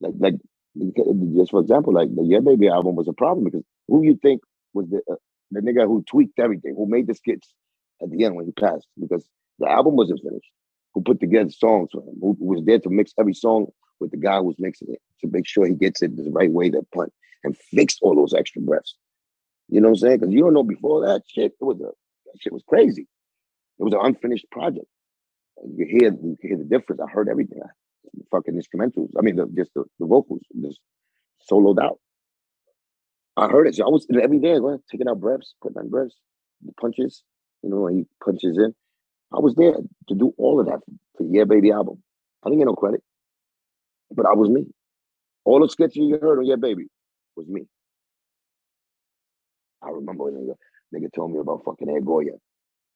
like 0.00 0.14
like 0.18 0.34
just 1.36 1.50
for 1.50 1.60
example, 1.60 1.92
like 1.92 2.14
the 2.14 2.24
Yeah 2.24 2.40
Baby 2.40 2.68
album 2.68 2.96
was 2.96 3.08
a 3.08 3.12
problem 3.12 3.44
because 3.44 3.64
who 3.88 4.04
you 4.04 4.18
think 4.20 4.42
was 4.72 4.88
the 4.88 5.00
uh, 5.10 5.16
the 5.50 5.60
nigga 5.60 5.86
who 5.86 6.02
tweaked 6.02 6.38
everything, 6.38 6.74
who 6.76 6.86
made 6.86 7.06
the 7.06 7.14
skits 7.14 7.52
at 8.02 8.10
the 8.10 8.24
end 8.24 8.36
when 8.36 8.46
he 8.46 8.52
passed 8.52 8.86
because 8.98 9.28
the 9.58 9.68
album 9.68 9.96
wasn't 9.96 10.20
finished. 10.22 10.50
Who 10.94 11.02
put 11.02 11.20
together 11.20 11.50
songs 11.50 11.90
for 11.92 12.02
him? 12.02 12.16
Who, 12.20 12.36
who 12.38 12.46
was 12.46 12.64
there 12.64 12.78
to 12.80 12.90
mix 12.90 13.12
every 13.18 13.34
song 13.34 13.68
with 14.00 14.10
the 14.10 14.16
guy 14.16 14.38
who 14.38 14.44
was 14.44 14.56
mixing 14.58 14.88
it 14.92 15.00
to 15.20 15.28
make 15.28 15.46
sure 15.46 15.66
he 15.66 15.74
gets 15.74 16.02
it 16.02 16.16
the 16.16 16.30
right 16.30 16.50
way 16.50 16.70
to 16.70 16.82
punt 16.94 17.12
and 17.44 17.56
fix 17.56 17.98
all 18.02 18.14
those 18.14 18.34
extra 18.34 18.62
breaths. 18.62 18.96
You 19.68 19.80
know 19.80 19.88
what 19.88 19.98
I'm 19.98 20.00
saying? 20.00 20.18
Because 20.18 20.34
you 20.34 20.40
don't 20.40 20.54
know 20.54 20.64
before 20.64 21.06
that 21.06 21.22
shit, 21.28 21.52
it 21.60 21.64
was 21.64 21.80
a 21.80 21.90
that 22.26 22.40
shit 22.40 22.52
was 22.52 22.64
crazy. 22.66 23.06
It 23.78 23.84
was 23.84 23.92
an 23.92 24.00
unfinished 24.02 24.50
project. 24.50 24.86
You 25.64 25.86
hear 25.86 26.12
you 26.12 26.36
hear 26.40 26.56
the 26.56 26.64
difference. 26.64 27.00
I 27.00 27.10
heard 27.10 27.28
everything. 27.28 27.60
I, 27.62 27.68
the 28.14 28.24
fucking 28.30 28.54
instrumentals. 28.54 29.10
I 29.18 29.22
mean, 29.22 29.36
the, 29.36 29.46
just 29.54 29.72
the, 29.74 29.84
the 29.98 30.06
vocals, 30.06 30.42
just 30.60 30.80
soloed 31.50 31.80
out. 31.80 31.98
I 33.36 33.48
heard 33.48 33.68
it. 33.68 33.76
So 33.76 33.86
I 33.86 33.88
was 33.88 34.06
every 34.20 34.38
day 34.38 34.58
going 34.58 34.80
taking 34.90 35.08
out 35.08 35.20
breaths, 35.20 35.54
putting 35.62 35.78
on 35.78 35.88
breaths, 35.88 36.16
the 36.64 36.72
punches. 36.80 37.22
You 37.62 37.70
know, 37.70 37.86
and 37.86 37.98
he 37.98 38.06
punches 38.24 38.56
in. 38.56 38.74
I 39.32 39.38
was 39.38 39.54
there 39.54 39.74
to 40.08 40.14
do 40.14 40.32
all 40.38 40.60
of 40.60 40.66
that 40.66 40.80
for 41.16 41.24
Yeah 41.24 41.44
Baby 41.44 41.70
album. 41.70 42.02
I 42.42 42.48
didn't 42.48 42.60
get 42.60 42.66
no 42.66 42.74
credit, 42.74 43.02
but 44.10 44.26
I 44.26 44.34
was 44.34 44.48
me. 44.48 44.66
All 45.44 45.60
the 45.60 45.68
sketches 45.68 45.96
you 45.96 46.18
heard 46.20 46.38
on 46.38 46.44
Yeah 46.44 46.56
Baby 46.56 46.88
was 47.36 47.46
me. 47.48 47.66
I 49.82 49.90
remember 49.90 50.24
when 50.24 50.34
nigga, 50.34 50.54
nigga 50.94 51.12
told 51.14 51.32
me 51.32 51.38
about 51.38 51.64
fucking 51.64 51.88
Ed 51.88 52.04
Goya. 52.04 52.32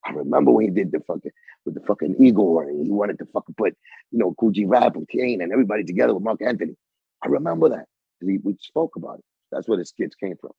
I 0.04 0.10
remember 0.10 0.50
when 0.50 0.66
he 0.66 0.70
did 0.70 0.92
the 0.92 1.00
fucking 1.00 1.30
with 1.64 1.74
the 1.74 1.80
fucking 1.80 2.16
Eagle 2.22 2.60
and 2.60 2.84
he 2.84 2.92
wanted 2.92 3.18
to 3.18 3.26
fucking 3.26 3.54
put, 3.56 3.74
you 4.10 4.18
know, 4.18 4.34
Kool 4.38 4.50
G 4.50 4.66
Rap 4.66 4.96
and 4.96 5.08
Kane 5.08 5.40
and 5.40 5.50
everybody 5.50 5.82
together 5.84 6.12
with 6.14 6.22
Marc 6.22 6.42
Anthony. 6.42 6.76
I 7.22 7.28
remember 7.28 7.70
that. 7.70 7.86
We, 8.20 8.38
we 8.38 8.56
spoke 8.60 8.96
about 8.96 9.18
it. 9.18 9.24
That's 9.50 9.66
where 9.66 9.78
the 9.78 9.86
skits 9.86 10.14
came 10.14 10.36
from. 10.36 10.52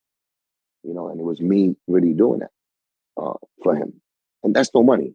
You 0.84 0.93
know, 0.93 1.10
and 1.10 1.20
it 1.20 1.24
was 1.24 1.41
me 1.41 1.76
really 1.88 2.14
doing 2.14 2.39
that 2.39 2.51
uh, 3.22 3.34
for 3.64 3.76
him. 3.76 4.01
And 4.43 4.56
that's 4.56 4.72
no 4.74 4.84
money, 4.84 5.14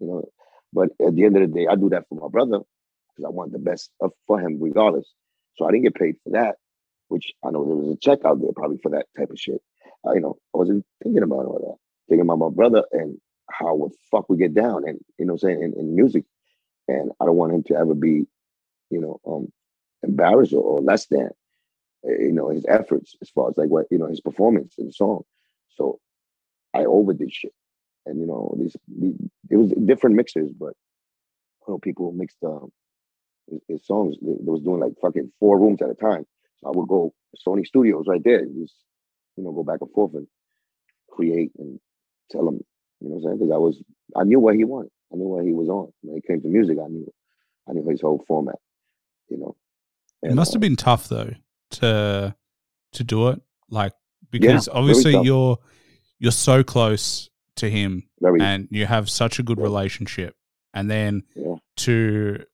you 0.00 0.06
know. 0.06 0.24
But 0.72 0.90
at 1.04 1.14
the 1.14 1.24
end 1.24 1.36
of 1.36 1.42
the 1.42 1.54
day, 1.54 1.66
I 1.66 1.74
do 1.74 1.88
that 1.90 2.04
for 2.08 2.16
my 2.16 2.28
brother 2.28 2.60
because 3.16 3.28
I 3.28 3.30
want 3.30 3.52
the 3.52 3.58
best 3.58 3.90
of, 4.00 4.12
for 4.26 4.40
him 4.40 4.58
regardless. 4.60 5.12
So 5.56 5.66
I 5.66 5.70
didn't 5.72 5.84
get 5.84 5.94
paid 5.94 6.16
for 6.22 6.30
that, 6.30 6.56
which 7.08 7.32
I 7.44 7.50
know 7.50 7.64
there 7.64 7.76
was 7.76 7.96
a 7.96 7.98
check 7.98 8.20
out 8.24 8.40
there 8.40 8.52
probably 8.54 8.78
for 8.82 8.90
that 8.90 9.06
type 9.16 9.30
of 9.30 9.40
shit. 9.40 9.60
I, 10.06 10.14
you 10.14 10.20
know, 10.20 10.36
I 10.54 10.58
wasn't 10.58 10.84
thinking 11.02 11.22
about 11.22 11.46
all 11.46 11.58
that. 11.60 11.76
Thinking 12.10 12.26
about 12.28 12.38
my 12.38 12.54
brother 12.54 12.84
and 12.92 13.18
how 13.50 13.76
the 13.78 13.90
fuck 14.10 14.28
we 14.28 14.36
get 14.36 14.54
down 14.54 14.88
and 14.88 14.98
you 15.18 15.26
know 15.26 15.34
I'm 15.34 15.38
saying 15.38 15.62
in, 15.62 15.72
in 15.78 15.96
music. 15.96 16.24
And 16.88 17.10
I 17.20 17.24
don't 17.24 17.36
want 17.36 17.52
him 17.52 17.64
to 17.64 17.76
ever 17.76 17.94
be, 17.94 18.26
you 18.90 19.00
know, 19.00 19.20
um 19.26 19.48
embarrassed 20.02 20.52
or, 20.52 20.62
or 20.62 20.80
less 20.80 21.06
than 21.06 21.30
uh, 22.06 22.12
you 22.12 22.32
know 22.32 22.50
his 22.50 22.64
efforts 22.68 23.16
as 23.22 23.30
far 23.30 23.50
as 23.50 23.56
like 23.56 23.68
what 23.68 23.86
you 23.90 23.98
know 23.98 24.06
his 24.08 24.20
performance 24.20 24.74
in 24.78 24.86
the 24.86 24.92
song. 24.92 25.22
So 25.76 25.98
I 26.74 26.84
overdid 26.84 27.32
shit, 27.32 27.52
and 28.06 28.20
you 28.20 28.26
know 28.26 28.54
these, 28.58 28.76
these 28.88 29.16
it 29.50 29.56
was 29.56 29.72
different 29.84 30.16
mixers, 30.16 30.52
but 30.52 30.74
you 31.66 31.74
know 31.74 31.78
people 31.78 32.12
mixed 32.12 32.38
um 32.44 32.70
his, 33.50 33.60
his 33.68 33.86
songs. 33.86 34.16
They, 34.20 34.32
they 34.32 34.50
was 34.50 34.62
doing 34.62 34.80
like 34.80 34.92
fucking 35.00 35.32
four 35.40 35.58
rooms 35.58 35.82
at 35.82 35.90
a 35.90 35.94
time. 35.94 36.26
So 36.58 36.68
I 36.68 36.70
would 36.74 36.88
go 36.88 37.14
Sony 37.46 37.66
Studios 37.66 38.06
right 38.08 38.22
there, 38.24 38.44
just 38.44 38.74
you 39.36 39.44
know 39.44 39.52
go 39.52 39.62
back 39.62 39.80
and 39.80 39.90
forth 39.92 40.14
and 40.14 40.26
create 41.10 41.52
and 41.58 41.78
tell 42.30 42.48
him, 42.48 42.60
you 43.00 43.08
know 43.08 43.16
what 43.16 43.16
I'm 43.16 43.22
saying? 43.22 43.38
Because 43.38 43.52
I 43.52 43.58
was 43.58 43.82
I 44.16 44.24
knew 44.24 44.40
what 44.40 44.54
he 44.54 44.64
wanted. 44.64 44.90
I 45.12 45.16
knew 45.16 45.28
what 45.28 45.44
he 45.44 45.52
was 45.52 45.68
on 45.68 45.92
when 46.02 46.16
it 46.18 46.26
came 46.26 46.40
to 46.42 46.48
music. 46.48 46.78
I 46.82 46.88
knew 46.88 47.12
I 47.68 47.72
knew 47.72 47.88
his 47.88 48.00
whole 48.00 48.24
format. 48.26 48.56
You 49.28 49.38
know. 49.38 49.56
It 50.22 50.34
must 50.34 50.52
have 50.52 50.60
been 50.60 50.76
tough 50.76 51.08
though 51.08 51.30
to 51.72 52.34
to 52.92 53.04
do 53.04 53.28
it, 53.28 53.40
like 53.70 53.92
because 54.30 54.68
obviously 54.68 55.16
you're 55.22 55.58
you're 56.18 56.32
so 56.32 56.64
close 56.64 57.28
to 57.56 57.70
him 57.70 58.02
very 58.20 58.40
and 58.40 58.68
you 58.70 58.86
have 58.86 59.08
such 59.08 59.38
a 59.38 59.42
good 59.42 59.58
Yeah. 59.58 59.64
relationship, 59.64 60.34
and 60.74 60.90
then 60.90 61.22
yeah. 61.34 61.56
to 61.76 62.44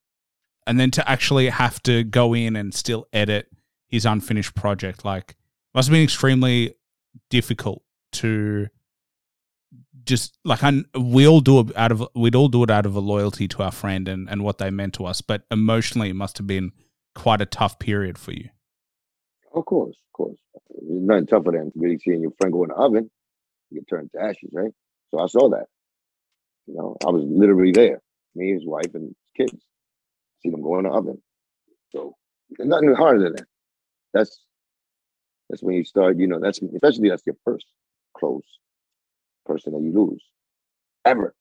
and 0.67 0.79
then 0.79 0.91
to 0.93 1.11
actually 1.11 1.49
have 1.49 1.83
to 1.85 2.05
go 2.05 2.35
in 2.35 2.57
and 2.57 2.75
still 2.75 3.07
edit 3.13 3.49
his 3.89 4.07
unfinished 4.07 4.55
project, 4.55 5.05
like 5.05 5.37
must 5.75 5.89
have 5.89 5.93
been 5.93 6.03
extremely 6.05 6.75
difficult 7.31 7.83
to 8.13 8.69
just 10.05 10.37
like 10.45 10.63
I, 10.63 10.83
we 10.99 11.27
all 11.27 11.41
do 11.41 11.61
it 11.61 11.77
out 11.77 11.93
of 11.93 12.07
we'd 12.15 12.35
all 12.35 12.49
do 12.49 12.63
it 12.65 12.71
out 12.71 12.87
of 12.87 12.97
a 12.97 13.01
loyalty 13.01 13.47
to 13.49 13.63
our 13.63 13.71
friend 13.71 14.09
and, 14.09 14.29
and 14.29 14.43
what 14.43 14.59
they 14.59 14.71
meant 14.71 14.95
to 14.95 15.07
us, 15.07 15.21
but 15.21 15.43
emotionally 15.51 16.11
it 16.11 16.17
must 16.17 16.39
have 16.39 16.47
been 16.47 16.73
quite 17.15 17.41
a 17.41 17.47
tough 17.47 17.79
period 17.79 18.19
for 18.19 18.33
you. 18.33 18.49
Of 19.55 19.65
course, 19.67 19.97
of 20.09 20.13
course. 20.13 20.39
There's 20.71 21.03
nothing 21.03 21.27
tougher 21.27 21.53
than 21.53 21.73
really 21.75 21.99
seeing 21.99 22.23
your 22.23 22.33
friend 22.41 22.53
go 22.53 22.65
in 22.65 22.71
the 22.71 22.75
oven, 22.75 23.11
you 23.71 23.81
get 23.81 23.89
turned 23.89 24.11
to 24.13 24.23
ashes, 24.23 24.51
right? 24.53 24.73
So 25.11 25.21
I 25.21 25.27
saw 25.27 25.51
that. 25.51 25.67
You 26.67 26.75
know, 26.75 26.97
I 27.07 27.11
was 27.11 27.25
literally 27.27 27.73
there, 27.73 28.01
me, 28.35 28.53
his 28.53 28.67
wife, 28.67 28.95
and 28.95 29.09
his 29.09 29.49
kids. 29.49 29.63
See 30.43 30.51
them 30.51 30.63
go 30.63 30.79
in 30.79 30.85
the 30.85 30.91
oven. 30.91 31.23
So 31.91 32.17
there's 32.51 32.69
nothing 32.69 32.95
harder 32.95 33.23
than 33.23 33.33
that. 33.35 33.47
That's 34.13 34.45
that's 35.49 35.63
when 35.63 35.77
you 35.77 35.85
start, 35.85 36.19
you 36.19 36.27
know, 36.27 36.41
that's 36.41 36.61
especially 36.63 37.11
that's 37.11 37.27
your 37.27 37.37
first 37.45 37.67
close 38.17 38.45
person 39.45 39.73
that 39.75 39.83
you 39.83 39.93
lose. 39.93 40.25
Ever. 41.05 41.35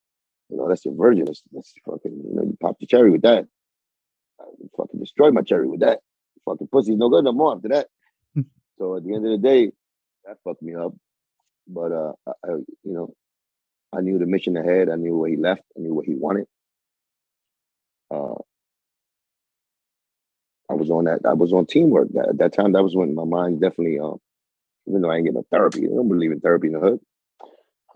You 0.50 0.58
know, 0.58 0.68
that's 0.68 0.84
your 0.84 0.96
virgin. 0.96 1.26
That's, 1.26 1.42
that's 1.52 1.74
fucking, 1.86 2.12
you 2.12 2.36
know, 2.36 2.44
you 2.44 2.58
pop 2.62 2.78
the 2.80 2.86
cherry 2.86 3.10
with 3.10 3.22
that. 3.22 3.46
I 4.40 4.44
fucking 4.76 5.00
destroyed 5.00 5.34
my 5.34 5.42
cherry 5.42 5.68
with 5.68 5.80
that. 5.80 6.00
Fucking 6.46 6.68
pussy 6.68 6.96
no 6.96 7.10
good 7.10 7.24
no 7.24 7.32
more 7.32 7.56
after 7.56 7.70
that. 7.70 7.88
so 8.78 8.98
at 8.98 9.06
the 9.06 9.16
end 9.16 9.26
of 9.26 9.32
the 9.32 9.38
day, 9.38 9.72
that 10.26 10.38
fucked 10.44 10.62
me 10.62 10.76
up. 10.76 10.94
But 11.68 11.92
uh 11.92 12.14
I, 12.28 12.32
I 12.44 12.50
you 12.84 12.94
know, 12.94 13.14
I 13.94 14.02
knew 14.02 14.18
the 14.20 14.26
mission 14.26 14.58
ahead. 14.58 14.90
I 14.90 14.96
knew 14.96 15.18
where 15.18 15.30
he 15.30 15.38
left. 15.38 15.64
I 15.78 15.82
knew 15.82 15.94
what 15.94 16.06
he 16.06 16.16
wanted. 16.16 16.48
Uh, 18.10 18.36
I 20.72 20.76
was 20.76 20.92
on 20.92 21.06
that. 21.06 21.22
I 21.26 21.34
was 21.34 21.54
on 21.54 21.68
teamwork. 21.68 22.10
At 22.18 22.40
that 22.40 22.54
time, 22.54 22.74
that 22.74 22.84
was 22.84 22.96
when 22.96 23.16
my 23.16 23.26
mind 23.26 23.62
definitely, 23.62 24.00
um, 24.00 24.20
even 24.88 25.02
though 25.02 25.12
I 25.12 25.18
ain't 25.18 25.26
get 25.26 25.36
no 25.36 25.46
therapy, 25.52 25.86
I 25.86 25.90
don't 25.96 26.10
believe 26.10 26.32
in 26.32 26.42
therapy 26.42 26.68
in 26.68 26.74
the 26.74 26.80
hood. 26.80 27.00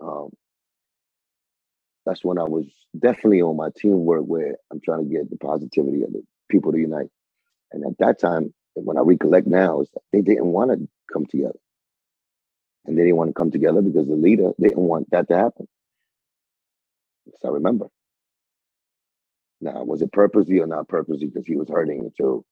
Um, 0.00 0.30
that's 2.06 2.24
when 2.24 2.38
I 2.38 2.44
was 2.44 2.66
definitely 2.98 3.42
on 3.42 3.56
my 3.56 3.70
teamwork 3.76 4.24
where 4.24 4.56
I'm 4.72 4.80
trying 4.80 5.04
to 5.08 5.10
get 5.10 5.30
the 5.30 5.38
positivity 5.38 6.02
of 6.02 6.12
the 6.12 6.22
people 6.50 6.72
to 6.72 6.78
unite. 6.78 7.08
And 7.72 7.84
at 7.86 7.98
that 7.98 8.20
time, 8.20 8.54
when 8.74 8.98
I 8.98 9.02
recollect 9.02 9.46
now, 9.46 9.80
is 9.82 9.90
that 9.94 10.02
they 10.12 10.22
didn't 10.22 10.46
want 10.46 10.72
to 10.72 10.88
come 11.12 11.26
together. 11.26 11.58
And 12.86 12.98
they 12.98 13.02
didn't 13.02 13.16
want 13.16 13.30
to 13.30 13.34
come 13.34 13.50
together 13.50 13.82
because 13.82 14.08
the 14.08 14.16
leader 14.16 14.52
didn't 14.60 14.78
want 14.78 15.10
that 15.10 15.28
to 15.28 15.36
happen. 15.36 15.68
Yes, 17.26 17.38
I 17.44 17.48
remember. 17.48 17.88
Now, 19.60 19.84
was 19.84 20.02
it 20.02 20.12
purposely 20.12 20.60
or 20.60 20.66
not 20.66 20.88
purposely 20.88 21.26
because 21.26 21.46
he 21.46 21.56
was 21.56 21.68
hurting 21.70 22.12
too? 22.16 22.44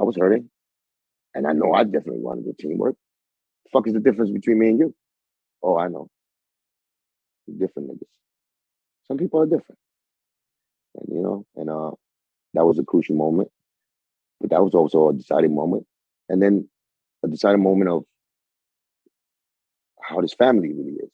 I 0.00 0.04
was 0.04 0.16
hurting. 0.18 0.48
And 1.34 1.46
I 1.46 1.52
know 1.52 1.72
I 1.72 1.84
definitely 1.84 2.22
wanted 2.22 2.46
the 2.46 2.54
teamwork. 2.54 2.96
The 3.64 3.70
fuck 3.72 3.86
is 3.86 3.94
the 3.94 4.00
difference 4.00 4.30
between 4.30 4.58
me 4.58 4.70
and 4.70 4.78
you? 4.78 4.94
Oh, 5.62 5.78
I 5.78 5.88
know. 5.88 6.08
We're 7.46 7.66
different 7.66 7.90
niggas. 7.90 8.08
Some 9.06 9.18
people 9.18 9.40
are 9.42 9.46
different. 9.46 9.78
And 10.96 11.16
you 11.16 11.22
know, 11.22 11.44
and 11.56 11.70
uh 11.70 11.92
that 12.54 12.66
was 12.66 12.78
a 12.78 12.84
crucial 12.84 13.16
moment. 13.16 13.48
But 14.40 14.50
that 14.50 14.62
was 14.62 14.74
also 14.74 15.10
a 15.10 15.12
deciding 15.14 15.54
moment. 15.54 15.86
And 16.28 16.42
then 16.42 16.68
a 17.24 17.28
deciding 17.28 17.62
moment 17.62 17.90
of 17.90 18.04
how 20.02 20.20
this 20.20 20.34
family 20.34 20.72
really 20.72 20.92
is. 20.94 21.10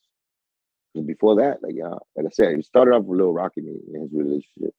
Because 0.94 1.06
before 1.06 1.36
that, 1.36 1.62
like 1.62 1.74
uh, 1.84 1.98
like 2.16 2.26
I 2.26 2.30
said, 2.32 2.52
it 2.52 2.64
started 2.64 2.92
off 2.92 3.04
with 3.04 3.18
Lil 3.18 3.32
Rocky 3.32 3.60
in 3.60 4.00
his 4.00 4.10
relationship. 4.12 4.74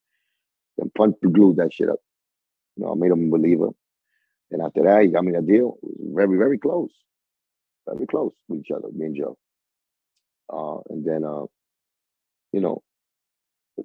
Then 0.78 0.92
Punch 0.98 1.16
glued 1.22 1.58
that 1.58 1.74
shit 1.74 1.90
up. 1.90 2.00
You 2.76 2.86
know, 2.86 2.94
I 2.94 2.96
made 2.96 3.12
him 3.12 3.28
a 3.28 3.38
believer. 3.38 3.70
And 4.52 4.62
after 4.62 4.84
that, 4.84 5.04
he 5.04 5.10
got 5.10 5.26
me 5.26 5.36
a 5.36 5.42
deal. 5.42 5.78
Very, 6.00 6.38
very 6.38 6.58
close. 6.58 6.92
Very 7.88 8.08
close 8.08 8.34
with 8.48 8.62
each 8.62 8.72
other, 8.72 8.88
me 8.94 9.08
and 9.08 9.16
Joe. 9.16 9.38
Uh, 10.52 10.80
and 10.90 11.06
then 11.06 11.24
uh, 11.26 11.46
you 12.54 12.62
know, 12.62 12.82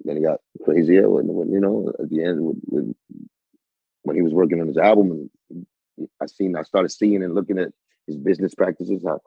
then 0.03 0.17
he 0.17 0.23
got 0.23 0.39
crazier 0.63 1.09
when, 1.09 1.27
when 1.27 1.51
you 1.51 1.59
know, 1.59 1.91
at 1.99 2.09
the 2.09 2.23
end 2.23 2.55
when 4.03 4.15
he 4.15 4.21
was 4.21 4.33
working 4.33 4.59
on 4.59 4.67
his 4.67 4.77
album 4.77 5.29
and 5.49 5.67
I 6.21 6.25
seen 6.25 6.55
I 6.55 6.63
started 6.63 6.89
seeing 6.89 7.23
and 7.23 7.35
looking 7.35 7.59
at 7.59 7.69
his 8.07 8.17
business 8.17 8.55
practices, 8.55 9.03
how 9.05 9.19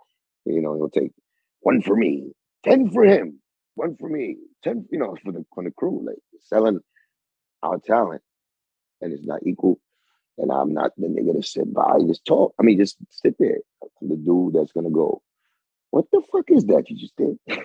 you 0.45 0.61
know, 0.61 0.75
he'll 0.75 0.91
take 0.91 1.13
one 1.61 1.83
for 1.83 1.97
me, 1.97 2.33
ten 2.65 2.91
for 2.91 3.05
him, 3.05 3.41
one 3.75 3.97
for 3.99 4.09
me, 4.09 4.37
ten, 4.63 4.87
you 4.91 4.99
know, 4.99 5.17
for 5.23 5.33
the 5.33 5.45
for 5.55 5.65
the 5.65 5.71
crew, 5.71 6.05
like 6.07 6.17
selling 6.41 6.81
our 7.63 7.79
talent 7.79 8.23
and 9.01 9.13
it's 9.13 9.27
not 9.27 9.41
equal. 9.47 9.79
And 10.39 10.53
I'm 10.53 10.73
not 10.75 10.93
the 10.97 11.07
nigga 11.07 11.35
to 11.35 11.43
sit 11.43 11.73
by, 11.73 11.99
just 12.07 12.25
talk. 12.25 12.55
I 12.61 12.63
mean, 12.63 12.79
just 12.79 12.97
sit 13.11 13.37
there. 13.39 13.59
I'm 13.83 14.09
the 14.09 14.17
dude 14.17 14.55
that's 14.55 14.73
gonna 14.73 14.91
go, 14.91 15.23
what 15.91 16.07
the 16.13 16.23
fuck 16.31 16.51
is 16.51 16.67
that 16.67 16.91
you 16.91 16.97
just 16.97 17.17
did? 17.17 17.39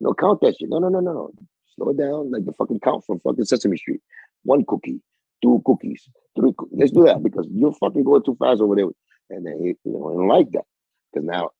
no, 0.00 0.14
count 0.14 0.40
that 0.40 0.56
shit. 0.58 0.68
No, 0.68 0.78
no, 0.78 0.88
no, 0.88 1.00
no, 1.00 1.12
no. 1.12 1.32
Slow 1.76 1.90
it 1.90 1.98
down 1.98 2.32
like 2.32 2.44
the 2.44 2.52
fucking 2.52 2.80
count 2.80 3.04
from 3.04 3.20
fucking 3.20 3.44
Sesame 3.44 3.76
Street. 3.76 4.00
One 4.42 4.64
cookie, 4.64 5.00
two 5.42 5.62
cookies, 5.64 6.08
three 6.36 6.52
cookies. 6.56 6.78
Let's 6.78 6.92
do 6.92 7.04
that 7.04 7.22
because 7.22 7.46
you're 7.50 7.72
fucking 7.72 8.02
going 8.02 8.24
too 8.24 8.36
fast 8.38 8.60
over 8.60 8.74
there. 8.74 8.86
And 9.30 9.46
then 9.46 9.58
he, 9.60 9.68
you 9.84 9.92
know, 9.92 10.10
don't 10.10 10.26
like 10.26 10.50
that. 10.52 10.64
Because 11.12 11.26
now, 11.26 11.50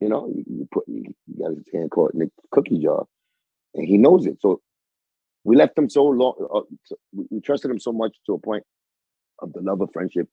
you 0.00 0.08
know, 0.08 0.28
you, 0.28 0.44
you 0.46 0.68
put 0.70 0.84
you, 0.86 1.14
you 1.26 1.38
got 1.38 1.56
his 1.56 1.64
hand 1.72 1.90
caught 1.90 2.12
in 2.12 2.20
the 2.20 2.30
cookie 2.50 2.78
jar. 2.78 3.06
And 3.74 3.86
he 3.86 3.96
knows 3.96 4.26
it. 4.26 4.38
So 4.40 4.60
we 5.44 5.56
left 5.56 5.78
him 5.78 5.88
so 5.88 6.04
long, 6.04 6.34
uh, 6.54 6.60
we, 7.12 7.24
we 7.30 7.40
trusted 7.40 7.70
him 7.70 7.78
so 7.78 7.92
much 7.92 8.16
to 8.26 8.34
a 8.34 8.38
point 8.38 8.64
of 9.40 9.52
the 9.52 9.60
love 9.60 9.80
of 9.80 9.90
friendship 9.92 10.28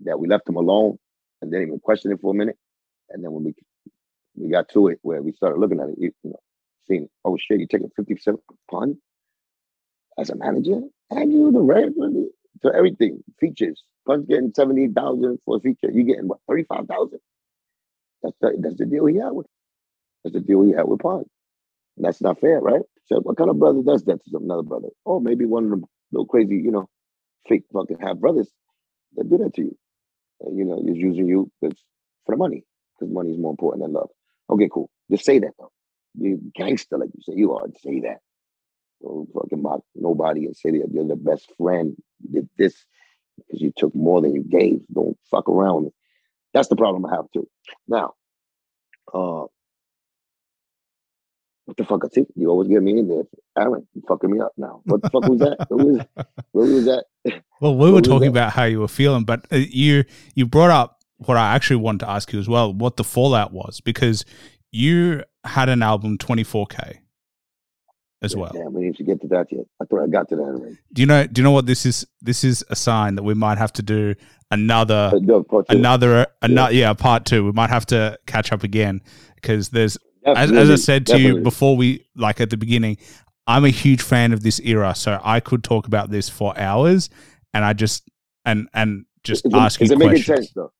that 0.00 0.18
we 0.18 0.28
left 0.28 0.48
him 0.48 0.56
alone 0.56 0.98
and 1.42 1.50
didn't 1.50 1.68
even 1.68 1.80
question 1.80 2.12
it 2.12 2.20
for 2.20 2.32
a 2.32 2.36
minute. 2.36 2.56
And 3.10 3.24
then 3.24 3.32
when 3.32 3.44
we 3.44 3.54
we 4.36 4.50
got 4.50 4.68
to 4.70 4.88
it 4.88 4.98
where 5.02 5.22
we 5.22 5.32
started 5.32 5.58
looking 5.60 5.80
at 5.80 5.88
it. 5.88 5.96
You, 5.98 6.12
know, 6.24 6.36
seeing, 6.86 7.08
oh 7.24 7.36
shit, 7.36 7.58
you're 7.58 7.68
taking 7.68 7.90
fifty 7.96 8.14
percent 8.14 8.40
pun 8.70 8.98
as 10.18 10.30
a 10.30 10.36
manager, 10.36 10.80
and 11.10 11.32
you 11.32 11.50
the 11.52 11.60
red 11.60 11.94
for 12.62 12.74
everything 12.74 13.22
features. 13.40 13.82
Pun's 14.06 14.26
getting 14.26 14.52
seventy 14.54 14.88
thousand 14.88 15.38
for 15.44 15.56
a 15.56 15.60
feature. 15.60 15.90
You're 15.92 16.04
getting 16.04 16.28
what 16.28 16.38
thirty 16.48 16.64
five 16.64 16.86
thousand? 16.86 17.20
That's 18.22 18.36
the, 18.40 18.56
that's 18.60 18.76
the 18.78 18.86
deal 18.86 19.06
he 19.06 19.16
had 19.16 19.30
with. 19.30 19.46
That's 20.24 20.34
the 20.34 20.40
deal 20.40 20.62
he 20.62 20.72
had 20.72 20.86
with 20.88 21.00
Pun. 21.00 21.24
That's 21.96 22.20
not 22.20 22.40
fair, 22.40 22.60
right? 22.60 22.82
So 23.06 23.20
what 23.20 23.36
kind 23.36 23.50
of 23.50 23.58
brother 23.58 23.82
does 23.82 24.04
that 24.04 24.24
to 24.24 24.38
another 24.38 24.62
brother? 24.62 24.88
Oh, 25.06 25.20
maybe 25.20 25.46
one 25.46 25.64
of 25.64 25.70
them 25.70 25.84
little 26.12 26.26
crazy, 26.26 26.56
you 26.56 26.70
know, 26.70 26.88
fake 27.46 27.64
fucking 27.72 27.98
half 28.00 28.16
brothers 28.16 28.50
that 29.16 29.28
do 29.28 29.38
that 29.38 29.54
to 29.54 29.62
you. 29.62 29.78
And, 30.40 30.56
you 30.56 30.64
know, 30.64 30.82
he's 30.84 30.96
using 30.96 31.26
you 31.26 31.50
for 31.60 31.70
the 32.28 32.36
money, 32.36 32.64
because 32.94 33.12
money 33.12 33.30
is 33.30 33.38
more 33.38 33.50
important 33.50 33.82
than 33.82 33.92
love. 33.92 34.10
Okay, 34.50 34.68
cool. 34.72 34.90
Just 35.10 35.24
say 35.24 35.38
that 35.38 35.52
though. 35.58 35.72
You 36.14 36.40
gangster, 36.54 36.98
like 36.98 37.10
you 37.14 37.22
say 37.22 37.38
you 37.38 37.54
are. 37.54 37.66
Say 37.82 38.00
that. 38.00 38.18
Don't 39.02 39.28
fucking 39.32 39.62
mock 39.62 39.82
nobody 39.94 40.46
and 40.46 40.56
say 40.56 40.70
that 40.70 40.88
you're 40.92 41.06
the 41.06 41.16
best 41.16 41.52
friend. 41.56 41.96
You 42.22 42.40
did 42.40 42.48
this 42.58 42.84
because 43.36 43.60
you 43.60 43.72
took 43.76 43.94
more 43.94 44.20
than 44.20 44.34
you 44.34 44.42
gave. 44.42 44.80
Don't 44.92 45.16
fuck 45.30 45.48
around. 45.48 45.90
That's 46.52 46.68
the 46.68 46.76
problem 46.76 47.06
I 47.06 47.14
have 47.14 47.26
too. 47.32 47.48
Now, 47.86 48.14
uh, 49.14 49.44
what 51.68 51.76
the 51.76 51.84
fuck? 51.84 52.02
I 52.02 52.08
think 52.08 52.28
you 52.34 52.48
always 52.48 52.66
get 52.66 52.82
me 52.82 52.98
in 52.98 53.08
there, 53.08 53.24
Aaron. 53.58 53.86
You 53.92 54.02
fucking 54.08 54.30
me 54.30 54.40
up 54.40 54.52
now. 54.56 54.80
What 54.84 55.02
the 55.02 55.10
fuck 55.10 55.24
was 55.24 55.38
that? 55.40 55.66
Who 55.68 55.76
was, 55.76 56.06
was 56.54 56.84
that? 56.86 57.04
Well, 57.60 57.76
we 57.76 57.86
What 57.86 57.94
were 57.94 58.00
talking 58.00 58.28
about 58.28 58.52
how 58.52 58.64
you 58.64 58.80
were 58.80 58.88
feeling, 58.88 59.24
but 59.24 59.44
uh, 59.52 59.56
you 59.56 60.04
you 60.34 60.46
brought 60.46 60.70
up 60.70 61.02
what 61.18 61.36
I 61.36 61.54
actually 61.54 61.76
wanted 61.76 62.00
to 62.00 62.08
ask 62.08 62.32
you 62.32 62.38
as 62.38 62.48
well, 62.48 62.72
what 62.72 62.96
the 62.96 63.04
fallout 63.04 63.52
was, 63.52 63.80
because 63.82 64.24
you 64.72 65.24
had 65.44 65.68
an 65.68 65.82
album 65.82 66.16
24K 66.16 66.98
as 68.22 68.34
well. 68.34 68.52
Damn, 68.54 68.72
we 68.72 68.82
need 68.82 68.96
to 68.96 69.04
get 69.04 69.20
to 69.22 69.28
that 69.28 69.48
yet. 69.50 69.66
I 69.82 69.84
thought 69.84 70.04
I 70.04 70.06
got 70.06 70.28
to 70.30 70.36
that 70.36 70.42
already. 70.42 70.78
Do 70.92 71.02
you 71.02 71.06
know 71.06 71.26
do 71.26 71.40
you 71.40 71.44
know 71.44 71.50
what 71.50 71.66
this 71.66 71.84
is 71.84 72.06
this 72.22 72.44
is 72.44 72.64
a 72.70 72.76
sign 72.76 73.16
that 73.16 73.24
we 73.24 73.34
might 73.34 73.58
have 73.58 73.72
to 73.74 73.82
do 73.82 74.14
another 74.50 75.10
But 75.12 75.22
no, 75.22 75.42
part 75.42 75.68
two. 75.68 75.76
another 75.76 76.26
another 76.40 76.72
yeah, 76.72 76.92
part 76.94 77.26
2. 77.26 77.44
We 77.44 77.52
might 77.52 77.70
have 77.70 77.86
to 77.86 78.18
catch 78.26 78.52
up 78.52 78.62
again 78.62 79.02
because 79.34 79.68
there's 79.70 79.98
as, 80.36 80.52
as 80.52 80.70
I 80.70 80.76
said 80.76 81.06
to 81.08 81.18
you 81.18 81.40
before 81.40 81.76
we 81.76 82.06
like 82.16 82.40
at 82.40 82.50
the 82.50 82.56
beginning, 82.56 82.98
I'm 83.46 83.64
a 83.64 83.70
huge 83.70 84.02
fan 84.02 84.32
of 84.32 84.42
this 84.42 84.60
era, 84.60 84.94
so 84.94 85.20
I 85.22 85.40
could 85.40 85.64
talk 85.64 85.86
about 85.86 86.10
this 86.10 86.28
for 86.28 86.58
hours, 86.58 87.10
and 87.54 87.64
I 87.64 87.72
just 87.72 88.08
and 88.44 88.68
and 88.74 89.06
just 89.24 89.46
is 89.46 89.52
it, 89.52 89.56
ask 89.56 89.82
is 89.82 89.90
it 89.90 89.98
making 89.98 90.10
questions. 90.10 90.38
sense 90.38 90.52
though? 90.54 90.72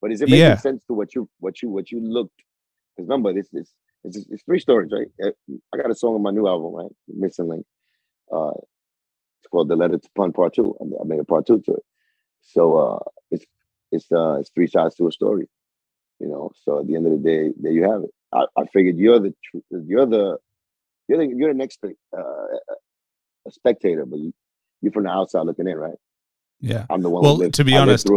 But 0.00 0.12
is 0.12 0.20
it 0.20 0.28
making 0.28 0.40
Yeah. 0.40 0.56
sense 0.56 0.84
to 0.86 0.94
what 0.94 1.14
you 1.14 1.28
what 1.38 1.62
you 1.62 1.68
what 1.70 1.90
you 1.90 2.00
looked? 2.00 2.42
Because 2.96 3.08
remember, 3.08 3.32
this 3.32 3.48
is 3.52 3.72
it's, 4.04 4.16
it's, 4.16 4.42
three 4.44 4.60
stories, 4.60 4.90
right? 4.92 5.08
Uh, 5.22 5.54
I 5.74 5.76
got 5.76 5.90
a 5.90 5.94
song 5.94 6.14
on 6.14 6.22
my 6.22 6.30
new 6.30 6.46
album, 6.46 6.72
right? 6.72 6.90
Missing 7.08 7.48
Link. 7.48 7.66
Uh, 8.32 8.52
it's 9.40 9.48
called 9.50 9.68
"The 9.68 9.76
Letter 9.76 9.98
to 9.98 10.08
Pun 10.16 10.32
Part 10.32 10.54
2. 10.54 10.76
I 11.00 11.04
made 11.04 11.20
a 11.20 11.24
part 11.24 11.46
two 11.46 11.60
to 11.60 11.72
it. 11.72 11.84
So 12.42 12.78
uh, 12.78 12.98
it's 13.30 13.44
it's 13.92 14.10
uh, 14.12 14.38
it's 14.40 14.50
three 14.50 14.66
sides 14.66 14.94
to 14.96 15.06
a 15.08 15.12
story, 15.12 15.48
you 16.20 16.28
know. 16.28 16.50
So 16.62 16.80
at 16.80 16.86
the 16.86 16.96
end 16.96 17.06
of 17.06 17.12
the 17.12 17.18
day, 17.18 17.52
there 17.60 17.72
you 17.72 17.84
have 17.90 18.02
it. 18.02 18.10
I, 18.32 18.44
I 18.56 18.64
figured 18.72 18.96
you're 18.96 19.18
the 19.18 19.34
you're 19.70 20.06
the 20.06 20.38
you're 21.08 21.18
the 21.18 21.34
you're 21.34 21.52
the 21.52 21.58
next 21.58 21.78
uh, 21.84 22.20
a 22.20 23.50
spectator, 23.50 24.04
but 24.04 24.18
you, 24.18 24.32
you're 24.82 24.92
from 24.92 25.04
the 25.04 25.10
outside 25.10 25.42
looking 25.46 25.66
in, 25.66 25.76
right? 25.76 25.94
Yeah. 26.60 26.86
I'm 26.90 27.02
the 27.02 27.10
one. 27.10 27.22
Well, 27.22 27.50
to 27.50 27.64
be 27.64 27.74
I 27.76 27.80
honest. 27.80 28.08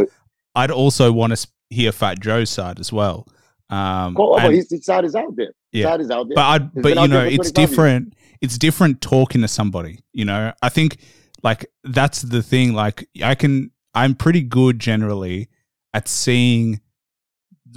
I'd 0.56 0.72
also 0.72 1.12
want 1.14 1.36
to 1.38 1.48
hear 1.70 1.92
Fat 1.92 2.20
Joe's 2.20 2.50
side 2.50 2.80
as 2.80 2.92
well. 2.92 3.26
Um, 3.70 4.18
Oh, 4.20 4.36
and- 4.36 4.48
but 4.48 4.54
his, 4.54 4.70
his 4.70 4.84
side 4.86 5.06
is 5.06 5.16
out 5.16 5.34
there. 5.38 5.54
His 5.72 5.82
Yeah. 5.82 5.86
side 5.86 6.02
is 6.02 6.12
out 6.12 6.28
there. 6.28 6.36
but 6.36 6.42
I, 6.42 6.58
but 6.60 6.90
you 6.90 7.08
know, 7.08 7.24
it's 7.24 7.52
25 7.52 7.58
years. 7.58 7.70
different. 7.70 8.14
It's 8.42 8.58
different 8.58 9.00
talking 9.02 9.42
to 9.42 9.48
somebody. 9.48 10.00
You 10.12 10.26
know, 10.26 10.52
I 10.62 10.68
think 10.70 10.98
like 11.44 11.68
that's 11.86 12.22
the 12.24 12.42
thing. 12.44 12.74
Like 12.74 13.08
I 13.24 13.36
can, 13.36 13.72
I'm 13.94 14.16
pretty 14.16 14.42
good 14.42 14.80
generally 14.80 15.48
at 15.94 16.08
seeing 16.10 16.82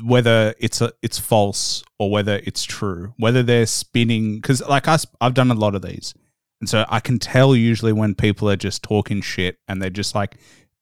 whether 0.02 0.54
it's 0.58 0.80
a 0.80 0.92
it's 1.02 1.18
false 1.18 1.84
or 1.98 2.10
whether 2.10 2.40
it's 2.44 2.64
true. 2.64 3.14
Whether 3.18 3.42
they're 3.42 3.66
spinning 3.66 4.36
because 4.36 4.60
like 4.66 4.88
us, 4.88 5.06
I've 5.20 5.34
done 5.34 5.50
a 5.50 5.54
lot 5.54 5.74
of 5.74 5.82
these, 5.82 6.14
and 6.60 6.68
so 6.68 6.84
I 6.88 7.00
can 7.00 7.18
tell 7.18 7.54
usually 7.54 7.92
when 7.92 8.14
people 8.14 8.48
are 8.50 8.56
just 8.56 8.82
talking 8.82 9.20
shit 9.20 9.58
and 9.68 9.80
they're 9.80 9.90
just 9.90 10.14
like 10.14 10.36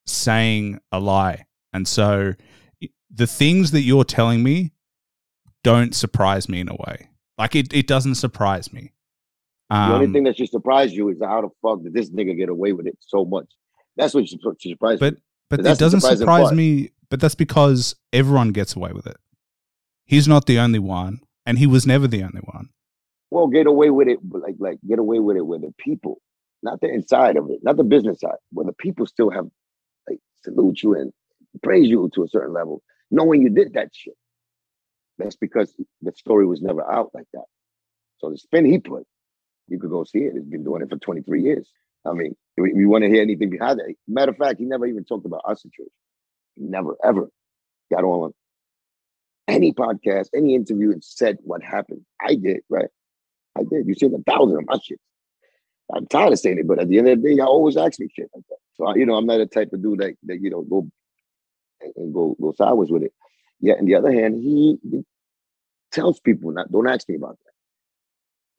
saying 0.06 0.80
a 0.90 1.00
lie. 1.00 1.46
And 1.72 1.86
so 1.88 2.34
the 3.14 3.26
things 3.26 3.70
that 3.72 3.82
you're 3.82 4.04
telling 4.04 4.42
me 4.42 4.72
don't 5.64 5.94
surprise 5.94 6.48
me 6.48 6.60
in 6.60 6.68
a 6.68 6.74
way. 6.74 7.08
Like 7.38 7.54
it, 7.54 7.72
it 7.72 7.86
doesn't 7.86 8.16
surprise 8.16 8.72
me. 8.72 8.92
the 9.70 9.76
only 9.94 10.06
Um, 10.06 10.12
thing 10.12 10.24
that 10.24 10.36
should 10.36 10.50
surprise 10.50 10.92
you 10.92 11.08
is 11.08 11.18
how 11.22 11.40
the 11.42 11.48
fuck 11.62 11.82
did 11.82 11.94
this 11.94 12.10
nigga 12.10 12.36
get 12.36 12.48
away 12.48 12.72
with 12.72 12.86
it 12.86 12.96
so 13.00 13.24
much? 13.24 13.46
That's 13.96 14.12
what 14.14 14.28
should, 14.28 14.40
should 14.58 14.70
surprise 14.70 14.98
But- 14.98 15.14
you. 15.14 15.20
but 15.50 15.62
that's 15.62 15.78
it 15.78 15.84
doesn't 15.84 16.00
surprise 16.00 16.44
part. 16.44 16.54
me. 16.54 16.90
But 17.12 17.20
that's 17.20 17.34
because 17.34 17.94
everyone 18.10 18.52
gets 18.52 18.74
away 18.74 18.92
with 18.92 19.06
it. 19.06 19.18
He's 20.06 20.26
not 20.26 20.46
the 20.46 20.58
only 20.58 20.78
one, 20.78 21.20
and 21.44 21.58
he 21.58 21.66
was 21.66 21.86
never 21.86 22.08
the 22.08 22.22
only 22.22 22.40
one. 22.40 22.70
Well, 23.30 23.48
get 23.48 23.66
away 23.66 23.90
with 23.90 24.08
it, 24.08 24.20
like 24.30 24.54
like 24.58 24.78
get 24.88 24.98
away 24.98 25.18
with 25.18 25.36
it 25.36 25.46
with 25.46 25.60
the 25.60 25.74
people, 25.76 26.22
not 26.62 26.80
the 26.80 26.88
inside 26.88 27.36
of 27.36 27.50
it, 27.50 27.58
not 27.62 27.76
the 27.76 27.84
business 27.84 28.20
side, 28.20 28.38
where 28.52 28.64
the 28.64 28.72
people 28.72 29.04
still 29.04 29.28
have 29.28 29.44
like 30.08 30.20
salute 30.42 30.82
you 30.82 30.94
and 30.94 31.12
praise 31.62 31.86
you 31.86 32.10
to 32.14 32.22
a 32.24 32.28
certain 32.28 32.54
level, 32.54 32.82
knowing 33.10 33.42
you 33.42 33.50
did 33.50 33.74
that 33.74 33.90
shit. 33.92 34.16
That's 35.18 35.36
because 35.36 35.78
the 36.00 36.12
story 36.12 36.46
was 36.46 36.62
never 36.62 36.82
out 36.90 37.10
like 37.12 37.28
that. 37.34 37.44
So 38.20 38.30
the 38.30 38.38
spin 38.38 38.64
he 38.64 38.78
put, 38.78 39.06
you 39.68 39.78
could 39.78 39.90
go 39.90 40.04
see 40.04 40.20
it. 40.20 40.32
He's 40.32 40.44
been 40.44 40.64
doing 40.64 40.80
it 40.80 40.88
for 40.88 40.96
23 40.96 41.42
years. 41.42 41.68
I 42.06 42.14
mean, 42.14 42.34
you 42.56 42.88
want 42.88 43.04
to 43.04 43.10
hear 43.10 43.20
anything 43.20 43.50
behind 43.50 43.80
that, 43.80 43.94
matter 44.08 44.30
of 44.30 44.38
fact, 44.38 44.60
he 44.60 44.64
never 44.64 44.86
even 44.86 45.04
talked 45.04 45.26
about 45.26 45.42
us 45.44 45.50
our 45.50 45.56
situation. 45.56 45.92
Never 46.56 46.96
ever 47.04 47.28
got 47.92 48.04
on 48.04 48.32
any 49.48 49.72
podcast, 49.72 50.28
any 50.34 50.54
interview, 50.54 50.92
and 50.92 51.02
said 51.02 51.38
what 51.42 51.62
happened. 51.62 52.04
I 52.20 52.34
did, 52.36 52.60
right? 52.68 52.88
I 53.56 53.62
did. 53.64 53.86
You've 53.86 53.98
seen 53.98 54.14
a 54.14 54.30
thousand 54.30 54.58
of 54.58 54.64
my 54.66 54.78
shit. 54.82 55.00
I'm 55.94 56.06
tired 56.06 56.32
of 56.32 56.38
saying 56.38 56.58
it, 56.58 56.66
but 56.66 56.78
at 56.78 56.88
the 56.88 56.98
end 56.98 57.08
of 57.08 57.20
the 57.22 57.28
day, 57.28 57.34
y'all 57.36 57.48
always 57.48 57.76
ask 57.76 57.98
me 58.00 58.08
shit 58.14 58.30
like 58.34 58.44
that. 58.48 58.56
So 58.74 58.86
I- 58.86 58.94
you 58.94 59.04
know, 59.04 59.14
I'm 59.14 59.26
not 59.26 59.38
the 59.38 59.46
type 59.46 59.72
of 59.72 59.82
dude 59.82 59.98
that, 59.98 60.14
that 60.24 60.40
you 60.40 60.50
know 60.50 60.62
go 60.62 60.88
and- 61.96 62.14
go 62.14 62.36
go 62.40 62.52
sideways 62.52 62.90
with 62.90 63.02
it. 63.02 63.12
Yet 63.60 63.78
on 63.78 63.84
the 63.84 63.94
other 63.96 64.12
hand, 64.12 64.36
he 64.36 64.78
tells 65.90 66.20
people 66.20 66.50
not 66.52 66.70
don't 66.72 66.88
ask 66.88 67.08
me 67.08 67.16
about 67.16 67.38
that. 67.44 67.51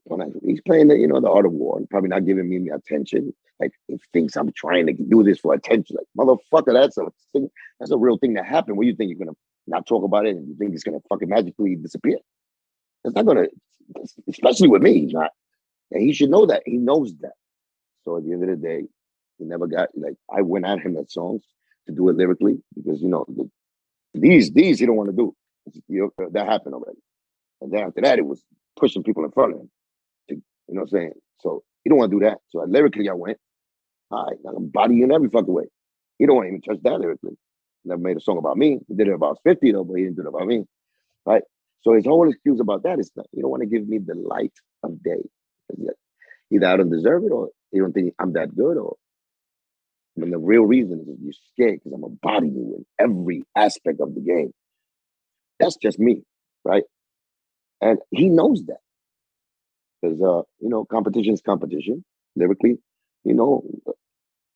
Don't 0.10 0.22
ask- 0.22 0.36
he's 0.45 0.62
playing 0.62 0.89
the 0.89 0.97
you 0.97 1.08
know 1.08 1.22
the 1.22 1.30
art 1.30 1.45
of 1.45 1.54
war 1.54 1.78
and 1.78 1.89
probably 1.89 2.10
not 2.10 2.26
giving 2.26 2.49
me 2.49 2.60
the 2.60 2.76
attention. 2.76 3.34
Like 3.60 3.72
he 3.88 3.97
thinks 4.12 4.36
I'm 4.36 4.51
trying 4.51 4.88
to 4.88 4.93
do 4.93 5.24
this 5.24 5.39
for 5.39 5.54
attention. 5.54 5.97
Like 5.97 6.08
motherfucker, 6.18 6.74
that's 6.74 6.97
a 6.97 7.06
thing. 7.32 7.49
That's 7.80 7.91
a 7.91 7.97
real 7.97 8.18
thing 8.18 8.34
that 8.34 8.45
happened. 8.45 8.78
What 8.78 8.84
do 8.84 8.89
you 8.89 8.95
think 8.95 9.10
you're 9.10 9.20
gonna 9.20 9.38
not 9.68 9.86
talk 9.88 10.04
about 10.04 10.26
it 10.26 10.36
and 10.36 10.47
you 10.47 10.56
think 10.56 10.74
it's 10.74 10.84
gonna 10.84 10.99
fucking 11.10 11.30
magically 11.30 11.76
disappear? 11.76 12.18
It's 13.06 13.16
not 13.16 13.26
gonna, 13.26 13.45
especially 14.28 14.68
with 14.68 14.82
me. 14.82 15.01
He's 15.01 15.14
not, 15.14 15.32
and 15.91 16.01
he 16.01 16.14
should 16.14 16.30
know 16.30 16.45
that. 16.47 16.64
He 16.66 16.78
knows 16.78 17.16
that. 17.22 17.34
So 18.04 18.18
at 18.18 18.26
the 18.26 18.34
end 18.34 18.43
of 18.43 18.49
the 18.49 18.56
day, 18.56 18.84
he 19.38 19.45
never 19.45 19.68
got 19.68 19.89
like 19.95 20.16
I 20.30 20.41
went 20.41 20.66
at 20.66 20.80
him 20.80 20.97
at 20.97 21.12
songs 21.12 21.43
to 21.88 21.93
do 21.93 22.10
it 22.10 22.18
lyrically 22.18 22.62
because 22.76 23.01
you 23.01 23.08
know 23.10 23.26
the, 23.28 23.49
these 24.14 24.51
these 24.51 24.80
he 24.80 24.86
don't 24.86 24.97
want 24.97 25.10
to 25.10 25.16
do. 25.16 25.36
You 25.88 26.12
know, 26.18 26.30
that 26.32 26.47
happened 26.47 26.76
already, 26.76 26.99
and 27.62 27.72
then 27.72 27.84
after 27.84 28.01
that 28.01 28.20
it 28.20 28.26
was 28.26 28.43
pushing 28.78 29.04
people 29.04 29.24
in 29.24 29.32
front 29.32 29.54
of 29.54 29.60
him. 29.62 29.72
You 30.68 30.76
know 30.76 30.82
what 30.82 30.93
I'm 30.93 30.99
saying? 30.99 31.14
So 31.41 31.64
he 31.84 31.89
don't 31.89 31.99
want 31.99 32.11
to 32.11 32.20
do 32.20 32.26
that. 32.26 32.39
So 32.49 32.64
lyrically, 32.68 33.09
I 33.09 33.14
went, 33.14 33.38
all 34.11 34.26
right, 34.26 34.38
I'm 34.47 34.53
gonna 34.53 34.68
body 34.68 35.01
in 35.01 35.11
every 35.11 35.30
fucking 35.30 35.53
way. 35.53 35.66
He 36.20 36.26
don't 36.26 36.36
want 36.36 36.45
to 36.45 36.49
even 36.49 36.61
touch 36.61 36.82
that 36.84 36.99
lyrically. 36.99 37.38
Never 37.86 38.01
made 38.01 38.18
a 38.18 38.22
song 38.22 38.38
about 38.38 38.57
me. 38.57 38.80
He 38.88 38.95
did 38.95 39.07
it 39.07 39.14
about 39.14 39.39
50 39.43 39.72
though, 39.72 39.84
but 39.84 39.95
he 39.95 40.03
didn't 40.03 40.18
do 40.18 40.22
it 40.24 40.28
about 40.28 40.47
me. 40.47 40.66
Right? 41.26 41.43
So 41.82 41.93
his 41.93 42.05
whole 42.05 42.30
excuse 42.30 42.59
about 42.59 42.84
that 42.84 42.99
is 42.99 43.11
that 43.16 43.26
you 43.34 43.41
don't 43.41 43.51
want 43.51 43.61
to 43.64 43.68
give 43.70 43.88
me 43.88 43.97
the 43.97 44.16
light 44.16 44.53
of 44.84 45.01
day. 45.03 45.22
Either 46.51 46.68
I 46.68 46.78
don't 46.78 46.91
deserve 46.91 47.24
it 47.26 47.32
or 47.32 47.49
you 47.72 47.82
don't 47.82 47.93
think 47.93 48.14
I'm 48.20 48.34
that 48.34 48.55
good 48.55 48.78
or 48.78 48.95
I 50.16 50.22
mean 50.22 50.32
the 50.32 50.38
real 50.38 50.64
reason 50.64 50.99
is 51.01 51.18
you're 51.22 51.34
scared 51.53 51.80
because 51.84 51.93
I'm 51.93 52.01
gonna 52.01 52.16
body 52.22 52.47
you 52.47 52.76
in 52.78 52.86
every 52.99 53.43
aspect 53.55 53.99
of 53.99 54.14
the 54.14 54.22
game. 54.22 54.53
That's 55.59 55.78
just 55.78 55.99
me, 55.99 56.24
right? 56.64 56.84
And 57.82 57.99
he 58.11 58.30
knows 58.30 58.66
that. 58.68 58.83
Because 60.04 60.22
uh, 60.22 60.41
you 60.60 60.70
know, 60.70 60.86
competition 60.86 61.34
is 61.34 61.41
competition. 61.41 62.04
Lyrically, 62.36 62.78
you 63.24 63.34
know, 63.34 63.64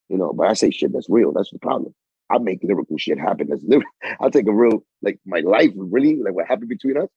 you 0.09 0.17
know, 0.17 0.33
but 0.33 0.47
I 0.47 0.53
say 0.53 0.71
shit 0.71 0.91
that's 0.91 1.09
real. 1.09 1.31
That's 1.31 1.51
the 1.51 1.59
problem. 1.59 1.95
I 2.29 2.37
make 2.39 2.59
lyrical 2.63 2.97
shit 2.97 3.17
happen. 3.17 3.47
That's 3.49 3.63
lyrical. 3.63 3.89
I'll 4.19 4.31
take 4.31 4.47
a 4.47 4.53
real, 4.53 4.83
like 5.01 5.19
my 5.25 5.39
life, 5.39 5.71
really, 5.75 6.17
like 6.17 6.33
what 6.33 6.47
happened 6.47 6.69
between 6.69 6.97
us, 6.97 7.07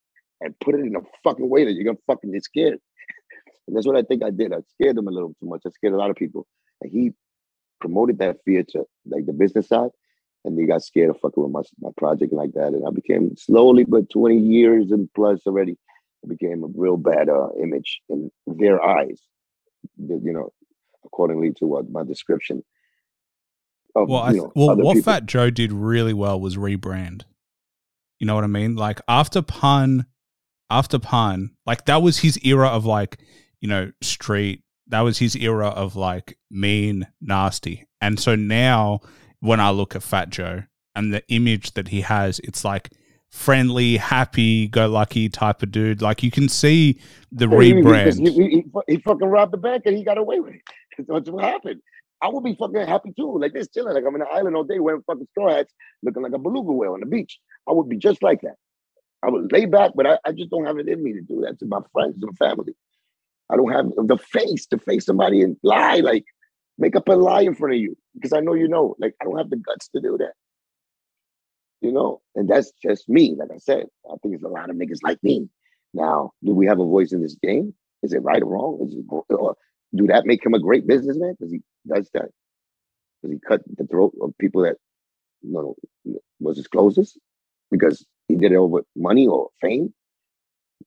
and 0.41 0.59
put 0.61 0.77
it 0.77 0.83
in 0.83 0.95
a 0.95 1.01
fucking 1.25 1.49
way 1.49 1.65
that 1.65 1.73
you're 1.73 1.85
gonna 1.85 1.99
fucking 2.07 2.33
get 2.33 2.45
scared. 2.45 2.79
And 3.69 3.77
that's 3.77 3.87
what 3.87 3.97
I 3.97 4.03
think 4.03 4.25
I 4.25 4.31
did. 4.31 4.53
I 4.53 4.59
scared 4.75 4.97
them 4.97 5.07
a 5.07 5.13
little 5.13 5.29
too 5.39 5.47
much. 5.49 5.63
I 5.65 5.71
scared 5.71 5.93
a 5.93 5.97
lot 5.97 6.11
of 6.11 6.17
people. 6.17 6.45
And 6.81 6.91
he 6.91 7.13
promoted 7.81 8.19
that 8.19 8.39
fear 8.45 8.65
to 8.71 8.85
like 9.07 9.27
the 9.27 9.33
business 9.33 9.69
side, 9.69 9.91
and 10.45 10.59
they 10.59 10.67
got 10.67 10.83
scared 10.83 11.11
of 11.11 11.21
fucking 11.21 11.43
with 11.43 11.53
my, 11.53 11.63
my 11.81 11.91
project 11.97 12.33
like 12.33 12.53
that. 12.55 12.69
And 12.75 12.85
I 12.85 12.91
became 12.91 13.37
slowly, 13.37 13.85
but 13.85 14.11
20 14.11 14.39
years 14.39 14.91
and 14.91 15.09
plus 15.15 15.47
already, 15.47 15.77
became 16.27 16.65
a 16.65 16.69
real 16.75 16.97
bad 16.97 17.29
uh, 17.29 17.49
image 17.61 18.01
in 18.09 18.31
their 18.47 18.83
eyes. 18.83 19.21
You 19.97 20.33
know, 20.33 20.53
accordingly 21.05 21.53
to 21.59 21.67
what 21.67 21.91
my 21.91 22.05
description. 22.05 22.63
Of, 23.95 24.09
Well, 24.09 24.29
th- 24.31 24.37
know, 24.37 24.53
well, 24.55 24.77
what 24.77 24.95
people. 24.95 25.13
Fat 25.13 25.27
Joe 25.27 25.51
did 25.51 25.73
really 25.73 26.15
well 26.15 26.41
was 26.41 26.57
rebrand. 26.57 27.23
You 28.19 28.27
know 28.27 28.35
what 28.35 28.45
I 28.45 28.49
mean? 28.49 28.77
Like 28.77 29.01
after 29.09 29.43
pun, 29.43 30.07
after 30.69 30.99
pun, 30.99 31.51
like 31.67 31.87
that 31.87 32.03
was 32.03 32.19
his 32.19 32.39
era 32.45 32.69
of 32.69 32.85
like, 32.85 33.19
you 33.61 33.69
know, 33.69 33.91
street. 34.03 34.63
That 34.89 35.01
was 35.01 35.19
his 35.19 35.37
era 35.37 35.69
of 35.69 35.97
like 35.97 36.37
mean, 36.51 37.07
nasty. 37.21 37.87
And 38.01 38.19
so 38.21 38.37
now 38.37 39.01
when 39.41 39.61
I 39.61 39.71
look 39.71 39.97
at 39.97 40.03
Fat 40.03 40.31
Joe 40.31 40.65
and 40.95 41.15
the 41.15 41.23
image 41.29 41.73
that 41.75 41.89
he 41.89 42.03
has, 42.03 42.41
it's 42.41 42.65
like 42.65 42.91
friendly, 43.31 43.97
happy, 43.97 44.69
go 44.69 44.89
lucky 44.89 45.29
type 45.29 45.63
of 45.63 45.71
dude. 45.71 46.03
Like 46.03 46.23
you 46.23 46.31
can 46.31 46.49
see 46.49 47.01
the 47.33 47.49
he- 47.49 47.67
he- 47.67 47.75
rebrand. 47.75 48.19
He, 48.19 48.33
he, 48.33 48.51
he, 48.51 48.65
he 48.89 48.97
fucking 48.99 49.27
robbed 49.27 49.53
the 49.53 49.59
bank 49.59 49.85
and 49.87 49.97
he 49.97 50.05
got 50.05 50.19
away 50.19 50.41
with 50.41 50.55
it. 50.55 50.63
That's 51.09 51.31
what 51.31 51.45
happened. 51.45 51.81
I 52.23 52.29
would 52.29 52.45
be 52.45 52.55
fucking 52.55 52.87
happy 52.87 53.13
too. 53.17 53.39
Like 53.39 53.55
this, 53.55 53.69
chilling. 53.69 53.95
Like 53.95 54.05
I'm 54.07 54.15
in 54.15 54.21
the 54.21 54.27
island 54.29 54.55
all 54.55 54.65
day 54.65 54.79
wearing 54.79 55.03
fucking 55.07 55.27
straw 55.31 55.55
hats, 55.55 55.73
looking 56.03 56.23
like 56.23 56.33
a 56.35 56.39
beluga 56.39 56.73
whale 56.73 56.93
on 56.93 57.01
the 57.01 57.07
beach. 57.07 57.39
I 57.69 57.73
would 57.73 57.89
be 57.89 57.97
just 57.97 58.23
like 58.23 58.43
that. 58.43 58.57
I 59.23 59.31
would 59.31 59.53
lay 59.53 59.67
back, 59.67 59.93
but 59.95 60.07
I, 60.07 60.19
I 60.25 60.33
just 60.33 60.51
don't 60.51 60.67
have 60.67 60.79
it 60.79 60.89
in 60.89 61.03
me 61.03 61.13
to 61.13 61.21
do 61.21 61.43
that 61.47 61.59
to 61.61 61.67
my 61.67 61.81
friends 61.93 62.23
and 62.23 62.37
family. 62.37 62.75
I 63.51 63.57
don't 63.57 63.73
have 63.73 63.87
the 64.07 64.19
face 64.19 64.67
to 64.67 64.79
face 64.79 65.07
somebody 65.07 65.43
and 65.43 65.57
lie, 65.63 65.97
like 65.97 66.25
make 66.79 66.95
up 66.97 67.09
a 67.09 67.13
lie 67.13 67.43
in 67.43 67.55
front 67.55 67.75
of 67.75 67.81
you 67.81 67.97
because 68.15 68.33
I 68.33 68.41
know 68.41 68.55
you 68.55 68.69
know. 68.69 68.97
Like 68.99 69.15
I 69.21 69.25
don't 69.25 69.39
have 69.39 69.51
the 69.51 69.57
guts 69.57 69.89
to 69.89 70.01
do 70.01 70.17
that. 70.19 70.33
You 71.81 71.93
know, 71.93 72.21
and 72.35 72.49
that's 72.49 72.73
just 72.83 73.09
me. 73.09 73.35
Like 73.39 73.51
I 73.55 73.59
said, 73.59 73.87
I 74.11 74.17
think 74.23 74.35
it's 74.35 74.45
a 74.45 74.49
lot 74.49 74.69
of 74.69 74.77
niggas 74.77 74.99
like 75.03 75.23
me. 75.23 75.49
Now, 75.95 76.33
do 76.45 76.55
we 76.55 76.67
have 76.67 76.79
a 76.79 76.85
voice 76.85 77.13
in 77.13 77.23
this 77.23 77.37
game? 77.43 77.75
Is 78.03 78.13
it 78.13 78.23
right 78.23 78.43
or 78.43 78.47
wrong? 78.47 78.79
Is 78.87 78.95
it, 78.95 79.05
or 79.09 79.57
do 79.95 80.07
that 80.07 80.27
make 80.27 80.45
him 80.45 80.55
a 80.55 80.61
great 80.61 80.87
businessman? 80.87 81.37
Because 81.39 81.53
he 81.53 81.61
does 81.89 82.11
that. 82.13 82.29
Does 83.23 83.33
he 83.33 83.39
cut 83.47 83.63
the 83.77 83.87
throat 83.87 84.15
of 84.21 84.37
people 84.39 84.63
that 84.63 84.77
you 85.43 85.53
know 85.53 85.75
was 86.39 86.57
his 86.57 86.69
closest 86.69 87.19
because 87.71 88.05
he 88.29 88.37
did 88.37 88.53
it 88.53 88.57
over 88.57 88.85
money 88.95 89.27
or 89.27 89.49
fame? 89.61 89.93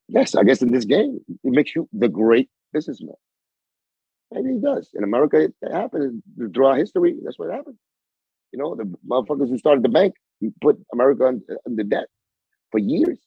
Yes, 0.07 0.35
I 0.35 0.43
guess 0.43 0.61
in 0.61 0.71
this 0.71 0.85
game, 0.85 1.19
it 1.27 1.51
makes 1.51 1.75
you 1.75 1.87
the 1.91 2.09
great 2.09 2.49
businessman. 2.71 3.15
Maybe 4.31 4.53
he 4.53 4.59
does. 4.59 4.89
In 4.93 5.03
America, 5.03 5.37
it, 5.37 5.53
happened. 5.71 6.23
Throughout 6.53 6.77
history, 6.77 7.15
that's 7.23 7.37
what 7.37 7.51
happened. 7.51 7.77
You 8.51 8.59
know, 8.59 8.75
the 8.75 8.91
motherfuckers 9.07 9.49
who 9.49 9.57
started 9.57 9.83
the 9.83 9.89
bank 9.89 10.15
put 10.61 10.77
America 10.93 11.25
under, 11.65 11.83
debt 11.83 12.05
for 12.71 12.79
years 12.79 13.19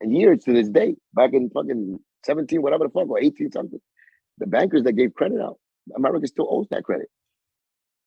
and 0.00 0.16
years 0.16 0.44
to 0.44 0.52
this 0.52 0.68
day. 0.68 0.96
Back 1.14 1.30
in 1.32 1.50
fucking 1.50 1.98
17, 2.24 2.62
whatever 2.62 2.84
the 2.84 2.90
fuck, 2.90 3.08
or 3.08 3.20
18 3.20 3.52
something. 3.52 3.80
The 4.38 4.46
bankers 4.46 4.82
that 4.84 4.92
gave 4.92 5.14
credit 5.14 5.40
out, 5.40 5.58
America 5.94 6.26
still 6.26 6.48
owes 6.50 6.66
that 6.70 6.84
credit. 6.84 7.08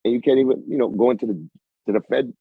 And 0.03 0.13
you 0.13 0.21
can't 0.21 0.39
even, 0.39 0.63
you 0.67 0.77
know, 0.77 0.89
go 0.89 1.11
into 1.11 1.25
the 1.25 1.49
to 1.87 1.93
the 1.93 2.01
Fed 2.09 2.31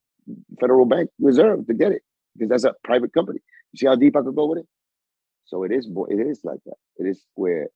Federal 0.61 0.85
Bank 0.85 1.11
Reserve 1.19 1.67
to 1.67 1.75
get 1.75 1.93
it 1.93 2.03
because 2.37 2.49
that's 2.51 2.65
a 2.65 2.75
private 2.85 3.13
company. 3.13 3.41
You 3.73 3.79
see 3.79 3.87
how 3.87 3.97
deep 3.97 4.17
I 4.17 4.23
could 4.23 4.37
go 4.37 4.47
with 4.47 4.59
it? 4.59 4.67
So 5.47 5.65
it 5.65 5.73
is, 5.73 5.89
it 6.09 6.27
is 6.27 6.41
like 6.45 6.59
that. 6.67 6.77
It 6.99 7.09
is 7.09 7.25
where 7.35 7.69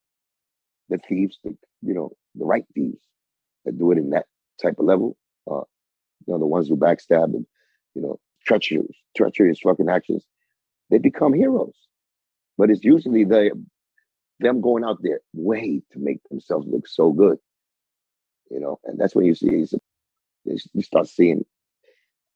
the 0.91 0.99
thieves, 0.99 1.39
you 1.45 1.95
know, 1.95 2.13
the 2.35 2.45
right 2.45 2.65
thieves 2.75 3.03
that 3.65 3.79
do 3.79 3.93
it 3.93 3.99
in 3.99 4.11
that 4.11 4.27
type 4.61 4.75
of 4.79 4.85
level, 4.85 5.17
uh, 5.51 5.65
you 6.27 6.35
know, 6.35 6.39
the 6.39 6.47
ones 6.47 6.69
who 6.69 6.77
backstab 6.77 7.25
and, 7.25 7.47
you 7.95 8.03
know, 8.03 8.21
treacherous, 8.47 8.97
treacherous 9.17 9.61
fucking 9.61 9.89
actions, 9.89 10.25
they 10.91 10.99
become 10.99 11.33
heroes. 11.33 11.75
But 12.59 12.71
it's 12.71 12.85
usually 12.85 13.25
they, 13.25 13.51
them 14.41 14.61
going 14.61 14.85
out 14.85 14.99
there 15.03 15.21
way 15.33 15.83
to 15.93 15.99
make 15.99 16.21
themselves 16.31 16.67
look 16.69 16.87
so 16.89 17.13
good, 17.13 17.39
you 18.51 18.61
know, 18.61 18.79
and 18.85 18.99
that's 18.99 19.15
when 19.15 19.27
you 19.27 19.35
see, 19.35 19.67
you 20.45 20.83
start 20.83 21.09
seeing 21.09 21.45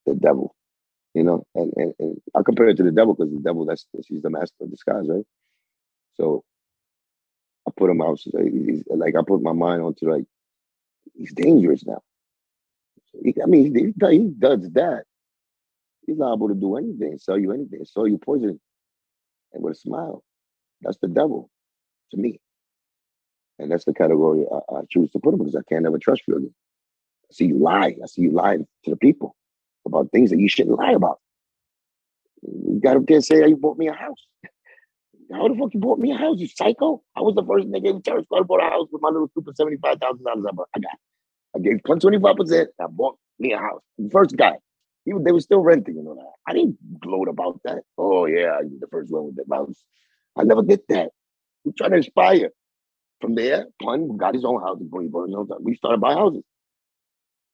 the 0.06 0.14
devil, 0.14 0.54
you 1.14 1.24
know, 1.24 1.44
and, 1.54 1.72
and, 1.76 1.94
and 1.98 2.20
I 2.34 2.42
compare 2.44 2.68
it 2.68 2.76
to 2.78 2.82
the 2.82 2.92
devil 2.92 3.14
because 3.14 3.32
the 3.32 3.40
devil, 3.40 3.66
that's, 3.66 3.86
she's 4.06 4.22
the 4.22 4.30
master 4.30 4.54
of 4.62 4.70
disguise, 4.70 5.06
right? 5.08 5.24
So 6.14 6.44
I 7.68 7.72
put 7.76 7.90
him 7.90 8.00
out, 8.00 8.20
he's, 8.20 8.84
like 8.88 9.16
I 9.16 9.22
put 9.26 9.42
my 9.42 9.52
mind 9.52 9.82
onto 9.82 10.10
like, 10.10 10.24
he's 11.14 11.34
dangerous 11.34 11.84
now. 11.86 12.02
I 13.42 13.46
mean, 13.46 13.74
he, 13.74 14.08
he 14.10 14.28
does 14.38 14.70
that. 14.72 15.04
He's 16.06 16.18
liable 16.18 16.48
to 16.48 16.54
do 16.54 16.76
anything, 16.76 17.18
sell 17.18 17.38
you 17.38 17.52
anything, 17.52 17.84
sell 17.84 18.06
you 18.06 18.18
poison, 18.18 18.60
and 19.52 19.62
with 19.62 19.74
a 19.74 19.76
smile. 19.76 20.22
That's 20.82 20.98
the 20.98 21.08
devil 21.08 21.50
to 22.12 22.16
me. 22.16 22.40
And 23.58 23.70
that's 23.70 23.84
the 23.84 23.94
category 23.94 24.44
I, 24.52 24.76
I 24.76 24.80
choose 24.90 25.10
to 25.12 25.18
put 25.18 25.34
him 25.34 25.38
because 25.38 25.56
I 25.56 25.62
can't 25.68 25.86
ever 25.86 25.98
trust 25.98 26.22
you 26.28 26.36
again. 26.36 26.54
I 27.30 27.34
see 27.34 27.46
you 27.46 27.58
lie. 27.58 27.96
I 28.02 28.06
see 28.06 28.22
you 28.22 28.30
lie 28.30 28.58
to 28.58 28.90
the 28.90 28.96
people 28.96 29.34
about 29.86 30.10
things 30.12 30.30
that 30.30 30.38
you 30.38 30.48
shouldn't 30.48 30.78
lie 30.78 30.92
about. 30.92 31.18
You 32.42 32.80
got 32.82 32.96
up 32.96 33.06
there 33.06 33.16
and 33.16 33.24
say, 33.24 33.48
you 33.48 33.56
bought 33.56 33.78
me 33.78 33.88
a 33.88 33.92
house. 33.92 34.26
How 35.32 35.48
the 35.48 35.56
fuck 35.56 35.74
you 35.74 35.80
bought 35.80 35.98
me 35.98 36.12
a 36.12 36.16
house, 36.16 36.36
you 36.38 36.46
psycho? 36.46 37.02
I 37.16 37.20
was 37.20 37.34
the 37.34 37.44
first 37.44 37.66
nigga 37.66 37.90
in 37.90 38.02
church 38.02 38.26
I 38.32 38.42
bought 38.42 38.62
a 38.62 38.70
house 38.70 38.88
with 38.92 39.02
my 39.02 39.08
little 39.08 39.28
stupid 39.28 39.56
$75,000 39.56 39.98
I 40.76 40.78
got. 40.78 40.98
I 41.56 41.58
gave 41.58 41.78
25%, 41.86 42.66
I 42.80 42.86
bought 42.88 43.18
me 43.38 43.52
a 43.52 43.58
house. 43.58 43.82
The 43.98 44.10
first 44.10 44.36
guy. 44.36 44.54
He, 45.06 45.12
they 45.24 45.32
were 45.32 45.40
still 45.40 45.60
renting, 45.60 45.96
you 45.96 46.02
know 46.02 46.16
that. 46.16 46.32
I 46.46 46.52
didn't 46.52 46.76
gloat 47.00 47.28
about 47.28 47.60
that. 47.64 47.84
Oh 47.96 48.26
yeah, 48.26 48.60
you 48.60 48.78
the 48.78 48.88
first 48.88 49.10
one 49.10 49.26
with 49.26 49.36
the 49.36 49.54
house. 49.54 49.82
I 50.36 50.42
never 50.42 50.62
did 50.62 50.80
that. 50.90 51.10
I'm 51.64 51.72
trying 51.78 51.92
to 51.92 51.96
inspire. 51.98 52.50
From 53.22 53.34
there, 53.34 53.64
Pun 53.82 54.18
got 54.18 54.34
his 54.34 54.44
own 54.44 54.60
house 54.60 54.78
before 54.78 55.00
he 55.00 55.08
bought 55.08 55.28
his 55.28 55.34
own 55.34 55.48
house. 55.48 55.58
We 55.62 55.74
started 55.76 56.02
buying 56.02 56.18
houses. 56.18 56.42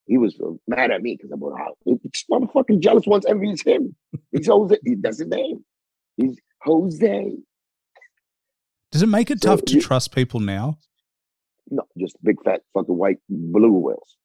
He 0.07 0.19
was 0.19 0.37
uh, 0.45 0.55
mad 0.67 0.91
at 0.91 1.01
me 1.03 1.15
because 1.17 1.31
I 1.33 1.37
bought 1.37 1.55
a 1.55 1.59
house. 1.63 1.77
This 1.87 2.25
motherfucking 2.29 2.81
jealous 2.81 3.07
ones 3.07 3.25
envies 3.27 3.63
him. 3.63 3.95
He's 4.33 4.49
Jose. 4.49 4.77
He, 4.85 4.97
that's 4.97 5.19
his 5.21 5.29
name. 5.29 5.65
He's 6.17 6.37
Jose. 6.63 7.37
Does 8.91 9.03
it 9.03 9.09
make 9.09 9.31
it 9.31 9.41
So 9.41 9.51
tough 9.51 9.65
to 9.67 9.75
you- 9.75 9.81
trust 9.81 10.13
people 10.13 10.41
now? 10.41 10.79
No, 11.71 11.85
just 11.97 12.17
big 12.25 12.43
fat 12.43 12.63
fucking 12.75 12.97
white 12.99 13.19
blue 13.29 13.71
whales. 13.73 14.17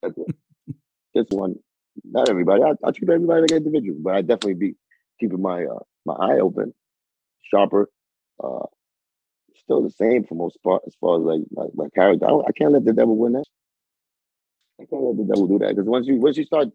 That's 0.00 0.16
it. 0.16 0.36
just 1.16 1.30
one. 1.32 1.56
Not 2.04 2.28
everybody. 2.28 2.62
I, 2.62 2.72
I 2.84 2.90
treat 2.90 3.10
everybody 3.10 3.42
like 3.42 3.52
individuals, 3.52 4.00
but 4.02 4.14
I 4.14 4.22
definitely 4.22 4.54
be 4.54 4.74
keeping 5.20 5.42
my 5.42 5.64
uh, 5.64 5.80
my 6.06 6.14
eye 6.14 6.40
open, 6.40 6.74
sharper. 7.50 7.88
Uh, 8.42 8.66
still 9.56 9.82
the 9.82 9.90
same 9.90 10.24
for 10.24 10.34
most 10.34 10.58
part 10.62 10.82
as 10.86 10.94
far 11.00 11.18
as 11.18 11.24
like 11.24 11.42
my, 11.52 11.64
my 11.74 11.88
character. 11.94 12.26
I, 12.26 12.32
I 12.48 12.52
can't 12.56 12.72
let 12.72 12.84
the 12.84 12.92
devil 12.92 13.16
win 13.16 13.32
that. 13.34 13.44
I 14.80 14.84
can't 14.84 15.02
let 15.02 15.16
the 15.16 15.24
devil 15.24 15.46
do 15.46 15.58
that 15.58 15.70
because 15.70 15.86
once 15.88 16.06
you 16.06 16.16
once 16.16 16.36
you 16.36 16.44
start 16.44 16.68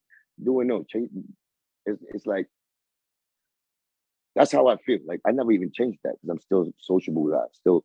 doing 0.44 0.68
no, 0.68 0.84
change, 0.84 1.10
it's, 1.86 2.02
it's 2.14 2.26
like 2.26 2.48
that's 4.36 4.52
how 4.52 4.68
I 4.68 4.78
feel. 4.78 5.00
Like 5.06 5.22
I 5.26 5.32
never 5.32 5.52
even 5.52 5.72
changed 5.74 6.00
that 6.04 6.16
because 6.22 6.30
I'm 6.30 6.40
still 6.42 6.72
sociable 6.80 7.30
guy, 7.30 7.46
still 7.54 7.84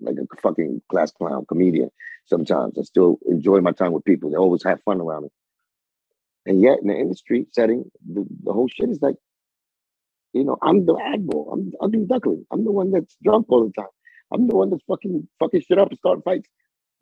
like 0.00 0.16
a 0.16 0.36
fucking 0.42 0.82
class 0.90 1.12
clown 1.12 1.46
comedian. 1.46 1.90
Sometimes 2.26 2.78
I 2.78 2.82
still 2.82 3.18
enjoy 3.26 3.60
my 3.60 3.72
time 3.72 3.92
with 3.92 4.04
people. 4.04 4.30
They 4.30 4.36
always 4.36 4.64
have 4.64 4.82
fun 4.84 5.00
around 5.00 5.24
me. 5.24 5.28
And 6.46 6.60
yet 6.60 6.78
in 6.80 6.88
the 6.88 6.96
industry 6.96 7.46
setting, 7.52 7.84
the, 8.06 8.26
the 8.42 8.52
whole 8.52 8.68
shit 8.68 8.90
is 8.90 9.00
like, 9.00 9.16
you 10.32 10.44
know, 10.44 10.56
I'm 10.62 10.86
the 10.86 10.94
oddball. 10.94 11.52
I'm 11.52 11.72
ugly 11.80 12.04
duckling. 12.06 12.46
I'm 12.50 12.64
the 12.64 12.72
one 12.72 12.90
that's 12.90 13.16
drunk 13.22 13.46
all 13.48 13.66
the 13.66 13.72
time. 13.80 13.90
I'm 14.32 14.48
the 14.48 14.56
one 14.56 14.70
that's 14.70 14.82
fucking 14.88 15.28
fucking 15.38 15.62
shit 15.62 15.78
up 15.78 15.90
and 15.90 15.98
start 15.98 16.24
fights. 16.24 16.48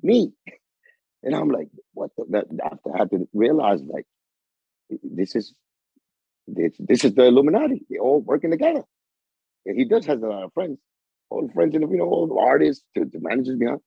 Me. 0.03 0.33
And 1.23 1.35
I'm 1.35 1.51
like, 1.51 1.69
what 1.93 2.13
the 2.17 2.25
that 2.31 2.47
after 2.65 2.95
I 2.95 2.99
had 3.01 3.11
to 3.11 3.29
realize 3.35 3.83
like 3.83 4.07
this 5.03 5.37
is 5.37 5.53
this 6.49 6.73
this 6.79 7.05
is 7.05 7.15
the 7.15 7.25
Illuminati. 7.25 7.85
They're 7.91 8.01
all 8.01 8.21
working 8.23 8.51
together. 8.51 8.85
And 9.67 9.79
he 9.79 9.85
does 9.85 10.07
has 10.07 10.23
a 10.23 10.27
lot 10.27 10.45
of 10.45 10.53
friends. 10.55 10.79
All 11.29 11.47
the 11.47 11.53
friends 11.53 11.75
the, 11.75 11.81
you 11.81 11.99
know, 11.99 12.09
all 12.09 12.27
the 12.27 12.41
artists, 12.41 12.85
the, 12.95 13.05
the 13.05 13.21
managers 13.21 13.57
behind, 13.57 13.81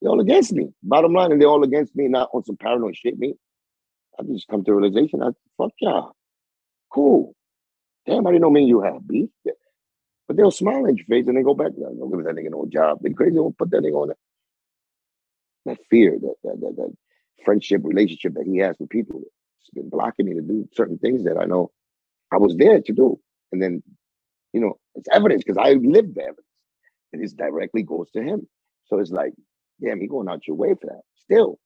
they're 0.00 0.10
all 0.10 0.20
against 0.20 0.52
me. 0.52 0.68
Bottom 0.82 1.14
line, 1.14 1.32
and 1.32 1.40
they're 1.40 1.48
all 1.48 1.64
against 1.64 1.96
me, 1.96 2.06
not 2.08 2.28
on 2.34 2.44
some 2.44 2.56
paranoid 2.56 2.96
shit. 2.96 3.18
Me, 3.18 3.34
I 4.18 4.22
just 4.24 4.48
come 4.48 4.64
to 4.64 4.74
realization. 4.74 5.22
I 5.22 5.30
fuck 5.58 5.72
y'all. 5.80 6.12
Cool. 6.92 7.34
Damn, 8.06 8.26
I 8.26 8.30
didn't 8.30 8.42
know 8.42 8.50
me 8.50 8.60
and 8.60 8.68
you 8.68 8.82
had 8.82 9.06
beef. 9.06 9.30
Yeah. 9.44 9.52
But 10.26 10.36
they'll 10.36 10.50
smile 10.50 10.86
in 10.86 10.96
your 10.96 11.06
face 11.06 11.26
and 11.26 11.36
they 11.36 11.42
go 11.42 11.54
back. 11.54 11.72
Don't 11.78 12.10
give 12.10 12.24
that 12.24 12.34
nigga 12.34 12.50
no 12.50 12.66
job. 12.70 12.98
They 13.02 13.10
crazy. 13.10 13.36
Don't 13.36 13.56
put 13.56 13.70
that 13.70 13.82
nigga 13.82 13.94
on 14.02 14.08
that. 14.08 14.16
That 15.66 15.78
fear, 15.90 16.18
that, 16.20 16.34
that 16.44 16.60
that 16.60 16.76
that 16.76 16.96
friendship 17.44 17.82
relationship 17.84 18.34
that 18.34 18.46
he 18.46 18.58
has 18.58 18.76
with 18.78 18.90
people, 18.90 19.20
it's 19.60 19.70
been 19.74 19.88
blocking 19.88 20.26
me 20.26 20.34
to 20.34 20.42
do 20.42 20.68
certain 20.72 20.98
things 20.98 21.24
that 21.24 21.38
I 21.38 21.46
know 21.46 21.70
I 22.32 22.36
was 22.36 22.56
there 22.56 22.80
to 22.80 22.92
do. 22.92 23.18
And 23.52 23.62
then, 23.62 23.82
you 24.52 24.60
know, 24.60 24.78
it's 24.94 25.08
evidence 25.12 25.42
because 25.44 25.58
I 25.58 25.72
lived 25.72 26.14
the 26.14 26.22
evidence. 26.22 26.46
And 27.12 27.22
it 27.22 27.36
directly 27.36 27.82
goes 27.82 28.10
to 28.12 28.22
him. 28.22 28.46
So 28.86 28.98
it's 28.98 29.10
like, 29.10 29.32
damn, 29.82 30.00
he 30.00 30.06
going 30.06 30.28
out 30.28 30.46
your 30.46 30.56
way 30.56 30.74
for 30.74 30.86
that. 30.86 31.02
Still, 31.16 31.58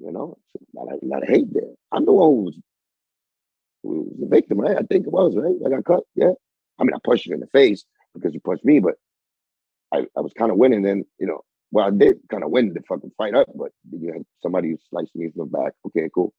you 0.00 0.12
know, 0.12 0.36
a 0.54 0.78
lot 0.78 0.92
of, 0.92 1.02
a 1.02 1.06
lot 1.06 1.22
of 1.22 1.28
hate 1.28 1.52
there. 1.52 1.72
I'm 1.92 2.04
the 2.04 2.12
one 2.12 2.30
who 2.30 2.42
was, 2.44 2.58
who 3.82 4.02
was 4.02 4.16
the 4.20 4.26
victim, 4.26 4.60
right? 4.60 4.76
I 4.76 4.82
think 4.82 5.06
it 5.06 5.12
was, 5.12 5.34
right? 5.36 5.54
I 5.64 5.70
got 5.76 5.84
cut, 5.84 6.04
yeah. 6.14 6.32
I 6.78 6.84
mean, 6.84 6.94
I 6.94 6.98
punched 7.04 7.26
you 7.26 7.34
in 7.34 7.40
the 7.40 7.46
face 7.46 7.84
because 8.14 8.34
you 8.34 8.40
punched 8.40 8.64
me, 8.64 8.80
but 8.80 8.94
I, 9.92 10.06
I 10.16 10.20
was 10.20 10.32
kind 10.36 10.50
of 10.50 10.58
winning. 10.58 10.82
Then 10.82 11.04
you 11.18 11.26
know, 11.26 11.42
well, 11.70 11.86
I 11.86 11.90
did 11.90 12.18
kind 12.30 12.44
of 12.44 12.50
win 12.50 12.72
the 12.74 12.82
fucking 12.88 13.12
fight 13.16 13.34
up, 13.34 13.48
but 13.54 13.72
you 13.90 14.12
had 14.12 14.22
somebody 14.42 14.70
who 14.70 14.78
sliced 14.90 15.14
me 15.14 15.30
from 15.30 15.50
the 15.50 15.58
back. 15.58 15.72
Okay, 15.86 16.08
cool. 16.14 16.32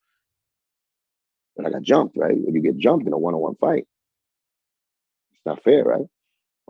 But 1.55 1.66
I 1.66 1.70
got 1.72 1.82
jumped, 1.82 2.18
right? 2.18 2.38
When 2.38 2.53
you 2.53 2.62
get 2.62 2.78
jumped 2.78 3.08
in 3.08 3.14
a 3.14 3.18
one-on-one 3.18 3.55
fight, 3.55 3.86
it's 5.34 5.45
not 5.45 5.64
fair, 5.64 5.84
right? 5.84 6.05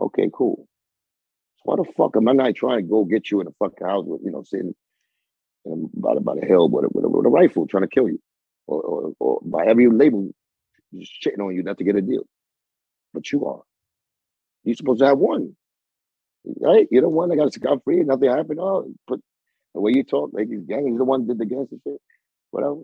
Okay, 0.00 0.30
cool. 0.32 0.66
So 1.58 1.62
why 1.64 1.76
the 1.76 1.84
fuck 1.96 2.16
am 2.16 2.28
I 2.28 2.32
not 2.32 2.54
trying 2.54 2.78
to 2.78 2.82
go 2.88 3.04
get 3.04 3.30
you 3.30 3.40
in 3.40 3.48
a 3.48 3.52
fucking 3.58 3.86
house 3.86 4.04
with, 4.06 4.22
you 4.24 4.30
know, 4.30 4.44
sitting 4.44 4.74
um, 5.70 5.90
about 5.98 6.18
about 6.18 6.42
a 6.42 6.46
hill 6.46 6.70
with 6.70 6.84
a, 6.86 6.88
with 6.92 7.04
a, 7.04 7.08
with 7.08 7.26
a 7.26 7.30
rifle 7.30 7.66
trying 7.66 7.84
to 7.84 7.88
kill 7.88 8.08
you, 8.08 8.20
or, 8.66 8.82
or, 8.82 9.12
or 9.20 9.40
by 9.44 9.66
every 9.66 9.88
label 9.88 10.30
shitting 10.96 11.40
on 11.40 11.54
you 11.54 11.62
not 11.62 11.78
to 11.78 11.84
get 11.84 11.96
a 11.96 12.02
deal, 12.02 12.24
but 13.14 13.30
you 13.32 13.46
are. 13.46 13.62
You're 14.64 14.76
supposed 14.76 15.00
to 15.00 15.06
have 15.06 15.18
one, 15.18 15.56
right? 16.60 16.88
You're 16.90 17.02
the 17.02 17.08
one 17.08 17.30
that 17.30 17.36
got 17.36 17.52
scot 17.52 17.84
free, 17.84 18.00
nothing 18.00 18.30
happened. 18.30 18.60
Oh, 18.60 18.92
but 19.08 19.20
the 19.74 19.80
way 19.80 19.92
you 19.94 20.04
talk, 20.04 20.30
like 20.34 20.48
these 20.48 20.64
gangs, 20.68 20.98
the 20.98 21.04
one 21.04 21.26
did 21.26 21.38
the 21.38 21.46
gangster 21.46 21.76
shit. 21.84 22.00
Whatever. 22.50 22.82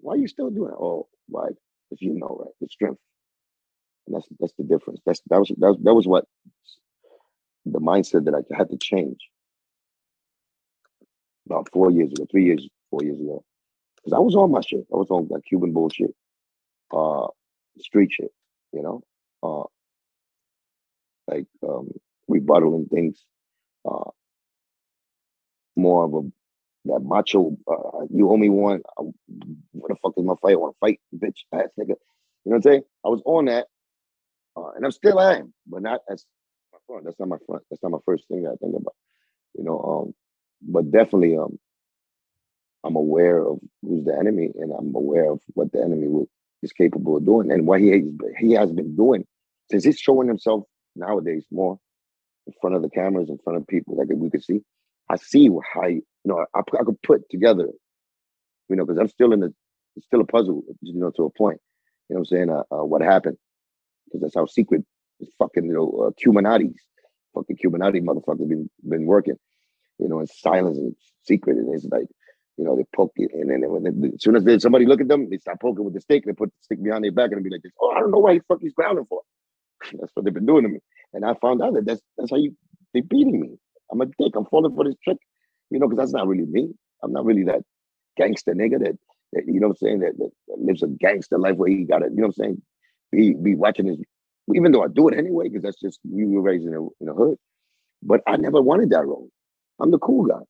Why 0.00 0.14
are 0.14 0.18
you 0.18 0.28
still 0.28 0.50
doing 0.50 0.72
it? 0.72 0.78
Oh, 0.80 1.08
why? 1.28 1.48
Because 1.90 2.02
you 2.02 2.14
know, 2.14 2.38
right? 2.40 2.54
The 2.60 2.68
strength. 2.68 3.00
And 4.06 4.16
that's 4.16 4.28
that's 4.40 4.54
the 4.58 4.64
difference. 4.64 5.00
That's 5.06 5.22
that 5.30 5.38
was 5.40 5.48
that 5.58 5.68
was, 5.68 5.78
that 5.82 5.94
was 5.94 6.06
what 6.08 6.24
the 7.66 7.80
mindset 7.80 8.26
that 8.26 8.34
I 8.34 8.56
had 8.56 8.70
to 8.70 8.78
change 8.78 9.18
about 11.50 11.68
four 11.72 11.90
years 11.90 12.12
ago, 12.12 12.26
three 12.30 12.44
years, 12.44 12.68
four 12.90 13.02
years 13.02 13.20
ago. 13.20 13.44
Because 13.96 14.16
I 14.16 14.20
was 14.20 14.34
on 14.36 14.50
my 14.50 14.60
shit. 14.60 14.86
I 14.92 14.96
was 14.96 15.10
on 15.10 15.28
that 15.30 15.42
Cuban 15.46 15.72
bullshit, 15.72 16.14
uh, 16.92 17.26
street 17.78 18.10
shit, 18.12 18.30
you 18.72 18.82
know, 18.82 19.02
uh, 19.42 19.64
like 21.26 21.46
um, 21.66 21.90
rebuttaling 22.30 22.88
things, 22.90 23.24
uh, 23.84 24.10
more 25.76 26.04
of 26.04 26.14
a 26.14 26.20
that 26.86 27.00
macho. 27.00 27.56
Uh, 27.70 28.06
you 28.10 28.30
owe 28.30 28.36
me 28.36 28.48
one. 28.48 28.80
Uh, 28.96 29.04
what 29.72 29.88
the 29.88 29.96
fuck 30.02 30.14
is 30.16 30.24
my 30.24 30.34
fight? 30.40 30.52
I 30.52 30.56
want 30.56 30.74
to 30.74 30.78
fight, 30.78 31.00
bitch, 31.14 31.40
ass 31.52 31.68
nigga. 31.78 31.88
You 32.44 32.52
know 32.52 32.56
what 32.56 32.56
I'm 32.56 32.62
saying? 32.62 32.82
I 33.04 33.08
was 33.08 33.20
on 33.26 33.46
that, 33.46 33.66
uh, 34.56 34.70
and 34.76 34.84
I'm 34.84 34.92
still 34.92 35.18
I 35.18 35.36
am, 35.36 35.52
but 35.66 35.82
not 35.82 36.00
as 36.10 36.24
my 36.72 36.78
front. 36.86 37.04
That's 37.04 37.18
not 37.18 37.28
my 37.28 37.36
front. 37.46 37.64
That's 37.70 37.82
not 37.82 37.92
my 37.92 37.98
first 38.06 38.26
thing 38.28 38.44
that 38.44 38.52
I 38.52 38.56
think 38.56 38.76
about. 38.76 38.94
You 39.58 39.64
know, 39.64 39.78
um, 39.80 40.14
but 40.62 40.90
definitely, 40.90 41.36
um, 41.36 41.58
I'm 42.84 42.96
aware 42.96 43.46
of 43.46 43.58
who's 43.82 44.04
the 44.04 44.16
enemy, 44.18 44.50
and 44.54 44.72
I'm 44.72 44.94
aware 44.94 45.30
of 45.30 45.40
what 45.54 45.72
the 45.72 45.82
enemy 45.82 46.26
is 46.62 46.72
capable 46.72 47.16
of 47.16 47.24
doing, 47.24 47.50
and 47.50 47.66
what 47.66 47.80
he 47.80 48.02
he 48.38 48.52
has 48.52 48.72
been 48.72 48.96
doing 48.96 49.26
since 49.70 49.84
he's 49.84 49.98
showing 49.98 50.28
himself 50.28 50.64
nowadays 50.96 51.44
more 51.50 51.78
in 52.46 52.54
front 52.60 52.76
of 52.76 52.82
the 52.82 52.90
cameras, 52.90 53.28
in 53.28 53.38
front 53.44 53.58
of 53.58 53.66
people 53.66 53.96
like 53.96 54.08
we 54.14 54.30
could 54.30 54.44
see. 54.44 54.60
I 55.08 55.16
see 55.16 55.48
how 55.74 55.86
you 55.86 56.02
know 56.24 56.44
I, 56.54 56.60
I 56.60 56.84
could 56.84 57.00
put 57.02 57.28
together, 57.30 57.68
you 58.68 58.76
know, 58.76 58.84
because 58.84 58.98
I'm 58.98 59.08
still 59.08 59.32
in 59.32 59.40
the 59.40 59.54
still 60.00 60.20
a 60.20 60.26
puzzle, 60.26 60.62
you 60.80 60.98
know, 60.98 61.10
to 61.10 61.24
a 61.24 61.30
point. 61.30 61.60
You 62.08 62.14
know 62.14 62.20
what 62.20 62.32
I'm 62.32 62.36
saying? 62.36 62.50
Uh, 62.50 62.62
uh, 62.74 62.84
what 62.84 63.02
happened? 63.02 63.36
Because 64.06 64.22
that's 64.22 64.34
how 64.34 64.46
secret 64.46 64.84
fucking 65.38 65.64
you 65.64 65.72
know 65.72 66.06
uh, 66.06 66.10
Cuminati's 66.10 66.80
fucking 67.34 67.56
Cuminati 67.56 68.02
motherfuckers 68.02 68.48
been 68.48 68.70
been 68.88 69.06
working. 69.06 69.36
You 70.00 70.08
know, 70.08 70.20
in 70.20 70.26
silence 70.26 70.78
and 70.78 70.96
secret, 71.24 71.58
and 71.58 71.74
it's 71.74 71.84
like 71.84 72.06
you 72.56 72.64
know, 72.64 72.76
they 72.76 72.84
poke 72.94 73.12
it, 73.16 73.30
and 73.32 73.48
then 73.50 73.62
when 73.70 73.84
they, 73.84 74.08
as 74.08 74.22
soon 74.22 74.36
as 74.36 74.44
they, 74.44 74.58
somebody 74.58 74.84
look 74.84 75.00
at 75.00 75.08
them, 75.08 75.30
they 75.30 75.38
start 75.38 75.60
poking 75.60 75.84
with 75.84 75.94
the 75.94 76.00
stick. 76.00 76.24
They 76.26 76.32
put 76.32 76.50
the 76.50 76.62
stick 76.62 76.82
behind 76.82 77.04
their 77.04 77.12
back 77.12 77.32
and 77.32 77.42
be 77.42 77.48
like, 77.50 77.62
"Oh, 77.80 77.92
I 77.96 78.00
don't 78.00 78.10
know 78.10 78.18
why 78.18 78.34
the 78.34 78.44
fuck 78.46 78.58
he's 78.60 78.74
grounding 78.74 79.06
for." 79.08 79.22
that's 79.98 80.12
what 80.14 80.24
they've 80.24 80.34
been 80.34 80.46
doing 80.46 80.64
to 80.64 80.68
me, 80.68 80.80
and 81.14 81.24
I 81.24 81.34
found 81.40 81.62
out 81.62 81.74
that 81.74 81.86
that's 81.86 82.02
that's 82.18 82.30
how 82.30 82.36
you 82.36 82.54
they 82.92 83.00
beating 83.00 83.40
me. 83.40 83.56
I'm 83.90 84.00
a 84.00 84.06
dick. 84.06 84.34
I'm 84.36 84.44
falling 84.46 84.74
for 84.74 84.84
this 84.84 84.96
trick, 85.02 85.18
you 85.70 85.78
know, 85.78 85.88
because 85.88 86.02
that's 86.02 86.12
not 86.12 86.28
really 86.28 86.44
me. 86.44 86.68
I'm 87.02 87.12
not 87.12 87.24
really 87.24 87.44
that 87.44 87.62
gangster 88.16 88.52
nigga 88.52 88.78
that, 88.80 88.98
that 89.32 89.44
you 89.46 89.60
know 89.60 89.68
what 89.68 89.78
I'm 89.80 89.86
saying 89.86 90.00
that, 90.00 90.18
that, 90.18 90.30
lives 90.58 90.82
a 90.82 90.88
gangster 90.88 91.38
life 91.38 91.56
where 91.56 91.70
he 91.70 91.84
got 91.84 92.00
to, 92.00 92.06
you 92.06 92.16
know 92.16 92.26
what 92.26 92.36
I'm 92.38 92.44
saying, 92.44 92.62
be 93.10 93.34
be 93.34 93.54
watching 93.54 93.86
his. 93.86 93.98
Even 94.54 94.72
though 94.72 94.82
I 94.82 94.88
do 94.88 95.08
it 95.08 95.16
anyway, 95.16 95.48
because 95.48 95.62
that's 95.62 95.80
just 95.80 96.00
we 96.04 96.26
were 96.26 96.42
raised 96.42 96.66
in 96.66 96.74
a, 96.74 96.82
in 97.00 97.08
a 97.08 97.14
hood, 97.14 97.36
but 98.02 98.20
I 98.26 98.36
never 98.36 98.60
wanted 98.60 98.90
that 98.90 99.06
role. 99.06 99.28
I'm 99.80 99.90
the 99.90 99.98
cool 99.98 100.24
guy. 100.26 100.40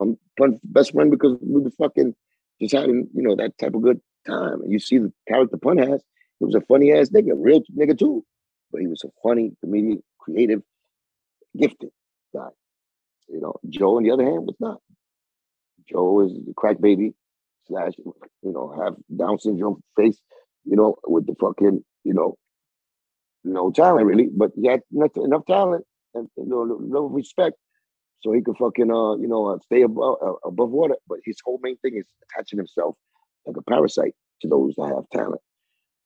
I'm 0.00 0.18
best 0.64 0.92
friend 0.92 1.10
because 1.10 1.38
we 1.40 1.62
were 1.62 1.70
fucking 1.70 2.14
just 2.60 2.74
having, 2.74 3.08
you 3.14 3.22
know, 3.22 3.36
that 3.36 3.56
type 3.58 3.74
of 3.74 3.82
good 3.82 4.00
time. 4.26 4.62
And 4.62 4.72
you 4.72 4.78
see 4.78 4.98
the 4.98 5.12
character 5.28 5.56
Pun 5.56 5.78
has, 5.78 6.02
he 6.38 6.44
was 6.44 6.54
a 6.54 6.60
funny 6.62 6.92
ass 6.92 7.10
nigga, 7.10 7.32
real 7.36 7.62
nigga 7.76 7.98
too. 7.98 8.24
But 8.72 8.80
he 8.80 8.86
was 8.86 9.04
a 9.04 9.08
funny, 9.22 9.52
comedian, 9.60 10.02
creative, 10.18 10.62
gifted 11.56 11.90
guy. 12.34 12.48
You 13.28 13.40
know, 13.40 13.54
Joe 13.68 13.96
on 13.96 14.02
the 14.02 14.10
other 14.10 14.24
hand 14.24 14.46
was 14.46 14.56
not. 14.58 14.80
Joe 15.88 16.20
is 16.22 16.32
the 16.32 16.54
crack 16.56 16.80
baby 16.80 17.14
slash, 17.66 17.92
you 17.98 18.52
know, 18.52 18.74
have 18.82 18.94
Down 19.16 19.38
syndrome 19.38 19.82
face, 19.96 20.20
you 20.64 20.76
know, 20.76 20.96
with 21.06 21.26
the 21.26 21.34
fucking, 21.40 21.84
you 22.04 22.14
know, 22.14 22.36
no 23.44 23.70
talent 23.70 24.06
really, 24.06 24.28
but 24.34 24.52
he 24.56 24.66
had 24.66 24.80
enough, 24.90 25.46
talent 25.46 25.84
and 26.14 26.28
no 26.36 27.02
respect 27.02 27.56
so 28.24 28.32
he 28.32 28.40
could 28.40 28.56
fucking 28.56 28.90
uh 28.90 29.14
you 29.16 29.28
know 29.28 29.46
uh, 29.46 29.58
stay 29.60 29.82
above 29.82 30.16
uh, 30.22 30.48
above 30.48 30.70
water. 30.70 30.96
But 31.08 31.18
his 31.24 31.36
whole 31.44 31.60
main 31.62 31.76
thing 31.78 31.96
is 31.96 32.06
attaching 32.24 32.58
himself 32.58 32.96
like 33.46 33.56
a 33.56 33.62
parasite 33.62 34.14
to 34.40 34.48
those 34.48 34.74
that 34.76 34.92
have 34.94 35.04
talent, 35.12 35.42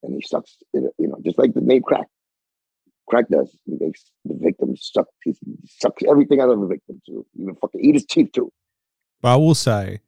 and 0.03 0.13
he 0.13 0.21
sucks. 0.21 0.57
You 0.73 0.91
know, 0.99 1.17
just 1.23 1.39
like 1.39 1.53
the 1.53 1.61
name 1.61 1.81
crack. 1.81 2.07
Crack 3.07 3.27
does. 3.29 3.57
He 3.65 3.75
makes 3.79 4.11
the 4.25 4.37
victim 4.39 4.75
suck. 4.75 5.07
He 5.23 5.33
sucks 5.65 6.03
everything 6.07 6.41
out 6.41 6.49
of 6.49 6.59
the 6.59 6.67
victim 6.67 7.01
too. 7.05 7.25
Even 7.39 7.55
fucking 7.55 7.81
eat 7.83 7.95
his 7.95 8.05
teeth 8.05 8.31
too. 8.33 8.51
But 9.21 9.33
I 9.33 9.35
will 9.37 9.55
say, 9.55 10.01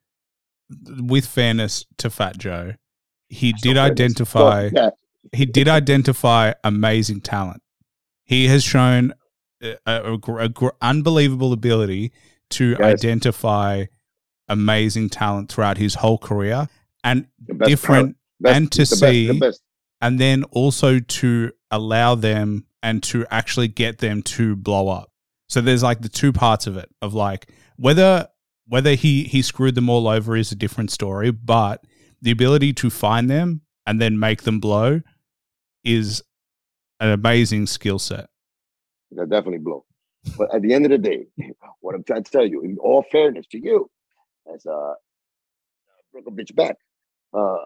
with 0.99 1.25
fairness 1.25 1.85
to 1.97 2.09
Fat 2.09 2.37
Joe, 2.37 2.73
he 3.29 3.53
did 3.53 3.77
identify. 3.77 4.69
That. 4.69 4.95
he 5.31 5.45
did 5.45 5.67
identify 5.67 6.53
amazing 6.63 7.21
talent. 7.21 7.63
He 8.23 8.47
has 8.47 8.63
shown 8.63 9.13
a, 9.61 9.77
a, 9.85 10.13
a 10.37 10.49
gr- 10.49 10.69
unbelievable 10.81 11.53
ability 11.53 12.11
to 12.51 12.75
Yes. 12.79 12.81
identify 12.81 13.85
amazing 14.47 15.09
talent 15.09 15.49
throughout 15.51 15.77
his 15.77 15.95
whole 15.95 16.17
career 16.17 16.67
and 17.03 17.27
different 17.65 18.17
and 18.45 18.71
to 18.71 18.79
best, 18.81 18.99
see 18.99 19.27
the 19.27 19.33
best. 19.39 19.61
and 20.01 20.19
then 20.19 20.43
also 20.45 20.99
to 20.99 21.51
allow 21.69 22.15
them 22.15 22.65
and 22.83 23.01
to 23.03 23.25
actually 23.31 23.67
get 23.67 23.99
them 23.99 24.21
to 24.23 24.55
blow 24.55 24.89
up. 24.89 25.11
So 25.47 25.61
there's 25.61 25.83
like 25.83 26.01
the 26.01 26.09
two 26.09 26.33
parts 26.33 26.67
of 26.67 26.75
it 26.77 26.89
of 27.01 27.13
like 27.13 27.49
whether 27.77 28.27
whether 28.67 28.93
he 28.95 29.23
he 29.23 29.41
screwed 29.41 29.75
them 29.75 29.89
all 29.89 30.07
over 30.07 30.35
is 30.35 30.51
a 30.51 30.55
different 30.55 30.91
story, 30.91 31.31
but 31.31 31.83
the 32.21 32.31
ability 32.31 32.73
to 32.73 32.89
find 32.89 33.29
them 33.29 33.61
and 33.85 34.01
then 34.01 34.19
make 34.19 34.43
them 34.43 34.59
blow 34.59 35.01
is 35.83 36.21
an 36.99 37.09
amazing 37.09 37.67
skill 37.67 37.99
set. 37.99 38.27
That 39.11 39.29
definitely 39.29 39.59
blow. 39.59 39.85
But 40.37 40.53
at 40.53 40.61
the 40.61 40.73
end 40.73 40.85
of 40.85 40.91
the 40.91 40.97
day, 40.97 41.25
what 41.81 41.95
I'm 41.95 42.03
trying 42.03 42.23
to 42.23 42.31
tell 42.31 42.45
you, 42.45 42.61
in 42.61 42.77
all 42.79 43.03
fairness 43.11 43.45
to 43.51 43.59
you, 43.59 43.89
as 44.53 44.65
uh 44.65 44.93
broke 46.11 46.27
a 46.27 46.31
bitch 46.31 46.55
back, 46.55 46.77
uh 47.33 47.65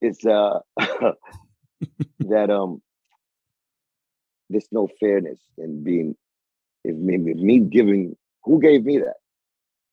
it's 0.00 0.24
uh 0.26 0.60
that 2.20 2.50
um 2.50 2.82
there's 4.50 4.68
no 4.72 4.88
fairness 5.00 5.40
in 5.58 5.82
being 5.82 6.16
if 6.84 6.96
me, 6.96 7.14
if 7.14 7.36
me 7.38 7.60
giving 7.60 8.16
who 8.44 8.60
gave 8.60 8.84
me 8.84 8.98
that? 8.98 9.16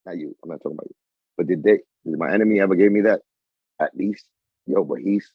Not 0.05 0.17
you. 0.17 0.35
I'm 0.43 0.49
not 0.49 0.61
talking 0.61 0.77
about 0.77 0.87
you. 0.89 0.95
But 1.37 1.47
did 1.47 1.63
they 1.63 1.79
did 2.05 2.17
my 2.17 2.33
enemy 2.33 2.59
ever 2.59 2.75
give 2.75 2.91
me 2.91 3.01
that? 3.01 3.21
At 3.79 3.95
least. 3.95 4.25
Yo, 4.67 4.83
but 4.83 4.99
he's 4.99 5.31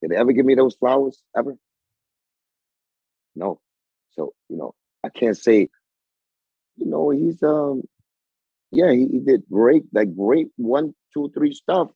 did 0.00 0.10
they 0.10 0.16
ever 0.16 0.32
give 0.32 0.46
me 0.46 0.54
those 0.54 0.74
flowers 0.74 1.22
ever? 1.36 1.56
No. 3.34 3.60
So, 4.12 4.34
you 4.48 4.56
know, 4.56 4.74
I 5.04 5.08
can't 5.08 5.36
say, 5.36 5.68
you 6.76 6.86
know, 6.86 7.10
he's 7.10 7.42
um 7.42 7.82
yeah, 8.70 8.90
he, 8.92 9.06
he 9.06 9.18
did 9.20 9.44
great, 9.50 9.84
like 9.92 10.16
great 10.16 10.48
one, 10.56 10.94
two, 11.12 11.30
three 11.34 11.52
stuff. 11.52 11.88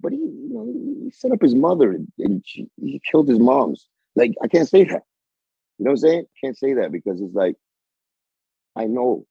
But 0.00 0.12
he, 0.12 0.18
you 0.18 0.48
know, 0.50 0.64
he, 0.64 1.04
he 1.04 1.10
set 1.10 1.30
up 1.30 1.42
his 1.42 1.54
mother 1.54 1.92
and, 2.18 2.42
she, 2.46 2.66
he 2.80 3.00
killed 3.10 3.28
his 3.28 3.38
mom's. 3.38 3.86
Like, 4.16 4.32
I 4.42 4.48
can't 4.48 4.68
say 4.68 4.84
that. 4.84 5.02
You 5.78 5.84
know 5.84 5.90
what 5.90 5.92
I'm 5.92 5.96
saying? 5.98 6.24
Can't 6.42 6.58
say 6.58 6.74
that 6.74 6.90
because 6.90 7.20
it's 7.20 7.34
like, 7.34 7.56
I 8.76 8.86
know. 8.86 9.26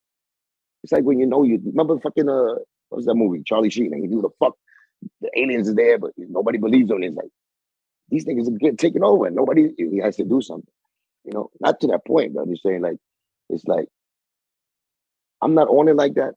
It's 0.82 0.92
like 0.92 1.04
when 1.04 1.18
you 1.18 1.26
know 1.26 1.42
you 1.42 1.60
remember 1.64 1.98
fucking 1.98 2.28
uh 2.28 2.54
what 2.88 2.96
was 2.96 3.06
that 3.06 3.14
movie? 3.14 3.42
Charlie 3.44 3.70
Sheen 3.70 3.92
and 3.92 4.02
he 4.02 4.08
do 4.08 4.22
the 4.22 4.30
fuck 4.38 4.56
the 5.20 5.30
aliens 5.36 5.68
are 5.68 5.74
there, 5.74 5.98
but 5.98 6.12
nobody 6.16 6.58
believes 6.58 6.90
on 6.90 7.02
it. 7.02 7.08
It's 7.08 7.16
like 7.16 7.30
these 8.08 8.24
niggas 8.26 8.48
are 8.48 8.58
getting 8.58 8.76
taken 8.76 9.04
over 9.04 9.26
and 9.26 9.36
nobody 9.36 9.70
he 9.76 9.98
has 9.98 10.16
to 10.16 10.24
do 10.24 10.40
something. 10.40 10.72
You 11.24 11.32
know, 11.34 11.50
not 11.60 11.80
to 11.80 11.88
that 11.88 12.06
point, 12.06 12.34
but 12.34 12.42
I'm 12.42 12.50
just 12.50 12.62
saying 12.62 12.82
like 12.82 12.96
it's 13.50 13.64
like 13.66 13.88
I'm 15.42 15.54
not 15.54 15.68
on 15.68 15.88
it 15.88 15.96
like 15.96 16.14
that, 16.14 16.34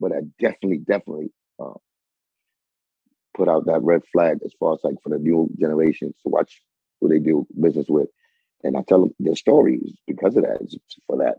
but 0.00 0.12
I 0.12 0.20
definitely, 0.40 0.78
definitely 0.78 1.32
uh, 1.62 1.74
put 3.36 3.48
out 3.48 3.66
that 3.66 3.82
red 3.82 4.02
flag 4.12 4.38
as 4.44 4.52
far 4.58 4.74
as 4.74 4.80
like 4.84 4.96
for 5.02 5.10
the 5.10 5.18
new 5.18 5.48
generations 5.58 6.14
to 6.22 6.28
watch 6.30 6.62
who 7.00 7.08
they 7.08 7.18
do 7.18 7.46
business 7.60 7.86
with. 7.88 8.08
And 8.62 8.76
I 8.76 8.82
tell 8.86 9.00
them 9.00 9.14
their 9.18 9.36
stories 9.36 9.92
because 10.06 10.36
of 10.36 10.42
that, 10.42 10.58
it's 10.60 10.76
for 11.06 11.18
that. 11.18 11.38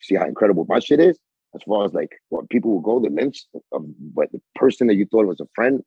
See 0.00 0.16
how 0.16 0.26
incredible 0.26 0.66
my 0.68 0.80
shit 0.80 1.00
is? 1.00 1.18
As 1.54 1.62
far 1.62 1.84
as 1.84 1.92
like 1.92 2.10
what 2.28 2.50
people 2.50 2.72
will 2.72 2.80
go, 2.80 3.00
the 3.00 3.14
lengths 3.14 3.46
of 3.72 3.84
but 4.14 4.32
the 4.32 4.40
person 4.54 4.86
that 4.88 4.94
you 4.96 5.06
thought 5.06 5.26
was 5.26 5.40
a 5.40 5.46
friend 5.54 5.82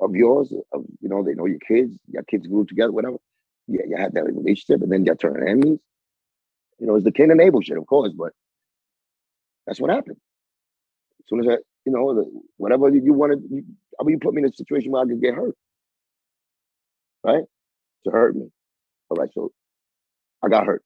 of 0.00 0.14
yours, 0.14 0.52
of 0.72 0.84
you 1.00 1.08
know, 1.08 1.22
they 1.24 1.34
know 1.34 1.46
your 1.46 1.58
kids, 1.58 1.96
your 2.08 2.22
kids 2.24 2.46
grew 2.46 2.64
together, 2.64 2.92
whatever. 2.92 3.16
Yeah, 3.68 3.82
you 3.88 3.96
had 3.96 4.14
that 4.14 4.24
relationship, 4.24 4.82
and 4.82 4.90
then 4.90 5.04
you 5.06 5.14
turned 5.14 5.48
enemies. 5.48 5.78
You 6.78 6.86
know, 6.86 6.96
it's 6.96 7.04
the 7.04 7.12
Cain 7.12 7.30
and 7.30 7.40
Abel 7.40 7.60
shit, 7.60 7.76
of 7.78 7.86
course, 7.86 8.12
but 8.16 8.32
that's 9.66 9.80
what 9.80 9.90
happened. 9.90 10.16
As 11.20 11.28
soon 11.28 11.40
as 11.40 11.48
I, 11.48 11.58
you 11.84 11.92
know, 11.92 12.14
the, 12.14 12.30
whatever 12.56 12.88
you 12.88 13.12
wanted, 13.12 13.42
you, 13.50 13.64
I 14.00 14.04
mean, 14.04 14.14
you 14.14 14.18
put 14.20 14.34
me 14.34 14.42
in 14.42 14.48
a 14.48 14.52
situation 14.52 14.92
where 14.92 15.02
I 15.02 15.06
could 15.06 15.20
get 15.20 15.34
hurt, 15.34 15.54
right? 17.24 17.44
To 18.04 18.10
hurt 18.10 18.36
me. 18.36 18.50
All 19.10 19.16
right, 19.16 19.30
so 19.34 19.52
I 20.44 20.48
got 20.48 20.66
hurt. 20.66 20.82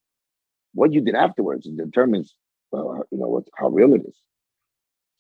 What 0.75 0.93
you 0.93 1.03
did 1.03 1.15
afterwards 1.15 1.69
determines, 1.69 2.35
uh, 2.73 2.79
you 3.11 3.19
know, 3.19 3.29
what 3.29 3.45
how 3.57 3.69
real 3.69 3.95
it 3.95 4.03
is. 4.07 4.19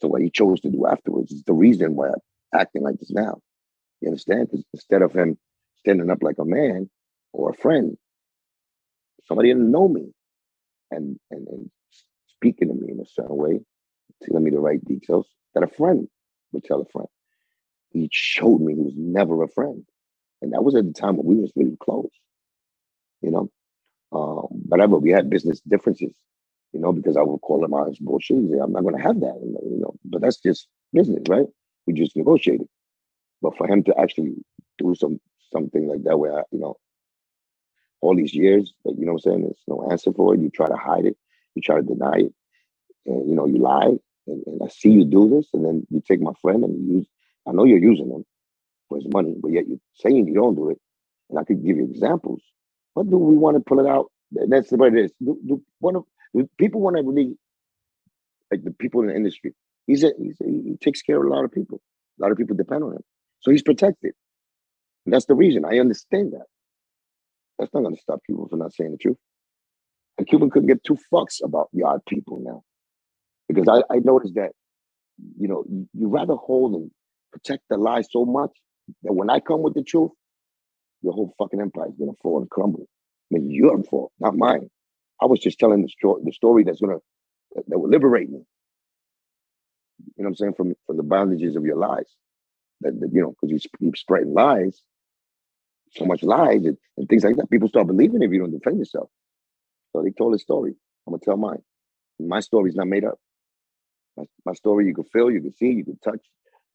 So 0.01 0.09
what 0.09 0.23
he 0.23 0.31
chose 0.31 0.61
to 0.63 0.71
do 0.71 0.87
afterwards 0.87 1.33
is 1.33 1.45
the 1.45 1.53
reason 1.53 1.95
why 1.95 2.09
I'm 2.09 2.61
acting 2.61 2.83
like 2.83 2.99
this 2.99 3.11
now. 3.13 3.41
You 4.01 4.09
understand? 4.09 4.49
Because 4.51 4.65
instead 4.75 5.03
of 5.03 5.13
him 5.13 5.39
standing 5.79 6.11
up 6.11 6.23
like 6.23 6.39
a 6.39 6.45
man 6.45 6.91
or 7.33 7.51
a 7.51 7.55
friend, 7.55 7.97
somebody 9.25 9.51
didn't 9.51 9.71
know 9.71 9.89
me 9.89 10.13
and, 10.91 11.19
and, 11.31 11.49
and 11.49 11.71
speaking 12.27 12.69
to 12.69 12.75
me 12.75 12.93
in 12.93 13.01
a 13.01 13.07
certain 13.07 13.37
way, 13.37 13.61
telling 14.23 14.45
me 14.45 14.51
the 14.51 14.59
right 14.61 14.85
details 14.85 15.29
that 15.55 15.63
a 15.63 15.69
friend 15.69 16.09
would 16.53 16.65
tell 16.65 16.81
a 16.81 16.87
friend. 16.87 17.09
He 17.91 18.09
showed 18.13 18.61
me 18.61 18.75
he 18.75 18.81
was 18.83 18.95
never 18.97 19.43
a 19.43 19.49
friend. 19.49 19.85
And 20.41 20.53
that 20.53 20.65
was 20.65 20.75
at 20.75 20.85
the 20.85 20.93
time 20.93 21.17
when 21.17 21.27
we 21.27 21.41
was 21.41 21.53
really 21.55 21.77
close, 21.81 22.11
you 23.23 23.31
know. 23.31 23.51
Um, 24.13 24.49
whatever, 24.69 24.99
we 24.99 25.11
had 25.11 25.31
business 25.31 25.61
differences, 25.61 26.13
you 26.73 26.81
know, 26.81 26.93
because 26.93 27.17
I 27.17 27.23
would 27.23 27.41
call 27.41 27.65
him 27.65 27.75
out 27.75 27.89
as 27.89 27.99
bullshit. 27.99 28.37
I'm 28.37 28.73
not 28.73 28.85
gonna 28.85 29.01
have 29.03 29.21
that, 29.21 29.41
you 29.43 29.79
know, 29.81 29.95
but 30.05 30.21
that's 30.21 30.39
just 30.39 30.69
business, 30.93 31.23
right? 31.29 31.47
We 31.87 31.95
just 31.95 32.17
negotiated. 32.17 32.69
But 33.41 33.57
for 33.57 33.67
him 33.67 33.85
to 33.85 33.99
actually 33.99 34.35
do 34.79 34.95
some 34.95 35.21
something 35.53 35.87
like 35.89 36.03
that 36.05 36.19
where 36.19 36.41
I, 36.41 36.43
you 36.51 36.61
know, 36.61 36.77
all 38.03 38.15
these 38.15 38.35
years, 38.35 38.75
like, 38.85 38.97
you 38.99 39.07
know 39.07 39.15
what 39.15 39.27
I'm 39.27 39.33
saying, 39.33 39.43
there's 39.43 39.65
no 39.67 39.89
answer 39.91 40.13
for 40.13 40.35
it. 40.35 40.41
You 40.41 40.51
try 40.51 40.67
to 40.67 40.77
hide 40.77 41.07
it, 41.07 41.17
you 41.55 41.63
try 41.63 41.77
to 41.77 41.83
deny 41.83 42.17
it, 42.17 42.35
and 43.07 43.29
you 43.29 43.35
know, 43.35 43.47
you 43.47 43.59
lie. 43.59 43.93
And, 44.27 44.45
and 44.47 44.61
I 44.63 44.69
see 44.69 44.91
you 44.91 45.05
do 45.05 45.31
this, 45.31 45.49
and 45.55 45.65
then 45.65 45.87
you 45.91 46.03
take 46.07 46.21
my 46.21 46.33
friend 46.43 46.63
and 46.65 46.89
use 46.89 47.07
I 47.47 47.53
know 47.53 47.65
you're 47.65 47.79
using 47.79 48.11
him 48.11 48.25
for 48.89 48.99
his 48.99 49.07
money, 49.13 49.35
but 49.41 49.53
yet 49.53 49.67
you're 49.69 49.79
saying 49.95 50.29
you 50.29 50.35
don't 50.35 50.55
do 50.55 50.71
it. 50.71 50.79
And 51.31 51.39
I 51.39 51.45
could 51.45 51.65
give 51.65 51.77
you 51.77 51.85
examples. 51.85 52.43
What 52.95 53.09
do 53.11 53.19
we 53.19 53.37
want 53.37 53.57
to 53.57 53.61
pull 53.61 53.81
it 53.81 53.89
out? 53.89 54.13
That's 54.33 54.71
what 54.71 54.95
it 54.95 55.05
is. 55.05 55.13
Do, 55.25 55.39
do, 55.47 55.63
one 55.79 55.97
of, 55.97 56.05
do 56.35 56.49
people 56.59 56.81
want 56.81 56.97
to 56.97 57.03
really, 57.03 57.37
like 58.51 58.65
the 58.65 58.71
people 58.71 59.01
in 59.03 59.09
the 59.09 59.17
industry, 59.17 59.55
he's 59.87 60.05
a, 60.05 60.13
he's 60.19 60.41
a, 60.41 60.45
he 60.45 60.77
takes 60.81 61.03
care 61.03 61.17
of 61.17 61.25
a 61.25 61.35
lot 61.35 61.45
of 61.45 61.53
people. 61.53 61.81
A 62.19 62.23
lot 62.23 62.33
of 62.33 62.39
people 62.39 62.57
depend 62.57 62.85
on 62.85 62.93
him. 62.93 63.03
So 63.41 63.51
he's 63.51 63.63
protected. 63.63 64.15
And 65.07 65.13
that's 65.15 65.27
the 65.27 65.35
reason. 65.35 65.65
I 65.65 65.79
understand 65.79 66.33
that. 66.33 66.47
That's 67.63 67.73
not 67.75 67.85
going 67.85 67.95
to 67.95 68.03
stop 68.03 68.19
people 68.27 68.49
from 68.49 68.59
not 68.59 68.75
saying 68.75 68.91
the 68.91 68.99
truth. 68.99 69.19
And 70.19 70.27
Cuban 70.27 70.51
couldn't 70.51 70.67
get 70.67 70.83
two 70.83 70.99
fucks 71.15 71.37
about 71.45 71.69
yard 71.73 72.01
people 72.09 72.41
now. 72.45 72.63
Because 73.49 73.69
I, 73.69 73.95
I 73.95 74.01
noticed 74.01 74.35
that, 74.35 74.51
you 75.39 75.47
know, 75.47 75.65
you, 75.69 76.09
rather 76.09 76.35
hold 76.35 76.75
and 76.75 76.91
protect 77.33 77.63
the 77.71 77.77
lie 77.77 78.03
so 78.03 78.25
much 78.25 78.51
that 79.05 79.13
when 79.13 79.31
I 79.31 79.39
come 79.39 79.63
with 79.63 79.75
the 79.75 79.85
truth, 79.85 80.11
your 81.03 81.13
whole 81.13 81.33
fucking 81.39 81.61
empire 81.61 81.87
is 81.87 81.95
gonna 81.97 82.17
fall 82.21 82.41
and 82.41 82.51
crumble. 82.51 82.89
I 83.33 83.39
mean, 83.39 83.51
your 83.53 83.81
fault, 83.85 84.11
not 84.19 84.37
mine. 84.37 84.69
I 85.23 85.27
was 85.27 85.39
just 85.39 85.61
telling 85.61 85.83
the 85.83 85.89
story, 85.89 86.23
the 86.25 86.33
story 86.33 86.65
that's 86.65 86.81
gonna 86.81 86.99
that, 87.55 87.65
that 87.69 87.79
will 87.79 87.91
liberate 87.91 88.29
me. 88.29 88.41
You 90.17 90.25
know 90.25 90.25
what 90.25 90.29
I'm 90.31 90.35
saying? 90.37 90.55
From 90.57 90.75
from 90.87 90.97
the 90.97 91.05
bondages 91.05 91.57
of 91.57 91.65
your 91.65 91.77
lies. 91.77 92.11
That, 92.81 92.99
that 93.01 93.11
you 93.13 93.23
know, 93.23 93.35
because 93.41 93.53
you 93.53 93.71
keep 93.79 93.97
spreading 93.97 94.35
lies, 94.35 94.83
so 95.95 96.05
much 96.05 96.23
lies 96.23 96.65
and, 96.65 96.77
and 96.97 97.09
things 97.09 97.25
like 97.25 97.37
that. 97.37 97.51
People 97.51 97.69
start 97.69 97.87
believing 97.87 98.23
if 98.23 98.33
you 98.33 98.39
don't 98.41 98.53
defend 98.53 98.79
yourself. 98.79 99.11
So 99.93 100.03
they 100.03 100.11
told 100.11 100.35
a 100.35 100.39
story. 100.39 100.75
I'm 101.07 101.13
gonna 101.13 101.21
tell 101.25 101.37
mine. 101.37 101.63
My 102.21 102.41
story's 102.41 102.75
not 102.77 102.89
made 102.89 103.05
up. 103.05 103.19
My, 104.17 104.25
my 104.47 104.53
story 104.55 104.87
you 104.87 104.95
can 104.95 105.05
feel, 105.05 105.31
you 105.31 105.41
can 105.41 105.53
see, 105.53 105.71
you 105.71 105.85
can 105.85 105.99
touch, 105.99 106.21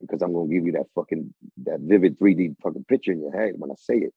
because 0.02 0.22
I'm 0.22 0.34
gonna 0.34 0.50
give 0.50 0.66
you 0.66 0.74
that 0.74 0.88
fucking 0.96 1.34
that 1.66 1.80
vivid 1.82 2.20
3D 2.20 2.56
fucking 2.62 2.86
picture 2.86 3.12
in 3.12 3.22
your 3.22 3.32
head 3.32 3.54
when 3.58 3.72
I 3.72 3.76
say 3.78 3.98
it. 3.98 4.14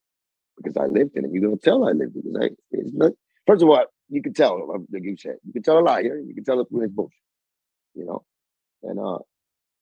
Because 0.57 0.77
I 0.77 0.87
lived 0.87 1.17
in 1.17 1.25
it. 1.25 1.31
You're 1.33 1.43
gonna 1.45 1.57
tell 1.57 1.89
I 1.89 1.93
lived 1.93 2.17
it. 2.17 2.25
Because 2.25 2.51
I, 2.51 2.51
it's 2.73 2.93
not, 2.95 3.13
first 3.47 3.63
of 3.63 3.71
all, 3.71 3.85
you 4.09 4.23
can 4.23 4.35
tell, 4.35 4.85
like 4.93 5.05
you 5.05 5.17
said, 5.17 5.37
you 5.45 5.53
can 5.53 5.63
tell 5.63 5.79
a 5.79 5.81
liar, 5.81 6.19
you 6.19 6.35
can 6.35 6.45
tell 6.45 6.61
it 6.61 6.67
when 6.71 6.85
it's 6.85 6.93
bullshit. 6.93 7.17
You 7.95 8.07
know? 8.07 8.25
And 8.83 8.99
uh, 8.99 9.19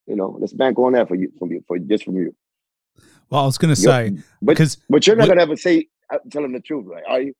you 0.06 0.16
know, 0.16 0.36
let's 0.40 0.52
bank 0.54 0.78
on 0.78 0.94
that 0.94 1.08
for 1.08 1.16
you 1.16 1.32
from 1.38 1.52
you 1.52 1.62
for 1.68 1.78
just 1.78 2.04
from 2.04 2.16
you. 2.16 2.34
Well, 3.30 3.42
I 3.42 3.46
was 3.46 3.58
gonna 3.58 3.76
say 3.76 4.10
but, 4.42 4.52
because 4.52 4.76
but 4.88 5.06
you're 5.06 5.16
not 5.16 5.28
gonna 5.28 5.42
ever 5.42 5.56
say 5.56 5.88
uh, 6.12 6.18
tell 6.30 6.44
him 6.44 6.52
the 6.52 6.60
truth, 6.60 6.86
right? 6.86 7.04
Are 7.08 7.20
you? 7.20 7.34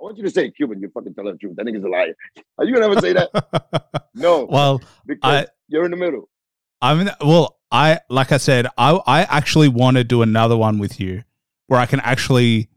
I 0.00 0.04
want 0.04 0.16
you 0.16 0.24
to 0.24 0.30
say 0.30 0.50
Cuban, 0.50 0.80
you're 0.80 0.90
fucking 0.90 1.14
telling 1.14 1.32
the 1.32 1.38
truth. 1.38 1.56
That 1.56 1.66
nigga's 1.66 1.84
a 1.84 1.88
liar. 1.88 2.14
Are 2.58 2.64
you 2.64 2.72
gonna 2.74 2.90
ever 2.90 3.00
say 3.00 3.12
that? 3.14 3.94
No. 4.14 4.46
well, 4.46 4.80
because 5.06 5.46
I 5.46 5.46
you're 5.68 5.84
in 5.84 5.92
the 5.92 5.96
middle. 5.96 6.28
I 6.82 6.94
mean, 6.94 7.08
well, 7.20 7.58
I 7.70 8.00
like 8.10 8.32
I 8.32 8.38
said, 8.38 8.66
I 8.76 8.98
I 9.06 9.22
actually 9.22 9.68
want 9.68 9.96
to 9.96 10.04
do 10.04 10.22
another 10.22 10.56
one 10.56 10.78
with 10.78 10.98
you 10.98 11.22
where 11.68 11.78
I 11.78 11.86
can 11.86 12.00
actually 12.00 12.68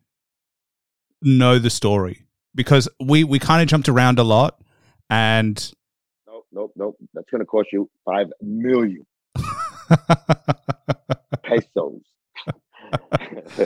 know 1.22 1.58
the 1.58 1.72
story 1.72 2.28
because 2.54 2.88
we 3.00 3.24
we 3.24 3.40
kind 3.40 3.62
of 3.62 3.68
jumped 3.68 3.90
around 3.90 4.20
a 4.20 4.24
lot, 4.24 4.62
and 5.10 5.74
Nope, 6.28 6.46
nope, 6.52 6.72
nope. 6.76 6.98
That's 7.14 7.30
gonna 7.30 7.46
cost 7.46 7.70
you 7.72 7.90
five 8.06 8.28
million 8.42 9.06
pesos. 11.44 12.02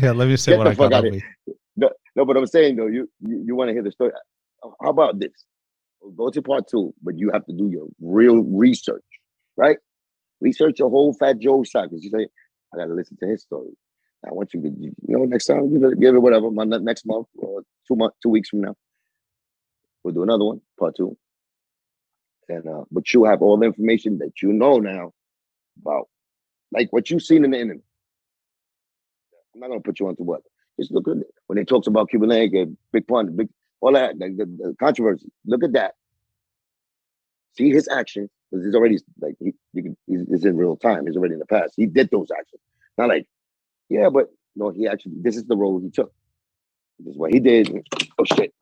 yeah, 0.00 0.12
let 0.12 0.28
me 0.28 0.36
say 0.36 0.52
Get 0.52 0.58
what 0.58 0.66
I 0.68 0.74
got. 0.74 1.04
here. 1.04 1.12
me. 1.12 1.22
no, 1.76 1.90
no, 2.16 2.24
but 2.24 2.36
I'm 2.36 2.46
saying 2.46 2.76
though, 2.76 2.86
you 2.86 3.08
you, 3.20 3.44
you 3.46 3.54
want 3.56 3.68
to 3.68 3.72
hear 3.72 3.82
the 3.82 3.92
story. 3.92 4.12
How 4.82 4.90
about 4.90 5.18
this? 5.18 5.32
Go 6.16 6.30
to 6.30 6.42
part 6.42 6.68
two, 6.68 6.94
but 7.02 7.18
you 7.18 7.30
have 7.32 7.44
to 7.46 7.52
do 7.52 7.68
your 7.68 7.88
real 8.00 8.42
research, 8.42 9.04
right? 9.56 9.76
Research 10.40 10.78
your 10.78 10.90
whole 10.90 11.12
Fat 11.12 11.38
Joe 11.38 11.62
side 11.64 11.90
because 11.90 12.04
you 12.04 12.10
say, 12.10 12.26
I 12.72 12.78
gotta 12.78 12.94
listen 12.94 13.16
to 13.18 13.26
his 13.26 13.42
story. 13.42 13.70
I 14.26 14.32
want 14.32 14.52
you 14.52 14.60
to, 14.62 14.68
you 14.68 14.92
know, 15.08 15.24
next 15.24 15.46
time 15.46 15.72
give 15.72 15.82
it, 15.82 16.00
give 16.00 16.14
it 16.14 16.18
whatever, 16.18 16.50
my 16.50 16.64
next 16.64 17.06
month 17.06 17.26
or 17.38 17.62
two 17.88 17.96
months, 17.96 18.16
two 18.22 18.28
weeks 18.28 18.50
from 18.50 18.60
now, 18.62 18.74
we'll 20.04 20.14
do 20.14 20.22
another 20.22 20.44
one, 20.44 20.60
part 20.78 20.96
two. 20.96 21.16
And 22.48 22.66
uh, 22.68 22.84
but 22.90 23.12
you 23.14 23.24
have 23.24 23.42
all 23.42 23.56
the 23.56 23.66
information 23.66 24.18
that 24.18 24.42
you 24.42 24.52
know 24.52 24.78
now 24.78 25.12
about, 25.80 26.08
like 26.72 26.88
what 26.92 27.10
you've 27.10 27.22
seen 27.22 27.44
in 27.44 27.52
the 27.52 27.60
internet. 27.60 27.84
I'm 29.62 29.68
not 29.68 29.74
gonna 29.74 29.82
put 29.82 30.00
you 30.00 30.08
onto 30.08 30.22
what. 30.22 30.42
Just 30.78 30.90
look 30.92 31.06
at 31.08 31.16
when 31.46 31.56
they 31.56 31.64
talks 31.64 31.86
about 31.86 32.08
Cuban 32.08 32.30
Link 32.30 32.54
and 32.54 32.76
Big 32.92 33.06
Pun, 33.06 33.36
Big 33.36 33.48
all 33.80 33.92
that, 33.92 34.18
like 34.18 34.36
the, 34.36 34.44
the 34.46 34.76
controversy. 34.78 35.30
Look 35.46 35.64
at 35.64 35.72
that. 35.72 35.94
See 37.56 37.70
his 37.70 37.88
actions 37.88 38.30
because 38.50 38.64
he's 38.64 38.74
already 38.74 38.98
like 39.20 39.34
he, 39.38 39.52
you 39.72 39.82
can, 39.82 39.96
he's, 40.06 40.20
he's 40.28 40.44
in 40.44 40.56
real 40.56 40.76
time. 40.76 41.06
He's 41.06 41.16
already 41.16 41.34
in 41.34 41.40
the 41.40 41.46
past. 41.46 41.74
He 41.76 41.86
did 41.86 42.10
those 42.10 42.28
actions. 42.30 42.62
Not 42.96 43.08
like, 43.08 43.26
yeah, 43.88 44.08
but 44.10 44.28
no, 44.56 44.70
he 44.70 44.86
actually. 44.86 45.14
This 45.20 45.36
is 45.36 45.44
the 45.44 45.56
role 45.56 45.80
he 45.80 45.90
took. 45.90 46.12
This 46.98 47.12
is 47.12 47.18
what 47.18 47.32
he 47.32 47.40
did. 47.40 47.70
Oh 48.18 48.24
shit. 48.24 48.54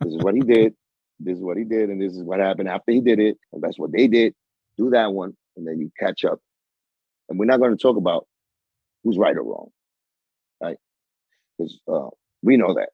this 0.00 0.14
is 0.14 0.22
what 0.22 0.34
he 0.34 0.40
did. 0.40 0.74
This 1.20 1.36
is 1.36 1.42
what 1.42 1.56
he 1.56 1.64
did, 1.64 1.90
and 1.90 2.00
this 2.00 2.14
is 2.14 2.22
what 2.22 2.40
happened 2.40 2.68
after 2.68 2.92
he 2.92 3.00
did 3.00 3.18
it. 3.18 3.38
And 3.52 3.62
that's 3.62 3.78
what 3.78 3.92
they 3.92 4.06
did. 4.06 4.34
Do 4.78 4.90
that 4.90 5.12
one, 5.12 5.36
and 5.56 5.66
then 5.66 5.78
you 5.80 5.90
catch 5.98 6.24
up. 6.24 6.40
And 7.28 7.38
we're 7.38 7.46
not 7.46 7.58
going 7.60 7.70
to 7.76 7.82
talk 7.82 7.96
about 7.96 8.26
who's 9.02 9.18
right 9.18 9.36
or 9.36 9.42
wrong? 9.42 9.70
Because 11.58 11.80
uh, 11.88 12.08
we 12.42 12.56
know 12.56 12.74
that. 12.74 12.90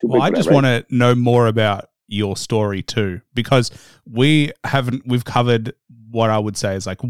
Too 0.00 0.08
Well, 0.08 0.22
I 0.22 0.30
just 0.30 0.48
right? 0.48 0.54
want 0.54 0.66
to 0.66 0.84
know 0.90 1.14
more 1.14 1.46
about 1.46 1.90
your 2.06 2.36
story 2.36 2.82
too, 2.82 3.20
because 3.32 3.70
we 4.06 4.52
haven't 4.64 5.06
we've 5.06 5.24
covered 5.24 5.74
what 6.10 6.30
I 6.30 6.38
would 6.38 6.56
say 6.56 6.74
is 6.76 6.86
like 6.86 7.00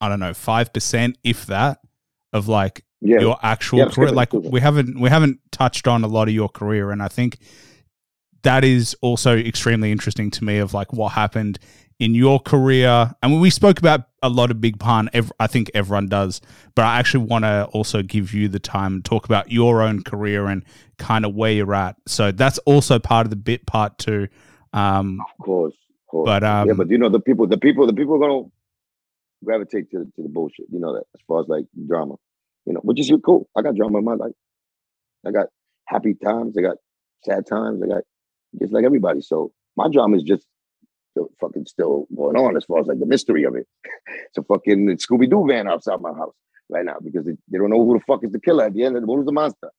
I 0.00 0.08
don't 0.08 0.20
know 0.20 0.34
five 0.34 0.72
percent, 0.72 1.18
if 1.24 1.46
that, 1.46 1.80
of 2.32 2.48
like 2.48 2.84
Yeah. 3.00 3.20
your 3.20 3.38
actual 3.42 3.80
Yeah, 3.80 3.88
career. 3.88 4.12
Like 4.12 4.32
we 4.32 4.60
haven't 4.60 5.00
we 5.00 5.08
haven't 5.10 5.40
touched 5.52 5.88
on 5.88 6.04
a 6.04 6.06
lot 6.06 6.28
of 6.28 6.34
your 6.34 6.48
career, 6.48 6.90
and 6.90 7.02
I 7.02 7.08
think 7.08 7.38
that 8.42 8.64
is 8.64 8.96
also 9.00 9.36
extremely 9.36 9.92
interesting 9.92 10.30
to 10.32 10.44
me 10.44 10.58
of 10.58 10.74
like 10.74 10.92
what 10.92 11.12
happened 11.12 11.58
in 11.98 12.14
your 12.14 12.38
career. 12.38 13.12
And 13.22 13.40
we 13.40 13.50
spoke 13.50 13.78
about 13.78 14.08
a 14.22 14.28
lot 14.28 14.50
of 14.50 14.60
Big 14.60 14.78
Pun. 14.78 15.08
Ev- 15.12 15.32
I 15.40 15.46
think 15.46 15.70
everyone 15.74 16.08
does, 16.08 16.40
but 16.74 16.84
I 16.84 16.98
actually 16.98 17.24
want 17.24 17.44
to 17.44 17.64
also 17.72 18.02
give 18.02 18.34
you 18.34 18.48
the 18.48 18.58
time 18.58 18.94
and 18.94 19.04
talk 19.04 19.24
about 19.24 19.50
your 19.50 19.82
own 19.82 20.02
career 20.02 20.46
and 20.46 20.64
kind 20.98 21.24
of 21.24 21.34
where 21.34 21.52
you're 21.52 21.74
at. 21.74 21.96
So 22.06 22.32
that's 22.32 22.58
also 22.58 22.98
part 22.98 23.26
of 23.26 23.30
the 23.30 23.36
bit 23.36 23.66
part 23.66 23.98
two. 23.98 24.28
Um, 24.72 25.20
Of 25.20 25.44
course, 25.44 25.74
of 25.74 26.10
course. 26.10 26.26
But, 26.26 26.44
um, 26.44 26.68
yeah, 26.68 26.74
but 26.74 26.90
you 26.90 26.98
know 26.98 27.08
the 27.08 27.20
people, 27.20 27.46
the 27.46 27.58
people, 27.58 27.86
the 27.86 27.94
people 27.94 28.16
are 28.16 28.18
gonna 28.18 28.48
gravitate 29.44 29.90
to 29.92 30.04
to 30.04 30.22
the 30.22 30.28
bullshit. 30.28 30.66
You 30.70 30.80
know 30.80 30.94
that 30.94 31.04
as 31.14 31.20
far 31.26 31.40
as 31.40 31.48
like 31.48 31.64
drama, 31.86 32.16
you 32.66 32.74
know, 32.74 32.80
which 32.80 33.00
is 33.00 33.10
cool. 33.24 33.48
I 33.56 33.62
got 33.62 33.74
drama 33.74 33.98
in 33.98 34.04
my 34.04 34.14
life. 34.14 34.34
I 35.26 35.30
got 35.30 35.46
happy 35.86 36.14
times. 36.14 36.56
I 36.58 36.62
got 36.62 36.76
sad 37.24 37.46
times. 37.46 37.82
I 37.82 37.86
got 37.86 38.04
just 38.58 38.72
like 38.72 38.84
everybody. 38.84 39.20
So 39.20 39.52
my 39.76 39.88
drama 39.88 40.16
is 40.16 40.22
just 40.22 40.46
still 41.12 41.30
fucking 41.40 41.66
still 41.66 42.06
going 42.14 42.36
on 42.36 42.56
as 42.56 42.64
far 42.64 42.80
as 42.80 42.86
like 42.86 42.98
the 42.98 43.06
mystery 43.06 43.44
of 43.44 43.56
it. 43.56 43.66
it's 44.06 44.38
a 44.38 44.42
fucking 44.42 44.88
Scooby 44.98 45.28
Doo 45.28 45.46
van 45.48 45.68
outside 45.68 46.00
my 46.00 46.12
house 46.12 46.34
right 46.68 46.84
now 46.84 46.96
because 47.02 47.24
they, 47.24 47.36
they 47.48 47.58
don't 47.58 47.70
know 47.70 47.84
who 47.84 47.94
the 47.94 48.04
fuck 48.04 48.24
is 48.24 48.32
the 48.32 48.40
killer 48.40 48.64
at 48.64 48.74
the 48.74 48.84
end 48.84 48.96
of 48.96 49.02
the 49.02 49.06
who's 49.06 49.26
the 49.26 49.32
monster, 49.32 49.70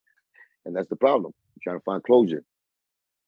and 0.66 0.76
that's 0.76 0.90
the 0.90 0.96
problem. 0.96 1.34
You're 1.56 1.72
trying 1.72 1.80
to 1.80 1.84
find 1.84 2.04
closure, 2.04 2.44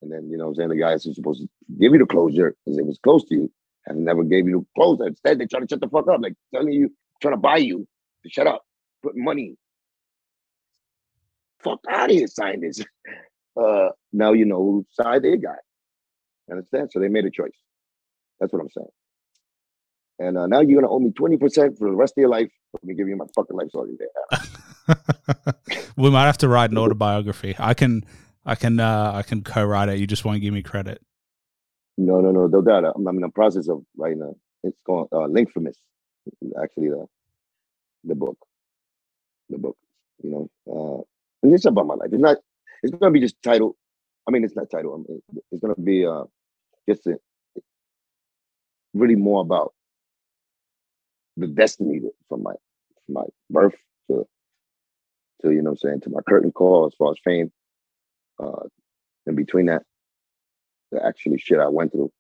and 0.02 0.12
then 0.12 0.30
you 0.30 0.38
know, 0.38 0.48
I'm 0.48 0.56
saying 0.56 0.70
the 0.70 0.76
guys 0.76 1.04
who's 1.04 1.16
supposed 1.16 1.42
to 1.42 1.50
give 1.80 1.94
you 1.94 2.00
the 2.00 2.06
closure 2.06 2.56
because 2.66 2.80
it 2.80 2.86
was 2.86 3.00
close 3.04 3.24
to 3.26 3.36
you 3.36 3.52
and 3.86 4.06
never 4.06 4.24
gave 4.24 4.48
you 4.48 4.60
the 4.60 4.82
closure. 4.82 5.08
Instead, 5.08 5.40
they 5.40 5.46
try 5.46 5.60
to 5.60 5.68
shut 5.70 5.82
the 5.82 5.90
fuck 5.90 6.08
up, 6.08 6.22
like 6.22 6.36
telling 6.54 6.74
you, 6.74 6.92
trying 7.22 7.34
to 7.34 7.40
buy 7.40 7.58
you 7.58 7.88
to 8.24 8.30
shut 8.30 8.48
up, 8.48 8.64
put 9.04 9.16
money. 9.16 9.56
Fuck 11.62 11.80
out 11.90 12.10
of 12.10 12.16
here, 12.16 12.28
scientists. 12.28 12.86
Uh, 13.60 13.90
now 14.14 14.34
you 14.34 14.46
know 14.46 14.64
whose 14.64 14.86
side 14.92 15.24
they 15.24 15.38
got. 15.38 15.58
Understand? 16.50 16.90
So 16.92 17.00
they 17.00 17.10
made 17.10 17.26
a 17.26 17.32
choice. 17.32 17.52
That's 18.40 18.54
what 18.54 18.62
I'm 18.62 18.70
saying. 18.70 18.88
And 20.20 20.38
uh, 20.38 20.48
now 20.48 20.62
you're 20.62 20.82
gonna 20.82 20.92
owe 20.92 21.00
me 21.00 21.12
twenty 21.12 21.38
percent 21.38 21.78
for 21.78 21.90
the 21.90 21.96
rest 21.96 22.14
of 22.18 22.22
your 22.22 22.30
life. 22.30 22.52
Let 22.74 22.84
me 22.84 22.94
give 22.94 23.08
you 23.08 23.16
my 23.16 23.26
fucking 23.36 23.56
life 23.56 23.70
story 23.70 23.98
there. 23.98 24.96
we 25.98 26.10
might 26.10 26.26
have 26.26 26.38
to 26.40 26.48
write 26.48 26.72
an 26.72 26.78
autobiography. 26.78 27.56
I 27.58 27.74
can, 27.74 28.04
I 28.46 28.56
can, 28.56 28.80
uh, 28.80 29.12
I 29.14 29.24
can 29.24 29.44
co-write 29.44 29.90
it. 29.90 30.00
You 30.00 30.08
just 30.08 30.26
won't 30.26 30.42
give 30.42 30.54
me 30.54 30.62
credit. 30.62 31.02
No, 31.98 32.22
no, 32.22 32.32
no, 32.32 32.48
no 32.48 32.62
doubt. 32.62 32.86
I'm, 32.96 33.08
I'm 33.08 33.16
in 33.16 33.22
the 33.22 33.30
process 33.30 33.70
of 33.70 33.84
writing 33.98 34.22
a. 34.22 34.32
It's 34.68 34.78
called 34.86 35.08
uh, 35.12 35.28
Linkfamous. 35.28 35.76
Actually, 36.62 36.90
the 36.90 37.06
the 38.04 38.16
book, 38.16 38.38
the 39.50 39.58
book. 39.58 39.78
You 40.22 40.32
know, 40.32 40.50
uh, 40.70 41.02
and 41.44 41.54
it's 41.54 41.66
about 41.66 41.88
my 41.88 41.96
life. 41.96 42.10
It's 42.12 42.22
not. 42.22 42.38
It's 42.84 42.96
gonna 42.96 43.12
be 43.12 43.20
just 43.20 43.42
title. 43.44 43.76
I 44.28 44.32
mean, 44.32 44.44
it's 44.44 44.56
not 44.56 44.70
title. 44.70 44.94
I 44.94 44.98
mean, 44.98 45.22
it's 45.52 45.62
gonna 45.62 45.76
be 45.76 46.06
uh, 46.06 46.24
just 46.88 47.08
a, 47.08 47.20
really 48.94 49.16
more 49.16 49.42
about 49.42 49.74
the 51.38 51.48
destiny 51.48 52.02
from 52.28 52.44
my 52.44 52.54
from 53.06 53.16
my 53.16 53.24
birth 53.50 53.76
to 54.10 54.26
to 55.42 55.52
you 55.52 55.62
know 55.62 55.72
I'm 55.72 55.78
saying 55.78 56.02
to 56.02 56.10
my 56.10 56.22
curtain 56.28 56.52
call 56.52 56.88
as 56.88 56.94
far 56.96 57.12
as 57.12 57.18
fame. 57.24 57.52
Uh, 58.42 58.68
in 59.28 59.36
between 59.36 59.66
that, 59.66 59.84
the 60.92 61.06
actually 61.06 61.38
shit 61.38 61.60
I 61.60 61.68
went 61.68 61.92
through, 61.92 62.12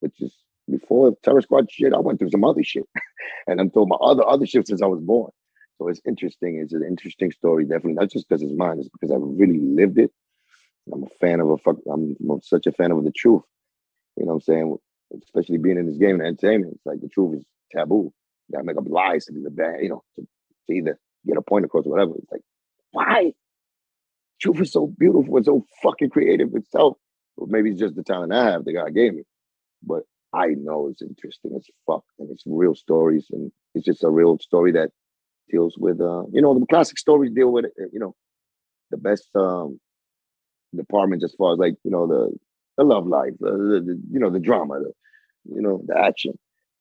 which 0.00 0.20
is 0.20 0.34
before 0.70 1.14
Terror 1.22 1.40
Squad 1.40 1.70
shit, 1.70 1.94
I 1.94 1.98
went 1.98 2.18
through 2.18 2.30
some 2.30 2.44
other 2.44 2.64
shit, 2.64 2.84
and 3.46 3.60
I'm 3.60 3.70
told 3.70 3.88
my 3.88 3.96
other 3.96 4.26
other 4.26 4.46
shit 4.46 4.66
since 4.66 4.82
I 4.82 4.86
was 4.86 5.00
born. 5.00 5.30
So 5.82 5.88
it's 5.88 6.00
interesting. 6.06 6.60
It's 6.62 6.72
an 6.72 6.84
interesting 6.84 7.32
story, 7.32 7.64
definitely 7.64 7.94
not 7.94 8.10
just 8.10 8.28
because 8.28 8.42
it's 8.42 8.52
mine, 8.52 8.78
it's 8.78 8.88
because 8.88 9.10
I 9.10 9.16
really 9.18 9.58
lived 9.58 9.98
it. 9.98 10.12
I'm 10.92 11.02
a 11.02 11.08
fan 11.20 11.40
of 11.40 11.50
a 11.50 11.58
fuck. 11.58 11.76
I'm, 11.90 12.16
such 12.42 12.66
a 12.66 12.72
fan 12.72 12.92
of 12.92 13.02
the 13.02 13.10
truth. 13.10 13.42
You 14.16 14.26
know 14.26 14.34
what 14.34 14.34
I'm 14.34 14.40
saying? 14.42 14.76
Especially 15.24 15.58
being 15.58 15.78
in 15.78 15.86
this 15.86 15.98
game 15.98 16.20
of 16.20 16.26
entertainment, 16.26 16.74
it's 16.74 16.86
like 16.86 17.00
the 17.00 17.08
truth 17.08 17.38
is 17.38 17.44
taboo. 17.72 18.12
You 18.48 18.52
gotta 18.52 18.64
make 18.64 18.76
up 18.76 18.84
lies 18.86 19.24
to 19.24 19.32
be 19.32 19.42
the 19.42 19.50
bad, 19.50 19.80
you 19.80 19.88
know, 19.88 20.04
to, 20.16 20.22
to 20.22 20.72
either 20.72 21.00
get 21.26 21.36
a 21.36 21.42
point 21.42 21.64
across 21.64 21.86
or 21.86 21.90
whatever. 21.90 22.12
It's 22.16 22.30
like, 22.30 22.42
why? 22.92 23.32
Truth 24.40 24.60
is 24.60 24.72
so 24.72 24.86
beautiful 24.86 25.36
and 25.36 25.44
so 25.44 25.66
fucking 25.82 26.10
creative 26.10 26.54
itself. 26.54 26.96
Or 27.36 27.48
maybe 27.48 27.70
it's 27.70 27.80
just 27.80 27.96
the 27.96 28.04
talent 28.04 28.32
I 28.32 28.52
have, 28.52 28.64
that 28.64 28.72
God 28.72 28.94
gave 28.94 29.14
me. 29.14 29.22
But 29.82 30.02
I 30.32 30.48
know 30.48 30.88
it's 30.88 31.02
interesting 31.02 31.54
as 31.56 31.66
fuck 31.86 32.04
and 32.20 32.30
it's 32.30 32.44
real 32.46 32.76
stories 32.76 33.26
and 33.32 33.50
it's 33.74 33.84
just 33.84 34.04
a 34.04 34.10
real 34.10 34.38
story 34.38 34.72
that 34.72 34.90
deals 35.52 35.76
with 35.78 36.00
uh, 36.00 36.24
you 36.32 36.42
know, 36.42 36.58
the 36.58 36.66
classic 36.66 36.98
stories 36.98 37.30
deal 37.32 37.52
with 37.52 37.66
uh, 37.66 37.84
you 37.92 38.00
know, 38.00 38.14
the 38.90 38.96
best 38.96 39.28
um 39.36 39.78
departments 40.74 41.24
as 41.24 41.34
far 41.34 41.52
as 41.52 41.58
like, 41.58 41.74
you 41.84 41.90
know, 41.90 42.06
the 42.06 42.36
the 42.78 42.84
love 42.84 43.06
life, 43.06 43.34
the, 43.38 43.50
the, 43.50 43.80
the 43.86 44.02
you 44.10 44.18
know, 44.18 44.30
the 44.30 44.40
drama, 44.40 44.80
the 44.80 44.92
you 45.54 45.62
know, 45.62 45.82
the 45.86 45.98
action. 45.98 46.38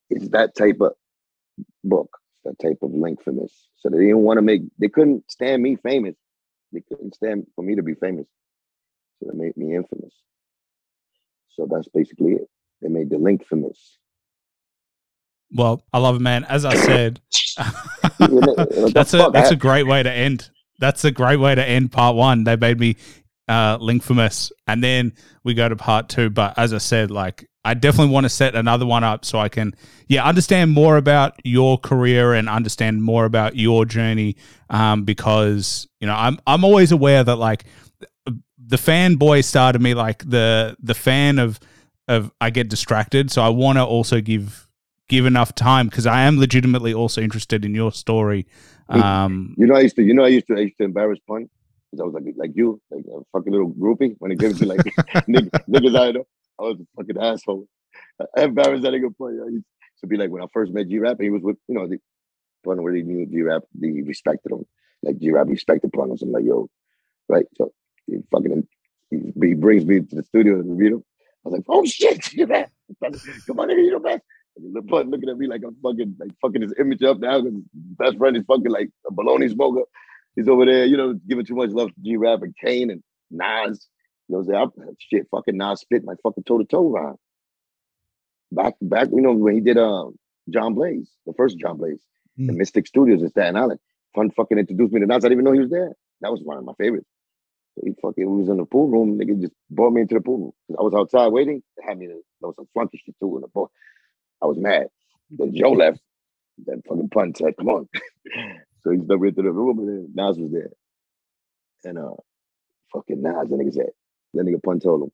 It's 0.10 0.30
that 0.30 0.56
type 0.56 0.77
of 0.81 0.93
book, 1.84 2.10
that 2.45 2.57
type 2.60 2.80
of 2.81 2.91
linkfamous. 2.91 3.52
So 3.77 3.89
they 3.89 3.99
didn't 3.99 4.19
want 4.19 4.38
to 4.38 4.41
make 4.41 4.61
they 4.80 4.89
couldn't 4.89 5.30
stand 5.30 5.61
me 5.61 5.76
famous. 5.76 6.15
They 6.72 6.81
couldn't 6.81 7.15
stand 7.15 7.48
for 7.56 7.64
me 7.64 7.76
to 7.76 7.84
be 7.84 7.95
famous. 7.95 8.27
So 9.19 9.30
they 9.31 9.38
made 9.38 9.57
me 9.57 9.76
infamous. 9.76 10.14
So 11.49 11.68
that's 11.69 11.89
basically 11.89 12.34
it. 12.34 12.48
They 12.81 12.88
made 12.88 13.10
the 13.10 13.18
link 13.18 13.45
famous. 13.45 13.98
Well, 15.53 15.84
I 15.91 15.99
love 15.99 16.15
it, 16.15 16.22
man. 16.22 16.45
As 16.45 16.64
I 16.64 16.76
said, 16.76 17.19
You 18.30 18.41
know, 18.41 18.53
what 18.53 18.69
the 18.69 18.91
that's 18.93 19.14
a 19.14 19.30
that's 19.31 19.52
a 19.52 19.56
great 19.56 19.88
way 19.88 20.03
to 20.03 20.11
end. 20.11 20.49
That's 20.80 21.03
a 21.06 21.11
great 21.11 21.39
way 21.39 21.56
to 21.56 21.64
end 21.64 21.91
part 21.91 22.15
one. 22.15 22.43
They 22.43 22.56
made 22.56 22.80
me 22.80 22.98
uh 23.48 23.77
linkfamous, 23.80 24.52
and 24.68 24.84
then 24.84 25.14
we 25.43 25.53
go 25.53 25.68
to 25.68 25.76
part 25.76 26.10
two. 26.10 26.30
But 26.30 26.57
as 26.57 26.73
I 26.73 26.80
said, 26.80 27.11
like 27.11 27.48
I 27.64 27.73
definitely 27.73 28.14
want 28.14 28.26
to 28.26 28.30
set 28.30 28.56
another 28.56 28.85
one 28.85 29.03
up 29.03 29.23
so 29.23 29.38
I 29.39 29.49
can, 29.49 29.76
yeah, 30.07 30.26
understand 30.26 30.72
more 30.72 30.98
about 30.98 31.35
your 31.43 31.77
career 31.77 32.34
and 32.34 32.49
understand 32.49 33.03
more 33.03 33.26
about 33.26 33.56
your 33.56 33.85
journey. 33.85 34.35
Um, 34.69 35.03
because 35.03 35.88
you 35.99 36.07
know, 36.07 36.15
I'm 36.15 36.39
I'm 36.48 36.64
always 36.64 36.91
aware 36.91 37.23
that 37.23 37.35
like 37.35 37.65
the 38.72 38.77
fanboy 38.77 39.43
started 39.43 39.81
me 39.81 39.93
like 39.93 40.27
the 40.27 40.76
the 40.81 40.93
fan 40.93 41.39
of 41.39 41.60
of 42.07 42.31
I 42.39 42.49
get 42.49 42.69
distracted. 42.69 43.30
So 43.31 43.41
I 43.41 43.49
want 43.49 43.77
to 43.77 43.84
also 43.84 44.22
give 44.22 44.68
give 45.11 45.25
enough 45.25 45.53
time 45.53 45.88
because 45.88 46.07
I 46.07 46.21
am 46.21 46.39
legitimately 46.39 46.93
also 46.93 47.21
interested 47.21 47.65
in 47.65 47.75
your 47.75 47.91
story. 47.91 48.47
Um, 48.88 49.53
You 49.57 49.67
know, 49.67 49.75
I 49.75 49.81
used 49.81 49.97
to, 49.97 50.03
you 50.03 50.13
know, 50.13 50.23
I 50.23 50.29
used 50.29 50.47
to, 50.47 50.55
I 50.55 50.61
used 50.61 50.77
to 50.77 50.85
embarrass 50.85 51.19
pun 51.27 51.49
because 51.91 52.01
I 52.01 52.05
was 52.05 52.13
like, 52.13 52.23
like 52.38 52.51
you, 52.55 52.81
like 52.89 53.03
a 53.05 53.19
fucking 53.33 53.51
little 53.51 53.71
groupie 53.71 54.15
when 54.19 54.31
it 54.31 54.39
gives 54.39 54.61
you 54.61 54.67
like 54.67 54.79
niggas, 55.27 55.51
niggas 55.69 55.99
I 55.99 56.11
know. 56.11 56.25
I 56.59 56.63
was 56.63 56.79
a 56.79 56.85
fucking 56.95 57.21
asshole. 57.21 57.67
I 58.38 58.43
embarrassed 58.43 58.83
that 58.83 58.93
nigga 58.93 59.15
pun. 59.17 59.39
I 59.45 59.49
used 59.51 59.65
to 59.99 60.07
be 60.07 60.15
like 60.15 60.29
when 60.29 60.41
I 60.41 60.47
first 60.53 60.71
met 60.71 60.88
G 60.88 60.99
Rap, 60.99 61.17
he 61.19 61.29
was 61.29 61.43
with, 61.43 61.57
you 61.67 61.75
know, 61.75 61.88
the 61.88 61.99
pun 62.63 62.81
really 62.81 63.03
knew 63.03 63.25
G 63.25 63.41
Rap, 63.41 63.63
he 63.79 64.01
respected 64.01 64.53
him. 64.53 64.65
Like 65.03 65.19
G 65.19 65.31
Rap 65.31 65.47
respected 65.49 65.91
pun. 65.91 66.15
So 66.17 66.25
I'm 66.25 66.31
like, 66.31 66.45
yo, 66.45 66.69
right? 67.27 67.45
So 67.57 67.73
he 68.07 68.19
fucking, 68.31 68.65
he, 69.09 69.17
he 69.41 69.53
brings 69.55 69.85
me 69.85 69.99
to 69.99 70.15
the 70.15 70.23
studio 70.23 70.53
and 70.55 70.77
meet 70.77 70.93
him. 70.93 71.03
I 71.45 71.49
was 71.49 71.57
like, 71.57 71.65
oh 71.67 71.83
shit, 71.85 72.21
G 72.29 72.45
Rap, 72.45 72.71
come 73.47 73.59
on, 73.59 73.69
nigga, 73.69 73.83
you 73.83 73.91
know, 73.91 73.99
man. 73.99 74.21
The 74.57 74.82
pun 74.84 75.10
looking 75.10 75.30
at 75.30 75.38
me 75.38 75.48
like 75.48 75.61
I'm 75.65 75.76
fucking, 75.82 76.18
like 76.19 76.32
fucking 76.41 76.61
his 76.61 76.73
image 76.80 77.03
up 77.03 77.19
now 77.19 77.41
because 77.41 77.60
best 77.73 78.18
friend 78.18 78.38
is 78.38 78.44
fucking 78.45 78.69
like 78.72 78.90
a 79.10 79.14
baloney 79.14 79.52
smoker. 79.52 79.84
He's 80.36 80.48
over 80.48 80.65
there, 80.65 80.86
you 80.86 80.98
know, 80.98 81.14
giving 81.28 81.45
too 81.45 81.56
much 81.56 81.72
love 81.72 81.90
to 81.90 82.02
G 82.02 82.18
Rap 82.18 82.41
and 82.41 82.56
Kane 82.64 82.90
and 82.91 83.03
Nas. 83.32 83.88
You 84.28 84.36
know, 84.44 84.57
I'm 84.57 84.72
saying? 84.78 84.95
Shit, 84.99 85.28
fucking 85.32 85.57
Nas 85.57 85.82
spit 85.82 86.03
my 86.06 86.14
fucking 86.23 86.44
toe 86.44 86.57
to 86.60 86.65
toe 86.65 86.90
rhyme. 86.90 87.15
Back, 88.52 88.76
back, 88.82 89.10
you 89.11 89.22
know, 89.22 89.34
when 89.34 89.56
he 89.56 89.61
did 89.61 89.78
uh, 89.78 90.06
John 90.49 90.73
Blaze, 90.73 91.10
the 91.26 91.34
first 91.38 91.57
John 91.57 91.78
Blaze, 91.78 92.02
the 92.38 92.53
Mm. 92.53 92.57
Mystic 92.57 92.88
Studios 92.88 93.22
in 93.22 93.30
Staten 93.30 93.57
Island. 93.57 93.80
Pun 94.15 94.32
fucking 94.32 94.57
introduced 94.57 94.94
me 94.94 95.02
to 95.02 95.06
Nas. 95.06 95.26
I 95.26 95.30
didn't 95.30 95.34
even 95.34 95.45
know 95.45 95.52
he 95.52 95.60
was 95.60 95.69
there. 95.69 95.91
That 96.22 96.32
was 96.32 96.41
one 96.44 96.57
of 96.57 96.64
my 96.64 96.73
favorites. 96.78 97.07
So 97.76 97.84
he 97.86 97.94
fucking 98.02 98.30
we 98.30 98.40
was 98.41 98.49
in 98.49 98.57
the 98.57 98.65
pool 98.65 98.88
room. 98.90 99.18
Nigga 99.19 99.40
just 99.41 99.53
brought 99.69 99.91
me 99.91 100.02
into 100.02 100.15
the 100.15 100.22
pool 100.22 100.38
room. 100.38 100.78
I 100.80 100.82
was 100.82 100.94
outside 100.94 101.28
waiting. 101.28 101.61
They 101.78 101.84
had 101.88 101.98
me. 101.98 102.07
There 102.07 102.15
was 102.41 102.56
some 102.56 102.68
flunky 102.73 103.02
shit 103.06 103.15
too 103.19 103.36
in 103.36 103.41
the 103.41 103.48
pool. 103.49 103.72
I 104.41 104.47
was 104.47 104.57
mad. 104.57 104.88
Then 105.31 105.53
Joe 105.55 105.72
left. 105.72 106.01
Then 106.65 106.81
fucking 106.88 107.09
pun 107.09 107.35
said, 107.35 107.57
"Come 107.57 107.69
on." 107.69 107.89
so 108.84 108.91
he 108.91 108.99
stuck 109.05 109.19
me 109.19 109.30
into 109.30 109.41
the 109.43 109.51
room, 109.51 109.80
and 109.80 109.89
then 109.89 110.09
Nas 110.15 110.38
was 110.39 110.51
there. 110.51 110.72
And 111.85 111.97
uh, 111.99 112.15
fucking 112.93 113.22
Nas, 113.22 113.49
the 113.49 113.57
nigga 113.57 113.73
said, 113.73 113.89
the 114.34 114.43
nigga 114.43 114.63
pun 114.63 114.80
told 114.80 115.03
him, 115.03 115.11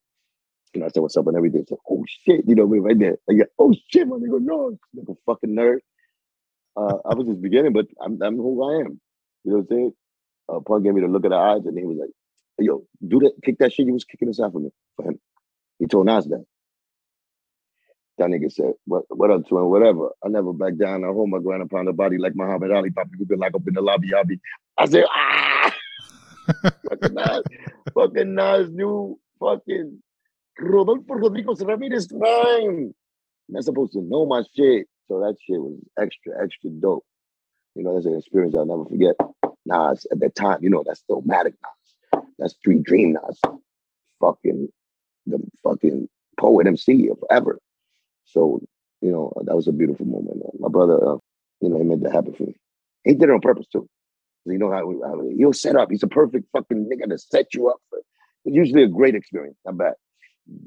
you 0.74 0.82
know, 0.82 0.88
I 0.88 0.90
said, 0.90 1.02
"What's 1.02 1.18
up?" 1.18 1.28
and 1.28 1.38
everything. 1.38 1.66
Said, 1.68 1.80
"Oh 1.90 2.04
shit," 2.08 2.48
you 2.48 2.56
know, 2.56 2.68
me 2.68 2.80
right 2.80 3.00
there. 3.00 3.18
I 3.30 3.34
got, 3.36 3.48
"Oh 3.60 3.74
shit," 3.90 4.08
my 4.08 4.18
nigga, 4.18 4.42
no, 4.42 4.78
like 4.96 5.08
a 5.10 5.16
fucking 5.26 5.56
nerd. 5.56 5.80
Uh, 6.78 6.98
I 7.06 7.16
was 7.16 7.28
just 7.28 7.42
beginning, 7.42 7.74
but 7.74 7.88
I'm, 8.02 8.22
I'm 8.22 8.38
who 8.38 8.64
I 8.64 8.82
am. 8.82 9.02
You 9.44 9.52
know 9.52 9.58
what 9.58 9.62
I'm 9.62 9.68
saying? 9.70 9.94
Uh, 10.50 10.60
Pun 10.62 10.84
gave 10.84 10.94
me 10.94 11.02
the 11.02 11.08
look 11.08 11.26
of 11.26 11.32
the 11.32 11.38
eyes, 11.38 11.66
and 11.66 11.78
he 11.78 11.86
was 11.86 11.98
like, 12.00 12.12
"Yo, 12.60 12.86
do 13.08 13.20
that, 13.22 13.34
kick 13.44 13.60
that 13.60 13.74
shit 13.74 13.88
you 13.88 13.94
was 13.94 14.06
kicking 14.06 14.30
aside 14.30 14.52
for 14.52 14.60
me, 14.60 14.72
for 14.96 15.06
him." 15.06 15.20
He 15.80 15.88
told 15.88 16.08
Nas 16.08 16.26
that. 16.28 16.46
That 18.18 18.30
nigga 18.30 18.52
said, 18.52 18.74
"What, 18.86 19.04
what 19.10 19.30
up 19.30 19.48
to 19.48 19.58
him? 19.58 19.70
Whatever. 19.70 20.10
I 20.26 20.30
never 20.30 20.54
back 20.54 20.78
down. 20.78 21.04
I 21.04 21.08
hold 21.08 21.30
my 21.30 21.40
ground 21.40 21.62
upon 21.64 21.86
the 21.86 21.94
body 21.94 22.18
like 22.18 22.36
Muhammad 22.36 22.72
Ali. 22.72 22.90
Papa, 22.90 23.10
you 23.18 23.26
been 23.26 23.40
like 23.40 23.54
up 23.54 23.68
in 23.68 23.74
the 23.74 23.82
lobby, 23.82 24.14
I 24.14 24.24
be." 24.24 24.40
I 24.78 24.86
said, 24.86 25.06
"Ah." 25.10 25.76
fucking 26.90 27.14
Nas, 27.14 27.44
fucking 27.94 28.34
Nas 28.34 28.70
knew 28.72 29.20
fucking 29.40 30.02
Rodolfo 30.60 31.14
Rodriguez 31.14 31.64
Ramirez 31.64 32.08
rhyme. 32.12 32.94
Not 33.50 33.64
supposed 33.64 33.94
to 33.94 34.02
know 34.02 34.26
my 34.26 34.44
shit. 34.56 34.88
So 35.08 35.20
that 35.20 35.36
shit 35.46 35.62
was 35.62 35.80
extra, 36.00 36.34
extra 36.44 36.70
dope. 36.70 37.06
You 37.76 37.84
know, 37.84 37.94
that's 37.94 38.06
an 38.06 38.18
experience 38.18 38.56
I'll 38.58 38.66
never 38.66 38.86
forget. 38.86 39.16
Nas 39.66 40.06
at 40.12 40.20
that 40.20 40.36
time, 40.36 40.60
you 40.62 40.70
know, 40.70 40.84
that's 40.86 41.04
Stillmatic 41.10 41.54
Nas. 41.54 42.24
That's 42.40 42.54
Street 42.56 42.84
Dream 42.84 43.14
Nas. 43.14 43.40
Fucking 44.20 44.70
the 45.28 45.40
fucking 45.64 46.10
poet 46.40 46.68
MC 46.68 47.10
of 47.10 47.20
forever. 47.20 47.60
So, 48.28 48.62
you 49.02 49.12
know, 49.12 49.34
that 49.46 49.56
was 49.56 49.68
a 49.68 49.72
beautiful 49.72 50.06
moment. 50.06 50.44
My 50.60 50.70
brother, 50.70 50.96
uh, 50.96 51.18
you 51.62 51.70
know, 51.70 51.78
he 51.78 51.84
made 51.84 52.02
that 52.02 52.14
happen 52.14 52.34
for 52.34 52.44
me. 52.44 52.56
He 53.04 53.14
did 53.14 53.30
it 53.30 53.32
on 53.32 53.42
purpose 53.42 53.68
too. 53.72 53.90
You 54.46 54.58
know 54.58 54.72
how, 54.72 54.90
how 55.06 55.22
he'll 55.36 55.54
set 55.54 55.76
up. 55.76 55.90
He's 55.92 56.04
a 56.04 56.08
perfect 56.08 56.46
fucking 56.54 56.90
nigga 56.90 57.10
to 57.10 57.18
set 57.18 57.54
you 57.54 57.70
up 57.70 57.78
for. 57.90 58.00
It's 58.46 58.56
usually 58.56 58.84
a 58.84 58.88
great 58.88 59.16
experience. 59.16 59.58
Not 59.66 59.78
bad. 59.78 59.94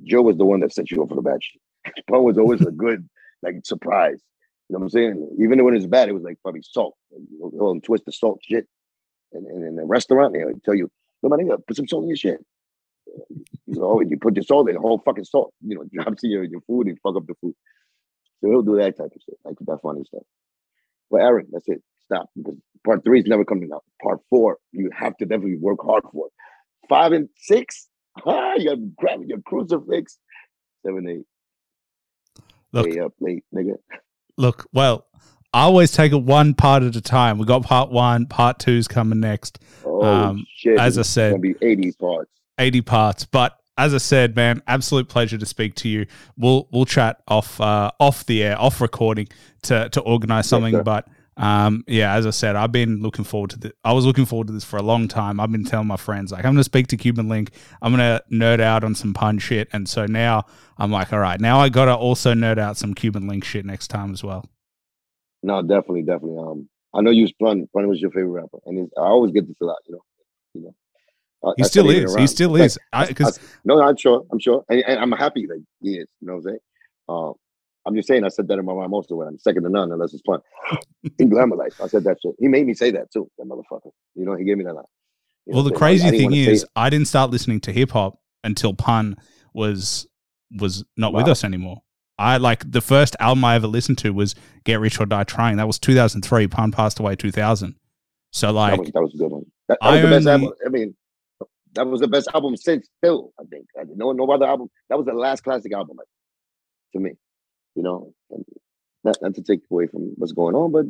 Joe 0.05 0.23
was 0.23 0.37
the 0.37 0.45
one 0.45 0.61
that 0.61 0.73
set 0.73 0.91
you 0.91 1.03
up 1.03 1.09
for 1.09 1.15
the 1.15 1.23
bad 1.23 1.43
shit. 1.43 1.63
Pun 2.07 2.25
was 2.25 2.37
always 2.37 2.61
a 2.61 2.71
good 2.71 3.09
like 3.43 3.57
surprise. 3.65 4.21
You 4.69 4.75
know 4.75 4.81
what 4.81 4.85
I'm 4.85 4.91
saying? 4.91 5.37
Even 5.41 5.65
when 5.65 5.75
it's 5.75 5.87
bad, 5.87 6.09
it 6.09 6.13
was 6.13 6.23
like 6.23 6.39
probably 6.43 6.63
salt. 6.63 6.95
Them 7.11 7.81
twist 7.81 8.05
the 8.05 8.13
salt 8.13 8.41
shit. 8.43 8.67
And, 9.33 9.47
and 9.47 9.65
in 9.65 9.77
the 9.77 9.85
restaurant, 9.85 10.35
they 10.35 10.45
would 10.45 10.63
tell 10.63 10.75
you, 10.75 10.91
no, 11.23 11.29
my 11.29 11.37
nigga, 11.37 11.59
put 11.67 11.77
some 11.77 11.89
salt 11.89 12.05
in 12.05 12.09
your 12.09 12.17
shit. 12.17 12.45
You 13.67 13.81
know, 13.81 14.01
you 14.01 14.17
put 14.19 14.37
your 14.37 14.43
salt 14.43 14.69
in, 14.69 14.75
the 14.75 14.81
whole 14.81 14.99
fucking 15.05 15.25
salt, 15.25 15.53
you 15.63 15.77
know, 15.77 15.85
drops 15.93 16.25
in 16.25 16.31
your, 16.31 16.45
your 16.45 16.61
food 16.63 16.87
and 16.89 16.99
fuck 17.03 17.17
up 17.17 17.27
the 17.27 17.35
food. 17.41 17.55
So 18.41 18.49
he'll 18.51 18.63
do 18.63 18.77
that 18.77 18.97
type 18.97 19.07
of 19.15 19.21
shit, 19.25 19.39
like 19.45 19.57
that 19.61 19.79
funny 19.83 20.05
stuff. 20.05 20.23
But 21.11 21.19
Aaron, 21.23 21.49
that's 21.53 21.69
it. 21.69 21.83
Stop. 22.05 22.31
Because 22.37 22.57
part 22.85 23.05
three 23.05 23.21
is 23.21 23.27
never 23.27 23.45
coming 23.45 23.71
out. 23.73 23.85
Part 24.03 24.21
four, 24.31 24.59
you 24.73 24.91
have 24.97 25.17
to 25.19 25.27
definitely 25.27 25.57
work 25.57 25.79
hard 25.85 26.05
for 26.13 26.27
it. 26.29 26.33
Five 26.89 27.13
and 27.13 27.29
six, 27.37 27.89
ah, 28.27 28.55
you 28.57 28.71
gotta 28.71 28.81
grab 28.97 29.21
your 29.27 29.41
crucifix. 29.43 30.19
Seven, 30.85 31.09
eight. 31.09 31.27
Look, 32.73 32.91
Stay 32.91 33.01
up 33.01 33.13
late, 33.21 33.45
nigga. 33.55 33.75
look, 34.39 34.67
well, 34.73 35.07
I 35.53 35.63
always 35.63 35.91
take 35.93 36.13
it 36.13 36.23
one 36.23 36.55
part 36.55 36.83
at 36.85 36.95
a 36.97 37.01
time. 37.01 37.39
We 37.39 37.45
got 37.45 37.65
part 37.65 37.91
one, 37.91 38.27
part 38.27 38.59
two's 38.61 38.87
coming 38.89 39.21
next. 39.21 39.59
Oh 39.85 40.03
Um, 40.05 40.47
shit. 40.57 40.79
as 40.79 40.97
I 40.97 41.03
said, 41.03 41.33
it's 41.35 41.43
gonna 41.43 41.55
be 41.61 41.67
80 41.67 41.93
parts. 41.93 42.31
80 42.61 42.83
parts. 42.83 43.25
But 43.25 43.59
as 43.77 43.95
I 43.95 43.99
said, 43.99 44.37
man, 44.37 44.63
absolute 44.67 45.09
pleasure 45.09 45.39
to 45.39 45.47
speak 45.47 45.75
to 45.77 45.89
you. 45.89 46.07
We'll 46.37 46.69
we'll 46.71 46.85
chat 46.85 47.23
off 47.27 47.61
uh, 47.61 47.91
off 47.99 48.27
the 48.27 48.43
air, 48.43 48.61
off 48.61 48.81
recording 48.81 49.29
to 49.63 49.89
to 49.89 50.01
organize 50.03 50.49
something. 50.49 50.83
but 50.83 51.09
um, 51.37 51.85
yeah, 51.87 52.15
as 52.15 52.27
I 52.27 52.31
said, 52.31 52.55
I've 52.55 52.73
been 52.73 53.01
looking 53.01 53.25
forward 53.25 53.51
to 53.51 53.59
this. 53.59 53.73
I 53.83 53.95
was 53.95 54.05
looking 54.05 54.27
forward 54.27 54.49
to 54.49 54.53
this 54.53 54.65
for 54.65 54.77
a 54.77 54.83
long 54.83 55.09
time. 55.09 55.41
I've 55.41 55.51
been 55.51 55.65
telling 55.65 55.87
my 55.87 55.97
friends 55.97 56.31
like 56.33 56.45
I'm 56.45 56.53
going 56.53 56.59
to 56.59 56.65
speak 56.65 56.89
to 56.89 56.99
Cuban 56.99 57.31
Link. 57.31 57.53
I'm 57.81 57.97
going 57.97 58.01
to 58.01 58.23
nerd 58.31 58.61
out 58.61 58.85
on 58.85 58.95
some 58.95 59.15
pun 59.15 59.39
shit, 59.39 59.69
and 59.73 59.89
so 59.89 60.05
now 60.05 60.45
I'm 60.77 60.91
like, 60.91 61.13
all 61.15 61.19
right, 61.19 61.41
now 61.41 61.59
I 61.59 61.71
got 61.71 61.87
to 61.87 61.95
also 61.95 62.35
nerd 62.35 62.59
out 62.59 62.77
some 62.77 62.93
Cuban 62.93 63.27
Link 63.27 63.45
shit 63.45 63.65
next 63.65 63.89
time 63.89 64.13
as 64.13 64.23
well. 64.23 64.45
No, 65.43 65.63
definitely, 65.63 66.03
definitely. 66.03 66.37
Um, 66.37 66.69
I 66.95 67.01
know 67.01 67.11
you 67.11 67.23
was 67.23 67.31
Spun. 67.31 67.67
Spun 67.69 67.89
was 67.89 68.01
your 68.01 68.11
favorite 68.11 68.43
rapper, 68.43 68.59
and 68.67 68.91
I 68.99 69.03
always 69.05 69.33
get 69.33 69.49
this 69.49 69.57
a 69.63 69.65
lot. 69.65 69.79
You 69.87 69.95
know, 69.95 70.05
you 70.53 70.63
know. 70.63 70.75
I- 71.45 71.53
He 71.57 71.65
still 71.65 71.89
is. 71.91 72.15
He 72.17 72.27
still 72.27 72.51
Like, 72.51 72.63
is. 72.63 72.79
Because 73.09 73.39
No, 73.65 73.81
I'm 73.83 73.97
sure. 73.97 74.25
I'm 74.33 74.39
sure, 74.39 74.65
and, 74.69 74.83
and 74.87 74.99
I'm 75.01 75.13
happy 75.13 75.47
that 75.47 75.63
he 75.81 75.97
is. 75.99 76.07
You 76.21 76.27
know 76.27 76.35
what 76.35 76.39
I'm 76.39 76.43
saying? 76.45 76.59
Um, 77.09 77.33
I'm 77.87 77.95
just 77.97 78.09
saying. 78.09 78.25
I 78.25 78.29
said 78.29 78.47
that 78.49 78.59
in 78.59 78.65
my 78.65 78.75
mind 78.75 78.91
most 78.91 79.11
of 79.11 79.19
the. 79.19 79.25
I'm 79.25 79.39
second 79.39 79.63
to 79.65 79.69
none 79.71 79.91
unless 79.91 80.13
it's 80.13 80.23
Pun. 80.23 80.41
in 81.19 81.29
Glamour 81.31 81.57
Life, 81.57 81.81
I 81.83 81.87
said 81.87 82.05
that 82.05 82.19
shit. 82.23 82.35
He 82.39 82.47
made 82.49 82.67
me 82.67 82.75
say 82.75 82.91
that 82.91 83.11
too. 83.11 83.31
That 83.39 83.47
motherfucker. 83.47 83.91
You 84.15 84.27
know, 84.27 84.35
he 84.37 84.45
gave 84.45 84.59
me 84.59 84.65
that 84.65 84.75
line. 84.75 84.85
You 85.47 85.55
well, 85.55 85.63
the 85.63 85.71
what 85.71 85.83
I'm 85.83 85.99
saying? 85.99 86.01
crazy 86.01 86.05
I- 86.05 86.09
I 86.09 86.29
thing 86.29 86.33
is. 86.35 86.67
I 86.77 86.91
didn't 86.91 87.09
start 87.09 87.31
listening 87.31 87.61
to 87.63 87.73
hip 87.73 87.91
hop 87.93 88.19
until 88.45 88.75
Pun 88.75 89.17
was 89.55 90.07
was 90.53 90.85
not 90.97 91.13
with 91.15 91.27
us 91.29 91.43
anymore. 91.45 91.83
I 92.19 92.37
like 92.37 92.71
the 92.71 92.83
first 92.83 93.17
album 93.19 93.45
I 93.47 93.55
ever 93.55 93.67
listened 93.67 93.97
to 93.99 94.11
was 94.13 94.35
Get 94.65 94.79
Rich 94.79 95.01
or 95.01 95.07
Die 95.07 95.25
Trying. 95.25 95.57
That 95.57 95.67
was 95.67 95.79
2003. 95.79 96.49
Pun 96.49 96.71
passed 96.71 96.99
away 97.01 97.17
2000. 97.17 97.77
So 98.33 98.49
that 98.49 98.53
like, 98.53 98.79
was 98.81 98.91
that 98.93 99.01
was 99.03 99.15
a 99.15 99.17
good 99.17 99.31
one. 99.31 99.47
That, 99.69 99.79
that 99.81 99.87
I 99.87 99.93
was 99.95 100.03
the 100.03 100.09
best 100.11 100.27
only- 100.29 100.47
album. 100.49 100.59
I 100.67 100.69
mean, 100.69 100.95
that 101.75 101.87
was 101.87 102.01
the 102.01 102.09
best 102.09 102.29
album 102.35 102.57
since 102.57 102.89
still. 102.99 103.33
I 103.39 103.45
think. 103.45 103.67
I, 103.79 103.85
no, 103.95 104.13
no 104.13 104.31
other 104.31 104.47
album. 104.47 104.69
That 104.89 104.99
was 104.99 105.07
the 105.07 105.13
last 105.13 105.43
classic 105.45 105.73
album 105.73 105.97
like, 105.99 106.07
to 106.95 107.01
me. 107.01 107.13
You 107.75 107.83
know, 107.83 108.13
and 108.31 108.45
not, 109.05 109.19
not 109.23 109.35
to 109.35 109.43
take 109.43 109.61
away 109.71 109.87
from 109.87 110.13
what's 110.17 110.33
going 110.33 110.55
on, 110.55 110.73
but 110.73 110.87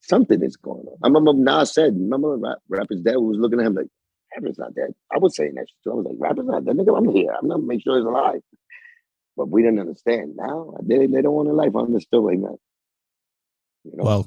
something 0.00 0.42
is 0.42 0.56
going 0.56 0.86
on. 0.86 0.96
I 1.02 1.08
remember 1.08 1.32
Nas 1.32 1.72
said, 1.72 1.94
remember 1.94 2.36
rap, 2.36 2.58
rapper's 2.68 3.00
dad 3.00 3.16
was 3.16 3.38
looking 3.38 3.60
at 3.60 3.66
him 3.66 3.74
like, 3.74 3.86
rapper's 4.34 4.58
not 4.58 4.74
dead. 4.74 4.94
I 5.14 5.18
was 5.18 5.36
saying 5.36 5.54
that 5.54 5.66
shit 5.68 5.76
too. 5.84 5.92
I 5.92 5.94
was 5.94 6.06
like, 6.06 6.16
rapper's 6.18 6.46
not 6.46 6.64
dead. 6.64 6.76
Nigga, 6.76 6.96
I'm 6.96 7.08
here. 7.10 7.32
I'm 7.32 7.48
gonna 7.48 7.62
make 7.62 7.82
sure 7.82 7.96
he's 7.96 8.06
alive. 8.06 8.40
But 9.36 9.48
we 9.48 9.62
didn't 9.62 9.80
understand. 9.80 10.34
Now 10.36 10.74
they, 10.82 11.06
they 11.06 11.22
don't 11.22 11.34
want 11.34 11.48
a 11.48 11.52
life. 11.52 11.72
I 11.74 11.80
understood 11.80 12.22
what 12.22 12.34
he 12.34 12.40
meant. 12.40 12.60
You 13.84 13.96
know, 13.96 14.26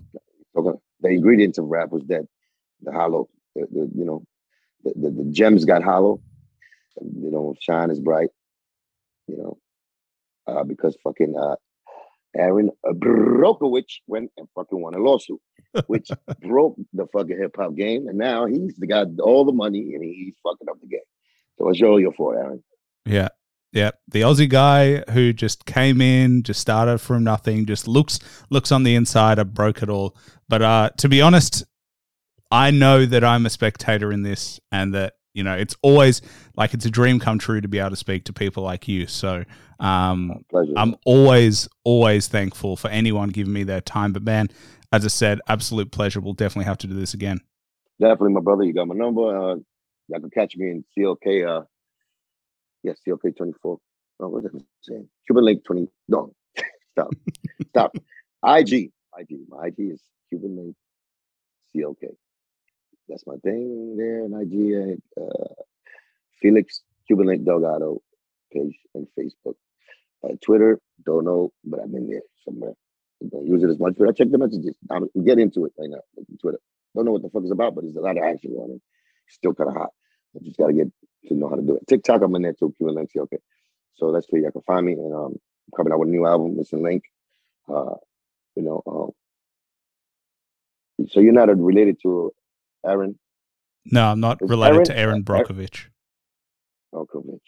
well, 0.53 0.81
the, 1.01 1.09
ingredients 1.09 1.57
of 1.57 1.65
rap 1.65 1.91
was 1.91 2.03
that 2.07 2.27
the 2.81 2.91
hollow, 2.91 3.27
the, 3.55 3.67
the 3.71 3.89
you 3.95 4.05
know, 4.05 4.23
the, 4.83 4.93
the, 4.95 5.23
the 5.23 5.31
gems 5.31 5.65
got 5.65 5.83
hollow, 5.83 6.21
and, 6.99 7.23
you 7.23 7.31
know, 7.31 7.55
shine 7.59 7.91
as 7.91 7.99
bright, 7.99 8.29
you 9.27 9.37
know, 9.37 9.57
uh, 10.47 10.63
because 10.63 10.97
fucking 11.03 11.35
uh, 11.37 11.55
Erin 12.35 12.71
Brockovich 12.85 14.01
went 14.07 14.31
and 14.37 14.47
fucking 14.55 14.81
won 14.81 14.93
a 14.93 14.99
lawsuit, 14.99 15.41
which 15.87 16.09
broke 16.41 16.75
the 16.93 17.07
fucking 17.07 17.37
hip 17.37 17.55
hop 17.57 17.75
game, 17.75 18.07
and 18.07 18.17
now 18.17 18.45
he's 18.45 18.75
the 18.75 18.87
got 18.87 19.07
all 19.19 19.45
the 19.45 19.51
money 19.51 19.93
and 19.93 20.03
he's 20.03 20.35
fucking 20.43 20.69
up 20.69 20.79
the 20.81 20.87
game. 20.87 20.99
So 21.57 21.65
what's 21.65 21.79
your 21.79 21.99
your 21.99 22.13
for, 22.13 22.37
Aaron? 22.37 22.63
yeah, 23.05 23.29
yeah, 23.73 23.91
the 24.07 24.21
Aussie 24.21 24.49
guy 24.49 25.03
who 25.11 25.33
just 25.33 25.65
came 25.65 26.01
in, 26.01 26.43
just 26.43 26.59
started 26.59 26.99
from 26.99 27.23
nothing, 27.23 27.65
just 27.65 27.87
looks 27.87 28.19
looks 28.49 28.71
on 28.71 28.83
the 28.83 28.95
inside. 28.95 29.39
I 29.39 29.43
broke 29.43 29.81
it 29.81 29.89
all. 29.89 30.15
But 30.47 30.61
uh, 30.61 30.89
to 30.97 31.09
be 31.09 31.21
honest, 31.21 31.65
I 32.51 32.71
know 32.71 33.05
that 33.05 33.23
I'm 33.23 33.45
a 33.45 33.49
spectator 33.49 34.11
in 34.11 34.23
this, 34.23 34.59
and 34.71 34.93
that 34.93 35.15
you 35.33 35.43
know 35.43 35.53
it's 35.53 35.75
always 35.81 36.21
like 36.55 36.73
it's 36.73 36.85
a 36.85 36.89
dream 36.89 37.19
come 37.19 37.39
true 37.39 37.61
to 37.61 37.67
be 37.67 37.79
able 37.79 37.91
to 37.91 37.95
speak 37.95 38.25
to 38.25 38.33
people 38.33 38.63
like 38.63 38.87
you. 38.87 39.07
So 39.07 39.43
um, 39.79 40.43
Pleasure. 40.49 40.73
I'm 40.75 40.95
always, 41.05 41.67
always 41.83 42.27
thankful 42.27 42.75
for 42.75 42.89
anyone 42.89 43.29
giving 43.29 43.53
me 43.53 43.63
their 43.63 43.81
time. 43.81 44.13
But 44.13 44.23
man, 44.23 44.49
as 44.91 45.05
I 45.05 45.09
said, 45.09 45.39
absolute 45.47 45.91
pleasure. 45.91 46.19
We'll 46.19 46.33
definitely 46.33 46.65
have 46.65 46.77
to 46.79 46.87
do 46.87 46.93
this 46.93 47.13
again. 47.13 47.39
Definitely, 47.99 48.33
my 48.33 48.41
brother. 48.41 48.63
You 48.63 48.73
got 48.73 48.87
my 48.87 48.95
number. 48.95 49.21
Uh, 49.21 49.55
y'all 50.07 50.19
can 50.19 50.29
catch 50.29 50.55
me 50.55 50.69
in 50.69 50.85
CLK. 50.97 51.47
Uh, 51.47 51.65
yeah, 52.83 52.93
CLK 53.07 53.35
twenty 53.35 53.53
four. 53.61 53.79
Oh, 54.19 54.29
what 54.29 54.43
was 54.43 54.51
I 54.55 54.59
saying? 54.81 55.09
Cuban 55.27 55.45
Link 55.45 55.63
twenty. 55.63 55.87
No, 56.07 56.33
stop, 56.91 57.09
stop. 57.69 57.95
IG, 58.45 58.91
IG. 59.17 59.39
My 59.49 59.67
IG 59.67 59.91
is 59.91 60.01
Cuban 60.29 60.55
Link 60.57 60.75
CLK. 61.75 62.15
That's 63.09 63.25
my 63.25 63.35
thing 63.37 63.95
there. 63.97 64.25
And 64.25 64.33
IG, 64.33 64.99
uh, 65.19 65.53
Felix 66.41 66.81
Cuban 67.07 67.27
Link 67.27 67.45
Delgado 67.45 68.01
page 68.51 68.77
and 68.93 69.07
Facebook. 69.17 69.55
Uh, 70.23 70.33
Twitter, 70.43 70.79
don't 71.05 71.25
know, 71.25 71.51
but 71.63 71.79
I've 71.79 71.91
been 71.91 72.09
there 72.09 72.21
somewhere. 72.43 72.73
Don't 73.29 73.45
use 73.47 73.63
it 73.63 73.69
as 73.69 73.79
much, 73.79 73.93
but 73.97 74.09
I 74.09 74.11
check 74.11 74.29
the 74.29 74.37
messages. 74.37 74.75
I'm 74.91 75.09
get 75.25 75.39
into 75.39 75.65
it 75.65 75.73
right 75.77 75.89
now. 75.89 76.01
Twitter. 76.41 76.59
Don't 76.95 77.05
know 77.05 77.11
what 77.11 77.21
the 77.21 77.29
fuck 77.29 77.43
is 77.43 77.51
about, 77.51 77.75
but 77.75 77.83
there's 77.83 77.95
a 77.95 78.01
lot 78.01 78.17
of 78.17 78.23
action 78.23 78.51
on 78.53 78.71
it. 78.71 78.81
Still 79.29 79.53
kind 79.53 79.69
of 79.69 79.75
hot. 79.75 79.89
I 80.35 80.43
just 80.43 80.57
gotta 80.57 80.73
get 80.73 80.87
to 81.27 81.33
know 81.33 81.49
how 81.49 81.55
to 81.55 81.61
do 81.61 81.75
it. 81.75 81.87
TikTok, 81.87 82.21
I'm 82.21 82.35
in 82.35 82.43
there 82.43 82.53
too. 82.53 82.73
And 82.79 82.95
Link, 82.95 83.11
okay. 83.15 83.37
So 83.95 84.11
that's 84.11 84.27
where 84.29 84.41
y'all 84.41 84.51
can 84.51 84.61
find 84.61 84.85
me. 84.85 84.93
And 84.93 85.13
um, 85.13 85.35
I'm 85.35 85.75
coming 85.75 85.93
out 85.93 85.99
with 85.99 86.09
a 86.09 86.11
new 86.11 86.25
album. 86.25 86.57
It's 86.59 86.73
a 86.73 86.77
link. 86.77 87.03
Uh, 87.67 87.95
you 88.55 88.63
know. 88.63 88.83
Um, 88.87 89.11
so 91.09 91.19
you're 91.19 91.33
not 91.33 91.55
related 91.55 91.97
to 92.03 92.31
Aaron 92.85 93.17
No, 93.85 94.05
I'm 94.11 94.19
not 94.19 94.41
Is 94.41 94.49
related 94.49 94.75
Aaron- 94.75 94.85
to 94.85 94.97
Erin 94.97 95.23
Brockovich. 95.23 95.85
Brockovich. 96.93 97.39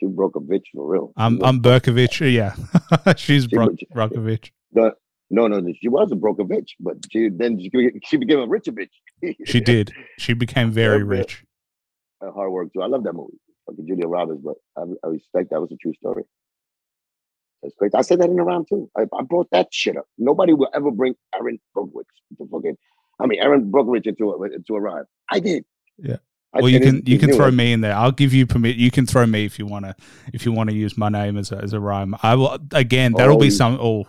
You 0.00 0.08
broke 0.08 0.36
a 0.36 0.40
bitch 0.40 0.64
for 0.74 0.86
real. 0.86 1.12
I'm 1.16 1.42
I'm 1.42 1.60
Berkovich. 1.62 2.20
Yeah, 2.32 2.54
she's 3.16 3.44
She- 3.44 3.48
Bro- 3.56 3.76
Brockovich. 3.94 4.50
the, 4.72 4.92
no, 5.30 5.46
no, 5.46 5.60
she 5.80 5.88
was 5.88 6.10
a 6.12 6.16
Brockovich, 6.16 6.70
but 6.80 6.96
she 7.10 7.28
then 7.28 7.58
she, 7.60 7.70
she 8.04 8.16
became 8.16 8.40
a 8.40 8.46
richer 8.46 8.72
bitch. 8.72 8.90
She 9.46 9.60
did. 9.60 9.92
She 10.18 10.32
became 10.34 10.70
very 10.82 11.02
rich. 11.02 11.44
Uh, 12.24 12.30
hard 12.32 12.50
work 12.52 12.68
too. 12.72 12.82
I 12.82 12.86
love 12.86 13.04
that 13.04 13.14
movie. 13.14 13.38
Fucking 13.66 13.86
Julia 13.86 14.06
Roberts, 14.06 14.40
but 14.44 14.54
I, 14.76 14.82
I 15.04 15.08
respect 15.08 15.50
that 15.50 15.60
was 15.60 15.70
a 15.72 15.76
true 15.76 15.94
story. 15.94 16.24
That's 17.62 17.74
great. 17.78 17.94
I 17.94 18.00
said 18.02 18.20
that 18.20 18.28
in 18.30 18.36
the 18.36 18.42
round 18.42 18.66
too. 18.68 18.90
I, 18.96 19.02
I 19.02 19.22
brought 19.22 19.48
that 19.52 19.68
shit 19.70 19.96
up. 19.96 20.06
Nobody 20.18 20.52
will 20.54 20.68
ever 20.74 20.90
bring 20.90 21.14
Erin 21.38 21.58
Brockovich 21.76 22.04
to 22.38 22.48
fucking. 22.50 22.76
I 23.20 23.26
mean, 23.26 23.40
Erin 23.40 23.70
Brockovich 23.70 24.06
into 24.06 24.30
a 24.30 24.42
into 24.44 24.74
a 24.76 24.80
rhyme. 24.80 25.04
I 25.30 25.40
did. 25.40 25.64
Yeah. 25.98 26.16
I, 26.52 26.60
Well, 26.60 26.68
you 26.68 26.80
can 26.80 27.02
you 27.06 27.18
can 27.18 27.32
throw 27.32 27.50
me 27.50 27.72
in 27.72 27.80
there. 27.80 27.94
I'll 27.94 28.10
give 28.12 28.34
you 28.34 28.46
permit. 28.46 28.76
You 28.76 28.90
can 28.90 29.06
throw 29.06 29.24
me 29.26 29.44
if 29.44 29.58
you 29.58 29.66
want 29.66 29.84
to 29.84 29.94
if 30.32 30.44
you 30.44 30.52
want 30.52 30.70
to 30.70 30.74
use 30.76 30.96
my 30.98 31.08
name 31.08 31.36
as 31.36 31.52
a, 31.52 31.58
as 31.58 31.72
a 31.72 31.80
rhyme. 31.80 32.16
I 32.22 32.34
will 32.34 32.58
again. 32.72 33.12
That'll 33.12 33.36
Oh, 33.36 33.40
be 33.40 33.50
some. 33.50 33.78
Oh, 33.80 34.06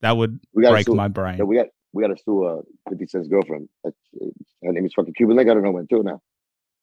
that 0.00 0.16
would 0.16 0.40
break 0.54 0.86
sue- 0.86 0.94
my 0.94 1.08
brain. 1.08 1.36
Yeah, 1.38 1.44
we 1.44 1.56
got 1.56 1.66
we 1.92 2.02
got 2.02 2.16
to 2.16 2.22
sue 2.22 2.44
uh, 2.44 2.62
Fifty 2.88 3.06
Cent's 3.06 3.28
girlfriend. 3.28 3.68
Her 3.84 3.92
name 4.72 4.86
is 4.86 4.94
fucking 4.94 5.12
Cuban 5.14 5.36
Link. 5.36 5.50
I 5.50 5.54
don't 5.54 5.62
know 5.64 5.72
when 5.72 5.86
too 5.86 6.02
now. 6.02 6.20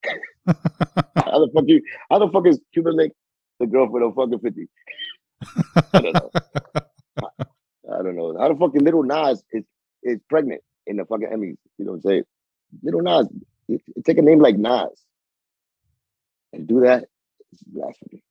how 0.45 1.39
the 1.39 1.49
fuck 1.55 1.63
you? 1.67 1.81
How 2.11 2.19
the 2.19 2.29
fuck 2.29 2.45
is 2.47 2.59
Cuban 2.73 2.95
Link 2.95 3.13
the 3.59 3.65
girlfriend 3.67 4.05
of 4.05 4.13
fucking 4.15 4.39
Fifty? 4.39 4.67
I 5.93 5.99
don't 6.01 6.13
know. 6.13 6.31
I 7.91 8.03
don't 8.03 8.15
know. 8.15 8.37
How 8.39 8.49
the 8.49 8.55
fucking 8.59 8.83
little 8.83 9.03
Nas 9.03 9.43
is 9.51 9.63
is 10.03 10.19
pregnant 10.29 10.61
in 10.87 10.97
the 10.97 11.05
fucking 11.05 11.27
Emmys? 11.27 11.57
You 11.77 11.85
know 11.85 11.91
what 11.91 11.97
I'm 11.97 12.01
saying? 12.01 12.23
Little 12.83 13.01
Nas, 13.01 13.27
take 14.05 14.17
a 14.17 14.21
name 14.21 14.39
like 14.39 14.57
Nas 14.57 14.89
and 16.53 16.67
do 16.67 16.81
that. 16.81 17.05
It's 17.51 17.63
blasphemy. 17.63 18.23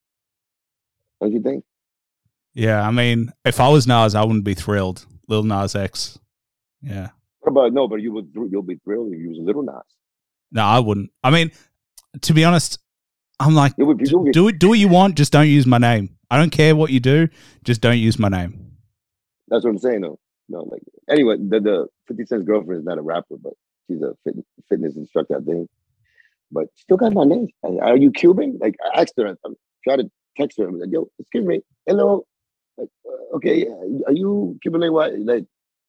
Don't 1.20 1.32
you 1.32 1.42
think? 1.42 1.64
yeah, 2.54 2.86
I 2.86 2.90
mean, 2.90 3.32
if 3.44 3.60
I 3.60 3.68
was 3.68 3.86
Nas, 3.86 4.14
I 4.14 4.22
wouldn't 4.24 4.44
be 4.44 4.54
thrilled. 4.54 5.06
Lil 5.28 5.42
Nas 5.42 5.74
X. 5.74 6.18
Yeah. 6.82 7.08
But 7.44 7.72
no, 7.72 7.88
but 7.88 7.96
you 8.00 8.12
would 8.12 8.30
you'll 8.34 8.62
be 8.62 8.76
thrilled 8.84 9.12
if 9.12 9.18
you 9.18 9.28
was 9.30 9.38
a 9.38 9.42
little 9.42 9.62
Nas. 9.62 9.82
No, 10.52 10.62
I 10.62 10.78
wouldn't. 10.78 11.10
I 11.22 11.30
mean, 11.30 11.50
to 12.22 12.32
be 12.32 12.44
honest, 12.44 12.78
I'm 13.40 13.54
like, 13.54 13.74
It 13.78 13.84
would 13.84 13.98
be 13.98 14.04
d- 14.04 14.30
do 14.32 14.48
it. 14.48 14.58
Do 14.58 14.68
what 14.68 14.78
you 14.78 14.88
want. 14.88 15.16
Just 15.16 15.32
don't 15.32 15.48
use 15.48 15.66
my 15.66 15.78
name. 15.78 16.16
I 16.30 16.36
don't 16.36 16.50
care 16.50 16.76
what 16.76 16.90
you 16.90 17.00
do, 17.00 17.28
just 17.64 17.80
don't 17.80 17.98
use 17.98 18.18
my 18.18 18.28
name. 18.28 18.72
That's 19.48 19.64
what 19.64 19.70
I'm 19.70 19.78
saying 19.78 20.02
though. 20.02 20.18
No, 20.48 20.62
like 20.62 20.82
anyway, 21.10 21.36
the 21.38 21.60
the 21.60 21.86
50 22.08 22.24
Cent's 22.26 22.46
girlfriend 22.46 22.80
is 22.80 22.86
not 22.86 22.98
a 22.98 23.02
rapper, 23.02 23.36
but 23.42 23.52
she's 23.86 24.02
a 24.02 24.14
fit, 24.24 24.36
fitness 24.68 24.96
instructor, 24.96 25.36
I 25.36 25.40
think. 25.40 25.68
But 26.50 26.68
still 26.76 26.96
got 26.96 27.12
my 27.12 27.24
name. 27.24 27.48
Are 27.62 27.96
you 27.96 28.10
Cuban? 28.10 28.58
Like 28.60 28.76
I 28.94 29.02
asked 29.02 29.14
her, 29.18 29.28
I 29.28 29.48
tried 29.84 29.96
to 29.96 30.10
text 30.36 30.58
her. 30.58 30.66
I'm 30.66 30.78
like, 30.78 30.88
yo, 30.90 31.08
excuse 31.18 31.44
me, 31.44 31.60
hello. 31.86 32.24
Like, 32.78 32.88
uh, 33.06 33.36
okay, 33.36 33.66
are 34.06 34.12
you 34.12 34.58
Cuban 34.62 34.80
like 34.80 34.92
what? 34.92 35.18
Like 35.18 35.44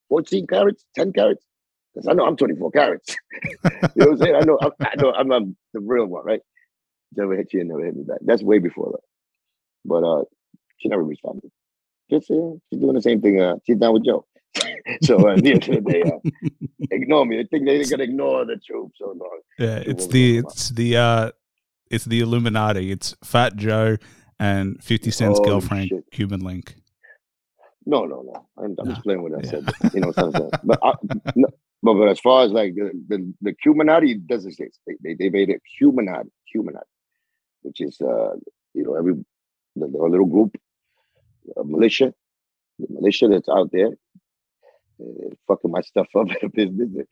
14 0.09 0.47
carats, 0.47 0.83
10 0.95 1.13
carats? 1.13 1.45
Because 1.93 2.07
I 2.07 2.13
know 2.13 2.25
I'm 2.25 2.35
24 2.35 2.71
carats. 2.71 3.15
you 3.43 3.59
know 3.95 4.07
what 4.07 4.09
I'm 4.09 4.17
saying? 4.17 4.35
I 4.35 4.39
know 4.41 4.59
I'm, 4.61 4.71
I 4.81 4.95
know 4.97 5.13
I'm, 5.13 5.31
I'm 5.31 5.57
the 5.73 5.79
real 5.79 6.05
one, 6.05 6.25
right? 6.25 6.41
Never 7.15 7.35
hit 7.35 7.53
you 7.53 7.61
and 7.61 7.69
never 7.69 7.85
hit 7.85 7.95
me 7.95 8.03
back. 8.03 8.19
That's 8.21 8.43
way 8.43 8.59
before 8.59 8.91
that. 8.91 9.01
But 9.85 10.03
uh 10.03 10.23
she 10.77 10.89
never 10.89 11.03
responded. 11.03 11.51
Just 12.09 12.31
uh, 12.31 12.53
she's 12.69 12.79
doing 12.81 12.95
the 12.95 13.01
same 13.01 13.21
thing. 13.21 13.41
Uh, 13.41 13.55
she's 13.65 13.77
down 13.77 13.93
with 13.93 14.05
Joe. 14.05 14.25
so 15.03 15.27
uh, 15.29 15.33
at 15.33 15.43
the 15.43 15.51
end 15.51 15.69
of 15.69 15.83
the 15.83 15.91
day, 15.91 16.01
uh, 16.03 16.67
ignore 16.91 17.25
me. 17.25 17.39
I 17.39 17.43
think 17.43 17.65
they're 17.65 17.83
gonna 17.85 18.03
ignore 18.03 18.45
the 18.45 18.57
truth. 18.57 18.91
So 18.95 19.13
no. 19.15 19.29
Yeah, 19.57 19.77
it's 19.85 20.07
the 20.07 20.39
it's 20.39 20.69
the 20.69 20.97
uh 20.97 21.31
it's 21.91 22.05
the 22.05 22.19
Illuminati. 22.21 22.91
It's 22.91 23.15
Fat 23.23 23.55
Joe 23.55 23.97
and 24.39 24.81
50 24.83 25.11
Cent's 25.11 25.39
Holy 25.39 25.49
girlfriend, 25.49 25.87
shit. 25.89 26.11
Cuban 26.11 26.41
Link. 26.41 26.75
No, 27.85 28.05
no, 28.05 28.21
no. 28.21 28.47
I'm, 28.57 28.75
I'm 28.79 28.87
No. 28.87 28.91
just 28.91 29.03
playing 29.03 29.21
with 29.23 29.33
that. 29.33 29.43
Yeah. 29.45 29.71
said, 29.81 29.93
you 29.93 30.01
know, 30.01 30.11
but, 30.63 30.79
I, 30.83 30.93
no, 31.35 31.47
but 31.81 31.93
but 31.95 32.09
as 32.09 32.19
far 32.19 32.43
as 32.43 32.51
like 32.51 32.75
the 32.75 32.91
the, 33.07 33.33
the 33.41 33.53
Cuminati 33.65 34.25
doesn't 34.27 34.51
exist. 34.59 34.79
They, 34.85 34.95
they 35.03 35.13
they 35.15 35.29
made 35.29 35.49
it 35.49 35.61
Cuminati, 35.81 36.29
Cuminati, 36.55 36.83
which 37.61 37.81
is 37.81 37.99
uh 38.01 38.35
you 38.73 38.83
know 38.83 38.95
every 38.95 39.13
the, 39.75 39.87
the 39.87 39.97
little 39.97 40.25
group, 40.25 40.57
a 41.57 41.63
militia, 41.63 42.13
the 42.79 42.87
militia 42.89 43.27
that's 43.27 43.49
out 43.49 43.71
there. 43.71 43.91
Fucking 45.47 45.71
my 45.71 45.81
stuff 45.81 46.07
up 46.15 46.27
in 46.29 46.37
the 46.41 46.49
business, 46.49 47.07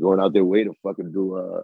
going 0.00 0.20
out 0.20 0.32
their 0.32 0.44
way 0.44 0.64
to 0.64 0.72
fucking 0.82 1.12
do 1.12 1.36
uh, 1.36 1.62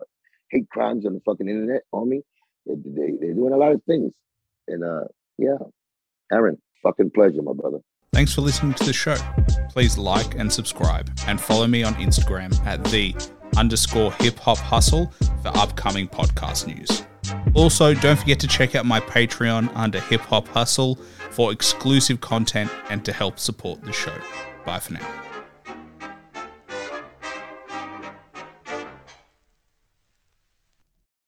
hate 0.50 0.68
crimes 0.70 1.06
on 1.06 1.14
the 1.14 1.20
fucking 1.20 1.48
internet 1.48 1.82
on 1.92 2.08
me. 2.08 2.22
They, 2.66 2.74
they, 2.74 3.12
they're 3.20 3.34
doing 3.34 3.52
a 3.52 3.56
lot 3.56 3.72
of 3.72 3.82
things, 3.84 4.12
and 4.68 4.84
uh, 4.84 5.04
yeah, 5.38 5.58
Aaron, 6.32 6.60
fucking 6.82 7.10
pleasure, 7.10 7.42
my 7.42 7.52
brother. 7.52 7.78
Thanks 8.12 8.32
for 8.32 8.42
listening 8.42 8.74
to 8.74 8.84
the 8.84 8.92
show. 8.92 9.16
Please 9.70 9.98
like 9.98 10.36
and 10.36 10.52
subscribe 10.52 11.10
and 11.26 11.40
follow 11.40 11.66
me 11.66 11.82
on 11.82 11.94
Instagram 11.96 12.54
at 12.64 12.82
the 12.84 13.14
underscore 13.56 14.12
hip 14.14 14.38
hop 14.38 14.58
hustle 14.58 15.12
for 15.42 15.48
upcoming 15.56 16.06
podcast 16.06 16.66
news. 16.66 17.04
Also, 17.54 17.94
don't 17.94 18.18
forget 18.18 18.40
to 18.40 18.46
check 18.46 18.74
out 18.74 18.84
my 18.84 19.00
Patreon 19.00 19.70
under 19.74 20.00
Hip 20.00 20.20
Hop 20.22 20.48
Hustle 20.48 20.96
for 21.30 21.52
exclusive 21.52 22.20
content 22.20 22.70
and 22.90 23.04
to 23.04 23.12
help 23.12 23.38
support 23.38 23.82
the 23.82 23.92
show. 23.92 24.14
Bye 24.64 24.80
for 24.80 24.94
now. 24.94 25.33